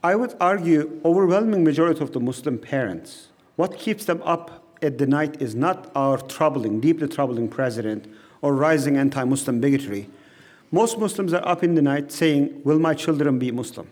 I 0.03 0.15
would 0.15 0.35
argue 0.41 0.99
overwhelming 1.05 1.64
majority 1.64 2.01
of 2.01 2.11
the 2.11 2.19
Muslim 2.19 2.57
parents, 2.57 3.30
what 3.55 3.77
keeps 3.77 4.05
them 4.05 4.22
up 4.23 4.64
at 4.81 4.97
the 4.97 5.07
night 5.07 5.41
is 5.41 5.55
not 5.55 5.89
our 5.95 6.18
troubling, 6.18 6.81
deeply 6.81 7.07
troubling 7.07 7.47
president 7.47 8.14
or 8.41 8.53
rising 8.53 8.97
anti-Muslim 8.97 9.61
bigotry. 9.61 10.10
Most 10.72 10.97
Muslims 10.97 11.34
are 11.34 11.47
up 11.47 11.64
in 11.64 11.76
the 11.76 11.81
night 11.81 12.11
saying, 12.11 12.61
will 12.65 12.80
my 12.80 12.93
children 12.93 13.39
be 13.39 13.51
Muslim? 13.51 13.88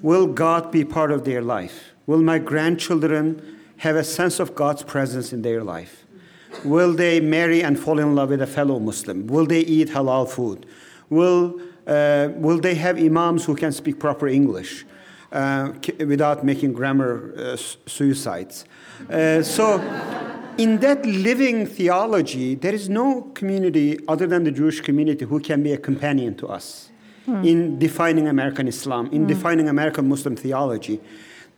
Will 0.00 0.26
God 0.26 0.70
be 0.70 0.84
part 0.84 1.10
of 1.10 1.24
their 1.24 1.42
life? 1.42 1.90
Will 2.06 2.22
my 2.22 2.38
grandchildren 2.38 3.57
have 3.78 3.96
a 3.96 4.04
sense 4.04 4.40
of 4.40 4.54
God's 4.54 4.82
presence 4.82 5.32
in 5.32 5.42
their 5.42 5.62
life? 5.62 6.04
Will 6.64 6.92
they 6.92 7.20
marry 7.20 7.62
and 7.62 7.78
fall 7.78 7.98
in 7.98 8.14
love 8.14 8.30
with 8.30 8.42
a 8.42 8.46
fellow 8.46 8.78
Muslim? 8.78 9.26
Will 9.26 9.46
they 9.46 9.60
eat 9.60 9.88
halal 9.88 10.28
food? 10.28 10.66
Will, 11.10 11.60
uh, 11.86 12.28
will 12.34 12.58
they 12.58 12.74
have 12.74 12.98
imams 12.98 13.44
who 13.44 13.54
can 13.54 13.72
speak 13.72 13.98
proper 13.98 14.28
English 14.28 14.84
uh, 15.32 15.72
without 15.98 16.44
making 16.44 16.72
grammar 16.72 17.32
uh, 17.36 17.56
suicides? 17.56 18.64
Uh, 19.08 19.42
so, 19.42 19.78
in 20.58 20.78
that 20.78 21.06
living 21.06 21.66
theology, 21.66 22.56
there 22.56 22.74
is 22.74 22.88
no 22.88 23.22
community 23.34 23.98
other 24.08 24.26
than 24.26 24.42
the 24.42 24.50
Jewish 24.50 24.80
community 24.80 25.24
who 25.24 25.38
can 25.38 25.62
be 25.62 25.72
a 25.72 25.78
companion 25.78 26.34
to 26.36 26.48
us 26.48 26.90
hmm. 27.26 27.44
in 27.44 27.78
defining 27.78 28.26
American 28.26 28.66
Islam, 28.66 29.06
in 29.12 29.22
hmm. 29.22 29.28
defining 29.28 29.68
American 29.68 30.08
Muslim 30.08 30.34
theology. 30.34 31.00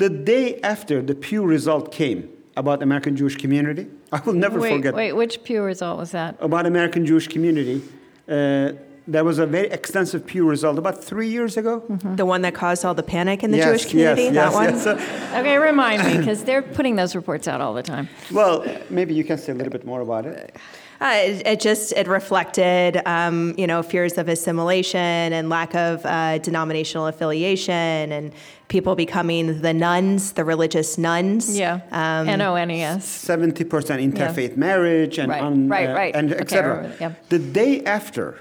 The 0.00 0.08
day 0.08 0.58
after 0.62 1.02
the 1.02 1.14
Pew 1.14 1.42
result 1.42 1.92
came 1.92 2.30
about 2.56 2.82
American 2.82 3.16
Jewish 3.16 3.36
community, 3.36 3.86
I 4.10 4.20
will 4.20 4.32
never 4.32 4.58
wait, 4.58 4.76
forget. 4.76 4.94
Wait, 4.94 5.12
which 5.12 5.44
Pew 5.44 5.60
result 5.60 5.98
was 5.98 6.12
that? 6.12 6.36
About 6.40 6.64
American 6.64 7.04
Jewish 7.04 7.28
community. 7.28 7.82
Uh, 8.26 8.72
there 9.06 9.24
was 9.24 9.38
a 9.38 9.44
very 9.44 9.68
extensive 9.68 10.24
Pew 10.26 10.48
result 10.48 10.78
about 10.78 11.04
three 11.04 11.28
years 11.28 11.58
ago. 11.58 11.82
Mm-hmm. 11.86 12.16
The 12.16 12.24
one 12.24 12.40
that 12.40 12.54
caused 12.54 12.82
all 12.86 12.94
the 12.94 13.02
panic 13.02 13.42
in 13.42 13.50
the 13.50 13.58
yes, 13.58 13.66
Jewish 13.66 13.90
community? 13.90 14.22
Yes, 14.22 14.34
that 14.34 14.72
yes, 14.72 14.86
one? 14.86 14.98
Yes. 14.98 15.34
okay, 15.34 15.58
remind 15.58 16.02
me, 16.06 16.16
because 16.16 16.44
they're 16.44 16.62
putting 16.62 16.96
those 16.96 17.14
reports 17.14 17.46
out 17.46 17.60
all 17.60 17.74
the 17.74 17.82
time. 17.82 18.08
Well, 18.32 18.64
maybe 18.88 19.12
you 19.12 19.22
can 19.22 19.36
say 19.36 19.52
a 19.52 19.54
little 19.54 19.72
bit 19.72 19.84
more 19.84 20.00
about 20.00 20.24
it. 20.24 20.56
Uh, 21.00 21.12
it, 21.14 21.46
it, 21.46 21.60
just 21.60 21.92
it 21.94 22.06
reflected, 22.06 23.00
um, 23.06 23.54
you 23.56 23.66
know, 23.66 23.82
fears 23.82 24.18
of 24.18 24.28
assimilation 24.28 25.00
and 25.32 25.48
lack 25.48 25.74
of 25.74 26.04
uh, 26.04 26.36
denominational 26.38 27.06
affiliation, 27.06 28.12
and 28.12 28.32
people 28.68 28.94
becoming 28.94 29.62
the 29.62 29.72
nones, 29.72 30.32
the 30.32 30.44
religious 30.44 30.98
nones. 30.98 31.58
Yeah. 31.58 31.80
Um, 31.90 32.28
N 32.28 32.42
O 32.42 32.54
N 32.54 32.70
E 32.70 32.82
S. 32.82 33.06
Seventy 33.06 33.64
percent 33.64 34.02
interfaith 34.02 34.50
yeah. 34.50 34.56
marriage 34.56 35.18
and 35.18 35.30
right, 35.30 35.42
un, 35.42 35.68
right, 35.68 35.88
uh, 35.88 35.94
right. 35.94 36.14
and 36.14 36.34
etc. 36.34 36.84
Okay, 36.84 36.96
yeah. 37.00 37.14
The 37.30 37.38
day 37.38 37.82
after, 37.84 38.38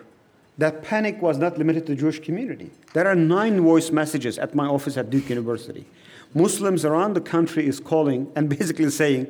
that 0.58 0.84
panic 0.84 1.22
was 1.22 1.38
not 1.38 1.58
limited 1.58 1.86
to 1.86 1.94
the 1.94 2.00
Jewish 2.00 2.20
community. 2.20 2.72
There 2.94 3.08
are 3.08 3.16
nine 3.16 3.62
voice 3.62 3.90
messages 3.90 4.38
at 4.38 4.54
my 4.54 4.66
office 4.66 4.98
at 4.98 5.10
Duke 5.10 5.30
University. 5.30 5.86
Muslims 6.34 6.84
around 6.84 7.14
the 7.14 7.22
country 7.22 7.66
is 7.66 7.80
calling 7.80 8.30
and 8.36 8.50
basically 8.58 8.90
saying, 8.90 9.28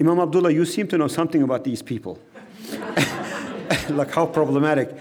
Imam 0.00 0.18
Abdullah, 0.18 0.50
you 0.50 0.64
seem 0.64 0.88
to 0.88 0.98
know 0.98 1.06
something 1.06 1.42
about 1.42 1.62
these 1.62 1.80
people. 1.80 2.18
like 3.90 4.10
how 4.12 4.26
problematic. 4.26 4.96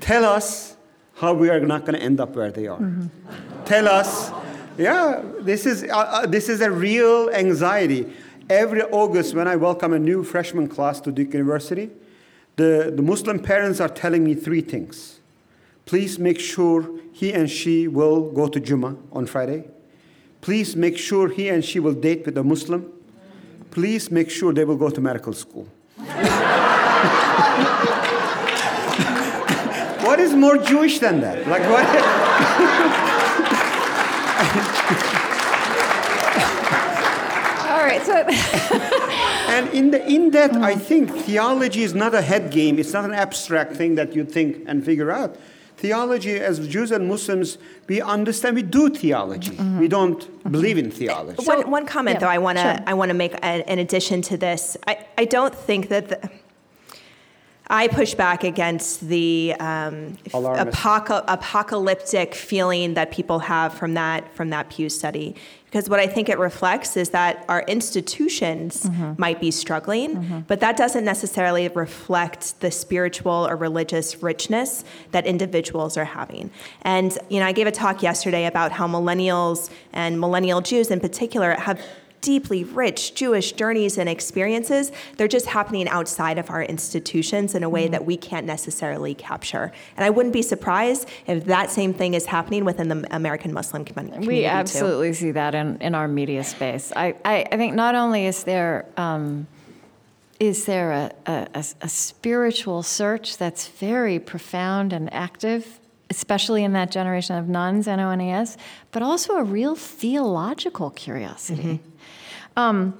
Tell 0.00 0.24
us 0.24 0.76
how 1.14 1.32
we 1.32 1.48
are 1.48 1.60
not 1.60 1.82
going 1.86 1.98
to 1.98 2.02
end 2.02 2.20
up 2.20 2.36
where 2.36 2.50
they 2.50 2.66
are. 2.66 2.78
Mm-hmm. 2.78 3.64
Tell 3.64 3.88
us, 3.88 4.30
yeah, 4.78 5.22
this 5.40 5.66
is, 5.66 5.84
uh, 5.84 5.96
uh, 5.96 6.26
this 6.26 6.48
is 6.48 6.60
a 6.60 6.70
real 6.70 7.30
anxiety. 7.30 8.12
Every 8.48 8.82
August, 8.82 9.34
when 9.34 9.48
I 9.48 9.56
welcome 9.56 9.92
a 9.92 9.98
new 9.98 10.22
freshman 10.22 10.68
class 10.68 11.00
to 11.00 11.10
Duke 11.10 11.32
University, 11.32 11.90
the, 12.56 12.92
the 12.94 13.02
Muslim 13.02 13.38
parents 13.38 13.80
are 13.80 13.88
telling 13.88 14.24
me 14.24 14.34
three 14.34 14.60
things. 14.60 15.20
Please 15.84 16.18
make 16.18 16.38
sure 16.38 17.00
he 17.12 17.32
and 17.32 17.50
she 17.50 17.88
will 17.88 18.30
go 18.30 18.48
to 18.48 18.60
Jummah 18.60 18.96
on 19.12 19.26
Friday. 19.26 19.64
Please 20.40 20.76
make 20.76 20.98
sure 20.98 21.28
he 21.28 21.48
and 21.48 21.64
she 21.64 21.80
will 21.80 21.94
date 21.94 22.26
with 22.26 22.36
a 22.38 22.44
Muslim. 22.44 22.92
Please 23.70 24.10
make 24.10 24.30
sure 24.30 24.52
they 24.52 24.64
will 24.64 24.76
go 24.76 24.90
to 24.90 25.00
medical 25.00 25.32
school. 25.32 25.66
what 30.06 30.20
is 30.20 30.34
more 30.34 30.56
Jewish 30.56 30.98
than 30.98 31.20
that? 31.20 31.46
Like 31.46 31.62
what? 31.62 31.86
All 37.70 37.82
right, 37.84 38.02
so. 38.04 38.14
and 39.52 39.68
in, 39.70 39.90
the, 39.90 40.06
in 40.06 40.30
that, 40.30 40.54
I 40.56 40.74
think 40.74 41.10
theology 41.10 41.82
is 41.82 41.94
not 41.94 42.14
a 42.14 42.22
head 42.22 42.50
game. 42.50 42.78
It's 42.78 42.92
not 42.92 43.04
an 43.04 43.12
abstract 43.12 43.72
thing 43.74 43.96
that 43.96 44.14
you 44.14 44.24
think 44.24 44.64
and 44.66 44.84
figure 44.84 45.10
out. 45.10 45.36
Theology, 45.76 46.38
as 46.40 46.66
Jews 46.66 46.90
and 46.90 47.06
Muslims, 47.06 47.58
we 47.86 48.00
understand. 48.00 48.56
We 48.56 48.62
do 48.62 48.88
theology. 48.88 49.50
Mm-hmm. 49.52 49.78
We 49.78 49.88
don't 49.88 50.50
believe 50.50 50.78
in 50.78 50.90
theology. 50.90 51.44
So, 51.44 51.56
one, 51.56 51.70
one 51.70 51.86
comment, 51.86 52.14
yeah, 52.14 52.20
though, 52.20 52.28
I 52.28 52.38
want 52.38 52.56
to 52.56 52.64
sure. 52.64 52.84
I 52.86 52.94
want 52.94 53.10
to 53.10 53.14
make 53.14 53.34
a, 53.34 53.70
in 53.70 53.78
addition 53.78 54.22
to 54.22 54.38
this. 54.38 54.78
I, 54.86 55.06
I 55.18 55.26
don't 55.26 55.54
think 55.54 55.88
that. 55.88 56.08
The, 56.08 56.30
I 57.68 57.88
push 57.88 58.14
back 58.14 58.44
against 58.44 59.08
the 59.08 59.54
um, 59.58 60.16
apoca- 60.32 61.24
apocalyptic 61.26 62.34
feeling 62.34 62.94
that 62.94 63.10
people 63.10 63.40
have 63.40 63.74
from 63.74 63.94
that 63.94 64.32
from 64.34 64.50
that 64.50 64.70
Pew 64.70 64.88
study, 64.88 65.34
because 65.64 65.90
what 65.90 65.98
I 65.98 66.06
think 66.06 66.28
it 66.28 66.38
reflects 66.38 66.96
is 66.96 67.10
that 67.10 67.44
our 67.48 67.62
institutions 67.62 68.84
mm-hmm. 68.84 69.14
might 69.18 69.40
be 69.40 69.50
struggling, 69.50 70.16
mm-hmm. 70.16 70.38
but 70.46 70.60
that 70.60 70.76
doesn't 70.76 71.04
necessarily 71.04 71.66
reflect 71.68 72.60
the 72.60 72.70
spiritual 72.70 73.48
or 73.48 73.56
religious 73.56 74.22
richness 74.22 74.84
that 75.10 75.26
individuals 75.26 75.96
are 75.96 76.04
having. 76.04 76.50
And 76.82 77.18
you 77.28 77.40
know, 77.40 77.46
I 77.46 77.52
gave 77.52 77.66
a 77.66 77.72
talk 77.72 78.00
yesterday 78.00 78.46
about 78.46 78.70
how 78.70 78.86
millennials 78.86 79.70
and 79.92 80.20
millennial 80.20 80.60
Jews 80.60 80.92
in 80.92 81.00
particular 81.00 81.54
have 81.54 81.80
deeply 82.26 82.64
rich 82.64 83.14
Jewish 83.14 83.52
journeys 83.52 83.98
and 83.98 84.08
experiences. 84.08 84.90
They're 85.16 85.28
just 85.28 85.46
happening 85.46 85.86
outside 85.88 86.38
of 86.38 86.50
our 86.50 86.64
institutions 86.64 87.54
in 87.54 87.62
a 87.62 87.68
way 87.68 87.86
that 87.86 88.04
we 88.04 88.16
can't 88.16 88.46
necessarily 88.46 89.14
capture. 89.14 89.70
And 89.96 90.04
I 90.04 90.10
wouldn't 90.10 90.32
be 90.32 90.42
surprised 90.42 91.08
if 91.28 91.44
that 91.44 91.70
same 91.70 91.94
thing 91.94 92.14
is 92.14 92.26
happening 92.26 92.64
within 92.64 92.88
the 92.88 93.06
American 93.14 93.52
Muslim 93.52 93.84
community. 93.84 94.26
We 94.26 94.44
absolutely 94.44 95.10
too. 95.10 95.14
see 95.14 95.30
that 95.30 95.54
in, 95.54 95.80
in 95.80 95.94
our 95.94 96.08
media 96.08 96.42
space. 96.42 96.92
I, 96.96 97.14
I, 97.24 97.46
I 97.52 97.56
think 97.56 97.76
not 97.76 97.94
only 97.94 98.26
is 98.26 98.42
there 98.42 98.86
um, 98.96 99.46
is 100.40 100.64
there 100.64 100.90
a, 100.90 101.12
a, 101.26 101.64
a, 101.80 101.88
spiritual 101.88 102.82
search 102.82 103.38
that's 103.38 103.68
very 103.68 104.18
profound 104.18 104.92
and 104.92 105.10
active, 105.14 105.80
especially 106.10 106.62
in 106.62 106.72
that 106.74 106.90
generation 106.90 107.36
of 107.36 107.48
nones, 107.48 107.88
N 107.88 108.00
O 108.00 108.10
N 108.10 108.20
E 108.20 108.30
S, 108.32 108.56
but 108.90 109.02
also 109.02 109.36
a 109.36 109.44
real 109.44 109.76
theological 109.76 110.90
curiosity. 110.90 111.62
Mm-hmm. 111.62 111.95
Um, 112.56 112.98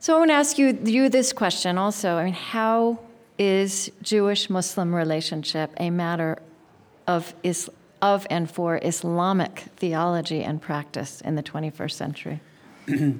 so 0.00 0.14
I 0.14 0.18
want 0.18 0.30
to 0.30 0.34
ask 0.34 0.58
you, 0.58 0.78
you 0.84 1.08
this 1.08 1.32
question 1.32 1.78
also. 1.78 2.16
I 2.16 2.24
mean, 2.24 2.34
how 2.34 2.98
is 3.38 3.90
Jewish-Muslim 4.02 4.94
relationship 4.94 5.72
a 5.78 5.90
matter 5.90 6.38
of 7.06 7.34
is, 7.42 7.70
of 8.02 8.26
and 8.30 8.50
for 8.50 8.80
Islamic 8.82 9.64
theology 9.76 10.42
and 10.42 10.60
practice 10.60 11.20
in 11.20 11.36
the 11.36 11.42
21st 11.42 11.92
century? 11.92 12.40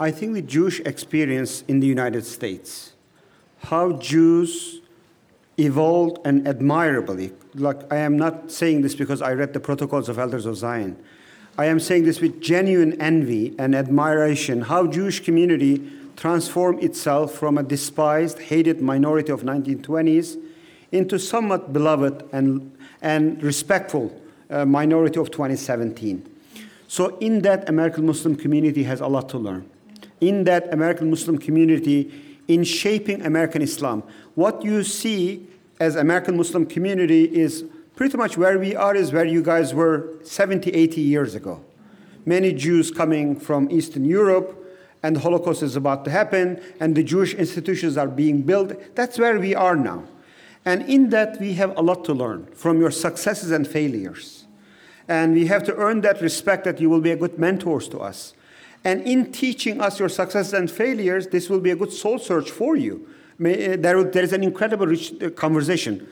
I 0.00 0.10
think 0.10 0.34
the 0.34 0.42
Jewish 0.42 0.80
experience 0.80 1.62
in 1.68 1.80
the 1.80 1.86
United 1.86 2.24
States, 2.24 2.94
how 3.64 3.92
Jews 3.92 4.80
evolved 5.58 6.18
and 6.24 6.48
admirably, 6.48 7.32
like 7.54 7.92
I 7.92 7.96
am 7.96 8.16
not 8.16 8.50
saying 8.50 8.80
this 8.80 8.94
because 8.94 9.20
I 9.20 9.34
read 9.34 9.52
the 9.52 9.60
Protocols 9.60 10.08
of 10.08 10.18
Elders 10.18 10.46
of 10.46 10.56
Zion. 10.56 10.96
I 11.60 11.66
am 11.66 11.78
saying 11.78 12.04
this 12.04 12.22
with 12.22 12.40
genuine 12.40 12.98
envy 13.02 13.54
and 13.58 13.74
admiration 13.74 14.62
how 14.62 14.86
Jewish 14.86 15.22
community 15.22 15.86
transformed 16.16 16.82
itself 16.82 17.34
from 17.34 17.58
a 17.58 17.62
despised, 17.62 18.38
hated 18.38 18.80
minority 18.80 19.30
of 19.30 19.42
1920s 19.42 20.42
into 20.90 21.18
somewhat 21.18 21.70
beloved 21.74 22.26
and, 22.32 22.74
and 23.02 23.42
respectful 23.42 24.10
uh, 24.48 24.64
minority 24.64 25.20
of 25.20 25.30
2017. 25.30 26.26
So 26.88 27.18
in 27.18 27.42
that, 27.42 27.68
American 27.68 28.06
Muslim 28.06 28.36
community 28.36 28.84
has 28.84 29.02
a 29.02 29.06
lot 29.06 29.28
to 29.28 29.36
learn. 29.36 29.68
In 30.22 30.44
that, 30.44 30.72
American 30.72 31.10
Muslim 31.10 31.36
community, 31.36 32.10
in 32.48 32.64
shaping 32.64 33.26
American 33.26 33.60
Islam, 33.60 34.02
what 34.34 34.64
you 34.64 34.82
see 34.82 35.46
as 35.78 35.96
American 35.96 36.38
Muslim 36.38 36.64
community 36.64 37.24
is 37.24 37.66
pretty 38.00 38.16
much 38.16 38.38
where 38.38 38.58
we 38.58 38.74
are 38.74 38.96
is 38.96 39.12
where 39.12 39.26
you 39.26 39.42
guys 39.42 39.74
were 39.74 40.08
70, 40.22 40.70
80 40.70 41.02
years 41.02 41.34
ago. 41.34 41.62
many 42.24 42.50
Jews 42.50 42.90
coming 42.90 43.38
from 43.38 43.70
Eastern 43.70 44.06
Europe, 44.06 44.56
and 45.02 45.16
the 45.16 45.20
Holocaust 45.20 45.62
is 45.62 45.76
about 45.76 46.06
to 46.06 46.10
happen, 46.10 46.62
and 46.80 46.94
the 46.94 47.02
Jewish 47.02 47.34
institutions 47.34 47.98
are 47.98 48.08
being 48.08 48.40
built. 48.40 48.72
That's 48.94 49.18
where 49.18 49.38
we 49.38 49.54
are 49.54 49.76
now. 49.76 50.04
And 50.64 50.88
in 50.88 51.10
that, 51.10 51.38
we 51.40 51.52
have 51.54 51.76
a 51.76 51.82
lot 51.82 52.06
to 52.06 52.14
learn 52.14 52.46
from 52.54 52.80
your 52.80 52.90
successes 52.90 53.50
and 53.50 53.68
failures. 53.68 54.46
And 55.06 55.34
we 55.34 55.44
have 55.48 55.62
to 55.64 55.74
earn 55.76 56.00
that 56.00 56.22
respect 56.22 56.64
that 56.64 56.80
you 56.80 56.88
will 56.88 57.02
be 57.02 57.10
a 57.10 57.16
good 57.16 57.38
mentors 57.38 57.86
to 57.88 57.98
us. 57.98 58.32
And 58.82 59.02
in 59.02 59.30
teaching 59.30 59.78
us 59.78 60.00
your 60.00 60.08
successes 60.08 60.54
and 60.54 60.70
failures, 60.70 61.26
this 61.26 61.50
will 61.50 61.60
be 61.60 61.70
a 61.70 61.76
good 61.76 61.92
soul 61.92 62.18
search 62.18 62.50
for 62.50 62.76
you. 62.76 63.06
Uh, 63.38 63.76
there, 63.76 63.98
is 64.24 64.32
an 64.32 64.42
incredible 64.42 64.86
rich 64.86 65.12
uh, 65.22 65.28
conversation. 65.28 66.08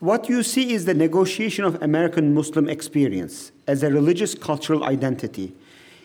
What 0.00 0.30
you 0.30 0.42
see 0.42 0.72
is 0.72 0.86
the 0.86 0.94
negotiation 0.94 1.66
of 1.66 1.80
American 1.82 2.32
Muslim 2.34 2.70
experience 2.70 3.52
as 3.66 3.82
a 3.82 3.90
religious 3.90 4.34
cultural 4.34 4.84
identity. 4.84 5.54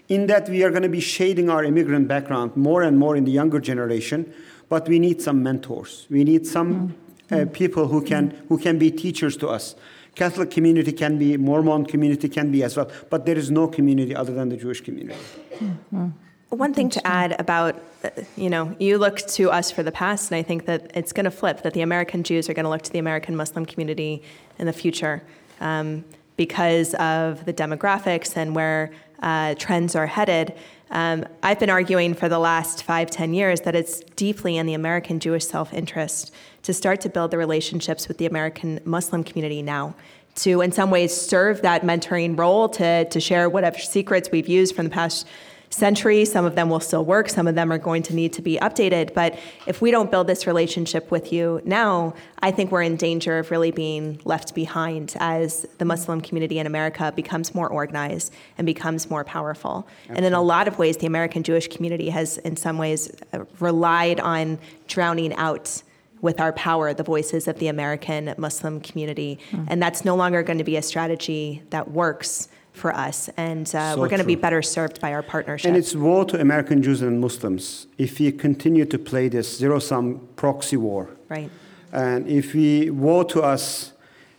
In 0.10 0.28
that, 0.28 0.50
we 0.50 0.64
are 0.64 0.70
going 0.70 0.84
to 0.84 0.90
be 0.90 1.00
shading 1.00 1.50
our 1.50 1.64
immigrant 1.64 2.10
background 2.10 2.58
more 2.58 2.84
and 2.84 3.00
more 3.00 3.16
in 3.16 3.24
the 3.24 3.32
younger 3.32 3.60
generation, 3.60 4.34
but 4.68 4.88
we 4.90 5.00
need 5.00 5.22
some 5.22 5.42
mentors. 5.42 6.08
We 6.10 6.26
need 6.26 6.46
some 6.46 6.90
mm. 7.32 7.32
uh, 7.32 7.46
mm. 7.46 7.54
people 7.54 7.88
who 7.88 8.02
can, 8.02 8.38
who 8.50 8.58
can 8.58 8.78
be 8.78 8.92
teachers 8.92 9.38
to 9.38 9.48
us. 9.48 9.76
Catholic 10.14 10.52
community 10.52 10.92
can 10.92 11.18
be, 11.18 11.38
Mormon 11.38 11.86
community 11.86 12.28
can 12.28 12.52
be 12.52 12.64
as 12.64 12.76
well, 12.76 12.92
but 13.10 13.26
there 13.26 13.38
is 13.38 13.50
no 13.50 13.66
community 13.66 14.14
other 14.14 14.34
than 14.34 14.50
the 14.50 14.58
Jewish 14.58 14.82
community. 14.82 15.20
Mm, 15.94 16.12
One 16.56 16.74
thing 16.74 16.90
to 16.92 17.06
add 17.06 17.36
about, 17.38 17.84
uh, 18.02 18.12
you 18.38 18.50
know, 18.50 18.74
you 18.80 18.98
look 18.98 19.18
to 19.18 19.52
us 19.52 19.72
for 19.72 19.84
the 19.84 19.92
past, 19.92 20.32
and 20.32 20.38
I 20.38 20.42
think 20.42 20.66
that 20.68 20.90
it's 20.96 21.12
going 21.12 21.26
to 21.26 21.32
flip, 21.32 21.64
that 21.64 21.74
the 21.74 21.82
American 21.82 22.24
Jews 22.24 22.50
are 22.50 22.54
going 22.54 22.64
to 22.64 22.70
look 22.70 22.82
to 22.84 22.92
the 22.94 23.00
American 23.00 23.36
Muslim 23.36 23.66
community 23.66 24.24
in 24.58 24.66
the 24.66 24.72
future 24.72 25.22
um, 25.60 26.06
because 26.38 26.94
of 26.94 27.44
the 27.44 27.54
demographics 27.54 28.38
and 28.38 28.56
where 28.56 28.92
uh, 29.22 29.56
trends 29.56 29.96
are 29.96 30.08
headed. 30.08 30.54
Um, 30.92 31.26
I've 31.44 31.60
been 31.60 31.70
arguing 31.70 32.14
for 32.14 32.30
the 32.30 32.40
last 32.40 32.84
five, 32.84 33.10
ten 33.10 33.34
years 33.34 33.60
that 33.62 33.76
it's 33.76 34.00
deeply 34.16 34.56
in 34.56 34.66
the 34.66 34.76
American 34.76 35.20
Jewish 35.20 35.46
self 35.46 35.74
interest 35.74 36.34
to 36.64 36.74
start 36.74 37.02
to 37.02 37.10
build 37.10 37.32
the 37.32 37.38
relationships 37.38 38.08
with 38.08 38.18
the 38.18 38.28
American 38.28 38.80
Muslim 38.86 39.26
community 39.26 39.62
now. 39.62 39.94
To, 40.36 40.62
in 40.62 40.72
some 40.72 40.90
ways, 40.90 41.16
serve 41.16 41.64
that 41.64 41.82
mentoring 41.82 42.40
role, 42.40 42.70
to, 42.70 43.04
to 43.04 43.20
share 43.20 43.50
whatever 43.50 43.80
secrets 43.80 44.30
we've 44.32 44.48
used 44.48 44.74
from 44.74 44.86
the 44.86 44.92
past 44.92 45.28
century. 45.70 46.26
Some 46.26 46.46
of 46.46 46.56
them 46.56 46.70
will 46.70 46.80
still 46.80 47.04
work, 47.04 47.30
some 47.30 47.48
of 47.48 47.56
them 47.56 47.72
are 47.72 47.78
going 47.78 48.04
to 48.04 48.16
need 48.16 48.34
to 48.34 48.42
be 48.42 48.58
updated. 48.58 49.14
But 49.14 49.38
if 49.66 49.82
we 49.82 49.92
don't 49.92 50.12
build 50.12 50.28
this 50.28 50.48
relationship 50.48 51.12
with 51.12 51.34
you 51.34 51.62
now, 51.66 52.14
I 52.40 52.52
think 52.52 52.72
we're 52.72 52.84
in 52.84 52.96
danger 52.96 53.40
of 53.40 53.52
really 53.52 53.72
being 53.72 54.20
left 54.24 54.54
behind 54.56 55.16
as 55.20 55.66
the 55.78 55.86
Muslim 55.86 56.22
community 56.22 56.60
in 56.60 56.68
America 56.68 57.12
becomes 57.16 57.56
more 57.56 57.68
organized 57.68 58.34
and 58.58 58.66
becomes 58.66 59.10
more 59.10 59.24
powerful. 59.24 59.88
Absolutely. 59.88 60.18
And 60.18 60.26
in 60.28 60.34
a 60.34 60.42
lot 60.42 60.68
of 60.68 60.78
ways, 60.78 60.98
the 60.98 61.08
American 61.08 61.44
Jewish 61.44 61.68
community 61.68 62.10
has, 62.10 62.38
in 62.40 62.56
some 62.56 62.78
ways, 62.78 63.12
uh, 63.34 63.46
relied 63.60 64.20
on 64.20 64.60
drowning 64.88 65.34
out 65.36 65.82
with 66.22 66.40
our 66.40 66.54
power 66.54 66.94
the 66.94 67.04
voices 67.04 67.48
of 67.48 67.60
the 67.60 67.68
American 67.68 68.34
Muslim 68.38 68.80
community. 68.82 69.40
Mm. 69.52 69.66
And 69.70 69.82
that's 69.82 70.06
no 70.06 70.16
longer 70.16 70.44
going 70.44 70.58
to 70.58 70.64
be 70.64 70.78
a 70.78 70.82
strategy 70.82 71.62
that 71.70 71.92
works 71.92 72.50
for 72.76 72.94
us, 72.94 73.30
and 73.38 73.68
uh, 73.74 73.94
so 73.94 74.00
we're 74.00 74.10
going 74.10 74.22
to 74.22 74.26
be 74.26 74.36
better 74.36 74.62
served 74.62 75.00
by 75.02 75.14
our 75.14 75.24
partnership. 75.24 75.68
And 75.68 75.78
it's 75.78 75.96
war 75.96 76.26
to 76.26 76.40
American 76.40 76.84
Jews 76.84 77.02
and 77.02 77.20
Muslims 77.20 77.88
if 77.98 78.20
we 78.20 78.32
continue 78.32 78.86
to 78.86 79.00
play 79.00 79.30
this 79.30 79.58
zero 79.58 79.80
sum 79.80 80.28
proxy 80.36 80.78
war. 80.78 81.10
Right. 81.30 81.50
And 81.92 82.28
if 82.28 82.54
we 82.54 82.90
war 82.90 83.24
to 83.26 83.42
us 83.42 83.94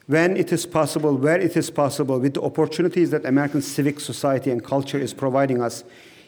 when 0.06 0.36
it 0.36 0.52
is 0.52 0.66
possible, 0.66 1.16
where 1.16 1.40
it 1.40 1.56
is 1.56 1.70
possible, 1.70 2.20
with 2.20 2.34
the 2.34 2.42
opportunities 2.42 3.10
that 3.10 3.24
American 3.24 3.62
civic 3.62 3.98
society 3.98 4.50
and 4.50 4.62
culture 4.62 4.98
is 4.98 5.12
providing 5.12 5.60
us, 5.60 5.82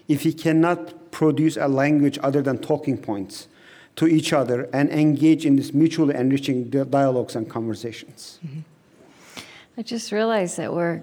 if 0.08 0.24
we 0.24 0.32
cannot 0.32 1.10
produce 1.10 1.56
a 1.56 1.68
language 1.68 2.18
other 2.22 2.42
than 2.42 2.58
talking 2.58 2.96
points 2.98 3.46
to 3.96 4.06
each 4.06 4.32
other 4.32 4.68
and 4.72 4.90
engage 4.90 5.44
in 5.44 5.56
this 5.56 5.74
mutually 5.74 6.14
enriching 6.14 6.70
dialogues 6.70 7.36
and 7.36 7.48
conversations. 7.50 8.38
Mm-hmm. 8.46 8.60
I 9.76 9.82
just 9.82 10.12
realized 10.12 10.56
that 10.56 10.72
we're 10.72 11.02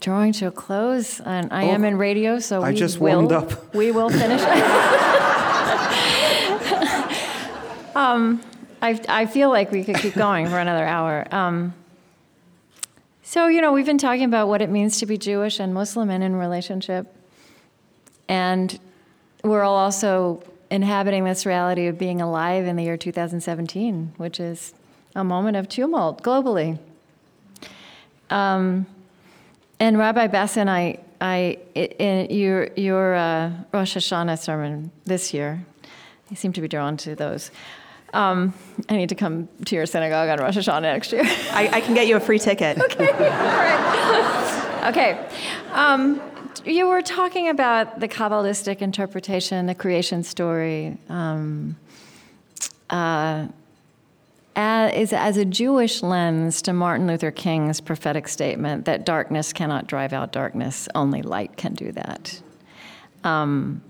drawing 0.00 0.32
to 0.34 0.46
a 0.46 0.50
close, 0.50 1.20
and 1.20 1.52
I 1.52 1.64
oh, 1.64 1.70
am 1.70 1.84
in 1.84 1.98
radio, 1.98 2.38
so 2.38 2.62
I 2.62 2.70
we 2.70 2.76
just 2.76 2.98
will, 2.98 3.16
warmed 3.16 3.32
up. 3.32 3.74
We 3.74 3.90
will 3.90 4.10
finish. 4.10 4.40
um, 7.94 8.40
I, 8.82 9.00
I 9.08 9.26
feel 9.26 9.50
like 9.50 9.72
we 9.72 9.84
could 9.84 9.96
keep 9.96 10.14
going 10.14 10.48
for 10.48 10.58
another 10.58 10.84
hour. 10.84 11.26
Um, 11.34 11.74
so, 13.22 13.48
you 13.48 13.60
know, 13.60 13.72
we've 13.72 13.86
been 13.86 13.98
talking 13.98 14.24
about 14.24 14.48
what 14.48 14.62
it 14.62 14.70
means 14.70 15.00
to 15.00 15.06
be 15.06 15.18
Jewish 15.18 15.58
and 15.58 15.74
Muslim 15.74 16.10
and 16.10 16.22
in 16.22 16.36
relationship. 16.36 17.12
And 18.28 18.78
we're 19.42 19.64
all 19.64 19.76
also 19.76 20.42
inhabiting 20.70 21.24
this 21.24 21.46
reality 21.46 21.86
of 21.86 21.98
being 21.98 22.20
alive 22.20 22.66
in 22.66 22.76
the 22.76 22.84
year 22.84 22.96
2017, 22.96 24.14
which 24.16 24.38
is 24.38 24.74
a 25.14 25.24
moment 25.24 25.56
of 25.56 25.68
tumult 25.68 26.22
globally. 26.22 26.78
Um, 28.30 28.86
and 29.78 29.98
Rabbi 29.98 30.26
Bassin, 30.28 30.68
I, 30.68 30.98
I, 31.20 31.58
in 31.74 32.30
your, 32.30 32.68
your 32.76 33.14
uh, 33.14 33.52
Rosh 33.72 33.96
Hashanah 33.96 34.38
sermon 34.38 34.90
this 35.04 35.34
year, 35.34 35.64
I 36.30 36.34
seem 36.34 36.52
to 36.54 36.60
be 36.60 36.68
drawn 36.68 36.96
to 36.98 37.14
those. 37.14 37.50
Um, 38.14 38.54
I 38.88 38.96
need 38.96 39.10
to 39.10 39.14
come 39.14 39.48
to 39.66 39.74
your 39.74 39.86
synagogue 39.86 40.28
on 40.28 40.38
Rosh 40.38 40.56
Hashanah 40.56 40.82
next 40.82 41.12
year. 41.12 41.22
I, 41.24 41.68
I 41.72 41.80
can 41.80 41.94
get 41.94 42.06
you 42.06 42.16
a 42.16 42.20
free 42.20 42.38
ticket. 42.38 42.78
okay, 42.82 43.10
all 43.10 43.18
right. 43.18 44.84
okay. 44.88 45.28
Um, 45.72 46.22
you 46.64 46.86
were 46.86 47.02
talking 47.02 47.48
about 47.48 48.00
the 48.00 48.08
Kabbalistic 48.08 48.80
interpretation, 48.80 49.66
the 49.66 49.74
creation 49.74 50.22
story. 50.22 50.96
Um, 51.08 51.76
uh, 52.88 53.48
as, 54.56 55.12
as 55.12 55.36
a 55.36 55.44
Jewish 55.44 56.02
lens 56.02 56.62
to 56.62 56.72
Martin 56.72 57.06
Luther 57.06 57.30
King's 57.30 57.80
prophetic 57.80 58.26
statement 58.26 58.86
that 58.86 59.04
darkness 59.04 59.52
cannot 59.52 59.86
drive 59.86 60.12
out 60.12 60.32
darkness, 60.32 60.88
only 60.94 61.22
light 61.22 61.56
can 61.56 61.74
do 61.74 61.92
that. 61.92 62.40
Um, 63.22 63.82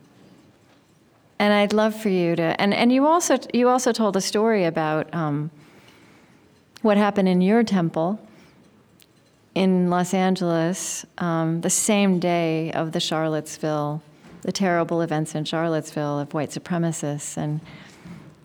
and 1.39 1.53
I'd 1.53 1.73
love 1.73 1.95
for 1.95 2.09
you 2.09 2.35
to, 2.35 2.61
and, 2.61 2.75
and 2.75 2.91
you 2.91 3.07
also 3.07 3.39
you 3.53 3.69
also 3.69 3.93
told 3.93 4.17
a 4.17 4.21
story 4.21 4.65
about 4.65 5.13
um, 5.15 5.51
what 6.83 6.97
happened 6.97 7.29
in 7.29 7.41
your 7.41 7.63
temple 7.63 8.19
in 9.55 9.89
Los 9.91 10.15
Angeles 10.15 11.05
um, 11.19 11.61
the 11.61 11.71
same 11.71 12.19
day 12.19 12.73
of 12.73 12.93
the 12.93 13.01
Charlottesville, 13.01 14.03
the 14.43 14.53
terrible 14.53 15.03
events 15.03 15.35
in 15.35 15.45
Charlottesville 15.45 16.21
of 16.21 16.33
white 16.35 16.51
supremacists, 16.51 17.37
and 17.37 17.61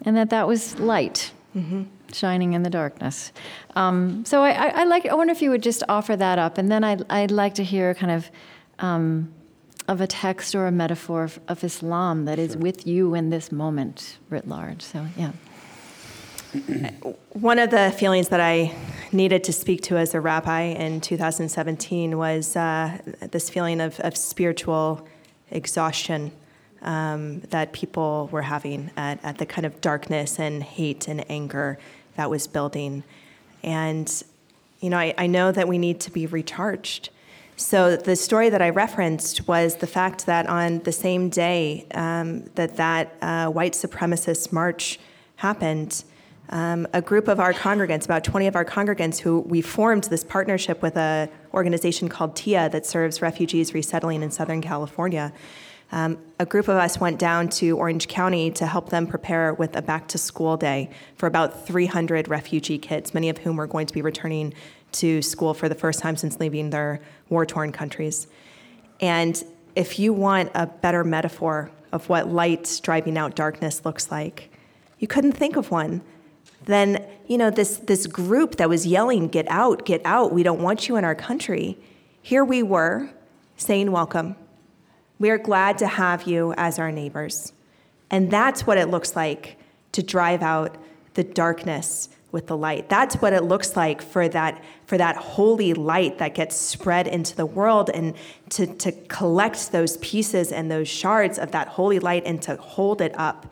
and 0.03 0.17
that 0.17 0.29
that 0.29 0.47
was 0.47 0.77
light. 0.77 1.31
Mm-hmm 1.55 1.83
shining 2.15 2.53
in 2.53 2.63
the 2.63 2.69
darkness. 2.69 3.31
Um, 3.75 4.25
so 4.25 4.43
I, 4.43 4.51
I, 4.51 4.67
I, 4.81 4.83
like. 4.83 5.05
I 5.05 5.13
wonder 5.13 5.31
if 5.31 5.41
you 5.41 5.49
would 5.49 5.63
just 5.63 5.83
offer 5.89 6.15
that 6.15 6.39
up, 6.39 6.57
and 6.57 6.71
then 6.71 6.83
I'd, 6.83 7.03
I'd 7.09 7.31
like 7.31 7.55
to 7.55 7.63
hear 7.63 7.93
kind 7.93 8.11
of 8.11 8.29
um, 8.79 9.33
of 9.87 10.01
a 10.01 10.07
text 10.07 10.55
or 10.55 10.67
a 10.67 10.71
metaphor 10.71 11.23
of, 11.23 11.39
of 11.47 11.63
Islam 11.63 12.25
that 12.25 12.39
is 12.39 12.53
sure. 12.53 12.61
with 12.61 12.87
you 12.87 13.15
in 13.15 13.29
this 13.29 13.51
moment 13.51 14.17
writ 14.29 14.47
large. 14.47 14.81
So 14.81 15.05
yeah. 15.17 15.31
One 17.29 17.59
of 17.59 17.69
the 17.69 17.93
feelings 17.97 18.29
that 18.29 18.41
I 18.41 18.75
needed 19.11 19.43
to 19.45 19.53
speak 19.53 19.81
to 19.83 19.97
as 19.97 20.13
a 20.13 20.21
rabbi 20.21 20.61
in 20.61 21.01
2017 21.01 22.17
was 22.17 22.55
uh, 22.55 22.97
this 23.31 23.49
feeling 23.49 23.79
of, 23.79 23.99
of 24.01 24.17
spiritual 24.17 25.07
exhaustion 25.49 26.31
um, 26.81 27.41
that 27.51 27.73
people 27.73 28.27
were 28.31 28.41
having 28.41 28.91
at, 28.97 29.23
at 29.23 29.37
the 29.37 29.45
kind 29.45 29.65
of 29.65 29.79
darkness 29.81 30.39
and 30.39 30.63
hate 30.63 31.07
and 31.07 31.29
anger 31.29 31.77
that 32.15 32.29
was 32.29 32.47
building. 32.47 33.03
And, 33.63 34.23
you 34.79 34.89
know, 34.89 34.97
I, 34.97 35.13
I 35.17 35.27
know 35.27 35.51
that 35.51 35.67
we 35.67 35.77
need 35.77 35.99
to 36.01 36.11
be 36.11 36.25
recharged. 36.27 37.09
So 37.55 37.95
the 37.95 38.15
story 38.15 38.49
that 38.49 38.61
I 38.61 38.69
referenced 38.69 39.47
was 39.47 39.75
the 39.75 39.87
fact 39.87 40.25
that 40.25 40.47
on 40.47 40.79
the 40.79 40.91
same 40.91 41.29
day 41.29 41.85
um, 41.93 42.45
that 42.55 42.77
that 42.77 43.15
uh, 43.21 43.47
white 43.47 43.73
supremacist 43.73 44.51
march 44.51 44.99
happened, 45.35 46.03
um, 46.49 46.87
a 46.93 47.01
group 47.01 47.27
of 47.27 47.39
our 47.39 47.53
congregants, 47.53 48.05
about 48.05 48.23
20 48.23 48.47
of 48.47 48.55
our 48.55 48.65
congregants, 48.65 49.19
who 49.19 49.41
we 49.41 49.61
formed 49.61 50.05
this 50.05 50.23
partnership 50.23 50.81
with 50.81 50.97
an 50.97 51.29
organization 51.53 52.09
called 52.09 52.35
Tiyya 52.35 52.71
that 52.71 52.85
serves 52.85 53.21
refugees 53.21 53.73
resettling 53.73 54.21
in 54.21 54.31
Southern 54.31 54.61
California. 54.61 55.31
Um, 55.91 56.17
a 56.39 56.45
group 56.45 56.69
of 56.69 56.77
us 56.77 56.99
went 56.99 57.19
down 57.19 57.49
to 57.49 57.77
Orange 57.77 58.07
County 58.07 58.49
to 58.51 58.65
help 58.65 58.89
them 58.89 59.07
prepare 59.07 59.53
with 59.53 59.75
a 59.75 59.81
back 59.81 60.07
to 60.09 60.17
school 60.17 60.55
day 60.55 60.89
for 61.15 61.27
about 61.27 61.67
300 61.67 62.29
refugee 62.29 62.77
kids, 62.77 63.13
many 63.13 63.27
of 63.27 63.39
whom 63.39 63.57
were 63.57 63.67
going 63.67 63.87
to 63.87 63.93
be 63.93 64.01
returning 64.01 64.53
to 64.93 65.21
school 65.21 65.53
for 65.53 65.67
the 65.67 65.75
first 65.75 65.99
time 65.99 66.15
since 66.15 66.39
leaving 66.39 66.69
their 66.69 67.01
war 67.29 67.45
torn 67.45 67.73
countries. 67.73 68.27
And 69.01 69.43
if 69.75 69.99
you 69.99 70.13
want 70.13 70.51
a 70.55 70.67
better 70.67 71.03
metaphor 71.03 71.71
of 71.91 72.07
what 72.07 72.29
light 72.29 72.79
driving 72.83 73.17
out 73.17 73.35
darkness 73.35 73.83
looks 73.83 74.09
like, 74.09 74.49
you 74.99 75.07
couldn't 75.07 75.33
think 75.33 75.57
of 75.57 75.71
one. 75.71 76.01
Then, 76.65 77.05
you 77.27 77.37
know, 77.37 77.49
this, 77.49 77.77
this 77.77 78.07
group 78.07 78.57
that 78.57 78.69
was 78.69 78.85
yelling, 78.85 79.27
Get 79.27 79.47
out, 79.49 79.85
get 79.85 80.01
out, 80.05 80.31
we 80.31 80.43
don't 80.43 80.61
want 80.61 80.87
you 80.87 80.95
in 80.95 81.03
our 81.03 81.15
country. 81.15 81.77
Here 82.21 82.45
we 82.45 82.63
were 82.63 83.09
saying, 83.57 83.91
Welcome 83.91 84.35
We 85.21 85.29
are 85.29 85.37
glad 85.37 85.77
to 85.77 85.87
have 85.87 86.23
you 86.23 86.55
as 86.57 86.79
our 86.79 86.91
neighbors. 86.91 87.53
And 88.09 88.31
that's 88.31 88.65
what 88.65 88.79
it 88.79 88.87
looks 88.87 89.15
like 89.15 89.55
to 89.91 90.01
drive 90.01 90.41
out 90.41 90.77
the 91.13 91.23
darkness 91.23 92.09
with 92.31 92.47
the 92.47 92.57
light. 92.57 92.89
That's 92.89 93.17
what 93.17 93.31
it 93.31 93.43
looks 93.43 93.75
like 93.75 94.01
for 94.01 94.27
that, 94.29 94.63
for 94.87 94.97
that 94.97 95.17
holy 95.17 95.75
light 95.75 96.17
that 96.17 96.33
gets 96.33 96.55
spread 96.55 97.05
into 97.05 97.35
the 97.35 97.45
world 97.45 97.91
and 97.93 98.15
to, 98.49 98.65
to 98.65 98.91
collect 99.09 99.71
those 99.71 99.97
pieces 99.97 100.51
and 100.51 100.71
those 100.71 100.87
shards 100.87 101.37
of 101.37 101.51
that 101.51 101.67
holy 101.67 101.99
light 101.99 102.23
and 102.25 102.41
to 102.41 102.55
hold 102.55 102.99
it 102.99 103.13
up. 103.15 103.45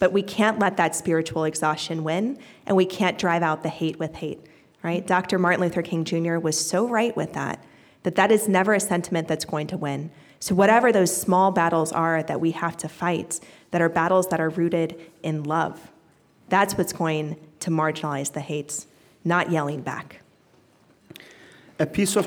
But 0.00 0.12
we 0.12 0.24
can't 0.24 0.58
let 0.58 0.76
that 0.78 0.96
spiritual 0.96 1.44
exhaustion 1.44 2.02
win, 2.02 2.36
and 2.66 2.76
we 2.76 2.84
can't 2.84 3.16
drive 3.16 3.44
out 3.44 3.62
the 3.62 3.68
hate 3.68 3.96
with 4.00 4.16
hate, 4.16 4.40
right? 4.82 5.06
Dr. 5.06 5.38
Martin 5.38 5.60
Luther 5.60 5.82
King 5.82 6.04
Jr. 6.04 6.38
was 6.38 6.58
so 6.58 6.88
right 6.88 7.16
with 7.16 7.32
that, 7.34 7.62
that 8.02 8.16
that 8.16 8.32
is 8.32 8.48
never 8.48 8.74
a 8.74 8.80
sentiment 8.80 9.28
that's 9.28 9.44
going 9.44 9.68
to 9.68 9.76
win. 9.76 10.10
So, 10.42 10.56
whatever 10.56 10.90
those 10.90 11.16
small 11.16 11.52
battles 11.52 11.92
are 11.92 12.20
that 12.24 12.40
we 12.40 12.50
have 12.50 12.76
to 12.78 12.88
fight, 12.88 13.38
that 13.70 13.80
are 13.80 13.88
battles 13.88 14.26
that 14.30 14.40
are 14.40 14.48
rooted 14.48 15.00
in 15.22 15.44
love, 15.44 15.92
that's 16.48 16.76
what's 16.76 16.92
going 16.92 17.36
to 17.60 17.70
marginalize 17.70 18.32
the 18.32 18.40
hates, 18.40 18.88
not 19.24 19.52
yelling 19.52 19.82
back. 19.82 20.20
A 21.78 21.86
piece 21.86 22.16
of. 22.16 22.26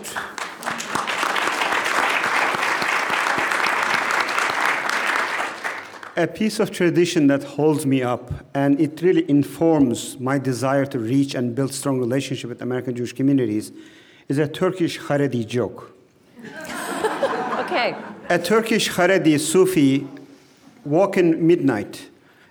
a 6.15 6.25
piece 6.25 6.61
of 6.61 6.71
tradition 6.71 7.27
that 7.27 7.43
holds 7.43 7.85
me 7.85 8.01
up 8.01 8.31
and 8.53 8.79
it 8.79 9.01
really 9.01 9.29
informs 9.29 10.17
my 10.21 10.37
desire 10.37 10.85
to 10.85 10.97
reach 10.97 11.35
and 11.35 11.53
build 11.53 11.73
strong 11.73 11.99
relationship 11.99 12.49
with 12.49 12.61
American 12.61 12.95
Jewish 12.95 13.11
communities 13.11 13.73
is 14.29 14.37
a 14.37 14.47
Turkish 14.47 14.97
Haredi 14.97 15.45
joke. 15.45 15.91
okay. 17.75 17.95
A 18.29 18.39
Turkish 18.39 18.89
Haredi 18.89 19.39
Sufi 19.39 20.07
walking 20.83 21.45
midnight 21.45 22.09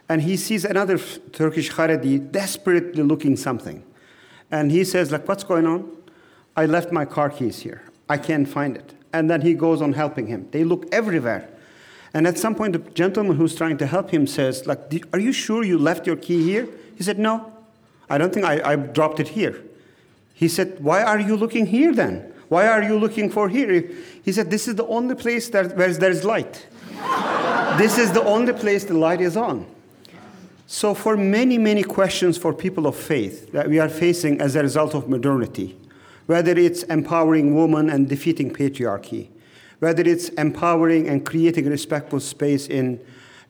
and 0.08 0.22
he 0.22 0.36
sees 0.36 0.64
another 0.64 0.98
Turkish 1.32 1.70
Haredi 1.70 2.30
desperately 2.30 3.02
looking 3.02 3.36
something. 3.36 3.82
And 4.50 4.70
he 4.70 4.84
says, 4.84 5.10
like, 5.10 5.26
what's 5.26 5.44
going 5.44 5.66
on? 5.66 5.90
I 6.56 6.66
left 6.66 6.92
my 6.92 7.04
car 7.04 7.30
keys 7.30 7.60
here. 7.60 7.82
I 8.08 8.18
can't 8.18 8.46
find 8.46 8.76
it. 8.76 8.92
And 9.12 9.30
then 9.30 9.40
he 9.40 9.54
goes 9.54 9.80
on 9.80 9.94
helping 9.94 10.26
him. 10.26 10.48
They 10.50 10.62
look 10.62 10.86
everywhere. 10.92 11.48
And 12.12 12.26
at 12.26 12.38
some 12.38 12.54
point, 12.54 12.74
the 12.74 12.90
gentleman 12.90 13.36
who's 13.36 13.54
trying 13.54 13.78
to 13.78 13.86
help 13.86 14.10
him 14.10 14.26
says, 14.26 14.66
like, 14.66 14.78
are 15.12 15.18
you 15.18 15.32
sure 15.32 15.64
you 15.64 15.78
left 15.78 16.06
your 16.06 16.16
key 16.16 16.42
here? 16.44 16.68
He 16.96 17.02
said, 17.02 17.18
no. 17.18 17.52
I 18.08 18.18
don't 18.18 18.32
think 18.32 18.44
I, 18.44 18.72
I 18.72 18.76
dropped 18.76 19.18
it 19.18 19.28
here. 19.28 19.62
He 20.34 20.48
said, 20.48 20.78
why 20.80 21.02
are 21.02 21.18
you 21.18 21.34
looking 21.34 21.66
here 21.66 21.92
then? 21.92 22.33
Why 22.48 22.68
are 22.68 22.82
you 22.82 22.98
looking 22.98 23.30
for 23.30 23.48
here? 23.48 23.88
He 24.22 24.32
said, 24.32 24.50
this 24.50 24.68
is 24.68 24.74
the 24.74 24.86
only 24.86 25.14
place 25.14 25.48
that, 25.50 25.76
where 25.76 25.92
there's 25.92 26.24
light. 26.24 26.66
this 27.78 27.98
is 27.98 28.12
the 28.12 28.22
only 28.24 28.52
place 28.52 28.84
the 28.84 28.94
light 28.94 29.20
is 29.20 29.36
on. 29.36 29.66
So, 30.66 30.94
for 30.94 31.16
many, 31.16 31.58
many 31.58 31.82
questions 31.82 32.38
for 32.38 32.54
people 32.54 32.86
of 32.86 32.96
faith 32.96 33.52
that 33.52 33.68
we 33.68 33.78
are 33.78 33.88
facing 33.88 34.40
as 34.40 34.56
a 34.56 34.62
result 34.62 34.94
of 34.94 35.08
modernity, 35.08 35.76
whether 36.26 36.52
it's 36.52 36.82
empowering 36.84 37.54
women 37.54 37.90
and 37.90 38.08
defeating 38.08 38.52
patriarchy, 38.52 39.28
whether 39.80 40.02
it's 40.02 40.30
empowering 40.30 41.06
and 41.08 41.24
creating 41.26 41.68
respectful 41.68 42.18
space 42.18 42.66
in 42.66 42.98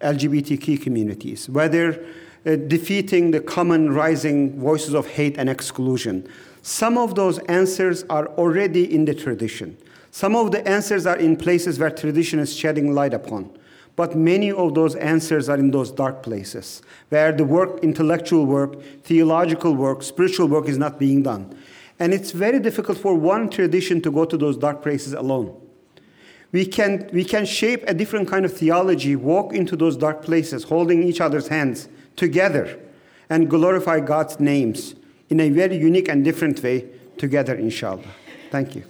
LGBTQ 0.00 0.82
communities, 0.82 1.48
whether 1.48 2.04
uh, 2.46 2.56
defeating 2.56 3.30
the 3.30 3.40
common 3.40 3.92
rising 3.94 4.60
voices 4.60 4.92
of 4.92 5.06
hate 5.06 5.38
and 5.38 5.48
exclusion. 5.48 6.28
Some 6.66 6.96
of 6.96 7.14
those 7.14 7.40
answers 7.40 8.04
are 8.08 8.26
already 8.38 8.94
in 8.94 9.04
the 9.04 9.14
tradition. 9.14 9.76
Some 10.10 10.34
of 10.34 10.50
the 10.50 10.66
answers 10.66 11.04
are 11.04 11.18
in 11.18 11.36
places 11.36 11.78
where 11.78 11.90
tradition 11.90 12.38
is 12.38 12.56
shedding 12.56 12.94
light 12.94 13.12
upon. 13.12 13.50
But 13.96 14.16
many 14.16 14.50
of 14.50 14.72
those 14.72 14.94
answers 14.94 15.50
are 15.50 15.58
in 15.58 15.72
those 15.72 15.90
dark 15.90 16.22
places 16.22 16.80
where 17.10 17.32
the 17.32 17.44
work, 17.44 17.84
intellectual 17.84 18.46
work, 18.46 18.82
theological 19.02 19.74
work, 19.74 20.02
spiritual 20.02 20.48
work 20.48 20.66
is 20.66 20.78
not 20.78 20.98
being 20.98 21.22
done. 21.22 21.54
And 21.98 22.14
it's 22.14 22.30
very 22.30 22.58
difficult 22.60 22.96
for 22.96 23.14
one 23.14 23.50
tradition 23.50 24.00
to 24.00 24.10
go 24.10 24.24
to 24.24 24.38
those 24.38 24.56
dark 24.56 24.82
places 24.82 25.12
alone. 25.12 25.54
We 26.50 26.64
can, 26.64 27.10
we 27.12 27.24
can 27.24 27.44
shape 27.44 27.84
a 27.86 27.92
different 27.92 28.26
kind 28.26 28.46
of 28.46 28.56
theology, 28.56 29.16
walk 29.16 29.52
into 29.52 29.76
those 29.76 29.98
dark 29.98 30.22
places, 30.22 30.64
holding 30.64 31.02
each 31.02 31.20
other's 31.20 31.48
hands 31.48 31.90
together, 32.16 32.80
and 33.28 33.50
glorify 33.50 34.00
God's 34.00 34.40
names 34.40 34.94
in 35.30 35.40
a 35.40 35.48
very 35.50 35.76
unique 35.76 36.08
and 36.08 36.24
different 36.24 36.62
way 36.62 36.86
together, 37.16 37.54
inshallah. 37.54 38.14
Thank 38.50 38.76
you. 38.76 38.84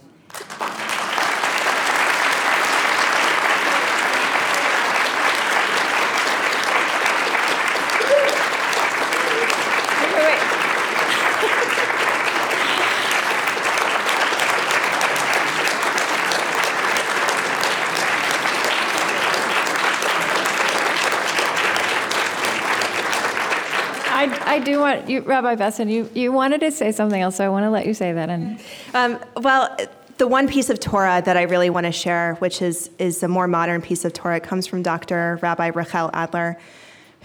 I 24.55 24.61
do 24.61 24.83
want 24.97 25.09
you, 25.09 25.21
Rabbi 25.21 25.55
Bassin. 25.55 25.89
You 25.89 26.11
you 26.15 26.33
wanted 26.33 26.61
to 26.61 26.71
say 26.71 26.93
something 26.93 27.21
else, 27.21 27.37
so 27.37 27.45
I 27.45 27.49
want 27.49 27.65
to 27.65 27.71
let 27.71 27.87
you 27.87 27.95
say 27.95 28.13
that. 28.13 28.31
And 28.31 28.61
um, 28.95 29.19
well, 29.37 29.77
the 30.19 30.27
one 30.27 30.49
piece 30.49 30.71
of 30.71 30.81
Torah 30.81 31.23
that 31.25 31.37
I 31.37 31.43
really 31.43 31.71
want 31.71 31.87
to 31.87 31.93
share, 31.93 32.35
which 32.37 32.63
is 32.63 32.91
is 32.99 33.23
a 33.23 33.29
more 33.29 33.47
modern 33.47 33.83
piece 33.83 34.05
of 34.05 34.13
Torah, 34.13 34.41
comes 34.41 34.67
from 34.67 34.83
Dr. 34.83 35.39
Rabbi 35.43 35.69
Rachel 35.75 36.11
Adler, 36.13 36.59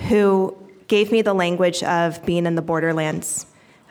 who 0.08 0.56
gave 0.88 1.12
me 1.12 1.22
the 1.22 1.34
language 1.34 1.84
of 1.84 2.24
being 2.26 2.46
in 2.46 2.56
the 2.56 2.62
borderlands. 2.62 3.46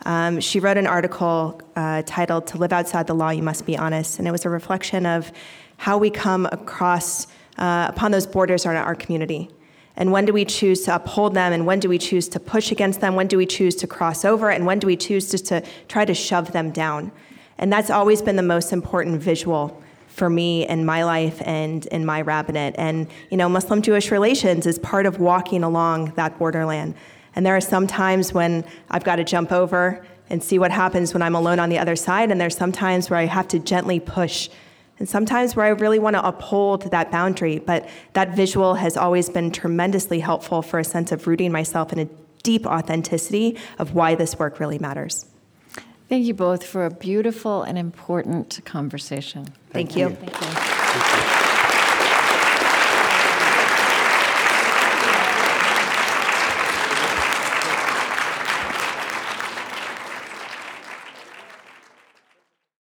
Um, 0.05 0.41
she 0.41 0.61
wrote 0.61 0.77
an 0.77 0.87
article 0.87 1.61
uh, 1.77 2.03
titled 2.07 2.47
"To 2.49 2.59
Live 2.59 2.73
Outside 2.73 3.07
the 3.07 3.15
Law, 3.15 3.31
You 3.31 3.43
Must 3.43 3.67
Be 3.67 3.77
Honest," 3.77 4.19
and 4.19 4.29
it 4.29 4.33
was 4.33 4.45
a 4.45 4.51
reflection 4.51 5.07
of 5.07 5.33
how 5.77 5.99
we 5.99 6.11
come 6.11 6.47
across 6.47 7.27
uh, 7.57 7.87
upon 7.89 8.11
those 8.11 8.27
borders 8.27 8.65
in 8.65 8.73
our 8.73 8.95
community 8.95 9.51
and 9.99 10.13
when 10.13 10.25
do 10.25 10.33
we 10.33 10.45
choose 10.45 10.83
to 10.83 10.95
uphold 10.95 11.35
them? 11.35 11.53
And 11.53 11.67
when 11.67 11.81
do 11.81 11.89
we 11.89 11.99
choose 11.99 12.29
to 12.29 12.41
push 12.41 12.71
against 12.71 13.01
them? 13.01 13.17
When 13.17 13.27
do 13.27 13.37
we 13.37 13.47
choose 13.47 13.75
to 13.77 13.89
cross 13.89 14.25
over? 14.25 14.49
And 14.49 14.65
when 14.65 14.79
do 14.79 14.87
we 14.87 14.97
choose 14.97 15.29
just 15.29 15.47
to 15.47 15.63
try 15.89 16.05
to 16.05 16.15
shove 16.15 16.53
them 16.53 16.71
down? 16.71 17.11
And 17.59 17.73
that's 17.73 17.91
always 17.91 18.23
been 18.23 18.37
the 18.37 18.43
most 18.43 18.73
important 18.73 19.21
visual 19.21 19.83
for 20.07 20.31
me 20.31 20.67
in 20.69 20.87
my 20.87 21.03
life 21.03 21.43
and 21.45 21.85
in 21.87 22.07
my 22.07 22.23
rabbinate. 22.23 22.77
And 22.79 23.09
you 23.31 23.37
know 23.37 23.49
muslim 23.49 23.83
jewish 23.83 24.11
relations 24.11 24.67
is 24.67 24.79
part 24.79 25.07
of 25.07 25.21
walking 25.21 25.63
along 25.63 26.13
that 26.17 26.39
borderland. 26.39 26.95
And 27.37 27.47
there 27.47 27.55
are 27.55 27.61
some 27.61 27.87
times 27.87 28.33
when 28.33 28.65
i've 28.91 29.05
got 29.05 29.17
to 29.17 29.25
jump 29.25 29.53
over 29.53 30.05
and 30.29 30.43
see 30.43 30.59
what 30.59 30.73
happens 30.73 31.13
when 31.13 31.23
i'm 31.23 31.37
alone 31.37 31.61
on 31.61 31.69
the 31.69 31.79
other 31.79 31.95
side. 31.95 32.33
And 32.33 32.41
there's 32.41 32.57
some 32.57 32.73
times 32.73 33.11
where 33.11 33.19
i 33.21 33.27
have 33.27 33.47
to 33.49 33.61
gently 33.61 34.01
push 34.01 34.49
and 34.99 35.09
sometimes 35.09 35.55
where 35.55 35.67
I 35.67 35.71
really 35.71 35.99
want 35.99 36.15
to 36.15 36.27
uphold 36.27 36.91
that 36.91 37.11
boundary. 37.11 37.59
But 37.59 37.89
that 38.15 38.35
visual 38.35 38.75
has 38.75 38.97
always 38.97 39.29
been 39.29 39.51
tremendously 39.51 40.21
helpful 40.21 40.63
for 40.63 40.79
a 40.79 40.85
sense 40.85 41.13
of 41.13 41.27
rooting 41.27 41.53
myself 41.53 41.93
in 41.93 41.99
a 41.99 42.09
deep 42.43 42.67
authenticity 42.67 43.57
of 43.79 43.95
why 43.95 44.15
this 44.15 44.39
work 44.39 44.61
really 44.61 44.79
matters. 44.79 45.27
Thank 46.09 46.25
you 46.25 46.35
both 46.35 46.65
for 46.65 46.87
a 46.87 46.91
beautiful 46.91 47.63
and 47.63 47.77
important 47.77 48.61
conversation. 48.65 49.45
Thank, 49.71 49.93
Thank 49.93 49.97
you. 49.97 50.09
you. 50.09 50.15
Thank 50.17 51.33
you. 51.33 51.38